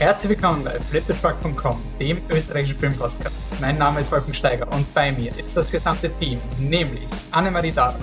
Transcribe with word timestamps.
Herzlich 0.00 0.30
willkommen 0.30 0.64
bei 0.64 0.80
fliptetruck.com, 0.80 1.78
dem 2.00 2.22
österreichischen 2.30 2.78
Filmpodcast. 2.78 3.42
Mein 3.60 3.76
Name 3.76 4.00
ist 4.00 4.10
Wolfgang 4.10 4.34
Steiger 4.34 4.72
und 4.72 4.94
bei 4.94 5.12
mir 5.12 5.30
ist 5.38 5.54
das 5.54 5.70
gesamte 5.70 6.08
Team, 6.14 6.40
nämlich 6.58 7.06
Annemarie 7.32 7.70
Darot. 7.70 8.00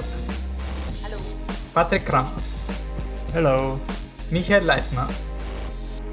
Hallo. 1.04 1.18
Patrick 1.74 2.06
Kramer. 2.06 2.32
Hallo. 3.34 3.80
Michael 4.30 4.64
Leitner. 4.64 5.08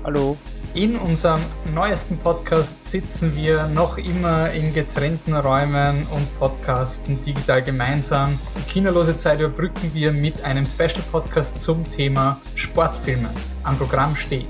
Hallo. 0.04 0.38
In 0.72 0.96
unserem 0.96 1.42
neuesten 1.74 2.16
Podcast 2.16 2.90
sitzen 2.90 3.36
wir 3.36 3.66
noch 3.66 3.98
immer 3.98 4.50
in 4.52 4.72
getrennten 4.72 5.34
Räumen 5.34 6.06
und 6.12 6.38
podcasten 6.38 7.20
digital 7.20 7.62
gemeinsam. 7.62 8.38
Die 8.56 8.72
kinolose 8.72 9.18
Zeit 9.18 9.38
überbrücken 9.38 9.90
wir 9.92 10.12
mit 10.12 10.42
einem 10.44 10.64
Special 10.64 11.02
Podcast 11.12 11.60
zum 11.60 11.84
Thema 11.90 12.40
Sportfilme. 12.54 13.28
Am 13.64 13.76
Programm 13.76 14.16
steht 14.16 14.48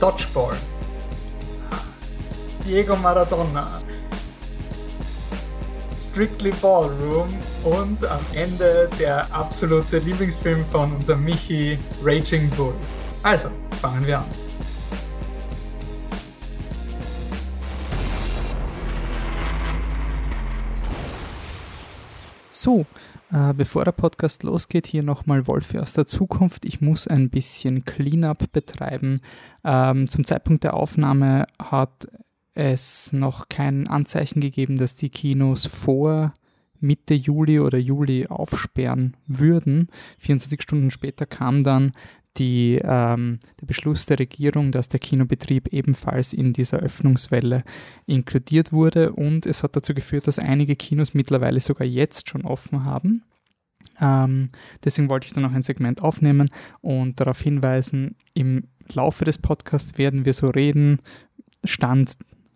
Dodgeball, 0.00 0.56
Diego 2.64 2.96
Maradona, 2.96 3.66
Strictly 6.00 6.52
Ballroom 6.62 7.28
und 7.64 8.04
am 8.06 8.20
Ende 8.34 8.88
der 8.98 9.26
absolute 9.30 9.98
Lieblingsfilm 9.98 10.64
von 10.72 10.94
unserem 10.94 11.22
Michi, 11.24 11.78
Raging 12.02 12.48
Bull. 12.50 12.74
Also, 13.22 13.50
fangen 13.82 14.06
wir 14.06 14.20
an. 14.20 14.49
So, 22.60 22.84
äh, 23.32 23.54
bevor 23.54 23.86
der 23.86 23.92
Podcast 23.92 24.42
losgeht, 24.42 24.86
hier 24.86 25.02
nochmal 25.02 25.46
Wolfi 25.46 25.78
aus 25.78 25.94
der 25.94 26.04
Zukunft. 26.04 26.66
Ich 26.66 26.82
muss 26.82 27.08
ein 27.08 27.30
bisschen 27.30 27.86
Cleanup 27.86 28.52
betreiben. 28.52 29.22
Ähm, 29.64 30.06
zum 30.06 30.24
Zeitpunkt 30.26 30.62
der 30.64 30.74
Aufnahme 30.74 31.46
hat 31.58 32.06
es 32.52 33.14
noch 33.14 33.48
kein 33.48 33.88
Anzeichen 33.88 34.42
gegeben, 34.42 34.76
dass 34.76 34.94
die 34.94 35.08
Kinos 35.08 35.64
vor 35.64 36.34
Mitte 36.80 37.14
Juli 37.14 37.60
oder 37.60 37.78
Juli 37.78 38.26
aufsperren 38.26 39.16
würden. 39.26 39.88
24 40.18 40.60
Stunden 40.60 40.90
später 40.90 41.24
kam 41.24 41.62
dann 41.62 41.92
die, 42.36 42.80
ähm, 42.82 43.38
der 43.60 43.66
Beschluss 43.66 44.06
der 44.06 44.18
Regierung, 44.18 44.72
dass 44.72 44.88
der 44.88 45.00
Kinobetrieb 45.00 45.68
ebenfalls 45.72 46.32
in 46.32 46.52
dieser 46.52 46.78
Öffnungswelle 46.78 47.64
inkludiert 48.06 48.72
wurde 48.72 49.12
und 49.12 49.46
es 49.46 49.62
hat 49.62 49.76
dazu 49.76 49.94
geführt, 49.94 50.26
dass 50.26 50.38
einige 50.38 50.76
Kinos 50.76 51.14
mittlerweile 51.14 51.60
sogar 51.60 51.86
jetzt 51.86 52.28
schon 52.28 52.42
offen 52.42 52.84
haben. 52.84 53.24
Ähm, 54.00 54.50
deswegen 54.84 55.10
wollte 55.10 55.26
ich 55.26 55.32
da 55.32 55.40
noch 55.40 55.52
ein 55.52 55.62
Segment 55.62 56.02
aufnehmen 56.02 56.48
und 56.80 57.18
darauf 57.20 57.40
hinweisen, 57.40 58.16
im 58.34 58.64
Laufe 58.92 59.24
des 59.24 59.38
Podcasts 59.38 59.98
werden 59.98 60.24
wir 60.24 60.32
so 60.32 60.48
reden, 60.48 60.98
Stand, 61.64 62.14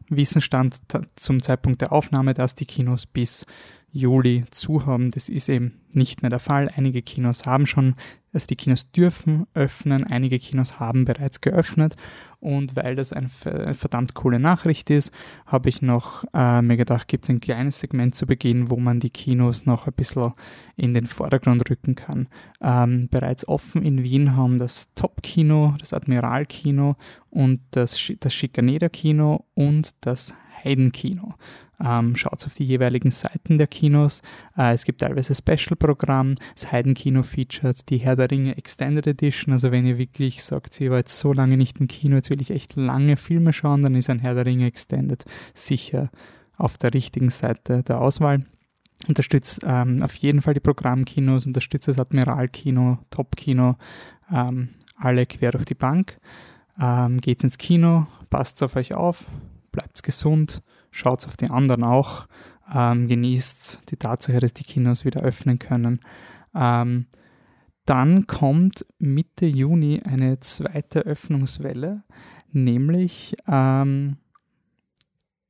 Wissensstand 0.08 0.78
zum 1.16 1.42
Zeitpunkt 1.42 1.80
der 1.80 1.92
Aufnahme, 1.92 2.34
dass 2.34 2.54
die 2.54 2.66
Kinos 2.66 3.06
bis 3.06 3.46
Juli 3.94 4.44
zu 4.50 4.86
haben. 4.86 5.12
Das 5.12 5.28
ist 5.28 5.48
eben 5.48 5.80
nicht 5.92 6.20
mehr 6.20 6.30
der 6.30 6.40
Fall. 6.40 6.68
Einige 6.76 7.00
Kinos 7.00 7.46
haben 7.46 7.64
schon, 7.64 7.94
also 8.32 8.46
die 8.48 8.56
Kinos 8.56 8.90
dürfen 8.90 9.46
öffnen, 9.54 10.02
einige 10.02 10.40
Kinos 10.40 10.80
haben 10.80 11.04
bereits 11.04 11.40
geöffnet. 11.40 11.94
Und 12.40 12.74
weil 12.74 12.96
das 12.96 13.12
eine 13.12 13.28
verdammt 13.28 14.14
coole 14.14 14.40
Nachricht 14.40 14.90
ist, 14.90 15.12
habe 15.46 15.68
ich 15.68 15.80
noch 15.80 16.24
äh, 16.34 16.60
mir 16.60 16.76
gedacht, 16.76 17.06
gibt 17.06 17.24
es 17.24 17.30
ein 17.30 17.38
kleines 17.38 17.78
Segment 17.78 18.16
zu 18.16 18.26
Beginn, 18.26 18.68
wo 18.68 18.76
man 18.76 18.98
die 18.98 19.10
Kinos 19.10 19.64
noch 19.64 19.86
ein 19.86 19.94
bisschen 19.94 20.32
in 20.74 20.92
den 20.92 21.06
Vordergrund 21.06 21.70
rücken 21.70 21.94
kann. 21.94 22.26
Ähm, 22.60 23.08
bereits 23.08 23.46
offen 23.46 23.82
in 23.82 24.02
Wien 24.02 24.36
haben 24.36 24.58
das 24.58 24.92
Top-Kino, 24.96 25.76
das 25.78 25.92
Admiral-Kino 25.92 26.96
und 27.30 27.60
das, 27.70 28.12
das 28.18 28.34
Schikaneder-Kino 28.34 29.44
und 29.54 29.92
das 30.00 30.34
Heidenkino. 30.64 31.34
Ähm, 31.82 32.16
Schaut 32.16 32.44
auf 32.44 32.54
die 32.54 32.64
jeweiligen 32.64 33.10
Seiten 33.10 33.58
der 33.58 33.66
Kinos. 33.66 34.22
Äh, 34.56 34.74
es 34.74 34.84
gibt 34.84 35.00
teilweise 35.00 35.34
Special-Programm. 35.34 36.36
Das 36.54 36.70
Heidenkino 36.70 37.22
featured 37.22 37.88
die 37.88 37.98
Herr 37.98 38.16
der 38.16 38.30
Ringe 38.30 38.56
Extended 38.56 39.06
Edition. 39.06 39.52
Also 39.52 39.72
wenn 39.72 39.86
ihr 39.86 39.98
wirklich 39.98 40.42
sagt, 40.44 40.80
ich 40.80 40.90
war 40.90 40.98
jetzt 40.98 41.18
so 41.18 41.32
lange 41.32 41.56
nicht 41.56 41.80
im 41.80 41.88
Kino, 41.88 42.16
jetzt 42.16 42.30
will 42.30 42.40
ich 42.40 42.50
echt 42.50 42.76
lange 42.76 43.16
Filme 43.16 43.52
schauen, 43.52 43.82
dann 43.82 43.94
ist 43.94 44.10
ein 44.10 44.20
Herr 44.20 44.34
der 44.34 44.46
Ringe 44.46 44.66
Extended 44.66 45.24
sicher 45.52 46.10
auf 46.56 46.78
der 46.78 46.94
richtigen 46.94 47.30
Seite 47.30 47.82
der 47.82 48.00
Auswahl 48.00 48.44
unterstützt 49.08 49.60
ähm, 49.64 50.02
auf 50.02 50.14
jeden 50.16 50.42
Fall 50.42 50.54
die 50.54 50.60
Programmkinos, 50.60 51.46
unterstützt 51.46 51.88
das 51.88 51.98
Admiralkino, 51.98 52.98
Topkino, 53.10 53.76
ähm, 54.32 54.70
alle 54.96 55.26
quer 55.26 55.52
durch 55.52 55.64
die 55.64 55.74
Bank. 55.74 56.18
Ähm, 56.80 57.20
geht's 57.20 57.44
ins 57.44 57.58
Kino, 57.58 58.06
passt 58.30 58.62
auf 58.62 58.76
euch 58.76 58.94
auf, 58.94 59.26
bleibt 59.72 60.02
gesund, 60.02 60.62
schaut 60.94 61.26
auf 61.26 61.36
die 61.36 61.50
anderen 61.50 61.82
auch, 61.82 62.26
ähm, 62.72 63.08
genießt 63.08 63.90
die 63.90 63.96
Tatsache, 63.96 64.38
dass 64.38 64.54
die 64.54 64.64
Kinos 64.64 65.04
wieder 65.04 65.20
öffnen 65.22 65.58
können. 65.58 66.00
Ähm, 66.54 67.06
dann 67.84 68.26
kommt 68.26 68.86
Mitte 68.98 69.44
Juni 69.44 70.00
eine 70.04 70.40
zweite 70.40 71.00
Öffnungswelle, 71.00 72.04
nämlich 72.52 73.36
ähm, 73.46 74.16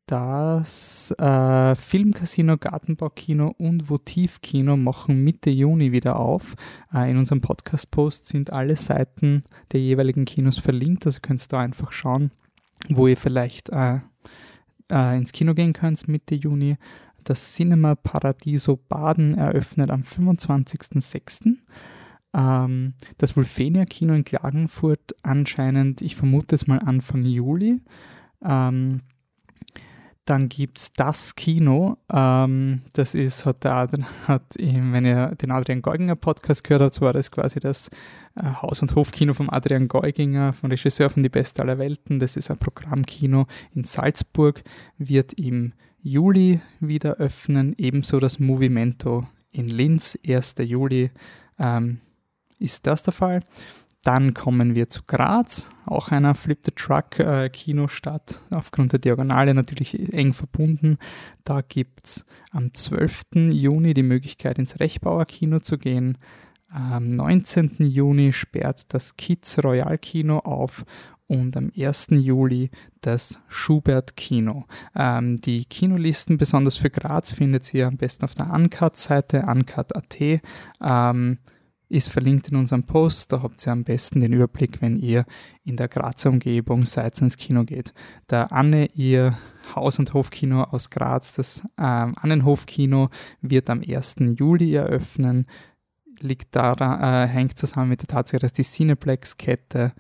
das 0.06 1.12
äh, 1.18 1.74
Filmcasino, 1.74 2.56
Gartenbaukino 2.58 3.54
und 3.56 3.88
Votivkino 3.88 4.76
machen 4.76 5.22
Mitte 5.22 5.50
Juni 5.50 5.92
wieder 5.92 6.18
auf. 6.18 6.54
Äh, 6.92 7.10
in 7.10 7.18
unserem 7.18 7.40
Podcast-Post 7.40 8.26
sind 8.26 8.52
alle 8.52 8.76
Seiten 8.76 9.42
der 9.72 9.80
jeweiligen 9.80 10.24
Kinos 10.24 10.58
verlinkt, 10.58 11.06
also 11.06 11.20
könnt 11.22 11.42
ihr 11.42 11.48
da 11.48 11.60
einfach 11.60 11.92
schauen, 11.92 12.32
wo 12.88 13.06
ihr 13.06 13.16
vielleicht 13.16 13.68
äh, 13.70 14.00
äh, 14.90 15.16
ins 15.16 15.32
Kino 15.32 15.54
gehen 15.54 15.72
könnt 15.72 16.08
Mitte 16.08 16.34
Juni. 16.34 16.76
Das 17.22 17.54
Cinema 17.54 17.94
Paradiso 17.94 18.76
Baden 18.76 19.34
eröffnet 19.34 19.90
am 19.90 20.02
25.06. 20.02 21.56
Ähm, 22.34 22.94
das 23.18 23.36
Vulfenia 23.36 23.84
Kino 23.86 24.14
in 24.14 24.24
Klagenfurt 24.24 25.14
anscheinend, 25.22 26.02
ich 26.02 26.16
vermute 26.16 26.54
es 26.54 26.66
mal 26.66 26.80
Anfang 26.80 27.24
Juli. 27.24 27.80
Ähm, 28.44 29.00
dann 30.24 30.48
gibt 30.48 30.78
es 30.78 30.92
das 30.92 31.34
Kino. 31.34 31.98
Ähm, 32.12 32.82
das 32.94 33.14
ist, 33.14 33.44
hat, 33.44 33.64
der, 33.64 33.88
hat, 34.28 34.42
wenn 34.58 35.04
ihr 35.04 35.34
den 35.34 35.50
Adrian 35.50 35.82
Geuginger 35.82 36.16
Podcast 36.16 36.64
gehört 36.64 36.82
habt, 36.82 37.00
war 37.00 37.12
das 37.12 37.30
quasi 37.30 37.60
das 37.60 37.88
äh, 38.36 38.42
Haus- 38.44 38.80
und 38.82 38.94
Hofkino 38.94 39.34
vom 39.34 39.50
Adrian 39.50 39.88
Geuginger, 39.88 40.52
vom 40.52 40.70
Regisseur 40.70 41.10
von 41.10 41.22
Die 41.22 41.28
Beste 41.28 41.62
aller 41.62 41.78
Welten. 41.78 42.18
Das 42.18 42.36
ist 42.36 42.50
ein 42.50 42.58
Programmkino 42.58 43.46
in 43.74 43.84
Salzburg, 43.84 44.62
wird 44.96 45.34
im 45.34 45.74
Juli 46.00 46.60
wieder 46.80 47.16
öffnen. 47.16 47.74
Ebenso 47.76 48.18
das 48.18 48.38
Movimento 48.38 49.26
in 49.50 49.68
Linz, 49.68 50.18
1. 50.26 50.56
Juli 50.60 51.10
ähm, 51.58 52.00
ist 52.58 52.86
das 52.86 53.02
der 53.02 53.12
Fall. 53.12 53.40
Dann 54.04 54.34
kommen 54.34 54.74
wir 54.74 54.90
zu 54.90 55.02
Graz, 55.06 55.70
auch 55.86 56.10
einer 56.10 56.34
Flip 56.34 56.58
the 56.62 56.72
Truck 56.72 57.18
äh, 57.18 57.48
Kinostadt, 57.48 58.42
aufgrund 58.50 58.92
der 58.92 58.98
Diagonale 58.98 59.54
natürlich 59.54 60.12
eng 60.12 60.34
verbunden. 60.34 60.98
Da 61.42 61.62
gibt 61.62 62.06
es 62.06 62.26
am 62.52 62.74
12. 62.74 63.50
Juni 63.50 63.94
die 63.94 64.02
Möglichkeit, 64.02 64.58
ins 64.58 64.78
Rechbauer 64.78 65.24
Kino 65.24 65.58
zu 65.58 65.78
gehen. 65.78 66.18
Am 66.68 67.12
19. 67.12 67.76
Juni 67.78 68.34
sperrt 68.34 68.92
das 68.92 69.16
Kids 69.16 69.62
Royal 69.64 69.96
Kino 69.96 70.40
auf 70.40 70.84
und 71.26 71.56
am 71.56 71.72
1. 71.74 72.08
Juli 72.10 72.70
das 73.00 73.40
Schubert 73.48 74.16
Kino. 74.16 74.66
Ähm, 74.94 75.38
die 75.38 75.64
Kinolisten, 75.64 76.36
besonders 76.36 76.76
für 76.76 76.90
Graz, 76.90 77.32
findet 77.32 77.72
ihr 77.72 77.86
am 77.86 77.96
besten 77.96 78.26
auf 78.26 78.34
der 78.34 78.52
Uncut-Seite, 78.52 79.44
uncut.at. 79.46 80.20
Ähm, 80.82 81.38
ist 81.88 82.10
verlinkt 82.10 82.48
in 82.48 82.56
unserem 82.56 82.84
Post. 82.84 83.32
Da 83.32 83.42
habt 83.42 83.66
ihr 83.66 83.72
am 83.72 83.84
besten 83.84 84.20
den 84.20 84.32
Überblick, 84.32 84.80
wenn 84.80 84.98
ihr 84.98 85.24
in 85.64 85.76
der 85.76 85.88
Grazer 85.88 86.30
Umgebung 86.30 86.84
seid 86.84 87.20
ins 87.20 87.36
Kino 87.36 87.64
geht. 87.64 87.92
Der 88.30 88.52
Anne, 88.52 88.86
ihr 88.94 89.36
Haus- 89.74 89.98
und 89.98 90.12
Hofkino 90.14 90.64
aus 90.64 90.90
Graz, 90.90 91.34
das 91.34 91.62
ähm, 91.78 92.14
Annenhofkino, 92.16 93.10
wird 93.40 93.70
am 93.70 93.82
1. 93.86 94.16
Juli 94.36 94.74
eröffnen. 94.74 95.46
Liegt 96.20 96.54
daran, 96.56 97.00
äh, 97.02 97.28
hängt 97.28 97.58
zusammen 97.58 97.90
mit 97.90 98.00
der 98.00 98.08
Tatsache, 98.08 98.38
dass 98.38 98.52
die 98.52 98.62
Cineplex-Kette 98.62 99.92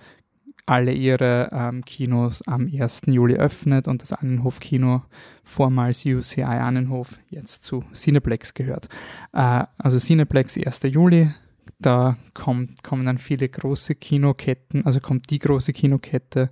alle 0.66 0.92
ihre 0.92 1.50
ähm, 1.52 1.84
Kinos 1.84 2.42
am 2.42 2.70
1. 2.72 3.02
Juli 3.06 3.34
öffnet 3.34 3.86
und 3.86 4.00
das 4.00 4.12
Annenhof-Kino, 4.12 5.02
vormals 5.42 6.06
UCI 6.06 6.42
Annenhof, 6.42 7.18
jetzt 7.28 7.64
zu 7.64 7.84
Cineplex 7.92 8.54
gehört. 8.54 8.88
Äh, 9.32 9.64
also 9.76 9.98
Cineplex 9.98 10.56
1. 10.56 10.82
Juli, 10.84 11.30
da 11.78 12.16
kommt, 12.34 12.82
kommen 12.82 13.04
dann 13.04 13.18
viele 13.18 13.48
große 13.48 13.94
Kinoketten, 13.94 14.84
also 14.86 15.00
kommt 15.00 15.30
die 15.30 15.38
große 15.38 15.72
Kinokette 15.72 16.50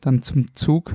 dann 0.00 0.22
zum 0.22 0.54
Zug. 0.54 0.94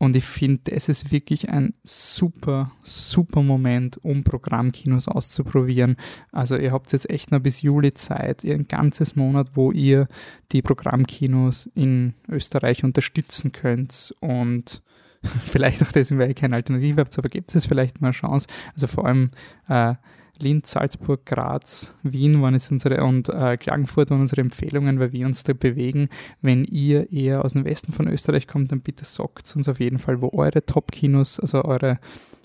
Und 0.00 0.14
ich 0.14 0.24
finde, 0.24 0.70
das 0.72 0.88
ist 0.88 1.10
wirklich 1.10 1.48
ein 1.48 1.72
super, 1.82 2.70
super 2.84 3.42
Moment, 3.42 3.98
um 4.04 4.22
Programmkinos 4.22 5.08
auszuprobieren. 5.08 5.96
Also 6.30 6.56
ihr 6.56 6.70
habt 6.70 6.92
jetzt 6.92 7.10
echt 7.10 7.32
noch 7.32 7.40
bis 7.40 7.62
Juli 7.62 7.92
Zeit, 7.94 8.44
ihr 8.44 8.54
ein 8.54 8.68
ganzes 8.68 9.16
Monat, 9.16 9.50
wo 9.54 9.72
ihr 9.72 10.06
die 10.52 10.62
Programmkinos 10.62 11.68
in 11.74 12.14
Österreich 12.28 12.84
unterstützen 12.84 13.50
könnt 13.50 14.14
und 14.20 14.82
vielleicht 15.22 15.82
auch 15.82 15.90
deswegen, 15.90 16.20
weil 16.20 16.28
ihr 16.28 16.34
keine 16.34 16.54
Alternative 16.54 17.00
habt, 17.00 17.18
aber 17.18 17.28
gibt 17.28 17.52
es 17.52 17.66
vielleicht 17.66 18.00
mal 18.00 18.08
eine 18.08 18.14
Chance. 18.14 18.46
Also 18.74 18.86
vor 18.86 19.04
allem 19.04 19.32
äh, 19.68 19.94
Linz, 20.40 20.70
Salzburg, 20.72 21.24
Graz, 21.26 21.94
Wien 22.02 22.40
waren 22.40 22.54
jetzt 22.54 22.70
unsere 22.70 23.02
und 23.04 23.28
äh, 23.28 23.56
Klagenfurt 23.56 24.10
waren 24.10 24.20
unsere 24.20 24.40
Empfehlungen, 24.40 25.00
weil 25.00 25.12
wir 25.12 25.26
uns 25.26 25.42
da 25.42 25.52
bewegen. 25.52 26.08
Wenn 26.40 26.64
ihr 26.64 27.12
eher 27.12 27.44
aus 27.44 27.54
dem 27.54 27.64
Westen 27.64 27.92
von 27.92 28.08
Österreich 28.08 28.46
kommt, 28.46 28.72
dann 28.72 28.80
bitte 28.80 29.04
sagt 29.04 29.54
uns 29.56 29.68
auf 29.68 29.80
jeden 29.80 29.98
Fall, 29.98 30.20
wo 30.22 30.30
eure 30.32 30.64
Top-Kinos, 30.64 31.40
also 31.40 31.64
eure 31.64 31.98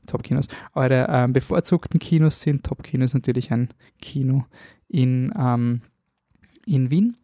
Top-Kinos, 0.08 0.48
eure 0.74 1.08
äh, 1.08 1.28
bevorzugten 1.28 2.00
Kinos 2.00 2.42
sind. 2.42 2.66
Top-Kino 2.66 3.06
ist 3.06 3.14
natürlich 3.14 3.52
ein 3.52 3.70
Kino 4.02 4.46
in, 4.88 5.34
ähm, 5.38 5.82
in 6.66 6.90
Wien. 6.90 7.16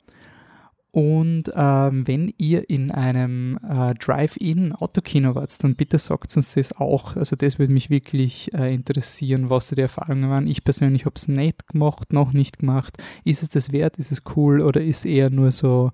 Und 0.91 1.51
ähm, 1.55 2.07
wenn 2.07 2.33
ihr 2.39 2.67
in 2.67 2.89
einem 2.89 3.59
äh, 3.63 3.93
Drive-In 3.93 4.73
Autokino 4.73 5.35
wart, 5.35 5.63
dann 5.63 5.75
bitte 5.75 5.99
sagt 5.99 6.35
uns 6.35 6.53
das 6.55 6.75
auch. 6.75 7.15
Also 7.15 7.35
das 7.35 7.59
würde 7.59 7.73
mich 7.73 7.91
wirklich 7.91 8.51
äh, 8.55 8.73
interessieren, 8.73 9.51
was 9.51 9.69
die 9.69 9.81
Erfahrungen 9.81 10.31
waren. 10.31 10.47
Ich 10.47 10.63
persönlich 10.63 11.05
habe 11.05 11.15
es 11.15 11.27
nicht 11.27 11.67
gemacht, 11.67 12.11
noch 12.11 12.33
nicht 12.33 12.59
gemacht. 12.59 12.97
Ist 13.23 13.43
es 13.43 13.49
das 13.49 13.71
wert? 13.71 13.97
Ist 13.97 14.11
es 14.11 14.23
cool? 14.35 14.61
Oder 14.61 14.81
ist 14.81 15.05
eher 15.05 15.29
nur 15.29 15.51
so, 15.51 15.91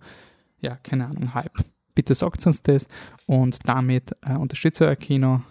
ja, 0.62 0.78
keine 0.78 1.08
Ahnung, 1.08 1.34
Hype? 1.34 1.66
Bitte 1.94 2.16
sagt 2.16 2.46
uns 2.48 2.64
das 2.64 2.88
und 3.26 3.68
damit 3.68 4.16
äh, 4.22 4.36
unterstützt 4.36 4.82
euer 4.82 4.96
Kino, 4.96 5.42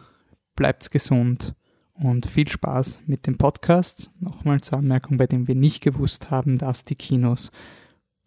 bleibt 0.57 0.91
gesund 0.91 1.55
und 1.95 2.27
viel 2.27 2.49
Spaß 2.49 3.01
mit 3.07 3.27
dem 3.27 3.37
Podcast. 3.37 4.11
Nochmal 4.21 4.61
zur 4.63 4.79
Anmerkung, 4.79 5.19
bei 5.19 5.27
dem 5.27 5.49
wir 5.49 5.55
nicht 5.55 5.83
gewusst 5.83 6.31
haben, 6.31 6.59
dass 6.59 6.85
die 6.85 6.97
Kinos 6.97 7.51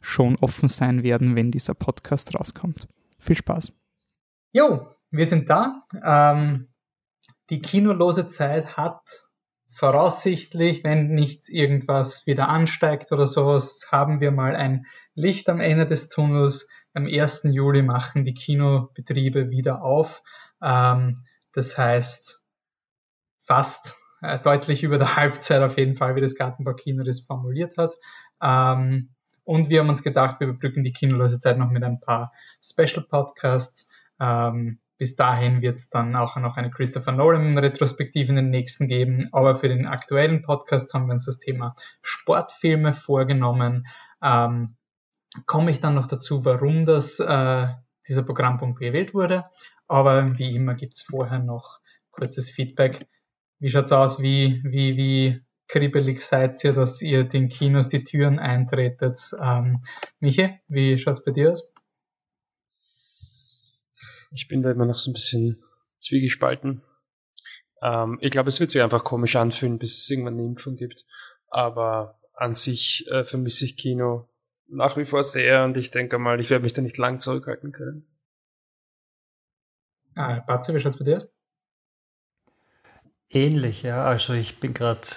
schon 0.07 0.37
offen 0.39 0.69
sein 0.69 1.03
werden, 1.03 1.35
wenn 1.35 1.51
dieser 1.51 1.73
Podcast 1.73 2.33
rauskommt. 2.33 2.87
Viel 3.19 3.35
Spaß. 3.35 3.73
Jo, 4.53 4.87
wir 5.11 5.25
sind 5.25 5.49
da. 5.49 5.83
Ähm, 6.01 6.69
die 7.49 7.59
kinolose 7.59 8.29
Zeit 8.29 8.77
hat 8.77 9.01
voraussichtlich, 9.69 10.83
wenn 10.85 11.09
nicht 11.09 11.49
irgendwas 11.49 12.25
wieder 12.25 12.47
ansteigt 12.47 13.11
oder 13.11 13.27
sowas, 13.27 13.89
haben 13.91 14.21
wir 14.21 14.31
mal 14.31 14.55
ein 14.55 14.85
Licht 15.13 15.49
am 15.49 15.59
Ende 15.59 15.85
des 15.85 16.07
Tunnels. 16.07 16.69
Am 16.93 17.05
1. 17.05 17.43
Juli 17.51 17.81
machen 17.83 18.23
die 18.23 18.33
Kinobetriebe 18.33 19.49
wieder 19.49 19.81
auf. 19.83 20.23
Ähm, 20.61 21.25
das 21.51 21.77
heißt, 21.77 22.41
fast 23.41 23.97
äh, 24.21 24.39
deutlich 24.39 24.83
über 24.83 24.97
der 24.97 25.15
Halbzeit 25.17 25.61
auf 25.61 25.77
jeden 25.77 25.95
Fall, 25.95 26.15
wie 26.15 26.21
das 26.21 26.35
Gartenbaukino 26.35 27.03
das 27.03 27.19
formuliert 27.19 27.75
hat. 27.77 27.95
Ähm, 28.41 29.09
und 29.47 29.69
wir 29.69 29.79
haben 29.79 29.87
uns 29.87 30.03
gedacht, 30.03 30.41
wir 30.41 30.47
überbrücken 30.49 30.83
die 30.83 30.91
kinolose 30.91 31.39
Zeit 31.39 31.57
noch 31.57 31.71
mit 31.71 31.81
ein 31.81 32.01
paar 32.01 32.33
Special 32.61 33.05
Podcasts. 33.07 33.89
Ähm, 34.19 34.79
bis 34.97 35.15
dahin 35.15 35.61
wird 35.61 35.77
es 35.77 35.89
dann 35.89 36.17
auch 36.17 36.35
noch 36.35 36.57
eine 36.57 36.69
Christopher 36.69 37.13
Nolan 37.13 37.57
Retrospektive 37.57 38.29
in 38.29 38.35
den 38.35 38.49
nächsten 38.49 38.89
geben. 38.89 39.29
Aber 39.31 39.55
für 39.55 39.69
den 39.69 39.87
aktuellen 39.87 40.41
Podcast 40.41 40.93
haben 40.93 41.05
wir 41.05 41.13
uns 41.13 41.25
das 41.25 41.39
Thema 41.39 41.75
Sportfilme 42.01 42.91
vorgenommen. 42.91 43.87
Ähm, 44.21 44.75
Komme 45.45 45.71
ich 45.71 45.79
dann 45.79 45.95
noch 45.95 46.07
dazu, 46.07 46.43
warum 46.43 46.83
das, 46.83 47.19
äh, 47.19 47.67
dieser 48.05 48.23
Programmpunkt 48.23 48.79
gewählt 48.79 49.13
wurde. 49.13 49.45
Aber 49.87 50.37
wie 50.37 50.53
immer 50.55 50.75
gibt 50.75 50.95
es 50.95 51.03
vorher 51.03 51.39
noch 51.39 51.79
kurzes 52.11 52.49
Feedback. 52.49 52.99
Wie 53.59 53.69
schaut's 53.69 53.93
aus? 53.93 54.21
Wie, 54.21 54.61
wie, 54.65 54.97
wie 54.97 55.41
kribbelig 55.67 56.21
seid 56.21 56.63
ihr, 56.63 56.73
dass 56.73 57.01
ihr 57.01 57.23
den 57.23 57.49
Kinos 57.49 57.89
die 57.89 58.03
Türen 58.03 58.39
eintretet. 58.39 59.19
Ähm, 59.41 59.81
Michi, 60.19 60.59
wie 60.67 60.97
schaut's 60.97 61.23
bei 61.23 61.31
dir 61.31 61.51
aus? 61.51 61.71
Ich 64.31 64.47
bin 64.47 64.61
da 64.61 64.71
immer 64.71 64.85
noch 64.85 64.97
so 64.97 65.09
ein 65.09 65.13
bisschen 65.13 65.61
zwiegespalten. 65.97 66.83
Ähm, 67.81 68.17
ich 68.21 68.31
glaube, 68.31 68.49
es 68.49 68.59
wird 68.59 68.71
sich 68.71 68.81
einfach 68.81 69.03
komisch 69.03 69.35
anfühlen, 69.35 69.79
bis 69.79 69.99
es 69.99 70.09
irgendwann 70.09 70.35
eine 70.35 70.45
Impfung 70.45 70.75
gibt. 70.75 71.05
Aber 71.49 72.19
an 72.33 72.53
sich 72.53 73.07
äh, 73.09 73.23
vermisse 73.23 73.65
ich 73.65 73.77
Kino 73.77 74.29
nach 74.69 74.97
wie 74.97 75.05
vor 75.05 75.23
sehr 75.23 75.63
und 75.63 75.77
ich 75.77 75.91
denke 75.91 76.17
mal, 76.17 76.39
ich 76.39 76.49
werde 76.49 76.63
mich 76.63 76.73
da 76.73 76.81
nicht 76.81 76.97
lang 76.97 77.19
zurückhalten 77.19 77.71
können. 77.71 78.05
Ah, 80.15 80.39
Batze, 80.41 80.73
wie 80.73 80.79
schaut's 80.79 80.97
bei 80.97 81.05
dir 81.05 81.17
aus? 81.17 81.27
Ähnlich, 83.29 83.83
ja. 83.83 84.03
Also 84.03 84.33
ich 84.33 84.59
bin 84.59 84.73
gerade 84.73 85.07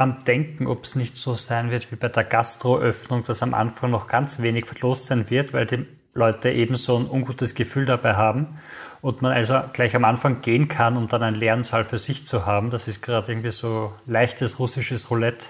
am 0.00 0.24
Denken, 0.24 0.66
ob 0.66 0.84
es 0.84 0.96
nicht 0.96 1.16
so 1.16 1.34
sein 1.34 1.70
wird 1.70 1.92
wie 1.92 1.96
bei 1.96 2.08
der 2.08 2.24
Gastroöffnung, 2.24 3.22
dass 3.22 3.42
am 3.42 3.54
Anfang 3.54 3.90
noch 3.90 4.06
ganz 4.06 4.40
wenig 4.40 4.66
verlost 4.66 5.06
sein 5.06 5.28
wird, 5.28 5.52
weil 5.52 5.66
die 5.66 5.86
Leute 6.14 6.50
eben 6.50 6.74
so 6.74 6.98
ein 6.98 7.08
ungutes 7.08 7.54
Gefühl 7.54 7.84
dabei 7.84 8.14
haben 8.16 8.58
und 9.00 9.22
man 9.22 9.32
also 9.32 9.60
gleich 9.72 9.94
am 9.94 10.04
Anfang 10.04 10.40
gehen 10.40 10.68
kann, 10.68 10.96
um 10.96 11.06
dann 11.06 11.22
einen 11.22 11.36
leeren 11.36 11.64
Saal 11.64 11.84
für 11.84 11.98
sich 11.98 12.26
zu 12.26 12.46
haben. 12.46 12.70
Das 12.70 12.88
ist 12.88 13.02
gerade 13.02 13.30
irgendwie 13.30 13.52
so 13.52 13.92
leichtes 14.06 14.58
russisches 14.58 15.10
Roulette. 15.10 15.46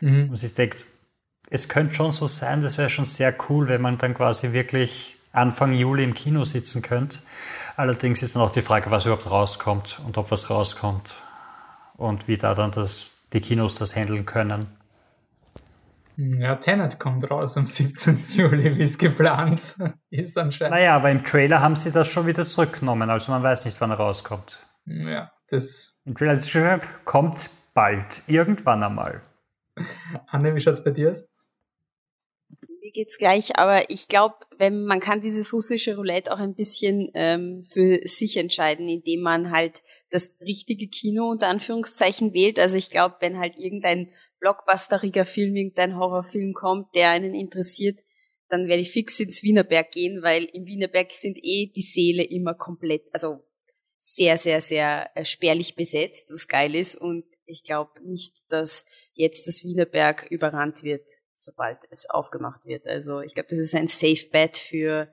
Mhm. 0.00 0.30
Und 0.30 0.36
sich 0.36 0.54
denkt, 0.54 0.86
es 1.50 1.68
könnte 1.68 1.94
schon 1.94 2.12
so 2.12 2.26
sein, 2.26 2.62
das 2.62 2.78
wäre 2.78 2.88
schon 2.88 3.04
sehr 3.04 3.34
cool, 3.48 3.68
wenn 3.68 3.80
man 3.82 3.98
dann 3.98 4.14
quasi 4.14 4.52
wirklich 4.52 5.16
Anfang 5.32 5.72
Juli 5.72 6.04
im 6.04 6.14
Kino 6.14 6.44
sitzen 6.44 6.82
könnte. 6.82 7.18
Allerdings 7.76 8.22
ist 8.22 8.36
dann 8.36 8.42
auch 8.42 8.52
die 8.52 8.62
Frage, 8.62 8.90
was 8.90 9.06
überhaupt 9.06 9.30
rauskommt 9.30 10.00
und 10.06 10.18
ob 10.18 10.30
was 10.30 10.50
rauskommt 10.50 11.22
und 11.96 12.28
wie 12.28 12.36
da 12.36 12.54
dann 12.54 12.70
das 12.70 13.17
die 13.32 13.40
Kinos 13.40 13.74
das 13.74 13.94
handeln 13.96 14.26
können. 14.26 14.66
Ja, 16.16 16.56
Tenet 16.56 16.98
kommt 16.98 17.30
raus 17.30 17.56
am 17.56 17.68
17. 17.68 18.24
Juli, 18.34 18.76
wie 18.76 18.82
es 18.82 18.98
geplant 18.98 19.76
ist 20.10 20.36
anscheinend. 20.36 20.74
Naja, 20.74 20.96
aber 20.96 21.12
im 21.12 21.22
Trailer 21.22 21.60
haben 21.60 21.76
sie 21.76 21.92
das 21.92 22.08
schon 22.08 22.26
wieder 22.26 22.44
zurückgenommen, 22.44 23.08
also 23.08 23.30
man 23.30 23.42
weiß 23.42 23.66
nicht, 23.66 23.80
wann 23.80 23.90
er 23.90 23.98
rauskommt. 23.98 24.58
Ja, 24.84 25.30
das. 25.48 26.00
Im 26.04 26.16
Trailer 26.16 26.34
ist 26.34 26.50
schon, 26.50 26.80
kommt 27.04 27.50
bald, 27.72 28.22
irgendwann 28.26 28.82
einmal. 28.82 29.22
Anne, 30.26 30.56
wie 30.56 30.60
schaut 30.60 30.74
es 30.74 30.82
bei 30.82 30.90
dir 30.90 31.12
aus? 31.12 31.24
Mir 32.80 32.90
geht's 32.90 33.18
gleich, 33.18 33.56
aber 33.56 33.88
ich 33.90 34.08
glaube, 34.08 34.34
wenn 34.56 34.86
man 34.86 34.98
kann 34.98 35.20
dieses 35.20 35.52
russische 35.52 35.94
Roulette 35.94 36.32
auch 36.32 36.38
ein 36.38 36.54
bisschen 36.54 37.10
ähm, 37.14 37.64
für 37.70 38.00
sich 38.04 38.36
entscheiden, 38.38 38.88
indem 38.88 39.20
man 39.20 39.52
halt 39.52 39.82
das 40.10 40.36
richtige 40.40 40.88
Kino 40.88 41.30
unter 41.30 41.48
Anführungszeichen 41.48 42.32
wählt. 42.32 42.58
Also 42.58 42.76
ich 42.76 42.90
glaube, 42.90 43.16
wenn 43.20 43.38
halt 43.38 43.58
irgendein 43.58 44.12
blockbusteriger 44.40 45.24
Film, 45.24 45.56
irgendein 45.56 45.96
Horrorfilm 45.96 46.54
kommt, 46.54 46.94
der 46.94 47.10
einen 47.10 47.34
interessiert, 47.34 47.98
dann 48.48 48.68
werde 48.68 48.82
ich 48.82 48.90
fix 48.90 49.20
ins 49.20 49.42
Wienerberg 49.42 49.90
gehen, 49.90 50.22
weil 50.22 50.44
im 50.44 50.64
Wienerberg 50.64 51.12
sind 51.12 51.38
eh 51.42 51.70
die 51.74 51.82
Seele 51.82 52.24
immer 52.24 52.54
komplett, 52.54 53.02
also 53.12 53.44
sehr, 53.98 54.38
sehr, 54.38 54.60
sehr 54.60 55.10
äh, 55.14 55.24
spärlich 55.24 55.74
besetzt, 55.74 56.30
was 56.32 56.48
geil 56.48 56.74
ist. 56.74 56.96
Und 56.96 57.24
ich 57.44 57.62
glaube 57.64 57.90
nicht, 58.04 58.44
dass 58.48 58.84
jetzt 59.12 59.46
das 59.48 59.64
Wienerberg 59.64 60.30
überrannt 60.30 60.82
wird, 60.82 61.06
sobald 61.34 61.78
es 61.90 62.08
aufgemacht 62.08 62.64
wird. 62.64 62.86
Also 62.86 63.20
ich 63.20 63.34
glaube, 63.34 63.48
das 63.50 63.58
ist 63.58 63.74
ein 63.74 63.88
Safe 63.88 64.28
Bet 64.32 64.56
für, 64.56 65.12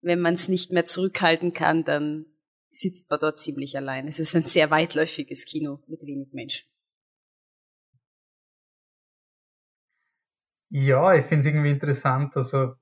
wenn 0.00 0.20
man 0.20 0.34
es 0.34 0.48
nicht 0.48 0.72
mehr 0.72 0.84
zurückhalten 0.84 1.52
kann, 1.52 1.84
dann 1.84 2.26
sitzt 2.72 3.10
man 3.10 3.20
dort 3.20 3.38
ziemlich 3.38 3.76
allein. 3.76 4.08
Es 4.08 4.18
ist 4.18 4.34
ein 4.34 4.44
sehr 4.44 4.70
weitläufiges 4.70 5.44
Kino 5.44 5.80
mit 5.86 6.02
wenig 6.02 6.32
Menschen. 6.32 6.66
Ja, 10.70 11.14
ich 11.14 11.26
finde 11.26 11.40
es 11.40 11.46
irgendwie 11.46 11.70
interessant. 11.70 12.34
Also 12.34 12.74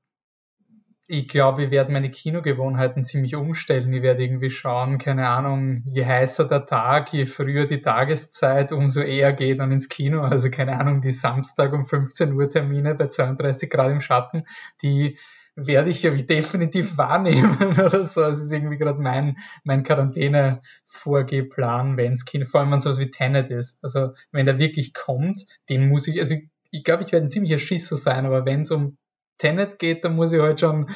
ich 1.09 1.27
glaube, 1.27 1.65
ich 1.65 1.73
werde 1.73 1.91
meine 1.91 2.09
Kinogewohnheiten 2.09 3.05
ziemlich 3.05 3.35
umstellen. 3.35 3.93
Ich 3.93 4.03
werde 4.03 4.23
irgendwie 4.23 4.51
schauen, 4.51 4.99
keine 4.99 5.29
Ahnung, 5.29 5.83
je 5.91 6.07
heißer 6.07 6.47
der 6.47 6.67
Tag, 6.67 7.13
je 7.13 7.27
früher 7.27 7.67
die 7.67 7.81
Tageszeit, 7.81 8.71
umso 8.71 9.01
eher 9.01 9.33
geht 9.33 9.59
dann 9.59 9.73
ins 9.73 9.89
Kino. 9.89 10.23
Also 10.23 10.51
keine 10.51 10.79
Ahnung, 10.79 11.01
die 11.01 11.11
Samstag 11.11 11.73
um 11.73 11.85
15 11.85 12.33
Uhr 12.33 12.49
Termine 12.49 12.95
bei 12.95 13.09
32 13.09 13.69
Grad 13.69 13.91
im 13.91 14.01
Schatten, 14.01 14.45
die 14.83 15.19
werde 15.57 15.91
ich 15.91 16.03
ja 16.03 16.11
definitiv 16.11 16.97
wahrnehmen 16.97 17.59
oder 17.79 18.05
so. 18.05 18.23
Es 18.23 18.39
ist 18.39 18.53
irgendwie 18.53 18.79
gerade 18.79 19.01
mein, 19.01 19.37
mein 19.65 19.83
Quarantäne-Vorgehplan, 19.83 21.97
wenn 21.97 22.13
es 22.13 22.25
Kino, 22.25 22.47
vor 22.47 22.61
allem 22.61 22.71
wenn 22.73 22.81
sowas 22.81 22.99
wie 22.99 23.11
Tenet 23.11 23.51
ist. 23.51 23.83
Also 23.85 24.15
wenn 24.33 24.47
der 24.47 24.59
wirklich 24.59 24.95
kommt, 24.95 25.47
den 25.69 25.89
muss 25.89 26.09
ich, 26.09 26.19
also 26.21 26.35
ich, 26.35 26.49
ich 26.71 26.85
glaube, 26.85 27.05
ich 27.05 27.13
werde 27.13 27.27
ein 27.27 27.31
ziemlicher 27.31 27.59
Schisser 27.59 27.97
sein, 27.97 28.27
aber 28.27 28.45
wenn 28.47 28.63
es 28.63 28.71
um 28.71 28.97
Tenet 29.39 29.79
geht, 29.79 30.05
dann 30.05 30.17
muss 30.17 30.33
ich 30.33 30.41
halt 30.41 30.61
schon, 30.61 30.91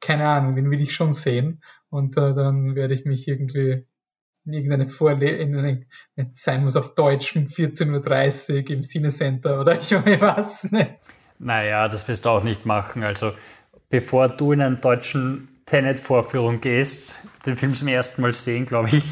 keine 0.00 0.28
Ahnung, 0.28 0.56
den 0.56 0.70
will 0.70 0.80
ich 0.80 0.94
schon 0.94 1.12
sehen. 1.12 1.62
Und 1.88 2.16
äh, 2.16 2.34
dann 2.34 2.74
werde 2.74 2.94
ich 2.94 3.04
mich 3.04 3.28
irgendwie 3.28 3.86
in 4.44 4.52
irgendeine 4.52 4.88
Vorlesung, 4.88 5.86
sein 6.32 6.62
muss 6.62 6.76
auf 6.76 6.94
Deutsch 6.94 7.34
um 7.36 7.44
14.30 7.44 8.64
Uhr 8.64 8.70
im 8.70 8.82
Cinecenter 8.82 9.60
oder 9.60 9.80
ich 9.80 9.92
weiß 9.92 10.72
nicht. 10.72 10.96
Naja, 11.38 11.88
das 11.88 12.06
wirst 12.08 12.26
du 12.26 12.30
auch 12.30 12.44
nicht 12.44 12.66
machen. 12.66 13.02
Also 13.02 13.32
bevor 13.94 14.26
du 14.26 14.50
in 14.50 14.60
einen 14.60 14.80
deutschen 14.80 15.46
Tenet-Vorführung 15.66 16.60
gehst, 16.60 17.28
den 17.46 17.54
Film 17.54 17.74
zum 17.74 17.86
ersten 17.86 18.22
Mal 18.22 18.34
sehen, 18.34 18.66
glaube 18.66 18.88
ich, 18.88 19.04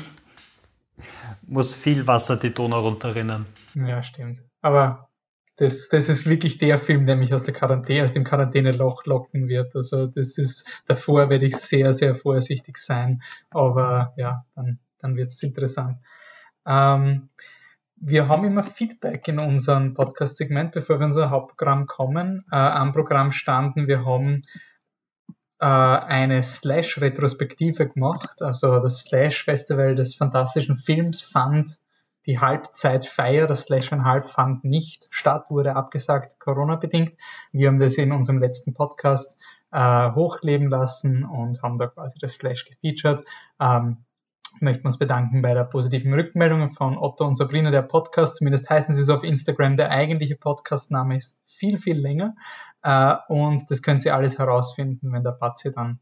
muss 1.47 1.73
viel 1.73 2.09
Wasser 2.09 2.37
die 2.37 2.53
Donau 2.53 2.81
runterrinnen. 2.81 3.47
Ja, 3.75 4.03
stimmt. 4.03 4.43
Aber 4.61 5.09
das, 5.55 5.89
das 5.89 6.09
ist 6.09 6.29
wirklich 6.29 6.59
der 6.59 6.79
Film, 6.79 7.07
der 7.07 7.15
mich 7.15 7.33
aus 7.33 7.45
der 7.45 7.55
Quarantäne, 7.55 8.03
aus 8.03 8.13
dem 8.13 8.25
Quarantäneloch 8.25 9.07
locken 9.07 9.47
wird. 9.47 9.77
Also 9.77 10.09
das 10.09 10.37
ist, 10.37 10.67
davor 10.89 11.31
werde 11.31 11.47
ich 11.47 11.57
sehr, 11.59 11.93
sehr 11.93 12.17
vorsichtig 12.17 12.77
sein. 12.79 13.23
Aber 13.51 14.15
ja, 14.17 14.45
dann, 14.57 14.81
dann 14.99 15.15
wird 15.15 15.29
es 15.29 15.41
interessant. 15.45 15.99
Ähm, 16.67 17.29
wir 17.95 18.27
haben 18.27 18.45
immer 18.45 18.65
Feedback 18.65 19.29
in 19.29 19.39
unserem 19.39 19.95
Podcast-Segment, 19.95 20.73
bevor 20.73 20.99
wir 20.99 21.07
unser 21.07 21.31
Hauptprogramm 21.31 21.87
kommen. 21.87 22.45
Äh, 22.51 22.57
am 22.57 22.93
Programm 22.93 23.31
standen, 23.31 23.87
wir 23.87 24.05
haben 24.05 24.43
eine 25.67 26.43
Slash-Retrospektive 26.43 27.89
gemacht. 27.89 28.43
Also 28.43 28.81
das 28.81 29.01
Slash-Festival 29.01 29.95
des 29.95 30.15
fantastischen 30.15 30.77
Films 30.77 31.23
fand 31.23 31.79
die 32.27 32.39
Halbzeitfeier, 32.39 33.47
das 33.47 33.63
Slash 33.63 33.93
and 33.93 34.05
Halb 34.05 34.29
fand 34.29 34.65
nicht 34.65 35.09
statt, 35.11 35.51
wurde 35.51 35.75
abgesagt, 35.75 36.39
Corona-bedingt. 36.39 37.13
Wir 37.51 37.69
haben 37.69 37.81
das 37.81 37.95
in 37.95 38.13
unserem 38.13 38.39
letzten 38.39 38.75
Podcast 38.75 39.39
äh, 39.73 40.13
hochleben 40.13 40.69
lassen 40.69 41.25
und 41.25 41.63
haben 41.63 41.79
da 41.79 41.89
quasi 41.89 42.19
das 42.21 42.35
Slash 42.35 42.65
gefeatured. 42.65 43.25
Ähm, 43.61 44.05
möchten 44.61 44.87
uns 44.87 44.99
bedanken 44.99 45.43
bei 45.43 45.55
der 45.55 45.65
positiven 45.65 46.15
Rückmeldung 46.15 46.71
von 46.71 46.97
Otto 46.97 47.25
und 47.25 47.35
Sabrina, 47.35 47.71
der 47.71 47.83
Podcast. 47.83 48.37
Zumindest 48.37 48.71
heißen 48.71 48.95
sie 48.95 49.03
es 49.03 49.11
auf 49.11 49.25
Instagram. 49.25 49.77
Der 49.77 49.91
eigentliche 49.91 50.37
Podcastname 50.37 51.17
ist 51.17 51.42
viel, 51.63 51.79
viel 51.79 51.97
länger. 51.97 52.35
Äh, 52.83 53.15
und 53.29 53.71
das 53.71 53.83
können 53.83 54.01
Sie 54.01 54.11
alles 54.11 54.37
herausfinden, 54.39 55.13
wenn 55.13 55.23
der 55.23 55.31
Patzi 55.31 55.71
dann 55.71 56.01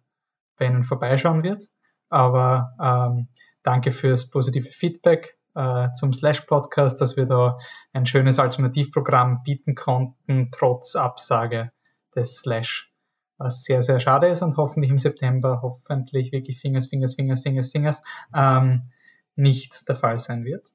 bei 0.57 0.65
Ihnen 0.65 0.85
vorbeischauen 0.85 1.43
wird. 1.43 1.65
Aber 2.09 2.75
ähm, 2.81 3.29
danke 3.63 3.91
fürs 3.91 4.31
positive 4.31 4.71
Feedback 4.71 5.37
äh, 5.55 5.93
zum 5.93 6.15
Slash 6.15 6.41
Podcast, 6.43 6.99
dass 7.03 7.19
wir 7.19 7.27
da 7.27 7.59
ein 7.93 8.07
schönes 8.07 8.39
Alternativprogramm 8.39 9.43
bieten 9.43 9.75
konnten, 9.75 10.49
trotz 10.51 10.97
Absage 10.97 11.73
des 12.17 12.39
Slash. 12.39 12.91
Was 13.37 13.65
sehr, 13.65 13.83
sehr 13.83 14.01
schade 14.01 14.29
ist 14.29 14.43
und 14.43 14.57
hoffentlich 14.57 14.91
im 14.91 14.99
September, 14.99 15.61
hoffentlich 15.63 16.33
wirklich 16.33 16.59
Fingers, 16.59 16.87
Fingers, 16.87 17.15
Fingers, 17.15 17.43
Fingers, 17.43 17.71
Fingers, 17.71 18.03
ähm, 18.35 18.83
nicht 19.37 19.89
der 19.89 19.97
Fall 19.97 20.19
sein 20.19 20.45
wird. 20.45 20.71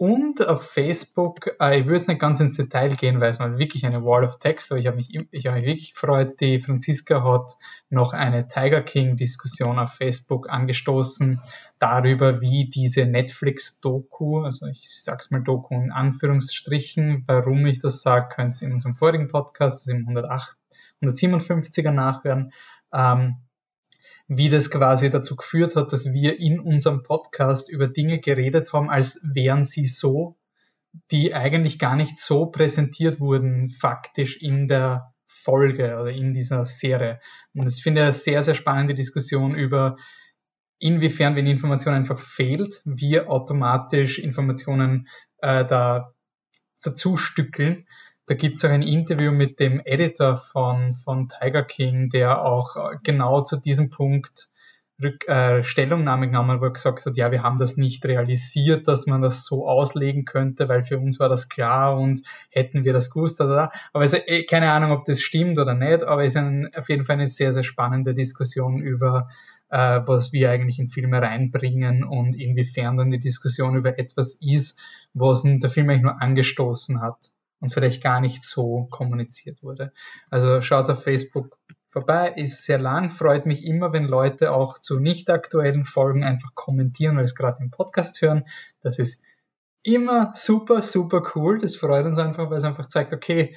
Und 0.00 0.48
auf 0.48 0.62
Facebook, 0.62 1.50
äh, 1.60 1.80
ich 1.80 1.86
würde 1.86 2.06
nicht 2.06 2.22
ganz 2.22 2.40
ins 2.40 2.56
Detail 2.56 2.96
gehen, 2.96 3.20
weil 3.20 3.28
es 3.28 3.38
mal 3.38 3.58
wirklich 3.58 3.84
eine 3.84 4.02
Wall 4.02 4.24
of 4.24 4.38
Text, 4.38 4.72
aber 4.72 4.80
ich 4.80 4.86
habe 4.86 4.96
mich, 4.96 5.14
ich 5.30 5.44
habe 5.44 5.56
mich 5.56 5.66
wirklich 5.66 5.92
gefreut. 5.92 6.40
Die 6.40 6.58
Franziska 6.58 7.22
hat 7.22 7.58
noch 7.90 8.14
eine 8.14 8.48
Tiger 8.48 8.80
King 8.80 9.18
Diskussion 9.18 9.78
auf 9.78 9.92
Facebook 9.92 10.48
angestoßen 10.48 11.42
darüber, 11.78 12.40
wie 12.40 12.70
diese 12.70 13.04
Netflix-Doku, 13.04 14.40
also 14.40 14.64
ich 14.68 14.88
sag's 14.88 15.30
mal 15.30 15.42
Doku 15.42 15.74
in 15.74 15.92
Anführungsstrichen, 15.92 17.24
warum 17.26 17.66
ich 17.66 17.80
das 17.80 18.00
sage, 18.00 18.34
könnt 18.34 18.58
ihr 18.62 18.68
in 18.68 18.72
unserem 18.72 18.96
vorigen 18.96 19.28
Podcast, 19.28 19.86
also 19.86 19.92
im 19.92 20.08
108, 20.08 20.56
157er 21.02 21.90
nachhören, 21.90 22.54
ähm, 22.94 23.36
wie 24.32 24.48
das 24.48 24.70
quasi 24.70 25.10
dazu 25.10 25.34
geführt 25.34 25.74
hat, 25.74 25.92
dass 25.92 26.12
wir 26.12 26.38
in 26.38 26.60
unserem 26.60 27.02
Podcast 27.02 27.68
über 27.68 27.88
Dinge 27.88 28.20
geredet 28.20 28.72
haben, 28.72 28.88
als 28.88 29.20
wären 29.24 29.64
sie 29.64 29.86
so, 29.86 30.38
die 31.10 31.34
eigentlich 31.34 31.80
gar 31.80 31.96
nicht 31.96 32.16
so 32.16 32.46
präsentiert 32.46 33.18
wurden, 33.18 33.70
faktisch 33.70 34.36
in 34.40 34.68
der 34.68 35.12
Folge 35.26 35.96
oder 36.00 36.12
in 36.12 36.32
dieser 36.32 36.64
Serie. 36.64 37.18
Und 37.54 37.64
das 37.64 37.80
finde 37.80 38.02
ich 38.02 38.04
eine 38.04 38.12
sehr, 38.12 38.44
sehr 38.44 38.54
spannende 38.54 38.94
Diskussion 38.94 39.56
über, 39.56 39.96
inwiefern, 40.78 41.34
wenn 41.34 41.48
Information 41.48 41.94
einfach 41.94 42.20
fehlt, 42.20 42.82
wir 42.84 43.28
automatisch 43.28 44.20
Informationen 44.20 45.08
äh, 45.38 45.64
da 45.64 46.14
dazu 46.80 47.16
stückeln 47.16 47.88
da 48.30 48.36
gibt 48.36 48.58
es 48.58 48.64
auch 48.64 48.70
ein 48.70 48.82
Interview 48.82 49.32
mit 49.32 49.58
dem 49.58 49.82
Editor 49.84 50.36
von, 50.36 50.94
von 50.94 51.28
Tiger 51.28 51.64
King, 51.64 52.10
der 52.10 52.44
auch 52.44 52.76
äh, 52.76 52.96
genau 53.02 53.40
zu 53.40 53.56
diesem 53.56 53.90
Punkt 53.90 54.48
Rück, 55.02 55.26
äh, 55.26 55.64
Stellungnahme 55.64 56.28
genommen, 56.28 56.60
wo 56.60 56.66
er 56.66 56.72
gesagt 56.72 57.04
hat, 57.04 57.16
ja, 57.16 57.32
wir 57.32 57.42
haben 57.42 57.58
das 57.58 57.76
nicht 57.76 58.04
realisiert, 58.04 58.86
dass 58.86 59.08
man 59.08 59.20
das 59.20 59.44
so 59.44 59.66
auslegen 59.66 60.26
könnte, 60.26 60.68
weil 60.68 60.84
für 60.84 60.98
uns 60.98 61.18
war 61.18 61.28
das 61.28 61.48
klar 61.48 61.98
und 61.98 62.20
hätten 62.50 62.84
wir 62.84 62.92
das 62.92 63.10
gewusst 63.10 63.40
oder 63.40 63.72
aber 63.92 64.04
es 64.04 64.12
eh, 64.12 64.44
keine 64.44 64.70
Ahnung, 64.70 64.92
ob 64.92 65.06
das 65.06 65.20
stimmt 65.20 65.58
oder 65.58 65.74
nicht, 65.74 66.04
aber 66.04 66.22
es 66.22 66.28
ist 66.28 66.36
ein, 66.36 66.70
auf 66.72 66.88
jeden 66.88 67.04
Fall 67.04 67.14
eine 67.14 67.28
sehr, 67.28 67.52
sehr 67.52 67.64
spannende 67.64 68.14
Diskussion 68.14 68.80
über 68.80 69.28
äh, 69.70 70.02
was 70.06 70.32
wir 70.32 70.52
eigentlich 70.52 70.78
in 70.78 70.86
Filme 70.86 71.20
reinbringen 71.20 72.04
und 72.04 72.36
inwiefern 72.36 72.96
dann 72.96 73.10
die 73.10 73.18
Diskussion 73.18 73.74
über 73.74 73.98
etwas 73.98 74.36
ist, 74.40 74.78
was 75.14 75.42
der 75.42 75.68
Film 75.68 75.90
eigentlich 75.90 76.02
nur 76.02 76.22
angestoßen 76.22 77.00
hat 77.00 77.32
und 77.60 77.72
vielleicht 77.72 78.02
gar 78.02 78.20
nicht 78.20 78.44
so 78.44 78.88
kommuniziert 78.90 79.62
wurde. 79.62 79.92
Also 80.30 80.62
schaut 80.62 80.88
auf 80.90 81.04
Facebook 81.04 81.58
vorbei, 81.88 82.32
ist 82.36 82.64
sehr 82.64 82.78
lang, 82.78 83.10
freut 83.10 83.46
mich 83.46 83.64
immer, 83.64 83.92
wenn 83.92 84.04
Leute 84.04 84.52
auch 84.52 84.78
zu 84.78 84.98
nicht 84.98 85.28
aktuellen 85.28 85.84
Folgen 85.84 86.24
einfach 86.24 86.54
kommentieren 86.54 87.16
oder 87.16 87.24
es 87.24 87.34
gerade 87.34 87.62
im 87.62 87.70
Podcast 87.70 88.22
hören. 88.22 88.44
Das 88.80 88.98
ist 88.98 89.24
immer 89.82 90.32
super, 90.34 90.82
super 90.82 91.22
cool. 91.34 91.58
Das 91.58 91.76
freut 91.76 92.06
uns 92.06 92.18
einfach, 92.18 92.50
weil 92.50 92.58
es 92.58 92.64
einfach 92.64 92.86
zeigt, 92.86 93.12
okay, 93.12 93.56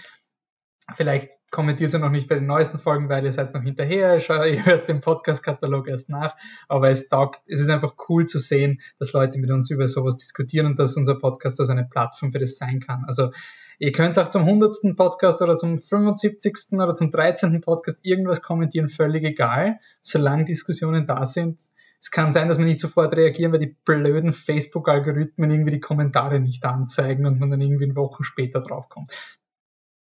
Vielleicht 0.96 1.38
kommentiert 1.50 1.94
ihr 1.94 2.00
noch 2.00 2.10
nicht 2.10 2.28
bei 2.28 2.36
den 2.36 2.46
neuesten 2.46 2.78
Folgen, 2.78 3.08
weil 3.08 3.24
ihr 3.24 3.32
seid 3.32 3.54
noch 3.54 3.62
hinterher, 3.62 4.18
ihr 4.18 4.66
hört 4.66 4.88
den 4.90 5.00
Podcast-Katalog 5.00 5.88
erst 5.88 6.10
nach, 6.10 6.36
aber 6.68 6.90
es 6.90 7.08
taugt, 7.08 7.42
es 7.46 7.62
ist 7.62 7.70
einfach 7.70 7.96
cool 8.10 8.26
zu 8.26 8.38
sehen, 8.38 8.82
dass 9.00 9.14
Leute 9.14 9.40
mit 9.40 9.50
uns 9.50 9.72
über 9.72 9.88
sowas 9.88 10.18
diskutieren 10.18 10.66
und 10.66 10.78
dass 10.78 10.98
unser 10.98 11.16
Podcast 11.16 11.62
also 11.62 11.72
eine 11.72 11.86
Plattform 11.86 12.34
für 12.34 12.40
das 12.40 12.58
sein 12.58 12.82
kann. 12.82 13.06
Also 13.08 13.32
ihr 13.80 13.92
könnt 13.92 14.18
auch 14.18 14.30
zum 14.30 14.44
100. 14.44 14.96
Podcast 14.96 15.42
oder 15.42 15.56
zum 15.56 15.78
75. 15.78 16.74
oder 16.74 16.96
zum 16.96 17.12
13. 17.12 17.62
Podcast 17.62 18.00
irgendwas 18.04 18.42
kommentieren, 18.42 18.90
völlig 18.90 19.24
egal, 19.24 19.80
solange 20.02 20.46
Diskussionen 20.46 21.06
da 21.08 21.26
sind. 21.26 21.62
Es 22.00 22.12
kann 22.12 22.34
sein, 22.34 22.50
dass 22.50 22.58
wir 22.58 22.66
nicht 22.66 22.82
sofort 22.82 23.16
reagieren, 23.16 23.54
weil 23.54 23.60
die 23.60 23.78
blöden 23.86 24.34
Facebook-Algorithmen 24.34 25.50
irgendwie 25.50 25.72
die 25.72 25.80
Kommentare 25.80 26.40
nicht 26.40 26.66
anzeigen 26.66 27.26
und 27.26 27.40
man 27.40 27.50
dann 27.50 27.62
irgendwie 27.62 27.96
Wochen 27.96 28.26
später 28.26 28.60
draufkommt. 28.60 29.12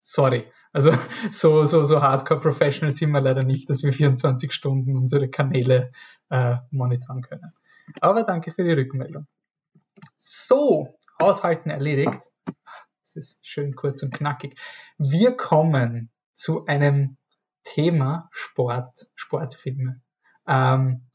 Sorry. 0.01 0.45
Also 0.73 0.91
so, 1.31 1.65
so, 1.65 1.85
so 1.85 2.01
Hardcore-Professional 2.01 2.91
sind 2.91 3.11
wir 3.11 3.21
leider 3.21 3.43
nicht, 3.43 3.69
dass 3.69 3.83
wir 3.83 3.93
24 3.93 4.51
Stunden 4.51 4.97
unsere 4.97 5.29
Kanäle 5.29 5.91
äh, 6.29 6.55
monitoren 6.71 7.21
können. 7.21 7.53
Aber 7.99 8.23
danke 8.23 8.51
für 8.51 8.63
die 8.63 8.73
Rückmeldung. 8.73 9.27
So, 10.17 10.95
Haushalten 11.21 11.69
erledigt. 11.69 12.31
Das 13.13 13.25
ist 13.25 13.45
schön 13.45 13.75
kurz 13.75 14.03
und 14.03 14.13
knackig. 14.13 14.57
Wir 14.97 15.35
kommen 15.35 16.09
zu 16.33 16.65
einem 16.65 17.17
Thema 17.65 18.29
Sport, 18.31 19.07
Sportfilme. 19.15 20.01
Ähm, 20.47 21.07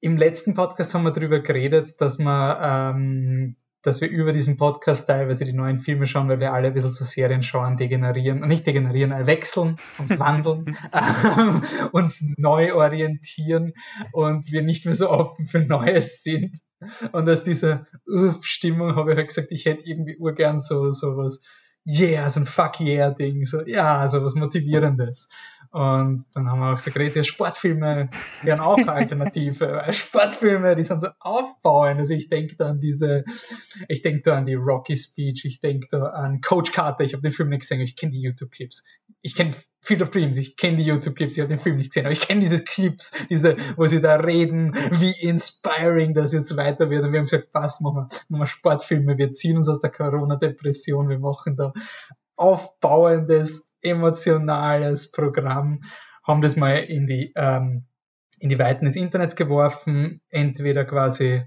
Im 0.00 0.16
letzten 0.16 0.54
Podcast 0.54 0.94
haben 0.94 1.04
wir 1.04 1.12
darüber 1.12 1.40
geredet, 1.40 2.00
dass 2.00 2.18
man 2.18 2.96
ähm, 2.96 3.56
dass 3.84 4.00
wir 4.00 4.08
über 4.08 4.32
diesen 4.32 4.56
Podcast 4.56 5.06
teilweise 5.06 5.44
die 5.44 5.52
neuen 5.52 5.78
Filme 5.78 6.06
schauen, 6.06 6.28
weil 6.28 6.40
wir 6.40 6.52
alle 6.52 6.68
ein 6.68 6.74
bisschen 6.74 6.92
zu 6.92 7.04
Serien 7.04 7.42
schauen, 7.42 7.76
degenerieren, 7.76 8.40
nicht 8.40 8.66
degenerieren, 8.66 9.12
äh, 9.12 9.26
wechseln, 9.26 9.76
uns 9.98 10.10
wandeln, 10.18 10.76
ähm, 10.92 11.62
uns 11.92 12.24
neu 12.38 12.74
orientieren 12.74 13.74
und 14.12 14.50
wir 14.50 14.62
nicht 14.62 14.86
mehr 14.86 14.94
so 14.94 15.10
offen 15.10 15.46
für 15.46 15.60
Neues 15.60 16.22
sind. 16.22 16.58
Und 17.12 17.28
aus 17.28 17.44
dieser 17.44 17.86
Stimmung 18.40 18.96
habe 18.96 19.12
ich 19.12 19.16
halt 19.18 19.28
gesagt, 19.28 19.52
ich 19.52 19.66
hätte 19.66 19.86
irgendwie 19.86 20.16
urgern 20.16 20.60
so, 20.60 20.90
so 20.90 21.16
was, 21.16 21.42
yeah, 21.86 22.28
so 22.30 22.40
ein 22.40 22.46
Fuck 22.46 22.80
yeah 22.80 23.10
Ding, 23.10 23.44
so, 23.44 23.62
ja, 23.66 24.08
so 24.08 24.24
was 24.24 24.34
Motivierendes. 24.34 25.28
Und 25.74 26.24
dann 26.34 26.48
haben 26.48 26.60
wir 26.60 26.70
auch 26.70 26.76
gesagt, 26.76 27.16
ja, 27.16 27.22
Sportfilme 27.24 28.08
wären 28.42 28.60
auch 28.60 28.78
eine 28.78 28.92
Alternative. 28.92 29.82
Sportfilme, 29.90 30.76
die 30.76 30.84
sind 30.84 31.00
so 31.00 31.08
aufbauend. 31.18 31.98
Also 31.98 32.14
ich 32.14 32.28
denke 32.28 32.54
da 32.54 32.68
an 32.68 32.78
diese, 32.78 33.24
ich 33.88 34.00
denke 34.00 34.22
da 34.22 34.36
an 34.36 34.46
die 34.46 34.54
Rocky 34.54 34.96
Speech, 34.96 35.44
ich 35.44 35.60
denke 35.60 35.88
da 35.90 36.10
an 36.10 36.40
Coach 36.42 36.70
Carter, 36.70 37.02
ich 37.02 37.12
habe 37.12 37.22
den 37.22 37.32
Film 37.32 37.48
nicht 37.48 37.62
gesehen, 37.62 37.80
ich 37.80 37.96
kenne 37.96 38.12
die 38.12 38.20
YouTube-Clips. 38.20 38.84
Ich 39.20 39.34
kenne 39.34 39.50
Field 39.80 40.02
of 40.02 40.10
Dreams, 40.10 40.36
ich 40.36 40.56
kenne 40.56 40.76
die 40.76 40.84
YouTube-Clips, 40.84 41.34
ich 41.34 41.40
habe 41.40 41.48
den 41.48 41.58
Film 41.58 41.78
nicht 41.78 41.90
gesehen, 41.90 42.06
aber 42.06 42.12
ich 42.12 42.20
kenne 42.20 42.40
diese 42.40 42.62
Clips, 42.62 43.10
diese, 43.28 43.56
wo 43.74 43.88
sie 43.88 44.00
da 44.00 44.14
reden, 44.14 44.76
wie 44.92 45.10
inspiring 45.10 46.14
das 46.14 46.32
jetzt 46.32 46.56
weiter 46.56 46.88
wird. 46.88 47.04
Und 47.04 47.10
wir 47.10 47.18
haben 47.18 47.26
gesagt, 47.26 47.48
was 47.50 47.80
machen 47.80 47.96
wir? 47.96 48.08
Machen 48.28 48.42
wir 48.42 48.46
Sportfilme, 48.46 49.18
wir 49.18 49.32
ziehen 49.32 49.56
uns 49.56 49.68
aus 49.68 49.80
der 49.80 49.90
Corona-Depression, 49.90 51.08
wir 51.08 51.18
machen 51.18 51.56
da 51.56 51.72
aufbauendes 52.36 53.73
emotionales 53.84 55.10
Programm, 55.10 55.82
haben 56.26 56.42
das 56.42 56.56
mal 56.56 56.76
in 56.76 57.06
die, 57.06 57.32
ähm, 57.36 57.86
in 58.38 58.48
die 58.48 58.58
Weiten 58.58 58.86
des 58.86 58.96
Internets 58.96 59.36
geworfen, 59.36 60.20
entweder 60.30 60.84
quasi 60.84 61.44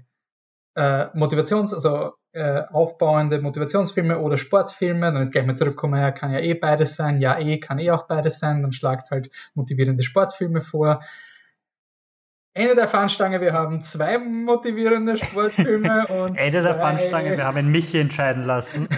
äh, 0.74 1.06
Motivations-, 1.14 1.74
also 1.74 2.12
äh, 2.32 2.62
aufbauende 2.70 3.40
Motivationsfilme 3.40 4.18
oder 4.18 4.36
Sportfilme, 4.36 5.12
dann 5.12 5.22
ist 5.22 5.32
gleich 5.32 5.46
mal 5.46 5.56
zurückkommen, 5.56 6.00
ja, 6.00 6.12
kann 6.12 6.32
ja 6.32 6.40
eh 6.40 6.54
beides 6.54 6.94
sein, 6.94 7.20
ja 7.20 7.38
eh, 7.38 7.58
kann 7.58 7.78
eh 7.78 7.90
auch 7.90 8.06
beides 8.06 8.38
sein, 8.38 8.62
dann 8.62 8.72
schlagt 8.72 9.10
halt 9.10 9.30
motivierende 9.54 10.02
Sportfilme 10.02 10.60
vor. 10.60 11.00
Ende 12.58 12.74
der 12.74 12.88
Fahnenstange, 12.88 13.40
wir 13.40 13.52
haben 13.52 13.82
zwei 13.82 14.18
motivierende 14.18 15.16
Sportfilme 15.16 16.06
und. 16.08 16.34
Ende 16.34 16.62
der 16.62 16.74
Fahnenstange, 16.74 17.36
wir 17.36 17.44
haben 17.44 17.70
Michi 17.70 18.00
entscheiden 18.00 18.42
lassen. 18.42 18.88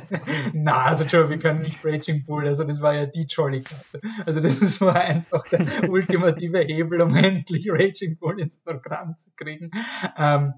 Na, 0.54 0.84
also 0.84 1.04
Joe, 1.04 1.28
wir 1.28 1.38
können 1.38 1.60
nicht 1.60 1.84
Raging 1.84 2.24
Bull, 2.24 2.46
also 2.46 2.64
das 2.64 2.80
war 2.80 2.94
ja 2.94 3.04
die 3.04 3.24
Jolly-Karte. 3.24 4.00
Also 4.24 4.40
das 4.40 4.80
war 4.80 4.96
einfach 4.96 5.44
der 5.44 5.60
ultimative 5.90 6.60
Hebel, 6.60 7.02
um 7.02 7.14
endlich 7.14 7.68
Raging 7.70 8.16
Bull 8.16 8.40
ins 8.40 8.58
Programm 8.58 9.18
zu 9.18 9.28
kriegen. 9.36 9.70
Ähm, 10.16 10.54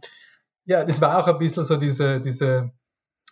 ja, 0.65 0.85
das 0.85 1.01
war 1.01 1.19
auch 1.19 1.27
ein 1.27 1.39
bisschen 1.39 1.65
so 1.65 1.77
diese, 1.77 2.21
diese 2.21 2.71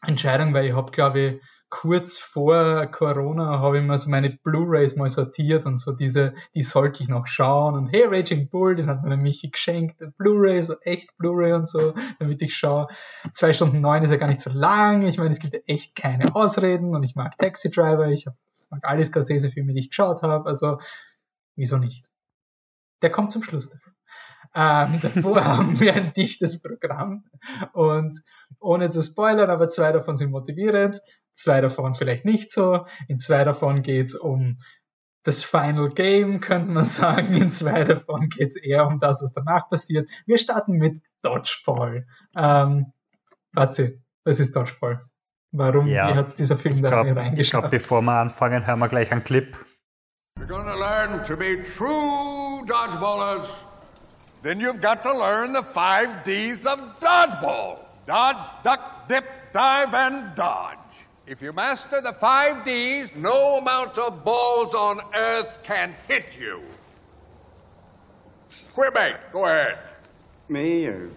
Entscheidung, 0.04 0.52
weil 0.52 0.66
ich 0.66 0.72
habe, 0.72 0.90
glaube 0.90 1.20
ich, 1.20 1.42
kurz 1.72 2.18
vor 2.18 2.84
Corona 2.88 3.60
habe 3.60 3.78
ich 3.78 3.84
mir 3.84 3.96
so 3.96 4.10
meine 4.10 4.28
Blu-rays 4.28 4.94
mal 4.96 5.08
sortiert 5.08 5.64
und 5.64 5.78
so 5.78 5.92
diese, 5.92 6.34
die 6.54 6.62
sollte 6.62 7.02
ich 7.02 7.08
noch 7.08 7.26
schauen. 7.26 7.74
Und 7.74 7.86
hey, 7.86 8.04
Raging 8.04 8.50
Bull, 8.50 8.76
den 8.76 8.90
hat 8.90 9.02
mir 9.02 9.16
Michi 9.16 9.48
geschenkt, 9.48 9.96
Blu-ray, 10.18 10.62
so 10.62 10.78
echt 10.82 11.16
Blu-ray 11.16 11.54
und 11.54 11.66
so, 11.66 11.94
damit 12.18 12.42
ich 12.42 12.54
schaue. 12.54 12.88
Zwei 13.32 13.54
Stunden 13.54 13.80
neun 13.80 14.02
ist 14.02 14.10
ja 14.10 14.18
gar 14.18 14.28
nicht 14.28 14.42
so 14.42 14.50
lang, 14.50 15.06
ich 15.06 15.16
meine, 15.16 15.30
es 15.30 15.38
gibt 15.38 15.54
ja 15.54 15.60
echt 15.66 15.96
keine 15.96 16.36
Ausreden 16.36 16.94
und 16.94 17.04
ich 17.04 17.14
mag 17.14 17.38
Taxi 17.38 17.70
Driver, 17.70 18.06
ich 18.08 18.26
mag 18.68 18.84
alles 18.84 19.08
Scorsese-Filme, 19.08 19.72
die 19.72 19.80
ich 19.80 19.88
geschaut 19.88 20.20
habe, 20.20 20.46
also 20.46 20.78
wieso 21.56 21.78
nicht? 21.78 22.04
Der 23.00 23.10
kommt 23.10 23.32
zum 23.32 23.42
Schluss 23.42 23.70
davon. 23.70 23.94
Ähm, 24.54 25.00
davor 25.02 25.42
haben 25.42 25.80
wir 25.80 25.94
ein 25.94 26.12
dichtes 26.12 26.60
Programm. 26.60 27.24
Und 27.72 28.20
ohne 28.60 28.90
zu 28.90 29.02
spoilern, 29.02 29.48
aber 29.48 29.70
zwei 29.70 29.90
davon 29.92 30.18
sind 30.18 30.30
motivierend, 30.30 31.00
zwei 31.34 31.60
davon 31.60 31.94
vielleicht 31.94 32.24
nicht 32.24 32.50
so. 32.50 32.86
In 33.08 33.18
zwei 33.18 33.44
davon 33.44 33.82
geht 33.82 34.06
es 34.06 34.14
um 34.14 34.56
das 35.24 35.44
Final 35.44 35.88
Game, 35.90 36.40
könnte 36.40 36.70
man 36.72 36.84
sagen. 37.02 37.34
In 37.34 37.50
zwei 37.50 37.84
davon 37.84 38.28
geht 38.28 38.48
es 38.48 38.56
eher 38.56 38.86
um 38.86 38.98
das, 38.98 39.22
was 39.22 39.32
danach 39.32 39.68
passiert. 39.68 40.10
Wir 40.26 40.38
starten 40.38 40.78
mit 40.78 40.98
Dodgeball. 41.22 42.06
Ähm, 42.36 42.92
Fazit, 43.54 44.00
was 44.24 44.40
ist 44.40 44.54
Dodgeball? 44.56 44.98
Warum, 45.54 45.86
Ja, 45.86 46.08
wie 46.08 46.14
hat 46.14 46.38
dieser 46.38 46.56
Film 46.56 46.76
Ich 46.76 46.82
da 46.82 46.88
glaube, 46.88 47.12
glaub, 47.12 47.18
reingeschafft? 47.24 47.70
bevor 47.70 48.00
wir 48.02 48.12
anfangen, 48.18 48.66
hören 48.66 48.78
wir 48.78 48.88
gleich 48.88 49.12
einen 49.12 49.22
Clip. 49.22 49.54
You're 50.40 50.46
gonna 50.46 50.74
learn 50.74 51.22
to 51.26 51.36
be 51.36 51.62
true 51.76 52.64
dodgeballers. 52.66 53.46
Then 54.42 54.58
you've 54.60 54.80
got 54.80 55.02
to 55.04 55.10
learn 55.12 55.52
the 55.54 55.62
five 55.62 56.24
D's 56.24 56.66
of 56.66 56.80
dodgeball. 57.00 57.76
Dodge, 58.06 58.42
duck, 58.64 59.06
dip, 59.08 59.24
dive, 59.52 59.94
and 59.94 60.34
dodge. 60.34 60.78
If 61.26 61.40
you 61.40 61.52
master 61.52 62.00
the 62.00 62.12
five 62.12 62.64
D's, 62.64 63.10
no 63.14 63.58
amount 63.58 63.96
of 63.96 64.24
balls 64.24 64.74
on 64.74 65.00
earth 65.14 65.60
can 65.62 65.94
hit 66.08 66.26
you. 66.38 66.62
Quebec, 68.74 69.32
go 69.32 69.44
ahead. 69.44 69.78
Me 70.48 70.86
or 70.86 71.10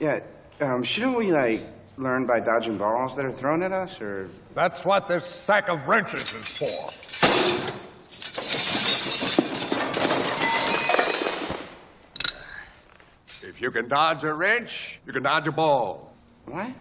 yeah, 0.00 0.20
um, 0.60 0.82
shouldn't 0.82 1.16
we 1.16 1.32
like 1.32 1.62
learn 1.96 2.26
by 2.26 2.40
dodging 2.40 2.76
balls 2.76 3.16
that 3.16 3.24
are 3.24 3.32
thrown 3.32 3.62
at 3.62 3.72
us, 3.72 4.00
or 4.00 4.28
That's 4.54 4.84
what 4.84 5.08
this 5.08 5.24
sack 5.24 5.68
of 5.68 5.86
wrenches 5.86 6.34
is 6.34 6.48
for. 6.48 6.66
If 13.48 13.62
you 13.62 13.70
can 13.70 13.88
dodge 13.88 14.24
a 14.24 14.34
wrench, 14.34 15.00
you 15.06 15.12
can 15.12 15.22
dodge 15.22 15.46
a 15.46 15.52
ball. 15.52 16.12
what? 16.44 16.74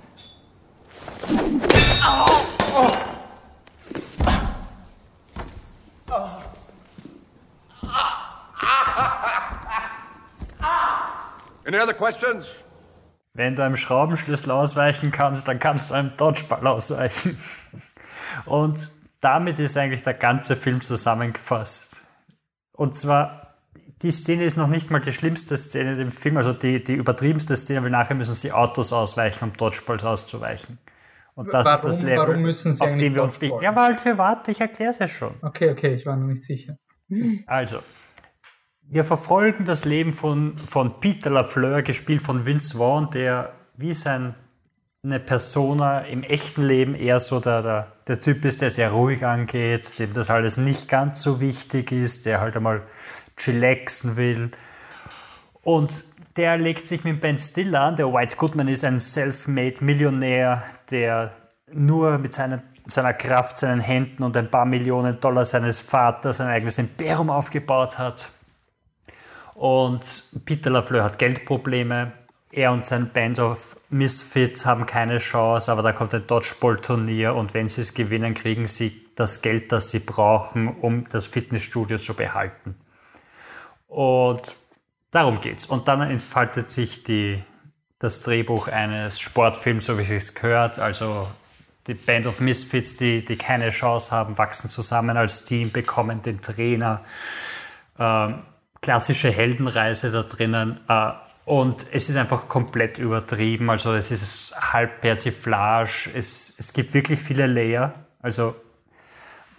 Any 11.66 11.80
other 11.80 11.94
questions? 11.94 12.48
Wenn 13.34 13.56
du 13.56 13.64
einem 13.64 13.76
Schraubenschlüssel 13.76 14.52
ausweichen 14.52 15.12
kannst, 15.12 15.48
dann 15.48 15.60
kannst 15.60 15.90
du 15.90 15.96
einem 15.96 16.16
Dodgeball 16.16 16.66
ausweichen. 16.68 17.38
Und 18.46 18.90
damit 19.20 19.60
ist 19.60 19.76
eigentlich 19.76 20.04
der 20.04 20.14
ganze 20.14 20.56
Film 20.56 20.82
zusammengefasst. 20.82 22.06
Und 22.72 22.96
zwar, 22.96 23.56
die 24.04 24.12
Szene 24.12 24.46
ist 24.46 24.58
noch 24.58 24.68
nicht 24.68 24.92
mal 24.92 25.00
die 25.00 25.12
schlimmste 25.12 25.58
Szene 25.58 25.98
dem 25.98 26.12
Film, 26.12 26.38
also 26.38 26.54
die, 26.54 26.84
die 26.84 26.94
übertriebenste 26.94 27.56
Szene, 27.56 27.84
weil 27.84 27.90
nachher 27.90 28.16
müssen 28.16 28.36
sie 28.36 28.52
Autos 28.52 28.94
ausweichen, 28.94 29.44
um 29.44 29.54
Dodgeballs 29.54 30.04
auszuweichen. 30.04 30.78
Und 31.36 31.54
das 31.54 31.68
ist 31.68 31.84
das 31.84 31.98
Warum- 32.00 32.06
Level, 32.06 32.18
warum 32.18 32.80
auf 32.80 32.98
dem 32.98 33.16
wir 33.16 33.24
uns 33.24 33.38
bewegen. 33.38 33.62
Ja, 33.62 33.76
weil, 33.76 33.96
warte, 34.18 34.52
ich 34.52 34.62
erkläre 34.62 34.90
es 34.92 35.00
ja 35.00 35.08
schon. 35.08 35.36
Okay, 35.42 35.70
okay, 35.70 35.94
ich 35.94 36.06
war 36.06 36.16
noch 36.16 36.28
nicht 36.28 36.44
sicher. 36.44 36.78
Also, 37.46 37.80
wir 38.88 39.04
verfolgen 39.04 39.66
das 39.66 39.84
Leben 39.86 40.14
von, 40.14 40.58
von 40.58 41.00
Peter 41.00 41.30
Lafleur, 41.30 41.82
gespielt 41.82 42.22
von 42.22 42.46
Vince 42.46 42.78
Vaughn, 42.78 43.10
der 43.12 43.52
wie 43.76 43.94
sein 43.94 44.36
eine 45.04 45.20
Persona 45.20 46.00
im 46.00 46.24
echten 46.24 46.64
Leben 46.64 46.96
eher 46.96 47.20
so 47.20 47.40
der, 47.40 47.62
der, 47.62 47.92
der 48.08 48.22
Typ 48.22 48.44
ist, 48.44 48.62
der 48.62 48.72
sehr 48.72 48.90
ruhig 48.92 49.24
angeht, 49.26 50.00
dem 50.00 50.14
das 50.14 50.32
alles 50.32 50.58
nicht 50.58 50.90
ganz 50.90 51.22
so 51.22 51.40
wichtig 51.42 51.92
ist, 51.92 52.26
der 52.26 52.40
halt 52.42 52.56
einmal 52.58 52.82
chillaxen 53.38 54.18
will. 54.18 54.52
Und 55.62 56.06
der 56.38 56.58
legt 56.58 56.88
sich 56.88 57.04
mit 57.04 57.22
Ben 57.22 57.38
Stiller 57.38 57.82
an. 57.82 57.96
Der 57.96 58.12
White 58.12 58.36
Goodman 58.36 58.68
ist 58.68 58.84
ein 58.84 59.00
self-made 59.00 59.84
Millionär, 59.84 60.64
der 60.92 61.32
nur 61.72 62.18
mit 62.18 62.34
seiner, 62.34 62.62
seiner 62.86 63.14
Kraft, 63.14 63.58
seinen 63.58 63.80
Händen 63.80 64.24
und 64.24 64.36
ein 64.36 64.52
paar 64.52 64.66
Millionen 64.66 65.20
Dollar 65.20 65.46
seines 65.46 65.80
Vaters 65.80 66.42
ein 66.42 66.48
eigenes 66.48 66.78
Imperium 66.78 67.30
aufgebaut 67.30 67.98
hat. 67.98 68.30
Und 69.54 70.24
Peter 70.44 70.70
Lafleur 70.70 71.06
hat 71.06 71.18
Geldprobleme. 71.18 72.12
Er 72.52 72.72
und 72.72 72.86
sein 72.86 73.10
Band 73.12 73.40
of 73.40 73.78
Misfits 73.90 74.66
haben 74.66 74.86
keine 74.86 75.18
Chance, 75.18 75.72
aber 75.72 75.82
da 75.82 75.92
kommt 75.92 76.14
ein 76.14 76.28
Dodgeball-Turnier 76.28 77.34
und 77.34 77.54
wenn 77.54 77.68
sie 77.68 77.82
es 77.82 77.94
gewinnen, 77.94 78.34
kriegen 78.34 78.68
sie 78.68 79.08
das 79.16 79.42
Geld, 79.42 79.72
das 79.72 79.92
sie 79.92 80.00
brauchen, 80.00 80.68
um 80.68 81.04
das 81.06 81.28
Fitnessstudio 81.28 81.98
zu 81.98 82.14
behalten. 82.14 82.76
Und 83.88 84.56
darum 85.16 85.42
geht's. 85.42 85.66
Und 85.66 85.88
dann 85.88 86.02
entfaltet 86.02 86.70
sich 86.70 87.04
die, 87.04 87.42
das 88.00 88.22
Drehbuch 88.22 88.68
eines 88.68 89.20
Sportfilms, 89.20 89.86
so 89.86 89.98
wie 89.98 90.02
es 90.02 90.10
sich 90.10 90.36
gehört. 90.36 90.78
Also 90.78 91.28
die 91.88 91.94
Band 91.94 92.28
of 92.28 92.40
Misfits, 92.40 92.98
die, 92.98 93.24
die 93.24 93.38
keine 93.38 93.70
Chance 93.70 94.12
haben, 94.12 94.38
wachsen 94.38 94.70
zusammen 94.70 95.18
als 95.18 95.46
Team, 95.46 95.72
bekommen 95.72 96.22
den 96.22 96.42
Trainer. 96.42 97.02
Ähm, 97.98 98.40
klassische 98.82 99.32
Heldenreise 99.32 100.12
da 100.12 100.24
drinnen. 100.24 100.80
Äh, 100.88 101.12
und 101.46 101.86
es 101.92 102.10
ist 102.10 102.18
einfach 102.18 102.48
komplett 102.48 102.98
übertrieben. 102.98 103.70
Also 103.70 103.94
es 103.94 104.12
ist 104.12 104.56
halb 104.74 105.02
Persiflage. 105.02 106.10
Es, 106.14 106.56
es 106.58 106.74
gibt 106.74 106.94
wirklich 106.94 107.20
viele 107.20 107.48
Layer. 107.48 107.94
Also 108.22 108.56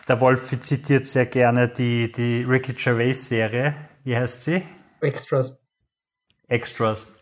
der 0.09 0.21
Wolf 0.21 0.51
zitiert 0.61 1.07
sehr 1.07 1.27
gerne 1.27 1.69
die, 1.69 2.11
die 2.11 2.43
Ricky 2.43 2.73
Gervais-Serie. 2.73 3.75
Wie 4.05 4.17
heißt 4.17 4.43
sie? 4.43 4.63
Extras. 5.07 5.63
Extras. 6.49 7.21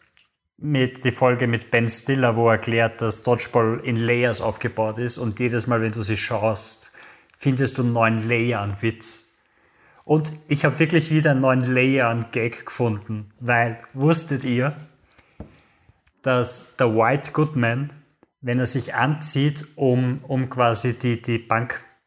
Mit 0.57 1.05
die 1.05 1.11
Folge 1.11 1.47
mit 1.47 1.70
Ben 1.70 1.88
Stiller, 1.88 2.35
wo 2.37 2.49
er 2.49 2.53
erklärt, 2.53 3.03
dass 3.03 3.23
Dodgeball 3.23 3.81
in 3.85 3.97
Layers 3.97 4.40
aufgebaut 4.40 4.99
ist 4.99 5.18
und 5.18 5.38
jedes 5.38 5.66
Mal, 5.66 5.83
wenn 5.83 5.92
du 5.92 6.03
sie 6.03 6.16
schaust, 6.16 6.92
findest 7.37 7.77
du 7.77 7.83
einen 7.83 7.92
neuen 7.92 8.29
Layer 8.29 8.61
an 8.61 8.81
Witz. 8.81 9.37
Und 10.05 10.33
ich 10.49 10.64
habe 10.64 10.79
wirklich 10.79 11.11
wieder 11.11 11.33
einen 11.33 11.40
neuen 11.40 11.75
Layer 11.75 12.09
an 12.09 12.31
Gag 12.33 12.66
gefunden, 12.66 13.29
weil 13.40 13.79
wusstet 13.92 14.44
ihr, 14.44 14.75
dass 16.23 16.77
der 16.77 16.94
White 16.94 17.33
Goodman, 17.33 17.92
wenn 18.40 18.59
er 18.59 18.66
sich 18.66 18.94
anzieht, 18.94 19.66
um, 19.77 20.25
um 20.25 20.49
quasi 20.49 20.99
die, 20.99 21.20
die 21.20 21.38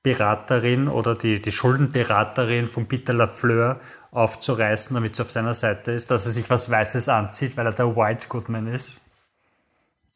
Bankberaterin 0.07 0.87
oder 0.87 1.15
die, 1.15 1.39
die 1.39 1.51
Schuldenberaterin 1.51 2.67
von 2.67 2.87
Peter 2.87 3.13
Lafleur 3.13 3.79
aufzureißen, 4.11 4.93
damit 4.93 5.15
sie 5.15 5.21
auf 5.21 5.29
seiner 5.29 5.53
Seite 5.53 5.91
ist, 5.91 6.09
dass 6.11 6.25
er 6.25 6.31
sich 6.31 6.49
was 6.49 6.69
Weißes 6.69 7.09
anzieht, 7.09 7.57
weil 7.57 7.65
er 7.65 7.73
der 7.73 7.95
White 7.95 8.27
Goodman 8.27 8.67
ist. 8.67 9.09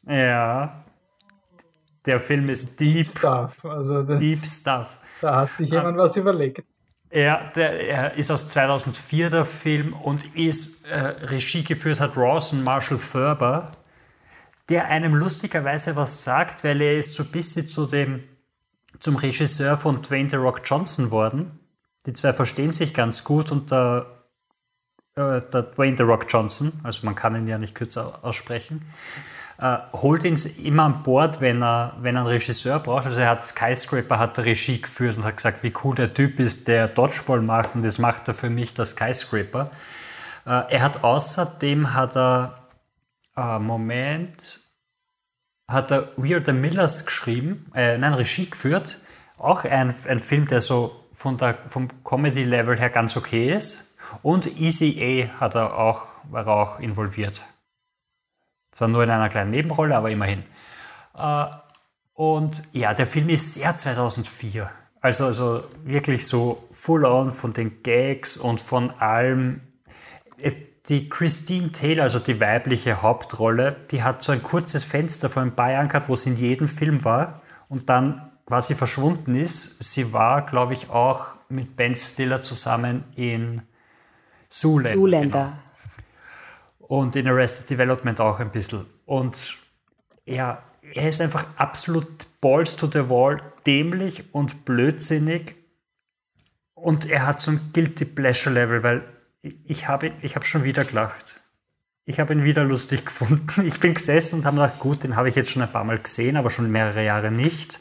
Ja. 0.07 0.83
Der 2.05 2.19
Film 2.19 2.49
ist 2.49 2.79
deep, 2.79 3.07
Stuff. 3.07 3.63
Also 3.65 4.01
deep 4.03 4.39
stuff. 4.39 4.97
da 5.21 5.41
hat 5.41 5.49
sich 5.51 5.69
jemand 5.69 5.97
was 5.97 6.15
überlegt. 6.15 6.63
Er, 7.11 7.51
der, 7.55 7.87
er 7.87 8.13
ist 8.15 8.31
aus 8.31 8.47
2004 8.49 9.29
der 9.29 9.45
Film 9.45 9.93
und 9.93 10.35
ist 10.35 10.87
äh, 10.87 10.97
Regie 10.97 11.63
geführt 11.63 11.99
hat 11.99 12.15
Rawson 12.15 12.63
Marshall 12.63 12.97
Ferber, 12.97 13.73
der 14.69 14.85
einem 14.85 15.13
lustigerweise 15.13 15.95
was 15.97 16.23
sagt, 16.23 16.63
weil 16.63 16.81
er 16.81 16.97
ist 16.97 17.13
so 17.13 17.23
ein 17.23 17.31
bisschen 17.31 17.67
zu 17.67 17.85
dem, 17.85 18.23
zum 19.01 19.17
Regisseur 19.17 19.77
von 19.77 20.01
Dwayne 20.01 20.29
The 20.29 20.37
Rock 20.37 20.61
Johnson 20.63 21.11
worden. 21.11 21.59
Die 22.05 22.13
zwei 22.13 22.31
verstehen 22.31 22.71
sich 22.71 22.93
ganz 22.93 23.23
gut 23.23 23.51
und 23.51 23.71
der, 23.71 24.05
äh, 25.15 25.41
der 25.41 25.63
Dwayne 25.63 25.97
The 25.97 26.03
Rock 26.03 26.25
Johnson, 26.29 26.71
also 26.83 27.05
man 27.05 27.15
kann 27.15 27.35
ihn 27.35 27.47
ja 27.47 27.57
nicht 27.57 27.75
kürzer 27.75 28.19
aussprechen, 28.21 28.85
äh, 29.59 29.77
holt 29.93 30.23
ihn 30.23 30.35
immer 30.63 30.83
an 30.83 31.03
Bord, 31.03 31.41
wenn 31.41 31.61
er, 31.61 31.97
wenn 32.01 32.15
er 32.15 32.21
einen 32.21 32.27
Regisseur 32.27 32.79
braucht. 32.79 33.05
Also 33.05 33.21
er 33.21 33.29
hat 33.29 33.43
Skyscraper, 33.43 34.17
hat 34.17 34.39
Regie 34.39 34.81
geführt 34.81 35.17
und 35.17 35.23
hat 35.23 35.37
gesagt, 35.37 35.61
wie 35.63 35.73
cool 35.83 35.95
der 35.95 36.13
Typ 36.13 36.39
ist, 36.39 36.67
der 36.67 36.87
Dodgeball 36.87 37.41
macht 37.41 37.75
und 37.75 37.83
das 37.83 37.99
macht 37.99 38.27
er 38.27 38.33
für 38.33 38.49
mich, 38.49 38.73
der 38.73 38.85
Skyscraper. 38.85 39.69
Äh, 40.45 40.73
er 40.73 40.81
hat 40.81 41.03
außerdem 41.03 41.93
hat 41.93 42.15
er 42.15 42.67
äh, 43.35 43.59
Moment 43.59 44.60
hat 45.71 45.91
er 45.91 46.09
We 46.17 46.35
Are 46.35 46.43
the 46.43 46.53
Millers 46.53 47.05
geschrieben, 47.05 47.71
äh, 47.73 47.97
nein, 47.97 48.13
Regie 48.13 48.49
geführt. 48.49 48.99
Auch 49.37 49.63
ein, 49.63 49.93
ein 50.07 50.19
Film, 50.19 50.45
der 50.45 50.61
so 50.61 51.07
von 51.11 51.37
der, 51.37 51.57
vom 51.67 51.87
Comedy-Level 52.03 52.79
her 52.79 52.89
ganz 52.89 53.17
okay 53.17 53.53
ist. 53.53 53.97
Und 54.21 54.59
Easy 54.59 55.29
A 55.31 55.39
hat 55.39 55.55
er 55.55 55.77
auch, 55.77 56.07
war 56.29 56.47
auch 56.47 56.79
involviert. 56.79 57.45
Zwar 58.71 58.87
nur 58.87 59.03
in 59.03 59.09
einer 59.09 59.29
kleinen 59.29 59.51
Nebenrolle, 59.51 59.95
aber 59.95 60.09
immerhin. 60.09 60.43
Äh, 61.17 61.45
und 62.13 62.63
ja, 62.73 62.93
der 62.93 63.07
Film 63.07 63.29
ist 63.29 63.55
sehr 63.55 63.75
2004. 63.75 64.69
Also, 65.01 65.25
also 65.25 65.63
wirklich 65.83 66.27
so 66.27 66.67
full 66.71 67.05
on 67.05 67.31
von 67.31 67.53
den 67.53 67.81
Gags 67.81 68.37
und 68.37 68.61
von 68.61 68.91
allem. 68.91 69.61
Die 70.91 71.07
Christine 71.07 71.71
Taylor, 71.71 72.03
also 72.03 72.19
die 72.19 72.41
weibliche 72.41 73.01
Hauptrolle, 73.01 73.77
die 73.91 74.03
hat 74.03 74.23
so 74.23 74.33
ein 74.33 74.43
kurzes 74.43 74.83
Fenster 74.83 75.29
vor 75.29 75.41
ein 75.41 75.55
paar 75.55 75.71
Jahren 75.71 75.87
gehabt, 75.87 76.09
wo 76.09 76.17
sie 76.17 76.31
in 76.31 76.37
jedem 76.37 76.67
Film 76.67 77.05
war 77.05 77.41
und 77.69 77.87
dann 77.89 78.29
quasi 78.45 78.75
verschwunden 78.75 79.33
ist. 79.33 79.81
Sie 79.81 80.11
war, 80.11 80.45
glaube 80.45 80.73
ich, 80.73 80.89
auch 80.89 81.27
mit 81.47 81.77
Ben 81.77 81.95
Stiller 81.95 82.41
zusammen 82.41 83.05
in 83.15 83.61
Zoolander. 84.49 84.93
Zuländer. 84.93 85.53
Genau. 86.79 86.87
Und 86.89 87.15
in 87.15 87.25
Arrested 87.29 87.69
Development 87.69 88.19
auch 88.19 88.41
ein 88.41 88.51
bisschen. 88.51 88.85
Und 89.05 89.57
ja, 90.25 90.61
er 90.93 91.07
ist 91.07 91.21
einfach 91.21 91.45
absolut 91.55 92.27
balls 92.41 92.75
to 92.75 92.87
the 92.87 93.07
wall, 93.07 93.39
dämlich 93.65 94.25
und 94.33 94.65
blödsinnig. 94.65 95.55
Und 96.73 97.09
er 97.09 97.25
hat 97.25 97.39
so 97.39 97.51
ein 97.51 97.71
Guilty 97.71 98.03
Pleasure 98.03 98.53
Level, 98.53 98.83
weil 98.83 99.03
ich 99.41 99.87
habe 99.87 100.11
ich 100.21 100.35
hab 100.35 100.45
schon 100.45 100.63
wieder 100.63 100.83
gelacht. 100.83 101.41
Ich 102.05 102.19
habe 102.19 102.33
ihn 102.33 102.43
wieder 102.43 102.63
lustig 102.63 103.05
gefunden. 103.05 103.65
Ich 103.65 103.79
bin 103.79 103.93
gesessen 103.93 104.39
und 104.39 104.45
habe 104.45 104.57
gedacht, 104.57 104.79
gut, 104.79 105.03
den 105.03 105.15
habe 105.15 105.29
ich 105.29 105.35
jetzt 105.35 105.51
schon 105.51 105.61
ein 105.61 105.71
paar 105.71 105.83
Mal 105.83 105.99
gesehen, 105.99 106.37
aber 106.37 106.49
schon 106.49 106.71
mehrere 106.71 107.03
Jahre 107.03 107.31
nicht. 107.31 107.79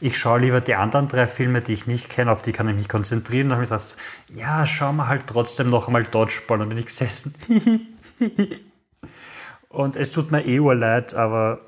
Ich 0.00 0.18
schaue 0.18 0.40
lieber 0.40 0.60
die 0.60 0.74
anderen 0.74 1.06
drei 1.06 1.28
Filme, 1.28 1.60
die 1.60 1.74
ich 1.74 1.86
nicht 1.86 2.08
kenne, 2.08 2.32
auf 2.32 2.42
die 2.42 2.52
kann 2.52 2.68
ich 2.68 2.74
mich 2.74 2.88
konzentrieren. 2.88 3.46
Und 3.46 3.52
habe 3.52 3.62
ich 3.62 3.70
gedacht, 3.70 3.96
ja, 4.34 4.66
schauen 4.66 4.96
wir 4.96 5.06
halt 5.06 5.26
trotzdem 5.28 5.70
noch 5.70 5.86
einmal 5.86 6.04
Dodgeball. 6.04 6.62
Und 6.62 6.70
bin 6.70 6.78
ich 6.78 6.86
gesessen. 6.86 7.34
und 9.68 9.96
es 9.96 10.10
tut 10.10 10.32
mir 10.32 10.44
eh 10.44 10.58
leid, 10.58 11.14
aber 11.14 11.60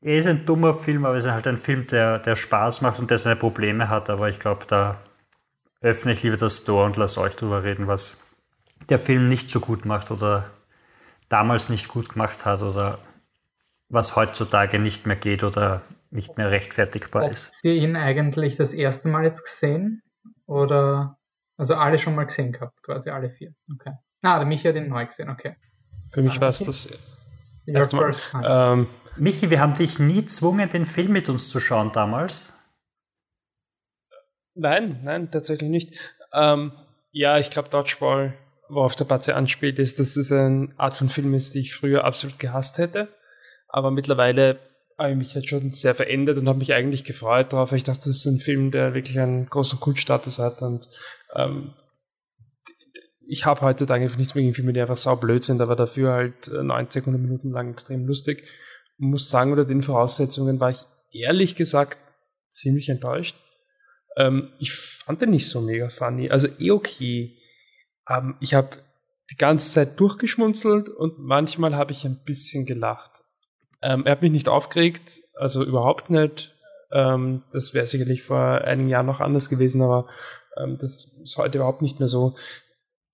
er 0.00 0.18
ist 0.18 0.26
ein 0.26 0.46
dummer 0.46 0.74
Film, 0.74 1.04
aber 1.06 1.16
es 1.16 1.24
ist 1.24 1.30
halt 1.30 1.46
ein 1.46 1.56
Film, 1.56 1.86
der, 1.88 2.18
der 2.20 2.36
Spaß 2.36 2.82
macht 2.82 3.00
und 3.00 3.10
der 3.10 3.18
seine 3.18 3.36
Probleme 3.36 3.88
hat. 3.88 4.10
Aber 4.10 4.28
ich 4.28 4.38
glaube, 4.38 4.64
da 4.68 5.00
öffne 5.80 6.12
ich 6.12 6.22
lieber 6.22 6.36
das 6.36 6.64
Door 6.64 6.86
und 6.86 6.96
lasse 6.96 7.20
euch 7.20 7.34
drüber 7.34 7.64
reden, 7.64 7.88
was 7.88 8.23
der 8.88 8.98
Film 8.98 9.28
nicht 9.28 9.50
so 9.50 9.60
gut 9.60 9.84
macht 9.84 10.10
oder 10.10 10.50
damals 11.28 11.68
nicht 11.70 11.88
gut 11.88 12.10
gemacht 12.10 12.44
hat 12.44 12.62
oder 12.62 12.98
was 13.88 14.16
heutzutage 14.16 14.78
nicht 14.78 15.06
mehr 15.06 15.16
geht 15.16 15.44
oder 15.44 15.82
nicht 16.10 16.36
mehr 16.36 16.50
rechtfertigbar 16.50 17.30
ist. 17.30 17.46
Habt 17.46 17.64
ihr 17.64 17.74
ihn 17.74 17.96
eigentlich 17.96 18.56
das 18.56 18.72
erste 18.72 19.08
Mal 19.08 19.24
jetzt 19.24 19.44
gesehen? 19.44 20.02
Oder 20.46 21.18
also 21.56 21.74
alle 21.74 21.98
schon 21.98 22.14
mal 22.14 22.24
gesehen 22.24 22.52
gehabt, 22.52 22.82
quasi 22.82 23.10
alle 23.10 23.30
vier. 23.30 23.54
Okay. 23.72 23.92
Ah, 24.22 24.38
der 24.38 24.46
Michi 24.46 24.68
hat 24.68 24.76
ihn 24.76 24.88
neu 24.88 25.06
gesehen, 25.06 25.28
okay. 25.28 25.56
Für 26.12 26.22
mich 26.22 26.40
war 26.40 26.48
es 26.48 26.60
das 26.60 26.88
Your 27.66 27.76
erste 27.76 27.96
Mal. 27.96 28.14
Ähm, 28.44 28.88
Michi, 29.16 29.50
wir 29.50 29.60
haben 29.60 29.74
dich 29.74 29.98
nie 29.98 30.22
gezwungen, 30.22 30.68
den 30.68 30.84
Film 30.84 31.12
mit 31.12 31.28
uns 31.28 31.48
zu 31.48 31.60
schauen 31.60 31.92
damals. 31.92 32.60
Nein, 34.54 35.00
nein, 35.02 35.30
tatsächlich 35.30 35.70
nicht. 35.70 35.98
Ähm, 36.32 36.72
ja, 37.10 37.38
ich 37.38 37.50
glaube, 37.50 37.68
Dodgeball, 37.68 38.34
worauf 38.74 38.96
der 38.96 39.04
Batze 39.04 39.36
anspielt, 39.36 39.78
ist, 39.78 40.00
dass 40.00 40.16
es 40.16 40.32
eine 40.32 40.68
Art 40.76 40.96
von 40.96 41.08
Film 41.08 41.34
ist, 41.34 41.54
die 41.54 41.60
ich 41.60 41.74
früher 41.74 42.04
absolut 42.04 42.38
gehasst 42.38 42.78
hätte. 42.78 43.08
Aber 43.68 43.90
mittlerweile 43.90 44.58
habe 44.98 45.10
ich 45.10 45.16
mich 45.16 45.34
halt 45.34 45.48
schon 45.48 45.70
sehr 45.72 45.94
verändert 45.94 46.38
und 46.38 46.48
habe 46.48 46.58
mich 46.58 46.72
eigentlich 46.72 47.04
gefreut 47.04 47.52
darauf. 47.52 47.72
Ich 47.72 47.84
dachte, 47.84 48.04
das 48.06 48.16
ist 48.18 48.26
ein 48.26 48.38
Film, 48.38 48.70
der 48.70 48.94
wirklich 48.94 49.18
einen 49.18 49.46
großen 49.46 49.80
Kultstatus 49.80 50.38
hat 50.38 50.62
und 50.62 50.88
ähm, 51.34 51.74
ich 53.26 53.46
habe 53.46 53.62
heutzutage 53.62 54.04
einfach 54.04 54.18
nichts 54.18 54.34
mehr 54.34 54.42
gegen 54.42 54.54
Filme, 54.54 54.72
die 54.72 54.80
einfach 54.80 54.96
saublöd 54.96 55.42
sind, 55.42 55.60
aber 55.60 55.76
dafür 55.76 56.12
halt 56.12 56.48
äh, 56.48 56.62
90, 56.62 57.02
100 57.02 57.20
Minuten 57.20 57.50
lang 57.50 57.70
extrem 57.70 58.06
lustig. 58.06 58.42
Ich 58.98 59.06
muss 59.06 59.28
sagen, 59.28 59.50
unter 59.50 59.64
den 59.64 59.82
Voraussetzungen 59.82 60.60
war 60.60 60.70
ich 60.70 60.84
ehrlich 61.12 61.56
gesagt 61.56 61.98
ziemlich 62.50 62.88
enttäuscht. 62.88 63.36
Ähm, 64.16 64.50
ich 64.58 64.72
fand 64.72 65.22
den 65.22 65.30
nicht 65.30 65.48
so 65.48 65.60
mega 65.60 65.88
funny. 65.88 66.30
Also 66.30 66.48
eh 66.58 66.70
okay. 66.70 67.36
Ähm, 68.08 68.36
ich 68.40 68.54
habe 68.54 68.70
die 69.30 69.36
ganze 69.36 69.72
Zeit 69.72 70.00
durchgeschmunzelt 70.00 70.88
und 70.88 71.18
manchmal 71.18 71.76
habe 71.76 71.92
ich 71.92 72.04
ein 72.04 72.22
bisschen 72.24 72.66
gelacht. 72.66 73.24
Ähm, 73.82 74.04
er 74.06 74.12
hat 74.12 74.22
mich 74.22 74.32
nicht 74.32 74.48
aufgeregt, 74.48 75.20
also 75.34 75.64
überhaupt 75.64 76.10
nicht. 76.10 76.54
Ähm, 76.92 77.42
das 77.52 77.74
wäre 77.74 77.86
sicherlich 77.86 78.22
vor 78.22 78.38
einigen 78.38 78.88
Jahren 78.88 79.06
noch 79.06 79.20
anders 79.20 79.48
gewesen, 79.48 79.82
aber 79.82 80.08
ähm, 80.56 80.78
das 80.78 81.12
ist 81.22 81.36
heute 81.36 81.58
überhaupt 81.58 81.82
nicht 81.82 81.98
mehr 81.98 82.08
so. 82.08 82.36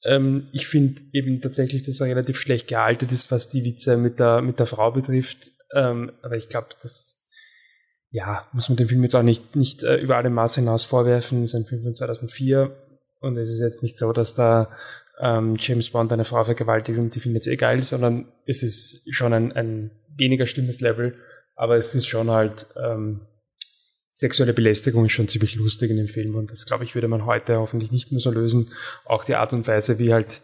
Ähm, 0.05 0.49
ich 0.53 0.67
finde 0.67 1.01
eben 1.13 1.41
tatsächlich, 1.41 1.85
dass 1.85 2.01
er 2.01 2.07
relativ 2.07 2.39
schlecht 2.39 2.69
gealtet 2.69 3.13
ist, 3.13 3.31
was 3.31 3.49
die 3.49 3.65
Witze 3.65 3.97
mit 3.97 4.19
der, 4.19 4.43
mit 4.43 4.59
der 4.59 4.67
Frau 4.67 4.91
betrifft. 4.91 5.51
Ähm, 5.75 6.13
aber 6.23 6.37
ich 6.37 6.49
glaube, 6.49 6.69
das 6.83 7.29
ja, 8.11 8.49
muss 8.53 8.69
man 8.69 8.77
dem 8.77 8.89
Film 8.89 9.03
jetzt 9.03 9.15
auch 9.15 9.23
nicht, 9.23 9.55
nicht 9.55 9.85
äh, 9.85 9.97
über 9.97 10.17
alle 10.17 10.31
Maße 10.31 10.61
hinaus 10.61 10.85
vorwerfen. 10.85 11.43
Es 11.43 11.55
ist 11.55 11.61
ein 11.61 11.67
Film 11.67 11.83
von 11.83 11.95
2004 11.95 12.90
und 13.21 13.37
es 13.37 13.51
ist 13.51 13.61
jetzt 13.61 13.83
nicht 13.83 13.97
so, 13.99 14.13
dass 14.13 14.35
da 14.35 14.69
ähm, 15.21 15.57
James 15.59 15.91
Bond 15.91 16.13
eine 16.13 16.25
Frau 16.25 16.45
vergewaltigt 16.45 16.99
und 16.99 17.15
die 17.15 17.21
findet 17.21 17.43
es 17.43 17.47
eh 17.49 17.57
geil, 17.57 17.83
sondern 17.83 18.27
es 18.47 18.63
ist 18.63 19.15
schon 19.15 19.33
ein, 19.33 19.53
ein 19.53 19.91
weniger 20.17 20.47
schlimmes 20.47 20.81
Level, 20.81 21.17
aber 21.55 21.77
es 21.77 21.95
ist 21.95 22.07
schon 22.07 22.31
halt 22.31 22.67
ähm, 22.77 23.21
sexuelle 24.13 24.53
Belästigung 24.53 25.07
ist 25.07 25.13
schon 25.13 25.29
ziemlich 25.29 25.57
lustig 25.57 25.91
in 25.91 25.97
dem 25.97 26.09
Film 26.09 26.35
und 26.35 26.51
das 26.51 26.67
glaube 26.67 26.85
ich 26.85 26.95
würde 26.95 27.09
man 27.09 27.27
heute 27.27 27.57
hoffentlich 27.57 27.91
nicht 27.91 28.13
mehr 28.13 28.21
so 28.21 28.31
lösen. 28.31 28.71
Auch 29.05 29.25
die 29.25 29.35
Art 29.35 29.53
und 29.53 29.67
Weise, 29.67 29.99
wie 29.99 30.13
halt 30.13 30.43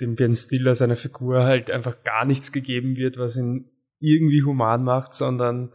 dem 0.00 0.16
Ben 0.16 0.34
Stiller 0.34 0.74
seiner 0.74 0.96
Figur 0.96 1.44
halt 1.44 1.70
einfach 1.70 2.02
gar 2.02 2.24
nichts 2.24 2.52
gegeben 2.52 2.96
wird, 2.96 3.18
was 3.18 3.36
ihn 3.36 3.70
irgendwie 4.00 4.42
human 4.42 4.82
macht, 4.82 5.14
sondern 5.14 5.72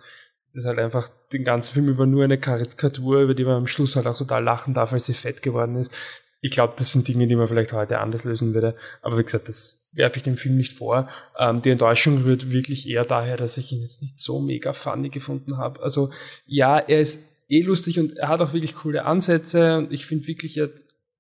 das 0.53 0.65
halt 0.65 0.79
einfach 0.79 1.10
den 1.31 1.43
ganzen 1.43 1.73
Film 1.73 1.88
über 1.88 2.05
nur 2.05 2.23
eine 2.23 2.39
Karikatur, 2.39 3.21
über 3.21 3.36
die 3.36 3.45
man 3.45 3.55
am 3.55 3.67
Schluss 3.67 3.95
halt 3.95 4.07
auch 4.07 4.17
total 4.17 4.43
lachen 4.43 4.73
darf, 4.73 4.91
weil 4.91 4.99
sie 4.99 5.13
fett 5.13 5.41
geworden 5.41 5.77
ist. 5.77 5.93
Ich 6.39 6.52
glaube, 6.52 6.73
das 6.78 6.91
sind 6.91 7.08
Dinge, 7.08 7.28
die 7.28 7.36
man 7.36 7.47
vielleicht 7.47 7.73
heute 7.73 8.00
anders 8.00 8.23
lösen 8.23 8.54
würde. 8.54 8.76
Aber 9.02 9.17
wie 9.17 9.23
gesagt, 9.23 9.50
das 9.50 9.89
werfe 9.93 10.17
ich 10.17 10.23
dem 10.23 10.38
Film 10.38 10.56
nicht 10.56 10.73
vor. 10.73 11.10
Ähm, 11.38 11.62
die 11.62 11.71
Enttäuschung 11.71 12.23
rührt 12.23 12.52
wirklich 12.52 12.88
eher 12.88 13.06
daher, 13.06 13.38
dass 13.38 13.58
ich 13.58 13.71
ihn 13.71 13.82
jetzt 13.82 14.02
nicht 14.02 14.19
so 14.19 14.39
mega 14.39 14.73
funny 14.73 15.10
gefunden 15.10 15.58
habe. 15.58 15.82
Also 15.82 16.12
ja, 16.45 16.78
er 16.78 17.02
ist 17.02 17.23
eh 17.50 17.62
lustig 17.62 18.00
und 18.00 18.17
er 18.17 18.28
hat 18.28 18.41
auch 18.41 18.54
wirklich 18.54 18.76
coole 18.76 19.06
Ansätze 19.06 19.78
und 19.80 19.91
ich 19.91 20.06
finde 20.06 20.28
wirklich, 20.28 20.58
er 20.58 20.69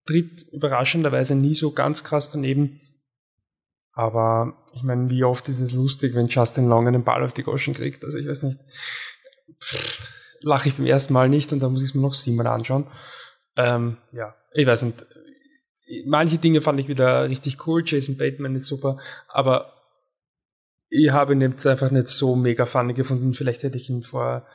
tritt 0.05 0.43
überraschenderweise 0.51 1.35
nie 1.35 1.55
so 1.55 1.71
ganz 1.71 2.03
krass 2.03 2.31
daneben. 2.31 2.79
Aber 3.91 4.53
ich 4.73 4.83
meine, 4.83 5.09
wie 5.09 5.23
oft 5.23 5.49
ist 5.49 5.59
es 5.59 5.73
lustig, 5.73 6.13
wenn 6.13 6.27
Justin 6.27 6.69
Long 6.69 6.87
einen 6.87 7.03
Ball 7.03 7.23
auf 7.23 7.33
die 7.33 7.43
Goschen 7.43 7.73
kriegt? 7.73 8.03
Also 8.03 8.19
ich 8.19 8.27
weiß 8.27 8.43
nicht, 8.43 8.59
lache 10.41 10.69
ich 10.69 10.75
beim 10.75 10.85
ersten 10.85 11.13
Mal 11.13 11.29
nicht 11.29 11.51
und 11.51 11.59
dann 11.59 11.71
muss 11.71 11.81
ich 11.81 11.89
es 11.89 11.95
mir 11.95 12.01
noch 12.01 12.13
siebenmal 12.13 12.47
anschauen. 12.47 12.85
Ähm, 13.55 13.97
ja, 14.11 14.35
ich 14.57 14.67
weiß 14.67 14.81
nicht. 14.83 15.05
Manche 16.05 16.37
Dinge 16.37 16.61
fand 16.61 16.79
ich 16.79 16.87
wieder 16.89 17.29
richtig 17.29 17.65
cool. 17.65 17.83
Jason 17.85 18.17
Bateman 18.17 18.55
ist 18.55 18.67
super, 18.67 18.97
aber 19.29 19.73
ich 20.89 21.11
habe 21.11 21.33
ihn 21.33 21.41
jetzt 21.41 21.65
einfach 21.65 21.91
nicht 21.91 22.07
so 22.07 22.35
mega 22.35 22.65
funny 22.65 22.93
gefunden. 22.93 23.33
Vielleicht 23.33 23.63
hätte 23.63 23.77
ich 23.77 23.89
ihn 23.89 24.03
vor, 24.03 24.45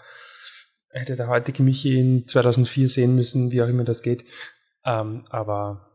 hätte 0.91 1.17
der 1.17 1.29
heutige 1.29 1.63
Michi 1.63 1.99
in 1.99 2.27
2004 2.27 2.89
sehen 2.89 3.17
müssen, 3.17 3.53
wie 3.53 3.63
auch 3.63 3.69
immer 3.69 3.85
das 3.85 4.03
geht. 4.03 4.25
Ähm, 4.85 5.25
aber 5.31 5.89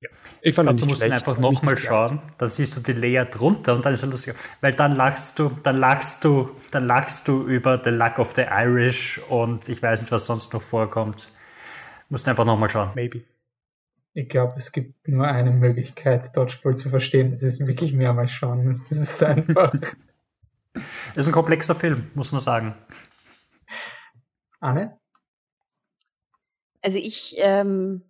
ja. 0.00 0.08
Ich, 0.40 0.54
fand 0.54 0.68
ich 0.68 0.76
glaub, 0.76 0.80
du 0.80 0.86
musst 0.86 1.02
schlecht. 1.02 1.12
ihn 1.12 1.14
einfach 1.14 1.38
nochmal 1.38 1.78
schauen, 1.78 2.20
dann 2.36 2.50
siehst 2.50 2.76
du 2.76 2.80
die 2.80 2.98
Lea 2.98 3.24
drunter 3.30 3.74
und 3.74 3.86
dann 3.86 3.92
ist 3.92 4.02
er 4.02 4.08
lustig. 4.08 4.34
Weil 4.60 4.74
dann 4.74 4.96
lachst 4.96 5.38
du, 5.38 5.56
dann 5.62 5.76
lachst 5.76 6.24
du, 6.24 6.50
dann 6.72 6.84
lachst 6.84 7.28
du 7.28 7.46
über 7.46 7.80
The 7.82 7.90
Luck 7.90 8.18
of 8.18 8.34
the 8.34 8.42
Irish 8.50 9.20
und 9.28 9.68
ich 9.68 9.80
weiß 9.80 10.00
nicht, 10.00 10.10
was 10.10 10.26
sonst 10.26 10.52
noch 10.52 10.62
vorkommt. 10.62 11.30
Musst 12.08 12.28
einfach 12.28 12.44
nochmal 12.44 12.68
schauen. 12.68 12.90
Maybe. 12.94 13.22
Ich 14.14 14.28
glaube, 14.28 14.54
es 14.58 14.72
gibt 14.72 15.08
nur 15.08 15.26
eine 15.26 15.50
Möglichkeit, 15.50 16.36
Dodgeball 16.36 16.76
zu 16.76 16.90
verstehen. 16.90 17.30
Das 17.30 17.42
ist 17.42 17.66
wirklich 17.66 17.94
mehrmals 17.94 18.30
schauen. 18.30 18.72
Es 18.90 18.98
ist 18.98 19.22
einfach. 19.22 19.72
Es 20.74 20.82
ist 21.16 21.26
ein 21.26 21.32
komplexer 21.32 21.74
Film, 21.74 22.10
muss 22.14 22.32
man 22.32 22.40
sagen. 22.40 22.74
Anne? 24.60 24.98
Also 26.82 26.98
ich 26.98 27.36
ähm, 27.38 28.02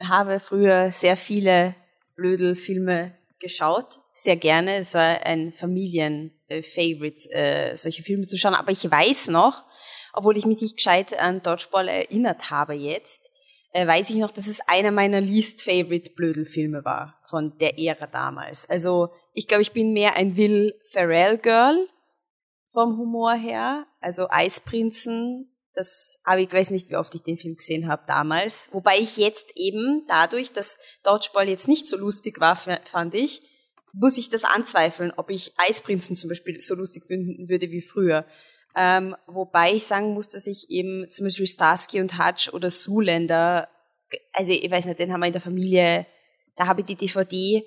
habe 0.00 0.40
früher 0.40 0.92
sehr 0.92 1.16
viele 1.16 1.74
Blödelfilme 2.16 3.12
geschaut, 3.38 4.00
sehr 4.12 4.36
gerne. 4.36 4.76
Es 4.76 4.94
war 4.94 5.24
ein 5.24 5.52
Familien-Favorite, 5.52 7.32
äh, 7.32 7.76
solche 7.76 8.02
Filme 8.02 8.26
zu 8.26 8.36
schauen. 8.36 8.54
Aber 8.54 8.72
ich 8.72 8.90
weiß 8.90 9.28
noch, 9.28 9.64
obwohl 10.12 10.36
ich 10.36 10.44
mich 10.44 10.60
nicht 10.60 10.76
gescheit 10.76 11.18
an 11.18 11.42
Dodgeball 11.42 11.88
erinnert 11.88 12.50
habe 12.50 12.74
jetzt, 12.74 13.30
äh, 13.72 13.86
weiß 13.86 14.10
ich 14.10 14.16
noch, 14.16 14.30
dass 14.30 14.46
es 14.46 14.60
einer 14.66 14.90
meiner 14.90 15.20
least 15.20 15.62
favorite 15.62 16.10
Blödelfilme 16.10 16.84
war 16.84 17.18
von 17.24 17.56
der 17.58 17.78
Ära 17.78 18.06
damals. 18.06 18.68
Also 18.68 19.10
ich 19.32 19.46
glaube, 19.46 19.62
ich 19.62 19.72
bin 19.72 19.92
mehr 19.92 20.16
ein 20.16 20.36
Will 20.36 20.74
Ferrell 20.90 21.38
Girl 21.38 21.88
vom 22.72 22.98
Humor 22.98 23.34
her. 23.34 23.86
Also 24.00 24.28
Eisprinzen, 24.30 25.50
das, 25.74 26.20
aber 26.24 26.40
ich 26.40 26.52
weiß 26.52 26.70
nicht, 26.70 26.90
wie 26.90 26.96
oft 26.96 27.14
ich 27.14 27.22
den 27.22 27.38
Film 27.38 27.56
gesehen 27.56 27.88
habe 27.88 28.02
damals. 28.06 28.68
Wobei 28.72 28.98
ich 28.98 29.16
jetzt 29.16 29.52
eben 29.56 30.04
dadurch, 30.08 30.52
dass 30.52 30.78
Dodgeball 31.04 31.48
jetzt 31.48 31.68
nicht 31.68 31.86
so 31.86 31.96
lustig 31.96 32.40
war, 32.40 32.56
fand 32.56 33.14
ich, 33.14 33.42
muss 33.92 34.18
ich 34.18 34.30
das 34.30 34.44
anzweifeln, 34.44 35.12
ob 35.16 35.30
ich 35.30 35.52
Eisprinzen 35.56 36.16
zum 36.16 36.28
Beispiel 36.28 36.60
so 36.60 36.74
lustig 36.74 37.06
finden 37.06 37.48
würde 37.48 37.70
wie 37.70 37.82
früher. 37.82 38.24
Ähm, 38.76 39.16
wobei 39.26 39.74
ich 39.74 39.84
sagen 39.84 40.14
muss, 40.14 40.28
dass 40.30 40.46
ich 40.46 40.70
eben 40.70 41.10
zum 41.10 41.26
Beispiel 41.26 41.46
Starsky 41.46 42.00
und 42.00 42.18
Hutch 42.18 42.52
oder 42.52 42.70
Zoolander, 42.70 43.68
also 44.32 44.52
ich 44.52 44.70
weiß 44.70 44.86
nicht, 44.86 44.98
den 44.98 45.12
haben 45.12 45.20
wir 45.20 45.26
in 45.26 45.32
der 45.32 45.42
Familie, 45.42 46.06
da 46.56 46.66
habe 46.66 46.80
ich 46.80 46.86
die 46.86 46.94
DVD 46.94 47.64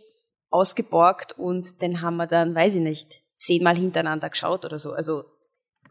ausgeborgt 0.50 1.38
und 1.38 1.82
den 1.82 2.02
haben 2.02 2.18
wir 2.18 2.28
dann, 2.28 2.56
weiß 2.56 2.76
ich 2.76 2.82
nicht, 2.82 3.22
zehnmal 3.36 3.76
hintereinander 3.76 4.30
geschaut 4.30 4.66
oder 4.66 4.80
so. 4.80 4.94
Also 4.94 5.26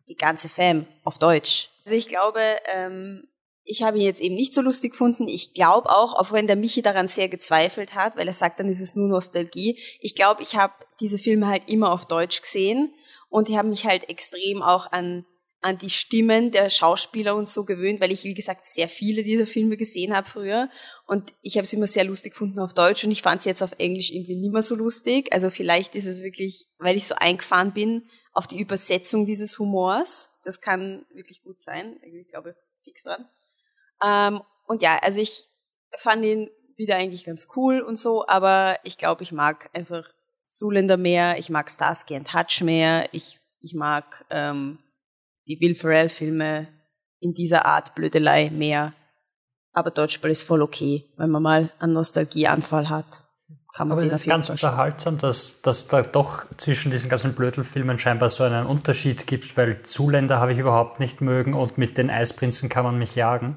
die 0.09 0.17
ganze 0.17 0.49
Fam 0.49 0.87
auf 1.05 1.19
Deutsch. 1.19 1.69
Also 1.85 1.97
ich 1.97 2.09
glaube, 2.09 2.41
ähm, 2.73 3.29
ich 3.65 3.83
habe 3.83 3.99
ihn 3.99 4.05
jetzt 4.05 4.21
eben 4.21 4.35
nicht 4.35 4.55
so 4.55 4.61
lustig 4.61 4.93
gefunden. 4.93 5.29
Ich 5.29 5.55
glaube 5.55 5.91
auch, 5.91 6.15
auch 6.15 6.33
wenn 6.33 6.47
der 6.47 6.57
Michi 6.57 6.83
daran 6.83 7.09
sehr 7.09 7.29
gezweifelt 7.29 7.95
hat, 7.95 8.17
weil 8.17 8.27
er 8.27 8.33
sagt, 8.33 8.61
dann 8.61 8.69
ist 8.69 8.81
es 8.81 8.97
nur 8.97 9.09
Nostalgie. 9.09 9.79
Ich 10.01 10.15
glaube, 10.15 10.43
ich 10.43 10.57
habe 10.57 10.73
diese 11.01 11.19
Filme 11.19 11.47
halt 11.47 11.69
immer 11.69 11.93
auf 11.93 12.07
Deutsch 12.07 12.43
gesehen 12.43 12.93
und 13.33 13.49
ich 13.49 13.57
habe 13.57 13.69
mich 13.69 13.87
halt 13.87 14.09
extrem 14.09 14.63
auch 14.63 14.93
an 14.93 15.25
an 15.63 15.79
die 15.79 15.91
Stimmen 15.91 16.51
der 16.51 16.69
Schauspieler 16.69 17.37
und 17.37 17.49
so 17.49 17.65
gewöhnt, 17.65 18.01
weil 18.01 18.11
ich, 18.11 18.25
wie 18.25 18.35
gesagt, 18.35 18.65
sehr 18.65 18.89
viele 18.89 19.23
dieser 19.23 19.47
Filme 19.47 19.77
gesehen 19.77 20.15
habe 20.15 20.29
früher. 20.29 20.69
Und 21.07 21.33
ich 21.41 21.57
habe 21.57 21.63
es 21.65 21.73
immer 21.73 21.87
sehr 21.87 22.03
lustig 22.03 22.33
gefunden 22.33 22.59
auf 22.59 22.75
Deutsch 22.75 23.05
und 23.05 23.13
ich 23.13 23.23
fand 23.23 23.39
es 23.39 23.45
jetzt 23.45 23.63
auf 23.63 23.71
Englisch 23.79 24.11
irgendwie 24.11 24.35
nicht 24.35 24.53
mehr 24.53 24.61
so 24.61 24.75
lustig. 24.75 25.33
Also 25.33 25.51
vielleicht 25.51 25.95
ist 25.95 26.07
es 26.07 26.25
wirklich, 26.25 26.67
weil 26.79 26.97
ich 26.97 27.07
so 27.07 27.15
eingefahren 27.15 27.73
bin 27.73 28.09
auf 28.33 28.49
die 28.49 28.61
Übersetzung 28.61 29.25
dieses 29.25 29.57
Humors. 29.61 30.31
Das 30.43 30.61
kann 30.61 31.07
wirklich 31.15 31.45
gut 31.45 31.61
sein. 31.61 31.97
Ich 32.03 32.27
glaube, 32.27 32.57
fix 32.83 33.05
dran. 33.05 33.29
Ähm, 34.05 34.43
und 34.67 34.83
ja, 34.83 34.99
also 35.01 35.21
ich 35.21 35.47
fand 35.97 36.25
ihn 36.25 36.51
wieder 36.75 36.97
eigentlich 36.97 37.25
ganz 37.25 37.47
cool 37.55 37.83
und 37.83 38.01
so, 38.01 38.27
aber 38.27 38.81
ich 38.83 38.99
glaube, 38.99 39.23
ich 39.23 39.31
mag 39.31 39.71
einfach 39.75 40.13
Zuländer 40.53 40.99
mehr, 40.99 41.39
ich 41.39 41.49
mag 41.49 41.71
Starsky 41.71 42.15
and 42.15 42.33
Hutch 42.35 42.63
mehr, 42.63 43.09
ich, 43.13 43.41
ich 43.61 43.75
mag 43.75 44.25
ähm, 44.31 44.79
die 45.49 45.59
Will 45.61 45.75
Ferrell-Filme 45.75 46.69
in 47.21 47.33
dieser 47.33 47.65
Art 47.65 47.95
Blödelei 47.95 48.51
mehr. 48.51 48.93
Aber 49.73 49.91
Dodgeball 49.91 50.31
ist 50.31 50.43
voll 50.43 50.61
okay, 50.61 51.07
wenn 51.17 51.31
man 51.31 51.43
mal 51.43 51.71
einen 51.79 51.95
Nostalgieanfall 51.95 52.91
hat. 52.91 53.23
Kann 53.75 53.89
man 53.89 53.99
Aber 53.99 54.07
es 54.07 54.13
ist 54.13 54.27
ganz 54.27 54.51
unterhaltsam, 54.51 55.17
dass, 55.17 55.63
dass 55.63 55.89
da 55.89 56.03
doch 56.03 56.45
zwischen 56.59 56.91
diesen 56.91 57.09
ganzen 57.09 57.35
Blödelfilmen 57.35 57.99
scheinbar 57.99 58.29
so 58.29 58.45
einen 58.45 58.67
Unterschied 58.67 59.27
gibt, 59.27 59.57
weil 59.57 59.81
Zuländer 59.83 60.39
habe 60.39 60.53
ich 60.53 60.59
überhaupt 60.59 61.01
nicht 61.01 61.23
mögen 61.23 61.55
und 61.55 61.79
mit 61.79 61.97
den 61.97 62.11
Eisprinzen 62.11 62.69
kann 62.69 62.85
man 62.85 62.99
mich 62.99 63.15
jagen. 63.15 63.57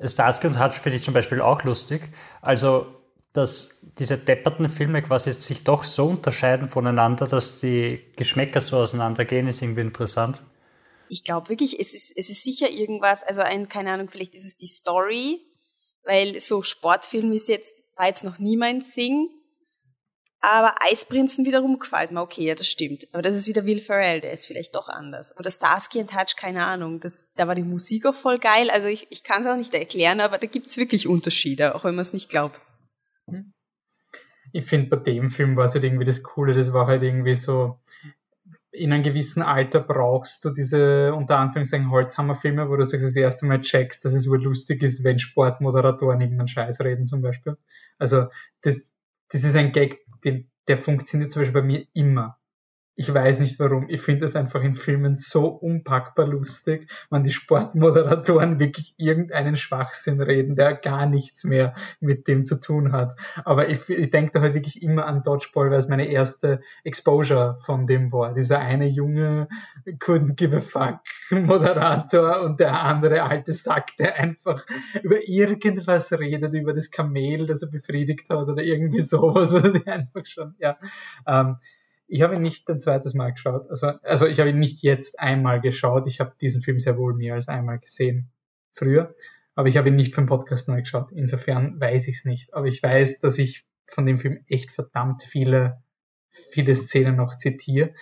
Starsky 0.00 0.46
und 0.46 0.62
Hutch 0.62 0.78
finde 0.78 0.96
ich 0.96 1.02
zum 1.02 1.14
Beispiel 1.14 1.40
auch 1.40 1.64
lustig. 1.64 2.12
Also, 2.40 3.01
dass 3.32 3.86
diese 3.98 4.18
depperten 4.18 4.68
Filme 4.68 5.02
quasi 5.02 5.32
sich 5.32 5.64
doch 5.64 5.84
so 5.84 6.06
unterscheiden 6.06 6.68
voneinander, 6.68 7.26
dass 7.26 7.60
die 7.60 8.00
Geschmäcker 8.16 8.60
so 8.60 8.78
auseinandergehen, 8.78 9.48
ist 9.48 9.62
irgendwie 9.62 9.80
interessant 9.80 10.42
ich 11.12 11.24
glaube 11.24 11.50
wirklich, 11.50 11.78
es 11.78 11.92
ist, 11.92 12.16
es 12.16 12.30
ist 12.30 12.42
sicher 12.42 12.70
irgendwas, 12.70 13.22
also 13.22 13.42
ein, 13.42 13.68
keine 13.68 13.92
Ahnung, 13.92 14.08
vielleicht 14.08 14.34
ist 14.34 14.46
es 14.46 14.56
die 14.56 14.66
Story, 14.66 15.42
weil 16.04 16.40
so 16.40 16.62
Sportfilm 16.62 17.30
ist 17.32 17.50
jetzt, 17.50 17.82
war 17.96 18.06
jetzt 18.06 18.24
noch 18.24 18.38
nie 18.38 18.56
mein 18.56 18.82
Thing. 18.94 19.28
Aber 20.40 20.74
Eisprinzen 20.82 21.44
wiederum 21.44 21.78
gefällt 21.78 22.12
mir, 22.12 22.22
okay, 22.22 22.44
ja, 22.44 22.54
das 22.54 22.66
stimmt. 22.66 23.06
Aber 23.12 23.20
das 23.20 23.36
ist 23.36 23.46
wieder 23.46 23.66
Will 23.66 23.78
Ferrell, 23.78 24.22
der 24.22 24.32
ist 24.32 24.46
vielleicht 24.46 24.74
doch 24.74 24.88
anders. 24.88 25.38
Oder 25.38 25.50
Starsky 25.50 26.00
and 26.00 26.18
Hutch, 26.18 26.34
keine 26.34 26.66
Ahnung. 26.66 26.98
Das, 26.98 27.32
da 27.36 27.46
war 27.46 27.54
die 27.54 27.62
Musik 27.62 28.06
auch 28.06 28.14
voll 28.14 28.38
geil. 28.38 28.70
Also 28.70 28.88
ich, 28.88 29.06
ich 29.10 29.22
kann 29.22 29.42
es 29.42 29.48
auch 29.48 29.56
nicht 29.56 29.74
erklären, 29.74 30.18
aber 30.18 30.38
da 30.38 30.46
gibt's 30.46 30.78
wirklich 30.78 31.06
Unterschiede, 31.06 31.74
auch 31.74 31.84
wenn 31.84 31.94
man 31.94 32.02
es 32.02 32.14
nicht 32.14 32.30
glaubt. 32.30 32.58
Ich 34.52 34.64
finde, 34.64 34.90
bei 34.90 35.02
dem 35.02 35.30
Film 35.30 35.56
war 35.56 35.64
es 35.64 35.74
halt 35.74 35.84
irgendwie 35.84 36.04
das 36.04 36.22
Coole, 36.22 36.54
das 36.54 36.72
war 36.72 36.86
halt 36.86 37.02
irgendwie 37.02 37.36
so, 37.36 37.80
in 38.72 38.92
einem 38.92 39.02
gewissen 39.02 39.42
Alter 39.42 39.80
brauchst 39.80 40.44
du 40.44 40.50
diese 40.50 41.14
unter 41.14 41.38
Anführungszeichen 41.38 41.90
Holzhammerfilme, 41.90 42.68
wo 42.70 42.76
du 42.76 42.84
sagst, 42.84 43.06
das 43.06 43.16
erste 43.16 43.44
Mal 43.46 43.60
checkst, 43.60 44.04
dass 44.04 44.14
es 44.14 44.28
wohl 44.28 44.42
lustig 44.42 44.82
ist, 44.82 45.04
wenn 45.04 45.18
Sportmoderatoren 45.18 46.20
irgendeinen 46.20 46.48
Scheiß 46.48 46.80
reden 46.80 47.04
zum 47.04 47.20
Beispiel. 47.20 47.56
Also 47.98 48.28
das, 48.62 48.90
das 49.28 49.44
ist 49.44 49.56
ein 49.56 49.72
Gag, 49.72 50.00
den, 50.24 50.50
der 50.68 50.78
funktioniert 50.78 51.30
zum 51.30 51.42
Beispiel 51.42 51.60
bei 51.60 51.66
mir 51.66 51.86
immer 51.92 52.38
ich 52.94 53.12
weiß 53.12 53.40
nicht 53.40 53.58
warum. 53.58 53.86
Ich 53.88 54.02
finde 54.02 54.26
es 54.26 54.36
einfach 54.36 54.62
in 54.62 54.74
Filmen 54.74 55.16
so 55.16 55.46
unpackbar 55.46 56.26
lustig, 56.26 56.90
wenn 57.10 57.24
die 57.24 57.32
Sportmoderatoren 57.32 58.58
wirklich 58.58 58.94
irgendeinen 58.98 59.56
Schwachsinn 59.56 60.20
reden, 60.20 60.56
der 60.56 60.74
gar 60.74 61.06
nichts 61.06 61.44
mehr 61.44 61.74
mit 62.00 62.28
dem 62.28 62.44
zu 62.44 62.60
tun 62.60 62.92
hat. 62.92 63.14
Aber 63.44 63.68
ich, 63.68 63.88
ich 63.88 64.10
denke 64.10 64.32
da 64.32 64.40
halt 64.40 64.54
wirklich 64.54 64.82
immer 64.82 65.06
an 65.06 65.22
Dodgeball, 65.22 65.70
weil 65.70 65.78
es 65.78 65.88
meine 65.88 66.08
erste 66.08 66.60
Exposure 66.84 67.58
von 67.60 67.86
dem 67.86 68.12
war. 68.12 68.34
Dieser 68.34 68.58
eine 68.58 68.86
junge 68.86 69.48
couldn't 69.98 70.34
give 70.34 70.54
a 70.54 70.60
fuck 70.60 71.00
Moderator 71.30 72.42
und 72.42 72.60
der 72.60 72.82
andere 72.82 73.22
alte 73.22 73.52
Sack, 73.52 73.96
der 73.96 74.16
einfach 74.16 74.66
über 75.02 75.16
irgendwas 75.26 76.12
redet, 76.12 76.52
über 76.52 76.74
das 76.74 76.90
Kamel, 76.90 77.46
das 77.46 77.62
er 77.62 77.70
befriedigt 77.70 78.28
hat 78.28 78.48
oder 78.48 78.62
irgendwie 78.62 79.00
sowas. 79.00 79.52
Oder 79.62 79.72
die 79.72 79.86
einfach 79.86 80.26
schon, 80.26 80.54
ja. 80.58 80.78
Ähm, 81.26 81.56
ich 82.12 82.20
habe 82.20 82.34
ihn 82.34 82.42
nicht 82.42 82.68
ein 82.68 82.78
zweites 82.78 83.14
Mal 83.14 83.32
geschaut. 83.32 83.70
Also, 83.70 83.86
also 84.02 84.26
ich 84.26 84.38
habe 84.38 84.50
ihn 84.50 84.58
nicht 84.58 84.82
jetzt 84.82 85.18
einmal 85.18 85.62
geschaut. 85.62 86.06
Ich 86.06 86.20
habe 86.20 86.34
diesen 86.38 86.60
Film 86.60 86.78
sehr 86.78 86.98
wohl 86.98 87.14
mehr 87.14 87.32
als 87.32 87.48
einmal 87.48 87.78
gesehen 87.78 88.30
früher. 88.74 89.14
Aber 89.54 89.68
ich 89.68 89.78
habe 89.78 89.88
ihn 89.88 89.96
nicht 89.96 90.14
für 90.14 90.20
den 90.20 90.26
Podcast 90.28 90.68
neu 90.68 90.82
geschaut. 90.82 91.10
Insofern 91.10 91.80
weiß 91.80 92.08
ich 92.08 92.16
es 92.16 92.24
nicht. 92.26 92.52
Aber 92.52 92.66
ich 92.66 92.82
weiß, 92.82 93.20
dass 93.20 93.38
ich 93.38 93.64
von 93.86 94.04
dem 94.04 94.18
Film 94.18 94.44
echt 94.46 94.72
verdammt 94.72 95.22
viele, 95.22 95.82
viele 96.50 96.74
Szenen 96.74 97.16
noch 97.16 97.34
zitiere. 97.34 97.94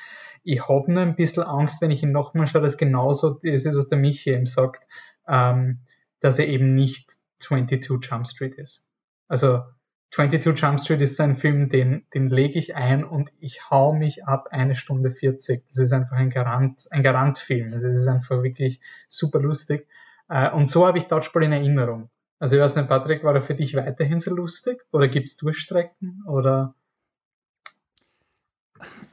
Ich 0.42 0.66
habe 0.68 0.92
nur 0.92 1.02
ein 1.02 1.14
bisschen 1.14 1.44
Angst, 1.44 1.80
wenn 1.80 1.92
ich 1.92 2.02
ihn 2.02 2.10
nochmal 2.10 2.48
schaue, 2.48 2.62
dass 2.62 2.78
genauso 2.78 3.34
das 3.34 3.64
ist, 3.64 3.76
was 3.76 3.86
der 3.86 3.98
Michi 3.98 4.30
eben 4.30 4.46
sagt, 4.46 4.88
ähm, 5.28 5.82
dass 6.18 6.40
er 6.40 6.48
eben 6.48 6.74
nicht 6.74 7.12
22 7.38 8.10
Jump 8.10 8.26
Street 8.26 8.56
ist. 8.56 8.84
Also 9.28 9.62
22 10.10 10.58
Jump 10.60 10.80
Street 10.80 11.00
ist 11.02 11.20
ein 11.20 11.36
Film, 11.36 11.68
den, 11.68 12.04
den 12.12 12.30
lege 12.30 12.58
ich 12.58 12.74
ein 12.74 13.04
und 13.04 13.30
ich 13.38 13.70
hau 13.70 13.92
mich 13.92 14.24
ab 14.24 14.48
eine 14.50 14.74
Stunde 14.74 15.10
40. 15.10 15.64
Das 15.68 15.78
ist 15.78 15.92
einfach 15.92 16.16
ein 16.16 16.30
Garant, 16.30 16.88
ein 16.90 17.04
Garantfilm. 17.04 17.72
Also 17.72 17.88
es 17.88 17.98
ist 17.98 18.08
einfach 18.08 18.42
wirklich 18.42 18.80
super 19.08 19.38
lustig. 19.38 19.86
Äh, 20.28 20.50
und 20.50 20.68
so 20.68 20.86
habe 20.86 20.98
ich 20.98 21.04
Dodgeball 21.04 21.44
in 21.44 21.52
Erinnerung. 21.52 22.10
Also 22.40 22.56
ich 22.56 22.62
weiß 22.62 22.76
nicht, 22.76 22.88
Patrick, 22.88 23.22
war 23.22 23.34
er 23.34 23.42
für 23.42 23.54
dich 23.54 23.74
weiterhin 23.74 24.18
so 24.18 24.34
lustig? 24.34 24.82
Oder 24.90 25.06
gibt 25.08 25.28
es 25.28 25.36
Durchstrecken? 25.36 26.24
Oder? 26.26 26.74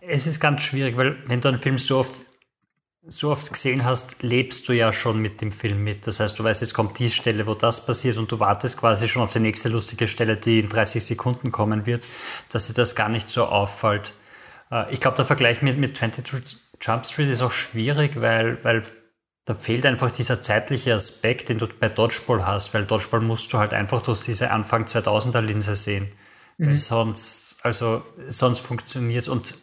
Es 0.01 0.25
ist 0.25 0.39
ganz 0.39 0.61
schwierig, 0.61 0.97
weil 0.97 1.17
wenn 1.27 1.41
du 1.41 1.49
einen 1.49 1.59
Film 1.59 1.77
so 1.77 1.99
oft 1.99 2.26
so 3.07 3.31
oft 3.31 3.51
gesehen 3.51 3.85
hast, 3.85 4.21
lebst 4.23 4.67
du 4.67 4.73
ja 4.73 4.91
schon 4.91 5.19
mit 5.19 5.41
dem 5.41 5.51
Film 5.51 5.83
mit. 5.83 6.07
Das 6.07 6.19
heißt, 6.19 6.37
du 6.37 6.43
weißt, 6.43 6.61
es 6.61 6.73
kommt 6.73 6.99
die 6.99 7.09
Stelle, 7.09 7.47
wo 7.47 7.53
das 7.53 7.85
passiert 7.85 8.17
und 8.17 8.31
du 8.31 8.39
wartest 8.39 8.77
quasi 8.77 9.07
schon 9.07 9.23
auf 9.23 9.33
die 9.33 9.39
nächste 9.39 9.69
lustige 9.69 10.07
Stelle, 10.07 10.37
die 10.37 10.59
in 10.59 10.69
30 10.69 11.03
Sekunden 11.03 11.51
kommen 11.51 11.85
wird, 11.85 12.07
dass 12.49 12.67
dir 12.67 12.73
das 12.73 12.95
gar 12.95 13.09
nicht 13.09 13.29
so 13.29 13.45
auffällt. 13.45 14.13
Äh, 14.71 14.93
ich 14.93 14.99
glaube, 14.99 15.17
der 15.17 15.25
Vergleich 15.25 15.61
mit, 15.61 15.77
mit 15.77 15.97
22 15.97 16.57
Jump 16.81 17.05
Street 17.05 17.29
ist 17.29 17.41
auch 17.41 17.51
schwierig, 17.51 18.19
weil, 18.21 18.63
weil 18.63 18.85
da 19.45 19.53
fehlt 19.53 19.85
einfach 19.85 20.11
dieser 20.11 20.41
zeitliche 20.41 20.93
Aspekt, 20.93 21.49
den 21.49 21.57
du 21.57 21.67
bei 21.67 21.87
Dodgeball 21.87 22.45
hast, 22.45 22.73
weil 22.73 22.85
Dodgeball 22.85 23.21
musst 23.21 23.51
du 23.53 23.57
halt 23.57 23.73
einfach 23.73 24.01
durch 24.01 24.25
diese 24.25 24.51
Anfang 24.51 24.83
2000er 24.83 25.41
Linse 25.41 25.75
sehen. 25.75 26.11
Mhm. 26.57 26.67
Weil 26.67 26.75
sonst, 26.75 27.59
also, 27.63 28.03
sonst 28.27 28.59
funktioniert 28.59 29.21
es 29.21 29.27
und 29.29 29.55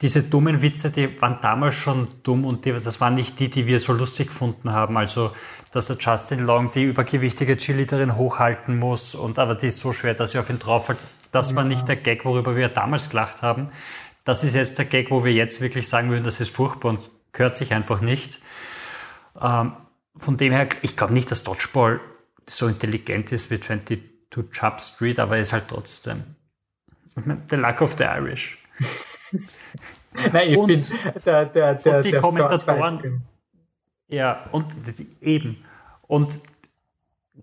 diese 0.00 0.22
dummen 0.22 0.62
Witze, 0.62 0.90
die 0.92 1.20
waren 1.20 1.40
damals 1.42 1.74
schon 1.74 2.06
dumm 2.22 2.44
und 2.44 2.64
die, 2.64 2.72
das 2.72 3.00
waren 3.00 3.14
nicht 3.14 3.40
die, 3.40 3.50
die 3.50 3.66
wir 3.66 3.80
so 3.80 3.92
lustig 3.92 4.28
gefunden 4.28 4.72
haben. 4.72 4.96
Also, 4.96 5.32
dass 5.72 5.86
der 5.86 5.96
Justin 5.96 6.40
Long 6.40 6.70
die 6.70 6.84
übergewichtige 6.84 7.56
Cheerleaderin 7.56 8.16
hochhalten 8.16 8.78
muss 8.78 9.16
und 9.16 9.38
aber 9.40 9.56
die 9.56 9.66
ist 9.66 9.80
so 9.80 9.92
schwer, 9.92 10.14
dass 10.14 10.32
sie 10.32 10.38
auf 10.38 10.50
ihn 10.50 10.60
draufhält. 10.60 11.00
Das 11.32 11.50
ja. 11.50 11.56
war 11.56 11.64
nicht 11.64 11.88
der 11.88 11.96
Gag, 11.96 12.24
worüber 12.24 12.54
wir 12.54 12.68
damals 12.68 13.10
gelacht 13.10 13.42
haben. 13.42 13.70
Das 14.24 14.44
ist 14.44 14.54
jetzt 14.54 14.78
der 14.78 14.84
Gag, 14.84 15.10
wo 15.10 15.24
wir 15.24 15.32
jetzt 15.32 15.60
wirklich 15.60 15.88
sagen 15.88 16.10
würden, 16.10 16.24
das 16.24 16.40
ist 16.40 16.50
furchtbar 16.50 16.90
und 16.90 17.10
gehört 17.32 17.56
sich 17.56 17.74
einfach 17.74 18.00
nicht. 18.00 18.40
Ähm, 19.40 19.72
von 20.16 20.36
dem 20.36 20.52
her, 20.52 20.68
ich 20.82 20.96
glaube 20.96 21.12
nicht, 21.12 21.30
dass 21.30 21.42
Dodgeball 21.42 22.00
so 22.46 22.68
intelligent 22.68 23.32
ist 23.32 23.50
wie 23.50 23.60
22 23.60 24.00
Jump 24.52 24.80
Street, 24.80 25.18
aber 25.18 25.36
er 25.36 25.42
ist 25.42 25.52
halt 25.52 25.68
trotzdem. 25.68 26.36
The 27.50 27.56
Luck 27.56 27.80
of 27.80 27.96
the 27.98 28.04
Irish. 28.04 28.58
Nein, 30.32 30.50
ich 30.50 30.58
und, 30.58 30.82
finde, 30.82 31.20
der, 31.24 31.46
der, 31.46 31.74
der, 31.74 31.96
und 31.96 32.04
die 32.04 32.10
der 32.10 32.20
Kommentatoren. 32.20 33.22
Ja, 34.08 34.46
und 34.52 34.74
eben. 35.20 35.64
Und 36.06 36.40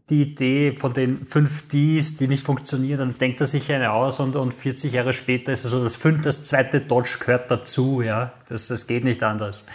die 0.10 0.22
Idee 0.22 0.74
von 0.74 0.94
den 0.94 1.26
fünf 1.26 1.68
Ds, 1.68 2.18
die 2.18 2.28
nicht 2.28 2.46
funktionieren, 2.46 3.00
dann 3.00 3.18
denkt 3.18 3.42
er 3.42 3.48
sich 3.48 3.72
eine 3.72 3.92
aus 3.92 4.20
und, 4.20 4.36
und 4.36 4.54
40 4.54 4.94
Jahre 4.94 5.14
später 5.14 5.52
ist 5.52 5.66
also 5.66 5.84
das 5.84 5.96
fünfte, 5.96 6.24
das 6.24 6.44
zweite 6.44 6.82
Dodge 6.82 7.18
gehört 7.20 7.50
dazu, 7.50 8.02
ja. 8.02 8.34
Das, 8.48 8.68
das 8.68 8.88
geht 8.88 9.04
nicht 9.04 9.24
anders. 9.24 9.66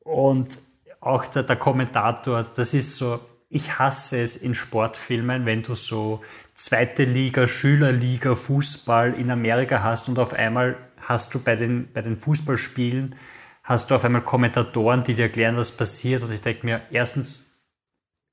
Und 0.00 0.58
auch 1.00 1.26
der, 1.26 1.44
der 1.44 1.56
Kommentator, 1.56 2.44
das 2.54 2.74
ist 2.74 2.96
so, 2.96 3.20
ich 3.50 3.80
hasse 3.80 4.22
es 4.22 4.36
in 4.36 4.54
Sportfilmen, 4.54 5.44
wenn 5.44 5.62
du 5.62 5.74
so 5.74 6.22
zweite 6.54 7.02
Liga, 7.04 7.48
Schülerliga, 7.48 8.36
Fußball 8.36 9.14
in 9.14 9.30
Amerika 9.30 9.82
hast 9.82 10.08
und 10.08 10.20
auf 10.20 10.32
einmal 10.32 10.78
hast 11.00 11.34
du 11.34 11.42
bei 11.42 11.56
den, 11.56 11.92
bei 11.92 12.00
den 12.00 12.16
Fußballspielen, 12.16 13.16
hast 13.64 13.90
du 13.90 13.96
auf 13.96 14.04
einmal 14.04 14.22
Kommentatoren, 14.22 15.02
die 15.02 15.14
dir 15.14 15.24
erklären, 15.24 15.56
was 15.56 15.76
passiert. 15.76 16.22
Und 16.22 16.32
ich 16.32 16.40
denke 16.40 16.64
mir, 16.64 16.82
erstens, 16.92 17.66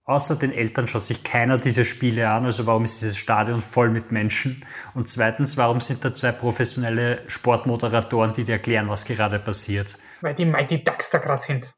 außer 0.04 0.36
den 0.36 0.54
Eltern 0.54 0.86
schaut 0.86 1.04
sich 1.04 1.24
keiner 1.24 1.58
diese 1.58 1.84
Spiele 1.84 2.30
an, 2.30 2.46
also 2.46 2.68
warum 2.68 2.86
ist 2.86 3.02
dieses 3.02 3.18
Stadion 3.18 3.60
voll 3.60 3.90
mit 3.90 4.12
Menschen? 4.12 4.64
Und 4.94 5.10
zweitens, 5.10 5.58
warum 5.58 5.82
sind 5.82 6.06
da 6.06 6.14
zwei 6.14 6.32
professionelle 6.32 7.24
Sportmoderatoren, 7.28 8.34
die 8.34 8.44
dir 8.44 8.54
erklären, 8.54 8.88
was 8.88 9.06
gerade 9.06 9.40
passiert? 9.40 9.98
Weil 10.22 10.36
die 10.36 10.46
Mighty 10.46 10.84
Ducks 10.84 11.10
da 11.10 11.18
gerade 11.18 11.42
sind. 11.42 11.74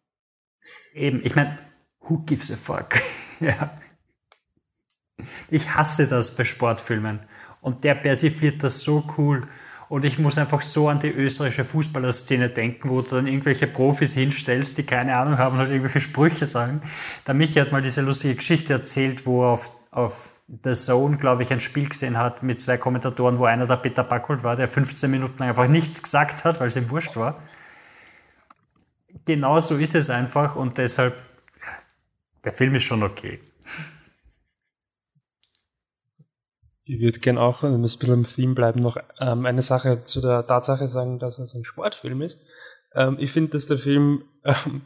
Eben, 0.94 1.26
ich 1.26 1.36
meine, 1.38 1.58
who 2.02 2.18
gives 2.26 2.52
a 2.52 2.58
fuck? 2.58 3.02
ja. 3.48 3.72
Ich 5.50 5.76
hasse 5.76 6.08
das 6.08 6.36
bei 6.36 6.46
Sportfilmen. 6.46 7.20
Und 7.62 7.84
der 7.84 7.96
persifliert 7.96 8.64
das 8.64 8.82
so 8.82 9.04
cool. 9.18 9.42
Und 9.90 10.06
ich 10.06 10.20
muss 10.20 10.38
einfach 10.38 10.62
so 10.62 10.88
an 10.88 11.00
die 11.00 11.10
österreichische 11.10 11.66
Fußballerszene 11.66 12.50
denken, 12.50 12.90
wo 12.90 13.02
du 13.02 13.16
dann 13.16 13.28
irgendwelche 13.28 13.66
Profis 13.66 14.14
hinstellst, 14.14 14.78
die 14.78 14.84
keine 14.84 15.16
Ahnung 15.16 15.40
haben 15.40 15.54
und 15.54 15.60
halt 15.60 15.72
irgendwelche 15.72 16.00
Sprüche 16.00 16.48
sagen. 16.48 16.82
Der 17.26 17.34
Michi 17.34 17.60
hat 17.60 17.72
mal 17.72 17.82
diese 17.82 18.02
lustige 18.02 18.36
Geschichte 18.36 18.74
erzählt, 18.74 19.26
wo 19.26 19.44
er 19.44 19.50
auf, 19.50 19.72
auf 19.90 20.34
The 20.64 20.74
Zone, 20.74 21.18
glaube 21.18 21.42
ich, 21.42 21.52
ein 21.52 21.60
Spiel 21.60 21.90
gesehen 21.90 22.18
hat 22.18 22.44
mit 22.44 22.62
zwei 22.62 22.78
Kommentatoren, 22.78 23.40
wo 23.40 23.46
einer 23.46 23.66
der 23.66 23.78
Peter 23.78 24.04
Backholt 24.04 24.44
war, 24.44 24.56
der 24.56 24.68
15 24.68 25.10
Minuten 25.10 25.40
lang 25.40 25.50
einfach 25.50 25.68
nichts 25.68 26.04
gesagt 26.04 26.44
hat, 26.46 26.60
weil 26.60 26.68
es 26.68 26.76
ihm 26.76 26.90
wurscht 26.92 27.16
war. 27.16 27.42
Genau 29.26 29.60
so 29.60 29.76
ist 29.76 29.96
es 29.96 30.10
einfach 30.10 30.56
und 30.56 30.78
deshalb, 30.78 31.16
der 32.44 32.54
Film 32.54 32.76
ist 32.76 32.84
schon 32.84 33.04
okay. 33.04 33.40
Ich 36.84 37.00
würde 37.02 37.20
gerne 37.20 37.40
auch, 37.40 37.62
wenn 37.62 37.72
wir 37.72 37.78
ein 37.78 37.82
bisschen 37.82 38.14
im 38.14 38.24
Theme 38.24 38.56
bleiben, 38.56 38.82
noch 38.82 38.98
ähm, 39.20 39.46
eine 39.46 39.62
Sache 39.62 40.06
zu 40.06 40.22
der 40.22 40.48
Tatsache 40.48 40.88
sagen, 40.88 41.20
dass 41.20 41.38
es 41.38 41.54
ein 41.54 41.64
Sportfilm 41.64 42.24
ist. 42.24 42.42
Ähm, 42.96 43.18
ich 43.20 43.32
finde, 43.32 43.52
dass 43.52 43.68
der 43.68 43.78
Film, 43.78 44.24
ähm, 44.44 44.82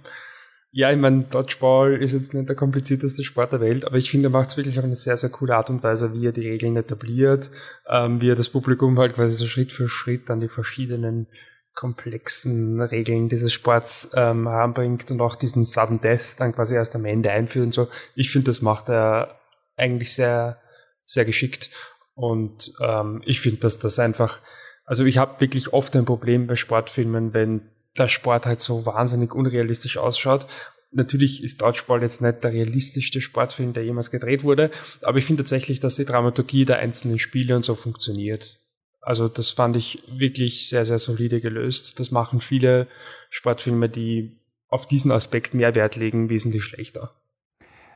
ja, 0.71 0.91
ich 0.91 0.97
meine, 0.97 1.23
Dodgeball 1.23 2.01
ist 2.01 2.11
jetzt 2.11 2.33
nicht 2.33 2.49
der 2.49 2.57
komplizierteste 2.57 3.23
Sport 3.23 3.53
der 3.53 3.61
Welt, 3.61 3.85
aber 3.85 3.97
ich 3.97 4.11
finde, 4.11 4.27
er 4.27 4.31
macht 4.31 4.49
es 4.49 4.57
wirklich 4.57 4.77
auf 4.79 4.83
eine 4.83 4.97
sehr, 4.97 5.15
sehr 5.15 5.29
coole 5.29 5.55
Art 5.55 5.69
und 5.69 5.81
Weise, 5.81 6.13
wie 6.13 6.27
er 6.27 6.33
die 6.33 6.49
Regeln 6.49 6.75
etabliert, 6.75 7.51
ähm, 7.87 8.19
wie 8.19 8.29
er 8.29 8.35
das 8.35 8.49
Publikum 8.49 8.99
halt 8.99 9.13
quasi 9.13 9.37
so 9.37 9.45
Schritt 9.45 9.71
für 9.71 9.87
Schritt 9.87 10.29
an 10.29 10.41
die 10.41 10.49
verschiedenen 10.49 11.27
komplexen 11.73 12.81
Regeln 12.81 13.29
dieses 13.29 13.51
Sports 13.51 14.11
ähm, 14.15 14.47
heranbringt 14.47 15.09
und 15.11 15.21
auch 15.21 15.35
diesen 15.35 15.65
Sudden 15.65 16.01
Death 16.01 16.35
dann 16.39 16.53
quasi 16.53 16.75
erst 16.75 16.95
am 16.95 17.05
Ende 17.05 17.31
einführt 17.31 17.65
und 17.65 17.73
so. 17.73 17.87
Ich 18.15 18.31
finde, 18.31 18.51
das 18.51 18.61
macht 18.61 18.89
er 18.89 19.39
eigentlich 19.75 20.13
sehr, 20.13 20.59
sehr 21.03 21.25
geschickt. 21.25 21.69
Und 22.15 22.73
ähm, 22.79 23.21
ich 23.25 23.41
finde, 23.41 23.61
dass 23.61 23.79
das 23.79 23.97
einfach, 23.99 24.39
also 24.85 25.03
ich 25.05 25.17
habe 25.17 25.41
wirklich 25.41 25.73
oft 25.73 25.95
ein 25.95 26.05
Problem 26.05 26.47
bei 26.47 26.55
Sportfilmen, 26.55 27.33
wenn 27.33 27.69
der 27.97 28.07
Sport 28.07 28.45
halt 28.45 28.61
so 28.61 28.85
wahnsinnig 28.85 29.33
unrealistisch 29.33 29.97
ausschaut. 29.97 30.45
Natürlich 30.91 31.43
ist 31.43 31.61
Dodgeball 31.61 32.03
jetzt 32.03 32.21
nicht 32.21 32.43
der 32.43 32.53
realistischste 32.53 33.19
Sportfilm, 33.19 33.73
der 33.73 33.83
jemals 33.83 34.11
gedreht 34.11 34.43
wurde, 34.43 34.69
aber 35.01 35.17
ich 35.17 35.25
finde 35.25 35.43
tatsächlich, 35.43 35.79
dass 35.79 35.95
die 35.95 36.05
Dramaturgie 36.05 36.65
der 36.65 36.77
einzelnen 36.77 37.17
Spiele 37.17 37.55
und 37.55 37.65
so 37.65 37.73
funktioniert. 37.73 38.62
Also 39.03 39.27
das 39.27 39.51
fand 39.51 39.75
ich 39.75 40.03
wirklich 40.07 40.67
sehr, 40.69 40.85
sehr 40.85 40.99
solide 40.99 41.41
gelöst. 41.41 41.99
Das 41.99 42.11
machen 42.11 42.39
viele 42.39 42.87
Sportfilme, 43.29 43.89
die 43.89 44.37
auf 44.69 44.87
diesen 44.87 45.11
Aspekt 45.11 45.53
mehr 45.53 45.75
Wert 45.75 45.95
legen, 45.95 46.29
wesentlich 46.29 46.63
schlechter. 46.63 47.11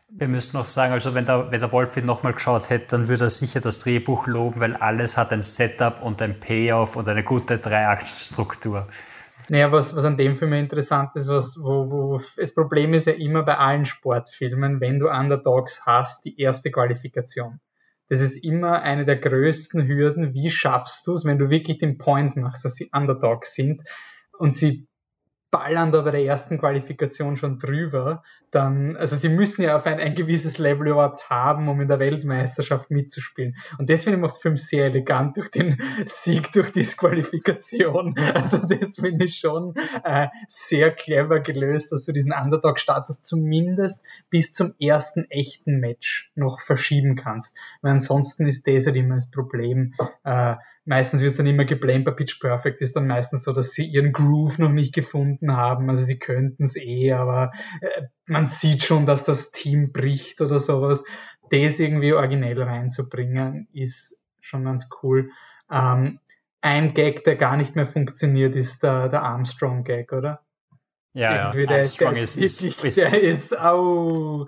Wir 0.10 0.28
müssen 0.28 0.56
noch 0.56 0.66
sagen, 0.66 0.94
also 0.94 1.14
wenn 1.14 1.26
der, 1.26 1.52
wenn 1.52 1.60
der 1.60 1.72
Wolf 1.74 1.98
ihn 1.98 2.06
nochmal 2.06 2.34
geschaut 2.34 2.70
hätte, 2.70 2.88
dann 2.92 3.08
würde 3.08 3.26
er 3.26 3.30
sicher 3.30 3.60
das 3.60 3.80
Drehbuch 3.80 4.28
loben, 4.28 4.60
weil 4.60 4.76
alles 4.76 5.18
hat 5.18 5.34
ein 5.34 5.42
Setup 5.42 6.02
und 6.02 6.22
ein 6.22 6.40
Payoff 6.40 6.96
und 6.96 7.10
eine 7.10 7.24
gute 7.24 7.58
Dreiaktstruktur. 7.58 8.88
Naja, 9.50 9.72
was, 9.72 9.96
was 9.96 10.06
an 10.06 10.18
dem 10.18 10.36
Film 10.36 10.54
interessant 10.54 11.12
ist, 11.16 11.28
was, 11.28 11.58
wo, 11.62 11.90
wo 11.90 12.22
das 12.36 12.54
Problem 12.54 12.94
ist 12.94 13.08
ja 13.08 13.14
immer 13.14 13.44
bei 13.44 13.58
allen 13.58 13.86
Sportfilmen, 13.86 14.82
wenn 14.82 15.00
du 15.00 15.10
Underdogs 15.10 15.86
hast, 15.86 16.26
die 16.26 16.40
erste 16.40 16.72
Qualifikation. 16.72 17.60
Das 18.10 18.22
ist 18.22 18.44
immer 18.44 18.82
eine 18.82 19.06
der 19.06 19.18
größten 19.18 19.88
Hürden. 19.88 20.34
Wie 20.34 20.50
schaffst 20.50 21.06
du 21.08 21.14
es, 21.14 21.26
wenn 21.26 21.38
du 21.38 21.50
wirklich 21.50 21.78
den 21.78 21.98
Point 21.98 22.36
machst, 22.38 22.64
dass 22.64 22.76
sie 22.76 22.90
Underdogs 22.94 23.54
sind 23.54 23.84
und 24.38 24.56
sie 24.56 24.88
ballern 25.50 25.92
da 25.92 26.02
bei 26.02 26.12
der 26.12 26.24
ersten 26.24 26.60
Qualifikation 26.60 27.38
schon 27.38 27.58
drüber, 27.58 28.24
dann, 28.52 28.96
also 28.98 29.16
sie 29.16 29.30
müssen 29.30 29.62
ja 29.62 29.78
auf 29.78 29.86
ein, 29.86 30.00
ein 30.00 30.16
gewisses 30.16 30.58
Level 30.58 30.88
überhaupt 30.88 31.30
haben, 31.30 31.68
um 31.70 31.80
in 31.82 31.88
der 31.88 32.00
Weltmeisterschaft 32.00 32.92
mitzuspielen. 32.92 33.56
Und 33.78 33.90
ich 33.90 34.06
macht 34.18 34.38
Film 34.38 34.58
sehr 34.58 34.86
elegant 34.86 35.38
durch 35.38 35.50
den 35.50 35.82
Sieg 36.06 36.52
durch 36.52 36.72
Disqualifikation. 36.72 38.16
Also 38.38 38.68
das 38.68 38.98
finde 39.00 39.26
ich 39.26 39.40
schon 39.40 39.74
äh, 40.04 40.28
sehr 40.48 40.92
clever 40.92 41.40
gelöst, 41.40 41.92
dass 41.92 42.06
du 42.06 42.12
diesen 42.12 42.34
Underdog-Status 42.34 43.22
zumindest 43.22 44.06
bis 44.30 44.54
zum 44.54 44.74
ersten 44.80 45.26
echten 45.30 45.80
Match 45.80 46.32
noch 46.36 46.60
verschieben 46.60 47.16
kannst. 47.16 47.58
Weil 47.82 47.94
ansonsten 47.94 48.48
ist 48.48 48.68
das 48.68 48.86
halt 48.86 48.96
immer 48.96 49.16
das 49.16 49.32
Problem. 49.32 49.94
Äh, 50.24 50.56
meistens 50.88 51.22
wird 51.22 51.32
es 51.32 51.38
dann 51.38 51.48
immer 51.48 51.66
geblamed 51.66 52.06
bei 52.06 52.12
Pitch 52.12 52.40
Perfect, 52.40 52.82
ist 52.82 52.96
dann 52.96 53.08
meistens 53.08 53.44
so, 53.44 53.54
dass 53.54 53.72
sie 53.72 53.86
ihren 53.86 54.14
Groove 54.14 54.60
noch 54.60 54.72
nicht 54.72 54.94
gefunden 54.94 55.37
haben. 55.46 55.90
Also 55.90 56.06
sie 56.06 56.20
könnten 56.20 56.64
es 56.64 56.76
eh, 56.76 57.14
aber 57.14 57.52
äh, 57.82 58.04
man 58.26 58.46
sieht 58.46 58.84
schon, 58.84 59.06
dass 59.06 59.24
das 59.24 59.52
Team 59.52 59.92
bricht 59.92 60.42
oder 60.42 60.60
sowas. 60.60 61.04
Das 61.50 61.80
irgendwie 61.80 62.14
originell 62.14 62.62
reinzubringen, 62.62 63.68
ist 63.72 64.22
schon 64.42 64.66
ganz 64.66 64.90
cool. 65.02 65.30
Ähm, 65.72 66.20
ein 66.62 66.94
Gag, 66.94 67.24
der 67.24 67.36
gar 67.36 67.58
nicht 67.58 67.76
mehr 67.76 67.86
funktioniert, 67.86 68.56
ist 68.56 68.84
der, 68.84 69.10
der 69.10 69.24
Armstrong-Gag, 69.24 70.12
oder? 70.12 70.42
Ja, 71.14 71.36
ja. 71.36 71.52
Der, 71.52 71.80
Armstrong 71.80 72.14
der 72.14 72.24
ist, 72.24 72.38
ist, 72.38 72.62
ist, 72.62 72.98
der 72.98 73.24
ist, 73.24 73.60
au, 73.60 74.46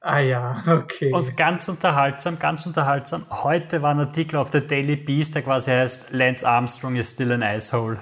ah 0.00 0.20
ja, 0.20 0.62
okay. 0.66 1.12
Und 1.12 1.36
ganz 1.36 1.68
unterhaltsam, 1.68 2.38
ganz 2.38 2.66
unterhaltsam. 2.66 3.26
Heute 3.30 3.82
war 3.82 3.92
ein 3.92 4.00
Artikel 4.00 4.36
auf 4.36 4.48
der 4.48 4.60
Daily 4.60 4.94
Beast, 4.94 5.34
der 5.34 5.42
quasi 5.42 5.72
heißt, 5.72 6.12
Lance 6.12 6.48
Armstrong 6.48 6.94
is 6.94 7.10
still 7.10 7.32
an 7.32 7.42
asshole. 7.42 7.98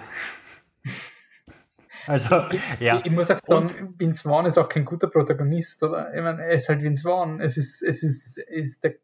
Also, 2.07 2.43
ja. 2.81 2.99
Ich, 2.99 3.07
ich, 3.07 3.13
muss 3.13 3.31
auch 3.31 3.39
sagen, 3.43 3.67
und, 3.67 4.01
Vince 4.01 4.29
Vaughn 4.29 4.47
ist 4.47 4.59
auch 4.59 4.69
kein 4.69 4.85
guter 4.85 5.09
Protagonist, 5.09 5.83
oder? 5.83 6.13
Ich 6.15 6.21
meine, 6.21 6.43
er 6.43 6.53
ist 6.53 6.69
halt 6.69 6.83
Vince 6.83 7.03
Vaughn. 7.03 7.41
Es 7.41 7.57
ist, 7.57 7.83
es 7.83 8.03
ist, 8.03 8.39
ist 8.39 8.85
der 8.85 8.95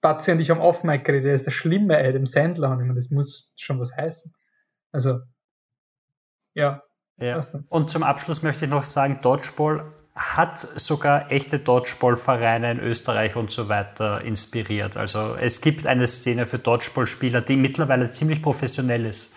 Batzi 0.00 0.32
und 0.32 0.40
ich 0.40 0.50
haben 0.50 0.60
off 0.60 0.84
Mike 0.84 1.04
geredet, 1.04 1.26
er 1.26 1.34
ist 1.34 1.46
der 1.46 1.50
schlimme 1.50 1.96
Adam 1.96 2.26
Sandler 2.26 2.70
und 2.70 2.80
ich 2.80 2.86
meine, 2.86 2.94
das 2.94 3.10
muss 3.10 3.54
schon 3.56 3.80
was 3.80 3.96
heißen. 3.96 4.34
Also, 4.92 5.20
ja. 6.52 6.82
ja. 7.16 7.40
Und 7.68 7.90
zum 7.90 8.02
Abschluss 8.02 8.42
möchte 8.42 8.66
ich 8.66 8.70
noch 8.70 8.82
sagen, 8.82 9.20
Dodgeball 9.22 9.92
hat 10.14 10.58
sogar 10.60 11.32
echte 11.32 11.58
Dodgeball-Vereine 11.58 12.70
in 12.70 12.80
Österreich 12.80 13.34
und 13.34 13.50
so 13.50 13.68
weiter 13.68 14.20
inspiriert. 14.20 14.96
Also 14.96 15.34
es 15.34 15.60
gibt 15.60 15.86
eine 15.86 16.06
Szene 16.06 16.46
für 16.46 16.58
Dodgeball-Spieler, 16.58 17.40
die 17.40 17.56
mittlerweile 17.56 18.12
ziemlich 18.12 18.40
professionell 18.40 19.06
ist. 19.06 19.36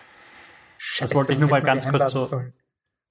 Scheiße, 0.78 1.00
das 1.00 1.14
wollte 1.14 1.32
ich 1.32 1.38
nur 1.38 1.50
mal 1.50 1.62
ganz 1.62 1.88
kurz 1.88 2.12
so. 2.12 2.30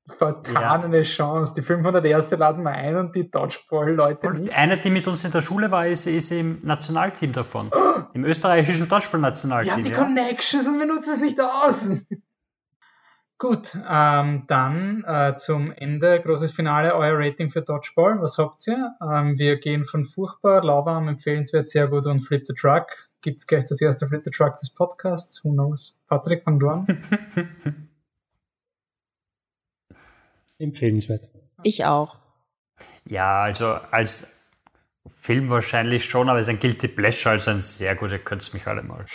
Vertanene 0.07 0.97
ja. 0.97 1.03
Chance. 1.03 1.53
Die 1.55 1.61
500 1.61 2.03
erste 2.05 2.37
laden 2.37 2.63
wir 2.63 2.71
ein 2.71 2.95
und 2.95 3.15
die 3.15 3.29
Dodgeball-Leute 3.29 4.31
nicht. 4.31 4.53
Eine, 4.55 4.77
die 4.77 4.89
mit 4.89 5.05
uns 5.07 5.25
in 5.25 5.31
der 5.31 5.41
Schule 5.41 5.69
war, 5.69 5.85
ist, 5.85 6.07
ist 6.07 6.31
im 6.31 6.59
Nationalteam 6.63 7.33
davon. 7.33 7.71
Oh. 7.73 7.87
Im 8.13 8.23
österreichischen 8.23 8.87
Dodgeball-Nationalteam. 8.87 9.77
Ja, 9.77 9.83
die 9.83 9.91
ja. 9.91 9.97
Connections 9.97 10.67
und 10.67 10.79
wir 10.79 10.85
nutzen 10.85 11.15
es 11.15 11.19
nicht 11.19 11.39
aus. 11.41 11.89
Gut, 13.39 13.77
ähm, 13.87 14.45
dann 14.47 15.03
äh, 15.05 15.35
zum 15.35 15.71
Ende, 15.71 16.19
großes 16.21 16.53
Finale, 16.53 16.95
euer 16.95 17.19
Rating 17.19 17.51
für 17.51 17.61
Dodgeball. 17.61 18.19
Was 18.19 18.39
habt 18.39 18.65
ihr? 18.65 18.95
Ähm, 18.99 19.37
wir 19.37 19.59
gehen 19.59 19.85
von 19.85 20.05
furchtbar, 20.05 20.63
lauwarm, 20.63 21.07
empfehlenswert, 21.07 21.69
sehr 21.69 21.87
gut 21.87 22.07
und 22.07 22.21
Flip 22.21 22.41
the 22.47 22.55
Truck 22.55 22.87
gibt 23.21 23.37
es 23.37 23.47
gleich 23.47 23.65
das 23.65 23.81
erste 23.81 24.07
Flip 24.07 24.23
the 24.23 24.31
Truck 24.31 24.55
des 24.57 24.69
Podcasts. 24.69 25.43
Who 25.43 25.51
knows? 25.51 25.99
Patrick, 26.07 26.43
fang 26.43 26.59
du 26.59 26.69
an. 26.69 26.87
Empfehlenswert. 30.59 31.31
Ich 31.63 31.85
auch. 31.85 32.17
Ja, 33.05 33.43
also 33.43 33.73
als 33.91 34.49
Film 35.15 35.49
wahrscheinlich 35.49 36.05
schon, 36.05 36.29
aber 36.29 36.39
es 36.39 36.47
ist 36.47 36.53
ein 36.53 36.59
Guilty 36.59 36.87
Pleasure, 36.87 37.33
also 37.33 37.51
ein 37.51 37.59
sehr 37.59 37.95
guter, 37.95 38.13
ihr 38.13 38.19
könnt 38.19 38.53
mich 38.53 38.67
alle 38.67 38.83
mal. 38.83 39.05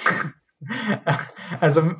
also 1.60 1.94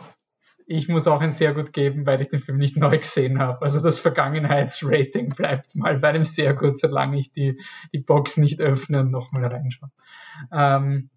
ich 0.67 0.89
muss 0.89 1.07
auch 1.07 1.21
ein 1.21 1.33
sehr 1.33 1.55
gut 1.55 1.73
geben, 1.73 2.07
weil 2.07 2.21
ich 2.21 2.29
den 2.29 2.41
Film 2.41 2.59
nicht 2.59 2.77
neu 2.77 2.99
gesehen 2.99 3.39
habe. 3.41 3.63
Also 3.63 3.81
das 3.81 3.99
Vergangenheitsrating 3.99 5.31
bleibt 5.31 5.75
mal 5.75 5.99
bei 5.99 6.09
einem 6.09 6.25
sehr 6.25 6.55
gut, 6.55 6.79
solange 6.79 7.19
ich 7.19 7.33
die, 7.33 7.61
die 7.93 7.99
Box 7.99 8.37
nicht 8.37 8.61
öffne 8.61 9.01
und 9.01 9.11
nochmal 9.11 9.47
reinschaue. 9.47 9.91
Ähm, 10.53 11.11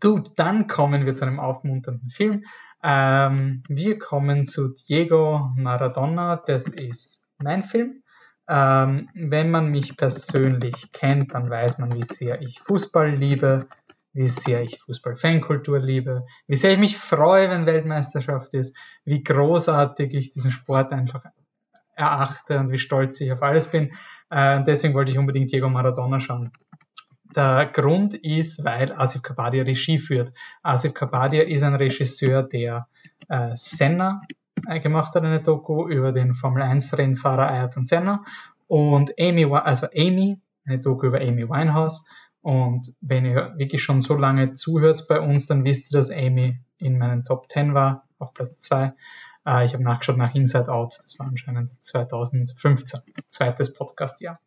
gut, 0.00 0.30
dann 0.36 0.66
kommen 0.66 1.06
wir 1.06 1.14
zu 1.14 1.24
einem 1.24 1.40
aufmunternden 1.40 2.10
Film. 2.10 2.44
Ähm, 2.82 3.62
wir 3.68 3.98
kommen 3.98 4.44
zu 4.44 4.72
Diego 4.72 5.50
Maradona. 5.56 6.36
Das 6.36 6.68
ist 6.68 7.26
mein 7.38 7.62
Film. 7.62 8.02
Ähm, 8.48 9.08
wenn 9.14 9.50
man 9.50 9.70
mich 9.70 9.96
persönlich 9.96 10.92
kennt, 10.92 11.34
dann 11.34 11.50
weiß 11.50 11.78
man, 11.78 11.92
wie 11.92 12.04
sehr 12.04 12.40
ich 12.42 12.60
Fußball 12.60 13.10
liebe, 13.10 13.66
wie 14.12 14.28
sehr 14.28 14.62
ich 14.62 14.80
Fußball-Fankultur 14.80 15.80
liebe, 15.80 16.26
wie 16.46 16.56
sehr 16.56 16.72
ich 16.72 16.78
mich 16.78 16.96
freue, 16.96 17.50
wenn 17.50 17.66
Weltmeisterschaft 17.66 18.54
ist, 18.54 18.76
wie 19.04 19.22
großartig 19.22 20.14
ich 20.14 20.30
diesen 20.30 20.52
Sport 20.52 20.92
einfach 20.92 21.24
erachte 21.96 22.58
und 22.58 22.70
wie 22.70 22.78
stolz 22.78 23.20
ich 23.20 23.32
auf 23.32 23.42
alles 23.42 23.66
bin. 23.66 23.92
Äh, 24.30 24.62
deswegen 24.64 24.94
wollte 24.94 25.12
ich 25.12 25.18
unbedingt 25.18 25.50
Diego 25.50 25.68
Maradona 25.68 26.20
schauen. 26.20 26.52
Der 27.36 27.66
Grund 27.66 28.14
ist, 28.14 28.64
weil 28.64 28.92
Asif 28.92 29.22
Kapadia 29.22 29.62
Regie 29.62 29.98
führt. 29.98 30.32
Asif 30.62 30.94
Kapadia 30.94 31.42
ist 31.42 31.62
ein 31.62 31.74
Regisseur, 31.74 32.42
der 32.42 32.88
äh, 33.28 33.50
Senna 33.54 34.22
äh, 34.66 34.80
gemacht 34.80 35.14
hat, 35.14 35.22
eine 35.22 35.42
Doku 35.42 35.86
über 35.86 36.12
den 36.12 36.34
Formel 36.34 36.62
1 36.62 36.96
Rennfahrer 36.96 37.48
Ayrton 37.48 37.84
Senna 37.84 38.24
und 38.66 39.12
Amy, 39.20 39.44
also 39.44 39.86
Amy, 39.94 40.40
eine 40.64 40.80
Doku 40.80 41.06
über 41.06 41.20
Amy 41.20 41.48
Winehouse 41.48 42.04
und 42.46 42.94
wenn 43.00 43.24
ihr 43.24 43.54
wirklich 43.56 43.82
schon 43.82 44.00
so 44.00 44.14
lange 44.14 44.52
zuhört 44.52 45.06
bei 45.08 45.20
uns, 45.20 45.46
dann 45.46 45.64
wisst 45.64 45.92
ihr, 45.92 45.98
dass 45.98 46.10
Amy 46.10 46.60
in 46.78 46.96
meinen 46.96 47.24
Top 47.24 47.50
10 47.50 47.74
war, 47.74 48.04
auf 48.18 48.34
Platz 48.34 48.60
2. 48.60 48.92
Äh, 49.46 49.64
ich 49.64 49.74
habe 49.74 49.84
nachgeschaut 49.84 50.16
nach 50.16 50.34
Inside 50.34 50.70
Out, 50.70 50.94
das 50.98 51.18
war 51.18 51.26
anscheinend 51.26 51.70
2015, 51.70 53.00
zweites 53.28 53.72
Podcastjahr. 53.72 54.38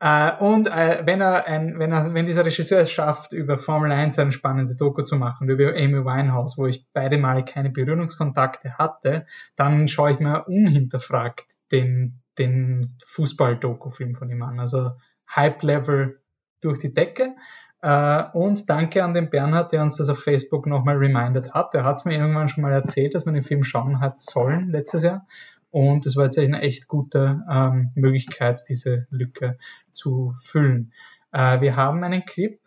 Äh, 0.00 0.36
und 0.36 0.68
äh, 0.68 1.02
wenn 1.04 1.20
er 1.20 1.46
ein, 1.46 1.78
wenn 1.78 1.92
er, 1.92 2.14
wenn 2.14 2.26
dieser 2.26 2.44
Regisseur 2.44 2.80
es 2.80 2.90
schafft, 2.90 3.32
über 3.32 3.58
Formel 3.58 3.90
1 3.90 4.18
eine 4.18 4.32
spannende 4.32 4.74
Doku 4.74 5.02
zu 5.02 5.16
machen, 5.16 5.48
über 5.48 5.70
Amy 5.70 6.04
Winehouse, 6.04 6.56
wo 6.56 6.66
ich 6.66 6.86
beide 6.92 7.18
Male 7.18 7.44
keine 7.44 7.70
Berührungskontakte 7.70 8.78
hatte, 8.78 9.26
dann 9.56 9.88
schaue 9.88 10.12
ich 10.12 10.20
mir 10.20 10.44
unhinterfragt 10.44 11.46
den, 11.72 12.20
den 12.38 12.96
Fußball-Doku-Film 13.04 14.14
von 14.14 14.30
ihm 14.30 14.42
an. 14.42 14.60
Also 14.60 14.92
Hype-Level 15.34 16.20
durch 16.60 16.78
die 16.78 16.92
Decke. 16.92 17.34
Äh, 17.80 18.24
und 18.32 18.68
danke 18.68 19.04
an 19.04 19.14
den 19.14 19.30
Bernhard, 19.30 19.72
der 19.72 19.82
uns 19.82 19.96
das 19.96 20.08
auf 20.08 20.22
Facebook 20.22 20.66
nochmal 20.66 20.96
reminded 20.96 21.54
hat. 21.54 21.74
Der 21.74 21.84
hat 21.84 21.96
es 21.96 22.04
mir 22.04 22.18
irgendwann 22.18 22.48
schon 22.48 22.62
mal 22.62 22.72
erzählt, 22.72 23.14
dass 23.14 23.24
man 23.24 23.34
den 23.34 23.44
Film 23.44 23.62
schauen 23.62 24.00
hat 24.00 24.20
sollen 24.20 24.68
letztes 24.70 25.04
Jahr. 25.04 25.26
Und 25.70 26.06
das 26.06 26.16
war 26.16 26.24
jetzt 26.24 26.38
eine 26.38 26.60
echt 26.60 26.88
gute 26.88 27.44
ähm, 27.50 27.90
Möglichkeit, 27.94 28.64
diese 28.68 29.06
Lücke 29.10 29.58
zu 29.92 30.32
füllen. 30.42 30.92
Äh, 31.32 31.60
wir 31.60 31.76
haben 31.76 32.02
einen 32.02 32.24
Clip. 32.24 32.58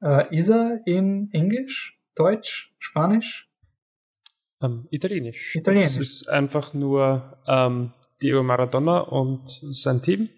Äh, 0.00 0.34
ist 0.34 0.48
er 0.48 0.80
in 0.86 1.28
Englisch, 1.32 1.98
Deutsch, 2.14 2.72
Spanisch? 2.78 3.50
Ähm, 4.62 4.86
Italienisch. 4.90 5.56
Italienisch. 5.56 5.90
Es 5.90 5.98
ist 5.98 6.28
einfach 6.28 6.72
nur 6.72 7.36
ähm, 7.46 7.92
Diego 8.22 8.42
Maradona 8.42 9.00
und 9.00 9.48
sein 9.48 10.00
Team 10.00 10.28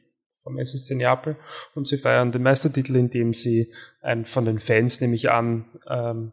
vom 0.42 0.58
SSC 0.58 0.94
Neapel 0.94 1.36
und 1.74 1.86
sie 1.86 1.98
feiern 1.98 2.32
den 2.32 2.42
Meistertitel, 2.42 2.96
indem 2.96 3.32
sie 3.32 3.72
ein 4.00 4.24
von 4.24 4.44
den 4.44 4.58
Fans, 4.58 5.00
nehme 5.00 5.14
ich 5.14 5.30
an, 5.30 5.64
ähm, 5.88 6.32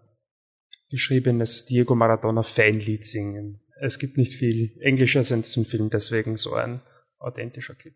geschriebenes 0.89 1.65
Diego 1.65 1.95
Maradona 1.95 2.43
Fanlied 2.43 3.05
singen. 3.05 3.59
Es 3.81 3.99
gibt 3.99 4.17
nicht 4.17 4.33
viel 4.33 4.71
Englischer 4.81 5.19
in 5.33 5.41
diesem 5.41 5.65
Film, 5.65 5.89
deswegen 5.89 6.37
so 6.37 6.53
ein 6.53 6.81
authentischer 7.19 7.75
Clip. 7.75 7.93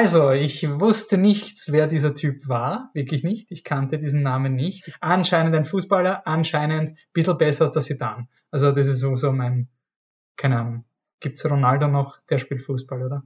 Also, 0.00 0.30
ich 0.30 0.62
wusste 0.78 1.18
nichts, 1.18 1.72
wer 1.72 1.88
dieser 1.88 2.14
Typ 2.14 2.46
war. 2.46 2.92
Wirklich 2.94 3.24
nicht. 3.24 3.50
Ich 3.50 3.64
kannte 3.64 3.98
diesen 3.98 4.22
Namen 4.22 4.54
nicht. 4.54 4.96
Anscheinend 5.00 5.56
ein 5.56 5.64
Fußballer, 5.64 6.24
anscheinend 6.24 6.90
ein 6.90 6.96
bisschen 7.12 7.36
besser 7.36 7.64
als 7.64 7.72
der 7.72 7.82
Sidan. 7.82 8.28
Also, 8.52 8.70
das 8.70 8.86
ist 8.86 9.00
so, 9.00 9.16
so 9.16 9.32
mein, 9.32 9.66
keine 10.36 10.60
Ahnung. 10.60 10.84
Gibt's 11.18 11.44
Ronaldo 11.44 11.88
noch? 11.88 12.20
Der 12.30 12.38
spielt 12.38 12.62
Fußball, 12.62 13.06
oder? 13.06 13.24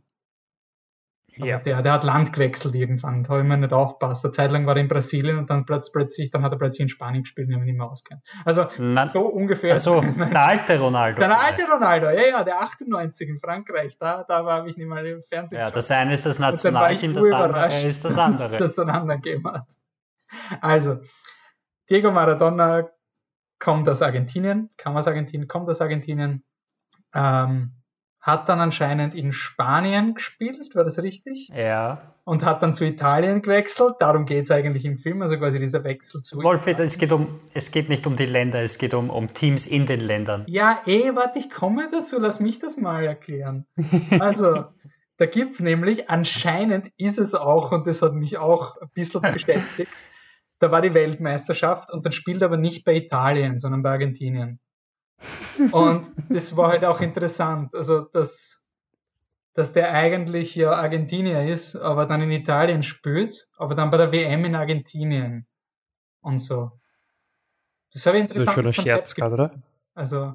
Ja. 1.36 1.58
Der, 1.58 1.80
der 1.80 1.92
hat 1.92 2.04
Land 2.04 2.32
gewechselt 2.32 2.74
irgendwann. 2.74 3.22
Da 3.22 3.30
habe 3.30 3.40
ich 3.40 3.48
mir 3.48 3.56
nicht 3.56 3.72
aufgepasst. 3.72 4.24
Eine 4.24 4.32
Zeit 4.32 4.50
lang 4.50 4.66
war 4.66 4.76
er 4.76 4.82
in 4.82 4.88
Brasilien 4.88 5.38
und 5.38 5.48
dann 5.48 5.64
plötzlich, 5.64 6.30
dann 6.30 6.42
hat 6.42 6.52
er 6.52 6.58
plötzlich 6.58 6.80
in 6.80 6.88
Spanien 6.88 7.22
gespielt, 7.22 7.48
wenn 7.48 7.60
ich 7.60 7.64
nicht 7.64 7.78
mehr 7.78 7.90
auskenne. 7.90 8.20
Also 8.44 8.66
Na, 8.78 9.08
so 9.08 9.26
ungefähr. 9.26 9.72
Also 9.72 10.00
der 10.18 10.46
alte 10.46 10.78
Ronaldo. 10.78 11.20
Der 11.20 11.40
alte 11.40 11.64
Ronaldo, 11.64 12.10
ja, 12.10 12.28
ja, 12.28 12.44
der 12.44 12.60
98 12.60 13.28
in 13.28 13.38
Frankreich. 13.38 13.96
Da, 13.98 14.24
da 14.24 14.44
habe 14.44 14.68
ich 14.68 14.76
nicht 14.76 14.86
mal 14.86 15.06
im 15.06 15.22
Fernsehen. 15.22 15.58
Ja, 15.58 15.70
das 15.70 15.90
eine 15.90 16.14
ist 16.14 16.26
das 16.26 16.38
war 16.38 16.50
Nationalteam, 16.50 17.14
das 17.14 17.32
andere 17.32 17.66
ist 17.66 18.04
das 18.04 18.18
andere. 18.18 18.50
dass 18.50 18.60
das 18.60 18.74
dann 18.74 18.90
anderen 18.90 19.22
gegeben 19.22 19.50
hat. 19.50 19.66
Also, 20.60 21.00
Diego 21.88 22.10
Maradona 22.10 22.88
kommt 23.58 23.88
aus 23.88 24.02
Argentinien, 24.02 24.70
kam 24.76 24.96
aus 24.96 25.06
Argentinien, 25.06 25.48
kommt 25.48 25.68
aus 25.68 25.80
Argentinien, 25.80 26.44
ähm, 27.14 27.81
hat 28.22 28.48
dann 28.48 28.60
anscheinend 28.60 29.16
in 29.16 29.32
Spanien 29.32 30.14
gespielt, 30.14 30.76
war 30.76 30.84
das 30.84 31.02
richtig? 31.02 31.48
Ja. 31.48 32.14
Und 32.24 32.44
hat 32.44 32.62
dann 32.62 32.72
zu 32.72 32.86
Italien 32.86 33.42
gewechselt. 33.42 33.96
Darum 33.98 34.26
geht 34.26 34.44
es 34.44 34.52
eigentlich 34.52 34.84
im 34.84 34.96
Film, 34.96 35.22
also 35.22 35.36
quasi 35.36 35.58
dieser 35.58 35.82
Wechsel 35.82 36.22
zu. 36.22 36.40
Wolfried, 36.40 36.78
es 36.78 36.98
geht, 36.98 37.10
um, 37.10 37.40
es 37.52 37.72
geht 37.72 37.88
nicht 37.88 38.06
um 38.06 38.14
die 38.14 38.26
Länder, 38.26 38.60
es 38.62 38.78
geht 38.78 38.94
um, 38.94 39.10
um 39.10 39.34
Teams 39.34 39.66
in 39.66 39.86
den 39.86 40.00
Ländern. 40.00 40.44
Ja, 40.46 40.80
eh, 40.86 41.16
warte, 41.16 41.40
ich 41.40 41.50
komme 41.50 41.88
dazu, 41.90 42.20
lass 42.20 42.38
mich 42.38 42.60
das 42.60 42.76
mal 42.76 43.04
erklären. 43.04 43.66
Also, 44.20 44.66
da 45.16 45.26
gibt's 45.26 45.58
nämlich, 45.58 46.08
anscheinend 46.08 46.92
ist 46.96 47.18
es 47.18 47.34
auch, 47.34 47.72
und 47.72 47.88
das 47.88 48.02
hat 48.02 48.14
mich 48.14 48.38
auch 48.38 48.80
ein 48.80 48.88
bisschen 48.94 49.20
beschäftigt, 49.32 49.90
da 50.60 50.70
war 50.70 50.80
die 50.80 50.94
Weltmeisterschaft 50.94 51.92
und 51.92 52.06
dann 52.06 52.12
spielt 52.12 52.40
er 52.40 52.46
aber 52.46 52.56
nicht 52.56 52.84
bei 52.84 52.94
Italien, 52.94 53.58
sondern 53.58 53.82
bei 53.82 53.90
Argentinien. 53.90 54.60
Und 55.72 56.10
das 56.28 56.56
war 56.56 56.68
halt 56.68 56.84
auch 56.84 57.00
interessant, 57.00 57.74
also 57.74 58.00
dass, 58.00 58.62
dass 59.54 59.72
der 59.72 59.92
eigentlich 59.92 60.54
ja 60.54 60.72
Argentinier 60.72 61.46
ist, 61.46 61.76
aber 61.76 62.06
dann 62.06 62.22
in 62.22 62.30
Italien 62.30 62.82
spielt, 62.82 63.48
aber 63.56 63.74
dann 63.74 63.90
bei 63.90 63.98
der 63.98 64.12
WM 64.12 64.44
in 64.44 64.54
Argentinien 64.54 65.46
und 66.20 66.38
so. 66.38 66.72
Das 67.92 68.06
habe 68.06 68.18
ich 68.18 68.24
Das 68.24 68.36
ist 68.36 68.36
schon 68.36 68.46
ein 68.46 68.66
interessantes 68.66 68.84
Scherz 68.84 69.14
gerade, 69.14 69.34
oder? 69.34 69.54
Also, 69.94 70.34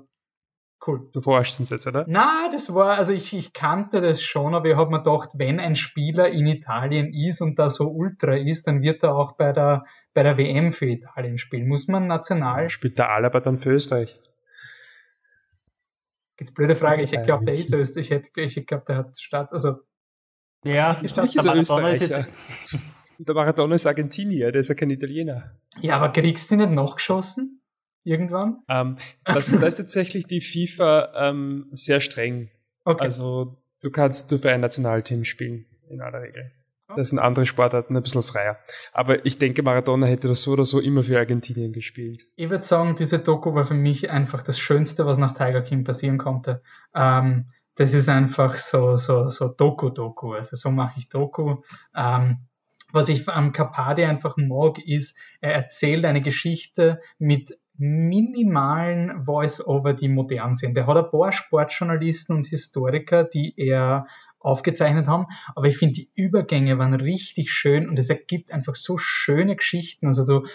cool. 0.86 1.10
Du 1.12 1.22
forschst 1.22 1.60
uns 1.60 1.72
jetzt, 1.72 1.88
oder? 1.88 2.06
Na, 2.08 2.50
das 2.52 2.74
war, 2.74 2.98
also 2.98 3.12
ich, 3.12 3.34
ich 3.34 3.54
kannte 3.54 4.00
das 4.00 4.22
schon, 4.22 4.54
aber 4.54 4.70
ich 4.70 4.76
habe 4.76 4.92
mir 4.92 5.02
gedacht, 5.02 5.30
wenn 5.36 5.60
ein 5.60 5.76
Spieler 5.76 6.30
in 6.30 6.46
Italien 6.46 7.12
ist 7.12 7.42
und 7.42 7.58
da 7.58 7.70
so 7.70 7.90
ultra 7.90 8.36
ist, 8.36 8.68
dann 8.68 8.84
wird 8.84 9.02
er 9.02 9.16
auch 9.16 9.32
bei 9.34 9.52
der, 9.54 9.86
bei 10.14 10.22
der 10.22 10.38
WM 10.38 10.72
für 10.72 10.86
Italien 10.86 11.40
spielen. 11.40 11.68
Muss 11.68 11.88
man 11.88 12.06
national? 12.06 12.70
Spielt 12.70 13.00
der 13.00 13.10
Alaba 13.10 13.40
dann 13.40 13.58
für 13.58 13.72
Österreich? 13.72 14.20
Jetzt 16.40 16.54
blöde 16.56 16.76
Frage, 16.76 17.02
ich 17.04 17.12
Ja, 17.12 17.24
glaube, 17.24 17.46
der 17.46 17.56
ist. 17.56 17.74
Österreich, 17.74 18.06
ich, 18.06 18.12
hätte- 18.12 18.42
ich 18.42 18.68
glaube, 18.68 18.84
der 18.88 18.98
hat 18.98 19.20
Stadt, 19.20 19.52
also 19.52 19.78
Ja, 20.64 20.96
Die 21.02 21.10
Stadt 21.10 21.26
Nicht 21.26 21.34
so 21.36 21.42
der 21.42 21.56
Maradona 21.56 21.90
ist 21.90 22.02
Österreicher. 22.02 22.28
Der 23.20 23.34
Maradona 23.34 23.74
ist 23.74 23.88
Argentinier, 23.88 24.52
der 24.52 24.60
ist 24.60 24.68
ja 24.70 24.76
kein 24.76 24.92
Italiener. 24.92 25.56
ja, 25.82 25.96
aber 25.98 26.10
kriegst 26.14 26.52
du 26.52 26.56
die 26.56 26.62
nicht 26.68 26.76
noch 26.76 26.98
geschossen? 26.98 27.64
Irgendwann? 28.04 28.62
Ähm, 28.70 29.00
das, 29.26 29.50
da 29.52 29.66
ist 29.66 29.78
tatsächlich 29.78 30.28
die 30.28 30.40
FIFA 30.40 31.30
ähm, 31.30 31.68
sehr 31.72 32.00
streng. 32.00 32.52
Okay. 32.86 33.04
Also 33.04 33.58
du 33.82 33.90
kannst 33.90 34.30
nur 34.30 34.40
für 34.40 34.52
ein 34.52 34.62
Nationalteam 34.62 35.24
spielen, 35.24 35.66
in 35.90 36.00
aller 36.00 36.22
Regel. 36.22 36.52
Das 36.96 37.10
sind 37.10 37.20
andere 37.20 37.46
Sportarten 37.46 37.96
ein 37.98 38.04
bisschen 38.04 38.24
freier. 38.24 38.58
Aber 38.94 39.26
ich 39.26 39.38
denke, 39.38 39.62
Maradona 39.62 40.08
hätte 40.08 40.28
das 40.28 40.42
so 40.42 40.54
oder 40.54 40.66
so 40.66 40.80
immer 40.80 41.04
für 41.04 41.18
Argentinien 41.18 41.74
gespielt. 41.74 42.26
Ich 42.36 42.50
würde 42.50 42.64
sagen, 42.64 42.96
diese 42.96 43.20
Doku 43.20 43.54
war 43.54 43.66
für 43.66 43.74
mich 43.74 44.10
einfach 44.10 44.42
das 44.42 44.58
Schönste, 44.58 45.06
was 45.06 45.18
nach 45.18 45.34
Tiger 45.34 45.62
King 45.62 45.84
passieren 45.84 46.18
konnte. 46.18 46.62
Ähm, 46.96 47.52
das 47.76 47.94
ist 47.94 48.10
einfach 48.10 48.58
so, 48.58 48.96
so, 48.96 49.28
so 49.28 49.50
Doku-Doku. 49.50 50.34
Also 50.34 50.56
so 50.56 50.72
mache 50.72 51.00
ich 51.00 51.10
Doku. 51.10 51.58
Ähm, 51.96 52.48
was 52.94 53.10
ich 53.10 53.28
am 53.28 53.52
Capadi 53.52 54.06
einfach 54.06 54.38
mag, 54.38 54.80
ist, 54.80 55.18
er 55.42 55.54
erzählt 55.54 56.06
eine 56.06 56.22
Geschichte 56.22 57.02
mit 57.20 57.58
minimalen 57.78 59.26
Voice-Over, 59.26 59.94
die 59.94 60.08
modern 60.08 60.56
sind. 60.56 60.78
Er 60.78 60.88
hat 60.88 60.98
ein 60.98 61.12
paar 61.12 61.32
Sportjournalisten 61.32 62.36
und 62.36 62.48
Historiker, 62.48 63.24
die 63.24 63.54
er 63.58 64.08
aufgezeichnet 64.40 65.08
haben, 65.08 65.28
aber 65.56 65.68
ich 65.68 65.78
finde 65.78 65.96
die 65.96 66.12
Übergänge 66.16 66.78
waren 66.78 66.94
richtig 66.94 67.52
schön 67.52 67.90
und 67.90 68.00
es 68.00 68.10
ergibt 68.10 68.52
einfach 68.52 68.76
so 68.76 68.98
schöne 68.98 69.56
Geschichten. 69.56 70.08
Also 70.08 70.26
du, 70.26 70.48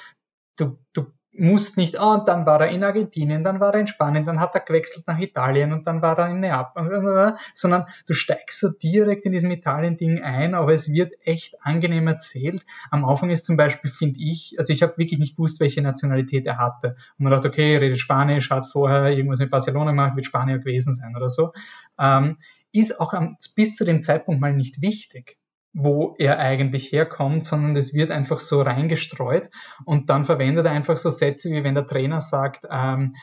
du, 0.57 0.79
du 0.93 1.07
musst 1.35 1.79
nicht, 1.79 1.99
ah, 1.99 2.15
und 2.15 2.29
dann 2.29 2.45
war 2.45 2.61
er 2.61 2.69
in 2.69 2.85
Argentinien, 2.85 3.43
dann 3.43 3.59
war 3.59 3.73
er 3.73 3.81
in 3.81 3.87
Spanien, 3.87 4.25
dann 4.25 4.39
hat 4.39 4.55
er 4.55 4.61
gewechselt 4.61 5.07
nach 5.07 5.19
Italien 5.19 5.73
und 5.73 5.87
dann 5.87 6.03
war 6.03 6.19
er 6.19 6.29
in 6.29 6.41
Neapel, 6.41 7.37
sondern 7.55 7.87
du 8.07 8.13
steigst 8.13 8.61
so 8.61 8.69
direkt 8.71 9.25
in 9.25 9.33
diesem 9.33 9.51
Italien-Ding 9.51 10.23
ein, 10.23 10.55
aber 10.55 10.75
es 10.75 10.93
wird 10.93 11.15
echt 11.25 11.57
angenehm 11.63 12.07
erzählt. 12.07 12.65
Am 12.91 13.05
Anfang 13.05 13.31
ist 13.31 13.47
zum 13.47 13.57
Beispiel, 13.57 13.91
finde 13.91 14.21
ich, 14.21 14.57
also 14.59 14.73
ich 14.73 14.83
habe 14.83 14.99
wirklich 14.99 15.19
nicht 15.19 15.37
gewusst, 15.37 15.59
welche 15.61 15.81
Nationalität 15.81 16.47
er 16.47 16.59
hatte. 16.59 16.97
Und 17.19 17.25
man 17.25 17.33
dachte, 17.33 17.49
okay, 17.49 17.77
redet 17.79 17.99
Spanisch, 17.99 18.51
hat 18.51 18.67
vorher 18.67 19.11
irgendwas 19.11 19.39
mit 19.39 19.51
Barcelona 19.51 19.93
gemacht, 19.93 20.17
wird 20.17 20.27
Spanier 20.27 20.59
gewesen 20.59 20.95
sein 20.95 21.17
oder 21.17 21.31
so. 21.31 21.53
Ähm, 21.99 22.37
ist 22.73 23.01
auch 23.01 23.13
am, 23.13 23.37
bis 23.55 23.77
zu 23.77 23.85
dem 23.85 24.03
Zeitpunkt 24.03 24.41
mal 24.41 24.55
nicht 24.55 24.83
wichtig 24.83 25.39
wo 25.73 26.15
er 26.19 26.39
eigentlich 26.39 26.93
herkommt, 26.93 27.45
sondern 27.45 27.77
es 27.77 27.95
wird 27.95 28.11
einfach 28.11 28.39
so 28.39 28.61
reingestreut 28.61 29.49
und 29.85 30.11
dann 30.11 30.25
verwendet 30.25 30.67
er 30.67 30.73
einfach 30.73 30.99
so 30.99 31.11
Sätze, 31.11 31.51
wie 31.51 31.65
wenn 31.65 31.75
der 31.75 31.87
Trainer 31.87 32.21
sagt, 32.21 32.67
ähm, 32.71 33.17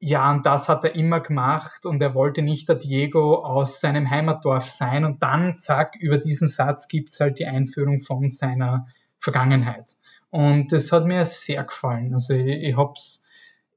ja, 0.00 0.30
und 0.30 0.44
das 0.44 0.68
hat 0.68 0.84
er 0.84 0.94
immer 0.96 1.20
gemacht 1.20 1.86
und 1.86 2.02
er 2.02 2.14
wollte 2.14 2.42
nicht 2.42 2.68
der 2.68 2.76
Diego 2.76 3.42
aus 3.42 3.80
seinem 3.80 4.10
Heimatdorf 4.10 4.68
sein 4.68 5.06
und 5.06 5.22
dann, 5.22 5.56
zack, 5.56 5.96
über 5.98 6.18
diesen 6.18 6.46
Satz 6.46 6.88
gibt's 6.88 7.20
halt 7.20 7.38
die 7.38 7.46
Einführung 7.46 8.00
von 8.00 8.28
seiner 8.28 8.86
Vergangenheit. 9.18 9.92
Und 10.28 10.72
das 10.72 10.92
hat 10.92 11.06
mir 11.06 11.24
sehr 11.24 11.64
gefallen. 11.64 12.12
Also 12.12 12.34
ich, 12.34 12.46
ich 12.46 12.76
hab's 12.76 13.24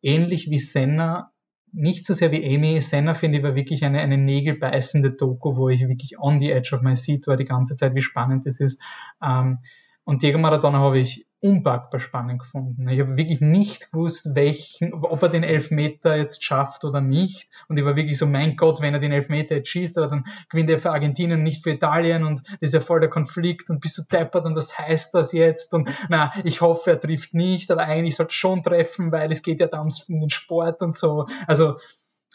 ähnlich 0.01 0.49
wie 0.49 0.59
Senna 0.59 1.32
nicht 1.72 2.05
so 2.05 2.13
sehr 2.13 2.32
wie 2.32 2.45
Amy. 2.55 2.82
Senna 2.82 3.13
finde 3.13 3.39
ich 3.39 3.43
war 3.43 3.55
wirklich 3.55 3.84
eine, 3.84 3.99
eine 3.99 4.18
nägelbeißende 4.18 5.11
Doku, 5.11 5.55
wo 5.55 5.70
ich 5.70 5.88
wirklich 5.88 6.20
on 6.20 6.39
the 6.39 6.51
edge 6.51 6.76
of 6.76 6.82
my 6.82 6.95
seat 6.95 7.28
war 7.28 7.38
die 7.38 7.45
ganze 7.45 7.76
Zeit, 7.76 7.93
wie 7.95 8.01
spannend 8.01 8.45
das 8.45 8.59
ist. 8.59 8.82
Ähm, 9.24 9.59
und 10.03 10.24
Diego 10.24 10.39
Maradona 10.39 10.80
habe 10.80 10.99
ich 10.99 11.26
unpackbar 11.39 11.99
spannend 11.99 12.39
gefunden. 12.39 12.88
Ich 12.89 12.99
habe 12.99 13.15
wirklich 13.15 13.41
nicht 13.41 13.91
gewusst, 13.91 14.33
welchen, 14.33 14.93
ob 14.93 15.21
er 15.21 15.29
den 15.29 15.43
Elfmeter 15.43 16.15
jetzt 16.15 16.43
schafft 16.43 16.83
oder 16.83 16.99
nicht. 16.99 17.49
Und 17.67 17.77
ich 17.77 17.85
war 17.85 17.95
wirklich 17.95 18.17
so, 18.17 18.25
mein 18.25 18.55
Gott, 18.55 18.81
wenn 18.81 18.93
er 18.93 18.99
den 18.99 19.11
Elfmeter 19.11 19.55
jetzt 19.55 19.69
schießt, 19.69 19.97
aber 19.99 20.07
dann 20.07 20.25
gewinnt 20.49 20.69
er 20.69 20.79
für 20.79 20.91
Argentinien, 20.91 21.43
nicht 21.43 21.63
für 21.63 21.71
Italien 21.71 22.23
und 22.23 22.41
das 22.47 22.57
ist 22.61 22.73
ja 22.73 22.79
voll 22.79 23.01
der 23.01 23.09
Konflikt 23.09 23.69
und 23.69 23.81
bist 23.81 23.97
du 23.99 24.03
deppert 24.03 24.45
und 24.45 24.55
was 24.55 24.77
heißt 24.77 25.13
das 25.13 25.31
jetzt? 25.31 25.73
Und 25.73 25.89
na, 26.09 26.31
ich 26.43 26.61
hoffe, 26.61 26.91
er 26.91 26.99
trifft 26.99 27.35
nicht, 27.35 27.69
aber 27.71 27.83
eigentlich 27.83 28.15
sollte 28.15 28.33
schon 28.33 28.63
treffen, 28.63 29.11
weil 29.11 29.31
es 29.31 29.43
geht 29.43 29.59
ja 29.59 29.67
da 29.67 29.79
um 29.79 29.89
den 30.07 30.29
Sport 30.31 30.81
und 30.81 30.95
so. 30.95 31.27
Also 31.45 31.77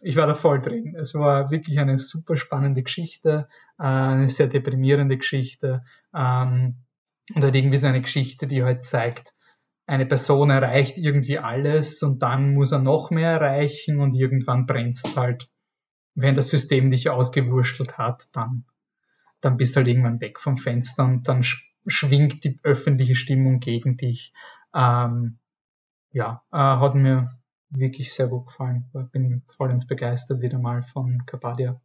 ich 0.00 0.16
war 0.16 0.26
da 0.26 0.34
voll 0.34 0.61
drin. 0.61 0.94
Es 0.96 1.14
war 1.14 1.50
wirklich 1.50 1.78
eine 1.78 1.98
super 1.98 2.36
spannende 2.36 2.82
Geschichte, 2.82 3.48
äh, 3.78 3.82
eine 3.82 4.28
sehr 4.28 4.48
deprimierende 4.48 5.16
Geschichte. 5.16 5.84
Ähm, 6.14 6.76
und 7.35 7.43
halt 7.45 7.55
irgendwie 7.55 7.77
so 7.77 7.87
eine 7.87 8.03
Geschichte, 8.03 8.47
die 8.47 8.62
halt 8.62 8.85
zeigt, 8.85 9.35
eine 9.87 10.07
Person 10.07 10.51
erreicht 10.51 10.97
irgendwie 10.97 11.39
alles 11.39 12.03
und 12.03 12.23
dann 12.23 12.55
muss 12.55 12.73
er 12.73 12.79
noch 12.79 13.11
mehr 13.11 13.31
erreichen 13.33 14.01
und 14.01 14.14
irgendwann 14.14 14.66
brennst 14.66 15.16
halt. 15.16 15.49
Wenn 16.14 16.35
das 16.35 16.51
System 16.51 16.91
dich 16.91 17.09
ausgewurschtelt 17.09 17.99
hat, 17.99 18.25
dann, 18.35 18.64
dann 19.41 19.57
bist 19.57 19.77
halt 19.77 19.89
irgendwann 19.89 20.20
weg 20.20 20.41
vom 20.41 20.57
Fenster 20.57 21.05
und 21.05 21.27
dann 21.27 21.43
schwingt 21.87 22.45
die 22.45 22.61
öffentliche 22.62 23.14
Stimmung 23.14 23.61
gegen 23.61 23.97
dich. 23.97 24.33
Ähm, 24.75 25.39
ja, 26.12 26.43
äh, 26.53 26.57
hat 26.57 26.95
mir 26.95 27.39
wirklich 27.70 28.12
sehr 28.12 28.29
gut 28.29 28.47
gefallen. 28.47 28.91
Bin 29.12 29.43
vollends 29.49 29.87
begeistert 29.87 30.43
wieder 30.43 30.59
mal 30.59 30.83
von 30.93 31.25
Capadia. 31.27 31.81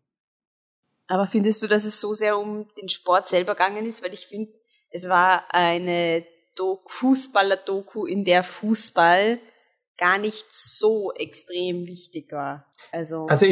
Aber 1.07 1.25
findest 1.25 1.63
du, 1.63 1.67
dass 1.67 1.85
es 1.85 2.01
so 2.01 2.13
sehr 2.13 2.37
um 2.37 2.67
den 2.79 2.89
Sport 2.89 3.27
selber 3.27 3.53
gegangen 3.53 3.85
ist? 3.85 4.03
Weil 4.03 4.13
ich 4.13 4.27
finde, 4.27 4.51
es 4.89 5.09
war 5.09 5.53
eine 5.53 6.25
Fußballer-Doku, 6.85 8.05
in 8.05 8.25
der 8.25 8.43
Fußball 8.43 9.39
gar 9.97 10.17
nicht 10.17 10.45
so 10.49 11.11
extrem 11.13 11.85
wichtig 11.85 12.31
war. 12.31 12.65
Also, 12.91 13.27
also 13.27 13.45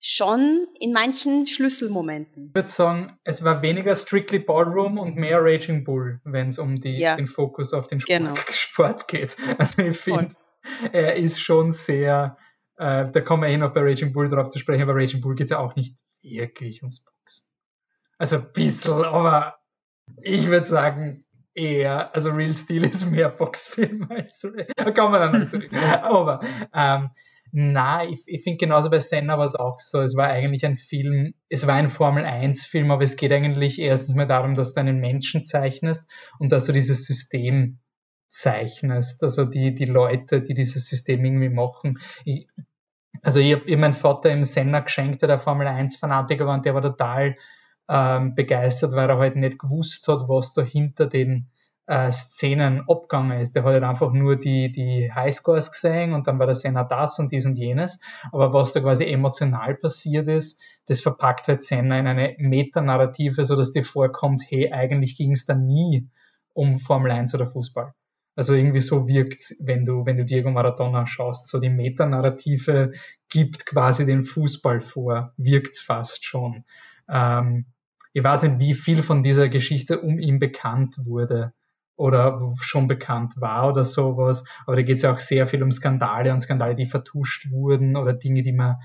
schon 0.00 0.68
in 0.78 0.92
manchen 0.92 1.46
Schlüsselmomenten. 1.46 2.48
Ich 2.48 2.54
würde 2.54 2.68
sagen, 2.68 3.18
es 3.24 3.42
war 3.44 3.62
weniger 3.62 3.94
Strictly 3.94 4.38
Ballroom 4.38 4.98
und 4.98 5.16
mehr 5.16 5.42
Raging 5.42 5.84
Bull, 5.84 6.20
wenn 6.24 6.48
es 6.48 6.58
um 6.58 6.80
die, 6.80 6.98
ja. 6.98 7.16
den 7.16 7.26
Fokus 7.26 7.72
auf 7.72 7.88
den 7.88 8.00
Sport, 8.00 8.18
genau. 8.18 8.34
Sport 8.50 9.08
geht. 9.08 9.36
Also 9.58 9.82
ich 9.82 9.96
finde, 9.96 10.34
er 10.92 11.16
ist 11.16 11.40
schon 11.40 11.72
sehr, 11.72 12.36
äh, 12.76 13.10
da 13.10 13.20
kommen 13.20 13.42
wir 13.42 13.48
eh 13.48 13.56
noch 13.56 13.72
bei 13.72 13.80
Raging 13.80 14.12
Bull 14.12 14.28
drauf 14.28 14.50
zu 14.50 14.58
sprechen, 14.58 14.82
aber 14.82 14.94
Raging 14.94 15.20
Bull 15.20 15.34
geht 15.34 15.50
ja 15.50 15.58
auch 15.58 15.74
nicht 15.76 15.96
wirklich 16.22 16.82
ums 16.82 17.02
Boxen. 17.02 17.48
Also 18.18 18.36
ein 18.36 18.52
bisschen, 18.52 19.04
aber 19.04 19.58
ich 20.22 20.46
würde 20.46 20.66
sagen, 20.66 21.24
eher, 21.54 22.14
also 22.14 22.30
Real 22.30 22.54
Steel 22.54 22.84
ist 22.84 23.10
mehr 23.10 23.30
Boxfilm 23.30 24.06
als 24.10 24.46
da 24.76 24.90
kommen 24.92 25.12
wir 25.12 25.18
dann 25.20 25.48
zurück. 25.48 25.70
Aber 26.02 26.40
ähm, 26.74 27.10
na, 27.52 28.04
ich, 28.04 28.22
ich 28.26 28.42
finde 28.42 28.58
genauso 28.58 28.90
bei 28.90 28.98
Senna 28.98 29.38
war 29.38 29.46
es 29.46 29.54
auch 29.54 29.78
so. 29.78 30.02
Es 30.02 30.16
war 30.16 30.28
eigentlich 30.28 30.66
ein 30.66 30.76
Film, 30.76 31.34
es 31.48 31.66
war 31.66 31.74
ein 31.76 31.88
Formel-1-Film, 31.88 32.90
aber 32.90 33.04
es 33.04 33.16
geht 33.16 33.32
eigentlich 33.32 33.78
erstens 33.78 34.14
mal 34.14 34.26
darum, 34.26 34.56
dass 34.56 34.74
du 34.74 34.80
einen 34.80 34.98
Menschen 35.00 35.44
zeichnest 35.44 36.10
und 36.38 36.52
dass 36.52 36.66
du 36.66 36.72
dieses 36.72 37.06
System 37.06 37.78
zeichnest. 38.30 39.22
Also 39.22 39.44
die, 39.46 39.74
die 39.74 39.86
Leute, 39.86 40.42
die 40.42 40.54
dieses 40.54 40.86
System 40.86 41.24
irgendwie 41.24 41.48
machen. 41.48 41.98
Ich, 42.24 42.48
also 43.22 43.40
ich 43.40 43.54
habe 43.54 43.76
meinen 43.78 43.94
Vater 43.94 44.30
im 44.30 44.44
Senna 44.44 44.80
geschenkt, 44.80 45.22
der 45.22 45.38
Formel 45.38 45.66
1-Fanatiker 45.66 46.46
war 46.46 46.54
und 46.54 46.66
der 46.66 46.74
war 46.74 46.82
total 46.82 47.36
ähm, 47.88 48.34
begeistert, 48.34 48.92
weil 48.92 49.08
er 49.08 49.18
halt 49.18 49.36
nicht 49.36 49.58
gewusst 49.58 50.08
hat, 50.08 50.28
was 50.28 50.54
da 50.54 50.62
hinter 50.62 51.06
den 51.06 51.48
äh, 51.86 52.10
Szenen 52.10 52.84
abgegangen 52.88 53.40
ist. 53.40 53.54
Der 53.54 53.62
hat 53.62 53.72
halt 53.72 53.84
einfach 53.84 54.12
nur 54.12 54.36
die, 54.36 54.72
die 54.72 55.12
Highscores 55.12 55.70
gesehen 55.70 56.12
und 56.12 56.26
dann 56.26 56.38
war 56.38 56.46
der 56.46 56.54
Senna 56.54 56.84
das 56.84 57.18
und 57.18 57.32
dies 57.32 57.46
und 57.46 57.56
jenes. 57.56 58.00
Aber 58.32 58.52
was 58.52 58.72
da 58.72 58.80
quasi 58.80 59.04
emotional 59.04 59.74
passiert 59.76 60.28
ist, 60.28 60.60
das 60.86 61.00
verpackt 61.00 61.48
halt 61.48 61.62
Senna 61.62 61.98
in 61.98 62.06
eine 62.06 62.34
Metanarrative, 62.38 63.44
so 63.44 63.56
dass 63.56 63.72
dir 63.72 63.84
vorkommt, 63.84 64.42
hey, 64.48 64.72
eigentlich 64.72 65.16
ging 65.16 65.32
es 65.32 65.46
da 65.46 65.54
nie 65.54 66.08
um 66.52 66.78
Formel 66.78 67.10
1 67.10 67.34
oder 67.34 67.46
Fußball. 67.46 67.92
Also 68.34 68.52
irgendwie 68.52 68.80
so 68.80 69.08
wirkt, 69.08 69.54
wenn 69.60 69.86
du, 69.86 70.04
wenn 70.04 70.18
du 70.18 70.24
Diego 70.24 70.50
Maradona 70.50 71.06
schaust, 71.06 71.48
so 71.48 71.58
die 71.58 71.70
Metanarrative 71.70 72.92
gibt 73.30 73.64
quasi 73.64 74.04
den 74.04 74.24
Fußball 74.24 74.80
vor, 74.80 75.32
wirkt's 75.38 75.80
fast 75.80 76.26
schon. 76.26 76.64
Ähm, 77.08 77.66
ich 78.16 78.24
weiß 78.24 78.44
nicht, 78.44 78.58
wie 78.60 78.72
viel 78.72 79.02
von 79.02 79.22
dieser 79.22 79.50
Geschichte 79.50 80.00
um 80.00 80.18
ihn 80.18 80.38
bekannt 80.38 80.96
wurde 81.04 81.52
oder 81.96 82.54
schon 82.62 82.88
bekannt 82.88 83.34
war 83.36 83.68
oder 83.68 83.84
sowas. 83.84 84.46
Aber 84.64 84.74
da 84.74 84.80
geht 84.80 84.96
es 84.96 85.02
ja 85.02 85.12
auch 85.12 85.18
sehr 85.18 85.46
viel 85.46 85.62
um 85.62 85.70
Skandale 85.70 86.32
und 86.32 86.40
Skandale, 86.40 86.74
die 86.74 86.86
vertuscht 86.86 87.50
wurden 87.50 87.94
oder 87.94 88.14
Dinge, 88.14 88.42
die 88.42 88.54
man 88.54 88.76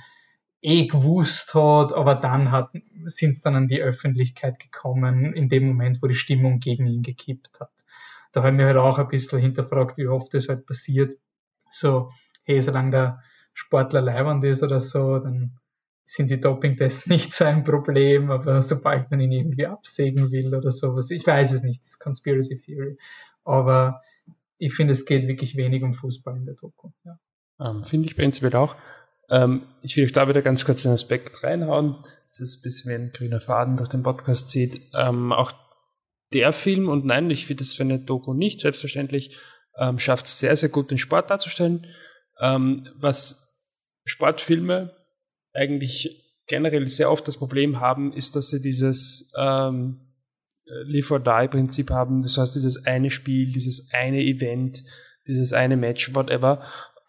eh 0.61 0.85
gewusst 0.87 1.53
hat, 1.53 1.93
aber 1.93 2.15
dann 2.15 2.51
hat, 2.51 2.71
sind 3.05 3.31
es 3.31 3.41
dann 3.41 3.55
an 3.55 3.69
die 3.69 3.81
Öffentlichkeit 3.81 4.59
gekommen, 4.59 5.31
in 5.31 5.47
dem 5.47 5.65
Moment, 5.65 6.01
wo 6.01 6.07
die 6.07 6.13
Stimmung 6.13 6.59
gegen 6.59 6.85
ihn 6.85 7.01
gekippt 7.01 7.61
hat. 7.61 7.71
Da 8.33 8.43
haben 8.43 8.57
wir 8.57 8.65
halt 8.65 8.75
auch 8.75 8.99
ein 8.99 9.07
bisschen 9.07 9.39
hinterfragt, 9.39 9.97
wie 9.97 10.07
oft 10.07 10.33
das 10.33 10.49
halt 10.49 10.65
passiert. 10.65 11.13
So, 11.69 12.11
hey, 12.43 12.61
solange 12.61 12.91
der 12.91 13.23
Sportler 13.53 14.01
leibend 14.01 14.43
ist 14.43 14.61
oder 14.61 14.81
so, 14.81 15.19
dann 15.19 15.57
sind 16.13 16.29
die 16.29 16.39
Dopingtests 16.39 17.07
nicht 17.07 17.33
so 17.33 17.45
ein 17.45 17.63
Problem, 17.63 18.31
aber 18.31 18.61
sobald 18.61 19.09
man 19.11 19.21
ihn 19.21 19.31
irgendwie 19.31 19.65
absägen 19.65 20.31
will 20.31 20.53
oder 20.53 20.71
sowas, 20.71 21.09
ich 21.11 21.25
weiß 21.25 21.53
es 21.53 21.63
nicht, 21.63 21.81
das 21.81 21.91
ist 21.91 21.99
Conspiracy 21.99 22.61
Theory, 22.61 22.97
aber 23.43 24.01
ich 24.57 24.73
finde, 24.73 24.91
es 24.91 25.05
geht 25.05 25.27
wirklich 25.27 25.55
wenig 25.55 25.81
um 25.83 25.93
Fußball 25.93 26.35
in 26.35 26.45
der 26.45 26.55
Doku. 26.55 26.91
Ja. 27.05 27.17
Ähm, 27.59 27.83
finde 27.85 28.07
ich 28.07 28.15
prinzipiell 28.15 28.55
auch. 28.55 28.75
Ähm, 29.29 29.63
ich 29.81 29.95
will 29.95 30.03
euch 30.03 30.11
da 30.11 30.27
wieder 30.27 30.41
ganz 30.41 30.65
kurz 30.65 30.85
einen 30.85 30.93
Aspekt 30.93 31.43
reinhauen. 31.43 31.95
Das 32.27 32.41
ist 32.41 32.57
ein 32.57 32.61
bisschen 32.61 32.91
wie 32.91 32.95
ein 32.95 33.11
grüner 33.11 33.39
Faden 33.39 33.77
durch 33.77 33.89
den 33.89 34.03
Podcast 34.03 34.49
zieht. 34.49 34.79
Ähm, 34.93 35.31
auch 35.31 35.51
der 36.33 36.53
Film, 36.53 36.89
und 36.89 37.05
nein, 37.05 37.29
ich 37.31 37.45
finde 37.45 37.63
das 37.63 37.73
für 37.73 37.83
eine 37.83 37.99
Doku 37.99 38.33
nicht 38.33 38.59
selbstverständlich, 38.59 39.37
ähm, 39.77 39.97
schafft 39.97 40.27
es 40.27 40.39
sehr, 40.39 40.55
sehr 40.55 40.69
gut, 40.69 40.91
den 40.91 40.97
Sport 40.97 41.29
darzustellen. 41.29 41.87
Ähm, 42.39 42.87
was 42.95 43.51
Sportfilme 44.05 44.93
eigentlich 45.53 46.21
generell 46.47 46.87
sehr 46.89 47.11
oft 47.11 47.27
das 47.27 47.37
Problem 47.37 47.79
haben, 47.79 48.13
ist, 48.13 48.35
dass 48.35 48.49
sie 48.49 48.61
dieses 48.61 49.31
ähm, 49.37 49.99
Live 50.85 51.11
or 51.11 51.19
Die 51.19 51.47
Prinzip 51.47 51.89
haben. 51.89 52.23
Das 52.23 52.37
heißt, 52.37 52.55
dieses 52.55 52.85
eine 52.85 53.09
Spiel, 53.09 53.51
dieses 53.51 53.89
eine 53.93 54.21
Event, 54.21 54.83
dieses 55.27 55.53
eine 55.53 55.77
Match, 55.77 56.13
whatever. 56.15 56.65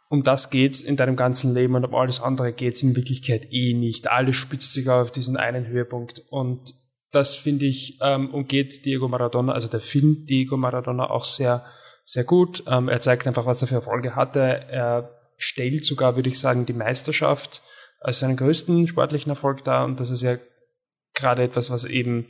Um 0.09 0.23
das 0.23 0.51
geht's 0.51 0.83
in 0.83 0.97
deinem 0.97 1.17
ganzen 1.17 1.55
Leben 1.55 1.75
und 1.75 1.85
um 1.85 1.95
alles 1.95 2.21
andere 2.21 2.53
geht's 2.53 2.83
in 2.83 2.97
Wirklichkeit 2.97 3.51
eh 3.51 3.73
nicht. 3.73 4.11
Alles 4.11 4.37
spitzt 4.37 4.73
sich 4.75 4.89
auf 4.89 5.11
diesen 5.11 5.37
einen 5.37 5.67
Höhepunkt 5.67 6.23
und 6.29 6.75
das 7.13 7.37
finde 7.37 7.67
ich 7.67 7.99
ähm, 8.01 8.31
umgeht 8.33 8.85
Diego 8.85 9.07
Maradona, 9.07 9.53
also 9.53 9.69
der 9.69 9.81
Film 9.81 10.27
Diego 10.27 10.57
Maradona 10.57 11.11
auch 11.11 11.25
sehr, 11.25 11.65
sehr 12.05 12.25
gut. 12.25 12.65
Ähm, 12.67 12.89
er 12.89 13.01
zeigt 13.01 13.27
einfach, 13.27 13.47
was 13.47 13.63
er 13.63 13.69
für 13.69 13.77
Erfolge 13.77 14.17
hatte. 14.17 14.41
Er 14.41 15.21
stellt 15.37 15.85
sogar, 15.85 16.17
würde 16.17 16.31
ich 16.31 16.39
sagen, 16.39 16.67
die 16.67 16.73
Meisterschaft 16.73 17.63
als 18.03 18.21
seinen 18.21 18.37
größten 18.37 18.87
sportlichen 18.87 19.31
Erfolg 19.31 19.65
dar 19.65 19.85
und 19.85 20.01
das 20.01 20.11
ist 20.11 20.23
ja 20.23 20.37
gerade 21.15 21.43
etwas, 21.43 21.71
was 21.71 21.85
eben 21.85 22.27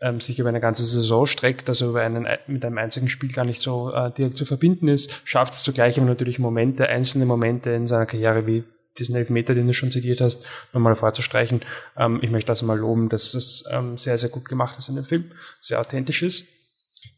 ähm, 0.00 0.20
sich 0.20 0.38
über 0.38 0.48
eine 0.48 0.60
ganze 0.60 0.84
Saison 0.84 1.26
streckt, 1.26 1.68
also 1.68 1.90
über 1.90 2.02
einen, 2.02 2.26
mit 2.46 2.64
einem 2.64 2.78
einzigen 2.78 3.08
Spiel 3.08 3.32
gar 3.32 3.44
nicht 3.44 3.60
so 3.60 3.92
äh, 3.92 4.10
direkt 4.10 4.36
zu 4.36 4.44
verbinden 4.44 4.88
ist, 4.88 5.22
schafft 5.24 5.52
es 5.52 5.62
zugleich 5.62 5.98
aber 5.98 6.08
natürlich 6.08 6.38
Momente, 6.38 6.88
einzelne 6.88 7.24
Momente 7.24 7.70
in 7.70 7.86
seiner 7.86 8.06
Karriere 8.06 8.46
wie 8.46 8.64
diesen 8.98 9.14
Elfmeter, 9.16 9.54
den 9.54 9.66
du 9.66 9.72
schon 9.72 9.90
zitiert 9.90 10.20
hast, 10.20 10.46
nochmal 10.72 10.96
vorzustreichen. 10.96 11.62
Ähm, 11.96 12.18
ich 12.22 12.30
möchte 12.30 12.48
das 12.48 12.62
mal 12.62 12.78
loben, 12.78 13.08
dass 13.08 13.34
es 13.34 13.64
ähm, 13.70 13.96
sehr, 13.96 14.18
sehr 14.18 14.30
gut 14.30 14.48
gemacht 14.48 14.78
ist 14.78 14.88
in 14.88 14.96
dem 14.96 15.04
Film, 15.04 15.30
sehr 15.60 15.80
authentisch 15.80 16.22
ist. 16.22 16.46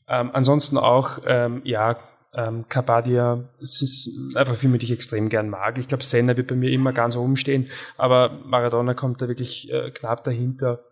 Ähm, 0.06 0.30
ansonsten 0.32 0.76
auch, 0.76 1.20
ähm, 1.26 1.62
ja, 1.64 1.98
ähm, 2.34 2.66
Carpadia, 2.68 3.48
es 3.60 3.80
ist 3.82 4.36
einfach 4.36 4.54
ein 4.54 4.58
Film, 4.58 4.72
den 4.72 4.82
ich 4.82 4.90
extrem 4.90 5.28
gern 5.28 5.48
mag. 5.48 5.78
Ich 5.78 5.88
glaube, 5.88 6.04
Senna 6.04 6.36
wird 6.36 6.48
bei 6.48 6.56
mir 6.56 6.70
immer 6.70 6.92
ganz 6.92 7.16
oben 7.16 7.36
stehen, 7.36 7.70
aber 7.96 8.30
Maradona 8.44 8.94
kommt 8.94 9.22
da 9.22 9.28
wirklich 9.28 9.72
äh, 9.72 9.90
knapp 9.90 10.24
dahinter. 10.24 10.84